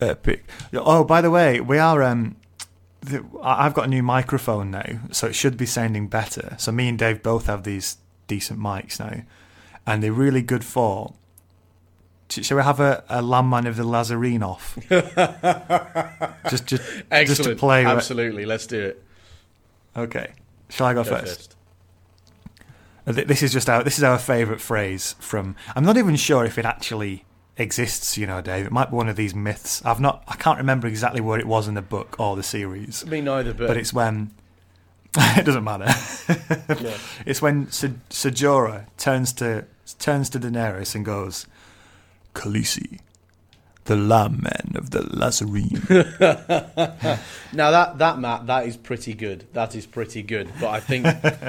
Epic. 0.00 0.44
Oh, 0.72 1.04
by 1.04 1.20
the 1.20 1.30
way, 1.30 1.60
we 1.60 1.78
are. 1.78 2.02
Um, 2.02 2.36
I've 3.42 3.74
got 3.74 3.86
a 3.86 3.88
new 3.88 4.02
microphone 4.02 4.70
now, 4.70 5.00
so 5.10 5.26
it 5.26 5.34
should 5.34 5.56
be 5.56 5.66
sounding 5.66 6.06
better. 6.06 6.54
So 6.58 6.70
me 6.70 6.88
and 6.88 6.98
Dave 6.98 7.22
both 7.22 7.46
have 7.46 7.64
these 7.64 7.96
decent 8.26 8.60
mics 8.60 9.00
now, 9.00 9.22
and 9.86 10.02
they're 10.02 10.12
really 10.12 10.42
good 10.42 10.64
for. 10.64 11.14
Sh- 12.30 12.44
Shall 12.46 12.58
we 12.58 12.62
have 12.62 12.78
a, 12.78 13.02
a 13.08 13.20
landmine 13.22 13.66
of 13.66 13.76
the 13.76 13.82
Lhazareen 13.84 14.42
off? 14.42 14.78
just, 16.48 16.66
just, 16.66 16.82
just 17.10 17.42
to 17.42 17.56
play. 17.56 17.84
Absolutely. 17.84 18.46
Let's 18.46 18.66
do 18.66 18.80
it. 18.80 19.04
Okay. 20.00 20.32
Shall 20.68 20.86
I 20.86 20.94
go, 20.94 21.02
Go 21.04 21.10
first? 21.10 21.36
first. 21.36 21.56
Uh, 23.06 23.12
This 23.12 23.42
is 23.42 23.52
just 23.52 23.68
our 23.68 23.82
this 23.82 23.98
is 23.98 24.04
our 24.04 24.18
favourite 24.18 24.60
phrase 24.60 25.14
from. 25.18 25.56
I'm 25.74 25.84
not 25.84 25.96
even 25.96 26.16
sure 26.16 26.44
if 26.44 26.58
it 26.58 26.64
actually 26.64 27.24
exists. 27.56 28.16
You 28.18 28.26
know, 28.26 28.40
Dave. 28.40 28.66
It 28.66 28.72
might 28.72 28.90
be 28.90 28.96
one 28.96 29.08
of 29.08 29.16
these 29.16 29.34
myths. 29.34 29.82
I've 29.84 30.00
not. 30.00 30.22
I 30.28 30.36
can't 30.36 30.58
remember 30.58 30.86
exactly 30.86 31.20
where 31.20 31.38
it 31.38 31.46
was 31.46 31.66
in 31.68 31.74
the 31.74 31.82
book 31.82 32.16
or 32.20 32.36
the 32.36 32.42
series, 32.42 33.04
Me 33.06 33.20
neither, 33.20 33.52
but, 33.54 33.68
but 33.68 33.76
it's 33.76 33.92
when. 33.92 34.30
it 35.18 35.44
doesn't 35.44 35.64
matter. 35.64 35.86
yeah. 36.84 36.96
It's 37.26 37.42
when 37.42 37.68
Se- 37.72 37.94
Sejora 38.10 38.86
turns 38.96 39.32
to 39.34 39.64
turns 39.98 40.30
to 40.30 40.38
Daenerys 40.38 40.94
and 40.94 41.04
goes, 41.04 41.46
"Khaleesi, 42.34 43.00
the 43.90 43.96
lamb 43.96 44.40
man 44.40 44.72
of 44.76 44.90
the 44.90 45.00
Lhazareen." 45.00 47.18
Now 47.52 47.72
that 47.72 47.98
that 47.98 48.20
Matt, 48.20 48.46
that 48.46 48.66
is 48.66 48.76
pretty 48.76 49.12
good. 49.12 49.44
That 49.54 49.74
is 49.74 49.84
pretty 49.84 50.22
good. 50.22 50.48
But 50.60 50.68
I 50.68 50.80
think 50.80 51.06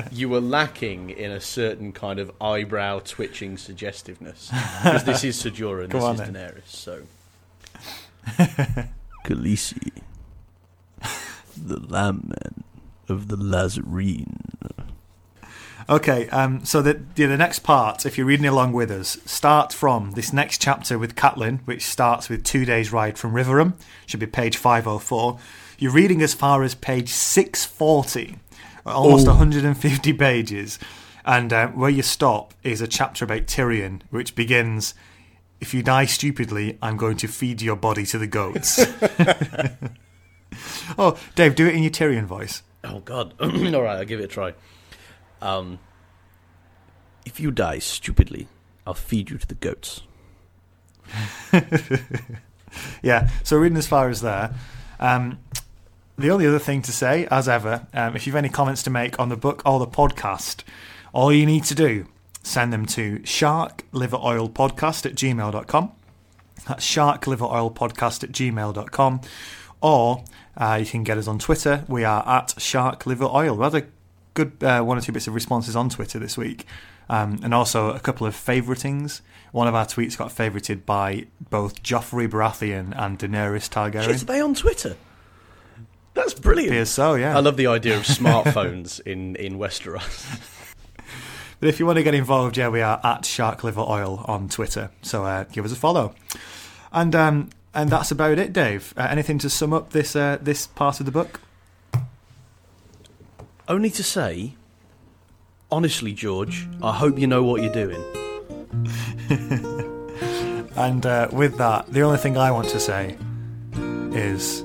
you 0.11 0.30
were 0.30 0.41
lacking 0.41 1.11
in 1.11 1.31
a 1.31 1.39
certain 1.39 1.91
kind 1.91 2.19
of 2.19 2.31
eyebrow 2.41 2.99
twitching 2.99 3.57
suggestiveness 3.57 4.49
because 4.84 5.03
this 5.03 5.23
is 5.23 5.43
Sejora 5.43 5.84
and 5.84 5.93
this 5.93 6.03
is 6.03 6.18
then. 6.18 6.34
Daenerys. 6.34 6.65
So, 6.65 7.03
Khaleesi, 9.26 9.91
the 11.55 11.80
lambman 11.80 12.63
of 13.07 13.27
the 13.27 13.38
Lhazareen. 13.38 14.38
Okay, 15.89 16.29
um, 16.29 16.63
so 16.63 16.81
the, 16.81 17.01
the 17.15 17.25
the 17.25 17.37
next 17.37 17.59
part, 17.59 18.05
if 18.05 18.17
you're 18.17 18.27
reading 18.27 18.45
along 18.45 18.73
with 18.73 18.91
us, 18.91 19.17
start 19.25 19.73
from 19.73 20.11
this 20.11 20.31
next 20.31 20.61
chapter 20.61 20.97
with 20.97 21.15
Catelyn, 21.15 21.59
which 21.65 21.85
starts 21.85 22.29
with 22.29 22.43
two 22.43 22.65
days' 22.65 22.91
ride 22.93 23.17
from 23.17 23.33
Riverrun. 23.33 23.73
Should 24.05 24.19
be 24.19 24.27
page 24.27 24.57
504. 24.57 25.39
You're 25.79 25.91
reading 25.91 26.21
as 26.21 26.33
far 26.33 26.63
as 26.63 26.75
page 26.75 27.09
640, 27.09 28.37
almost 28.85 29.27
Oh. 29.27 29.31
150 29.31 30.13
pages, 30.13 30.77
and 31.25 31.51
uh, 31.51 31.67
where 31.69 31.89
you 31.89 32.03
stop 32.03 32.53
is 32.63 32.81
a 32.81 32.87
chapter 32.87 33.25
about 33.25 33.47
Tyrion, 33.47 34.01
which 34.09 34.35
begins. 34.35 34.93
If 35.59 35.75
you 35.75 35.83
die 35.83 36.05
stupidly, 36.05 36.79
I'm 36.81 36.97
going 36.97 37.17
to 37.17 37.27
feed 37.27 37.61
your 37.61 37.75
body 37.75 38.03
to 38.07 38.17
the 38.17 38.25
goats. 38.25 38.79
oh, 40.97 41.17
Dave, 41.35 41.55
do 41.55 41.67
it 41.67 41.75
in 41.75 41.83
your 41.83 41.91
Tyrion 41.91 42.25
voice. 42.25 42.63
Oh 42.83 42.99
God! 42.99 43.33
All 43.39 43.49
right, 43.81 43.97
I'll 43.97 44.05
give 44.05 44.19
it 44.19 44.23
a 44.23 44.27
try. 44.27 44.53
Um, 45.41 45.80
if 47.26 47.39
you 47.39 47.51
die 47.51 47.80
stupidly, 47.80 48.47
I'll 48.85 48.93
feed 48.93 49.30
you 49.30 49.38
to 49.38 49.47
the 49.47 49.55
goats. 49.55 50.01
Yeah, 53.01 53.30
so 53.43 53.57
reading 53.57 53.77
as 53.77 53.88
far 53.88 54.09
as 54.09 54.22
there. 54.22 54.53
Um, 54.99 55.39
the 56.18 56.30
only 56.30 56.45
other 56.45 56.59
thing 56.59 56.81
to 56.84 56.91
say, 56.91 57.27
as 57.31 57.49
ever, 57.49 57.88
um, 57.93 58.15
if 58.15 58.27
you've 58.27 58.35
any 58.35 58.49
comments 58.49 58.84
to 58.84 58.89
make 58.89 59.19
on 59.19 59.30
the 59.30 59.38
book 59.38 59.61
or 59.65 59.80
the 59.80 59.88
podcast, 59.88 60.63
all 61.13 61.34
you 61.34 61.45
need 61.45 61.63
to 61.65 61.76
do, 61.76 62.05
send 62.43 62.72
them 62.72 62.85
to 62.88 63.19
sharkliveroilpodcast 63.19 65.05
at 65.05 65.15
gmail.com. 65.15 65.91
That's 66.68 66.85
sharkliveroilpodcast 66.85 68.23
at 68.23 68.31
gmail.com. 68.31 69.22
Or 69.81 70.23
uh, 70.55 70.77
you 70.80 70.85
can 70.85 71.03
get 71.03 71.18
us 71.18 71.27
on 71.27 71.39
Twitter. 71.39 71.85
We 71.88 72.03
are 72.03 72.27
at 72.27 72.49
sharkliveroil. 72.49 73.57
We 73.57 73.63
had 73.63 73.76
a 73.76 73.88
good 74.33 74.63
uh, 74.63 74.81
one 74.81 74.97
or 74.97 75.01
two 75.01 75.11
bits 75.11 75.27
of 75.27 75.33
responses 75.33 75.75
on 75.75 75.89
Twitter 75.89 76.19
this 76.19 76.37
week. 76.37 76.65
Um, 77.09 77.39
and 77.43 77.53
also 77.53 77.89
a 77.91 77.99
couple 77.99 78.25
of 78.25 78.35
favoritings. 78.35 79.21
One 79.51 79.67
of 79.67 79.75
our 79.75 79.85
tweets 79.85 80.17
got 80.17 80.29
favorited 80.29 80.85
by 80.85 81.27
both 81.49 81.83
Joffrey 81.83 82.29
Baratheon 82.29 82.93
and 82.97 83.19
Daenerys 83.19 83.69
Targaryen. 83.69 84.05
Shit, 84.05 84.21
are 84.21 84.25
they 84.25 84.39
on 84.39 84.55
Twitter? 84.55 84.95
That's 86.13 86.33
brilliant. 86.33 86.69
Appears 86.71 86.89
so, 86.89 87.15
yeah. 87.15 87.35
I 87.35 87.41
love 87.41 87.57
the 87.57 87.67
idea 87.67 87.97
of 87.97 88.03
smartphones 88.03 89.01
in, 89.05 89.35
in 89.35 89.57
Westeros. 89.57 90.39
But 91.61 91.69
if 91.69 91.79
you 91.79 91.85
want 91.85 91.97
to 91.97 92.03
get 92.03 92.15
involved, 92.15 92.57
yeah, 92.57 92.69
we 92.69 92.81
are 92.81 92.99
at 93.03 93.23
Shark 93.23 93.63
Liver 93.63 93.81
Oil 93.81 94.25
on 94.27 94.49
Twitter. 94.49 94.89
So 95.03 95.25
uh, 95.25 95.43
give 95.43 95.63
us 95.63 95.71
a 95.71 95.75
follow. 95.75 96.15
And 96.91 97.15
um, 97.15 97.49
and 97.73 97.87
that's 97.87 98.09
about 98.09 98.39
it, 98.39 98.51
Dave. 98.51 98.95
Uh, 98.97 99.07
anything 99.11 99.37
to 99.37 99.49
sum 99.49 99.71
up 99.71 99.91
this 99.91 100.15
uh, 100.15 100.39
this 100.41 100.65
part 100.65 100.99
of 100.99 101.05
the 101.05 101.11
book? 101.11 101.39
Only 103.72 103.89
to 103.91 104.03
say, 104.03 104.56
honestly, 105.72 106.11
George, 106.11 106.68
I 106.84 106.91
hope 106.91 107.18
you 107.18 107.26
know 107.26 107.41
what 107.41 107.61
you're 107.64 107.72
doing. 107.72 108.03
And 110.76 111.06
uh, 111.06 111.27
with 111.31 111.57
that, 111.57 111.88
the 111.91 112.02
only 112.02 112.18
thing 112.18 112.38
I 112.38 112.49
want 112.49 112.69
to 112.69 112.80
say 112.80 113.18
is 114.14 114.64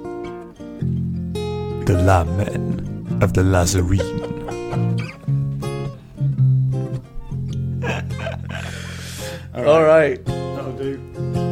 the 1.86 2.02
Lamb 2.06 3.22
of 3.22 3.34
the 3.34 3.42
Lhazareen. 3.42 4.22
All 9.54 9.82
right. 9.82 10.24
That'll 10.24 10.72
do. 10.78 11.45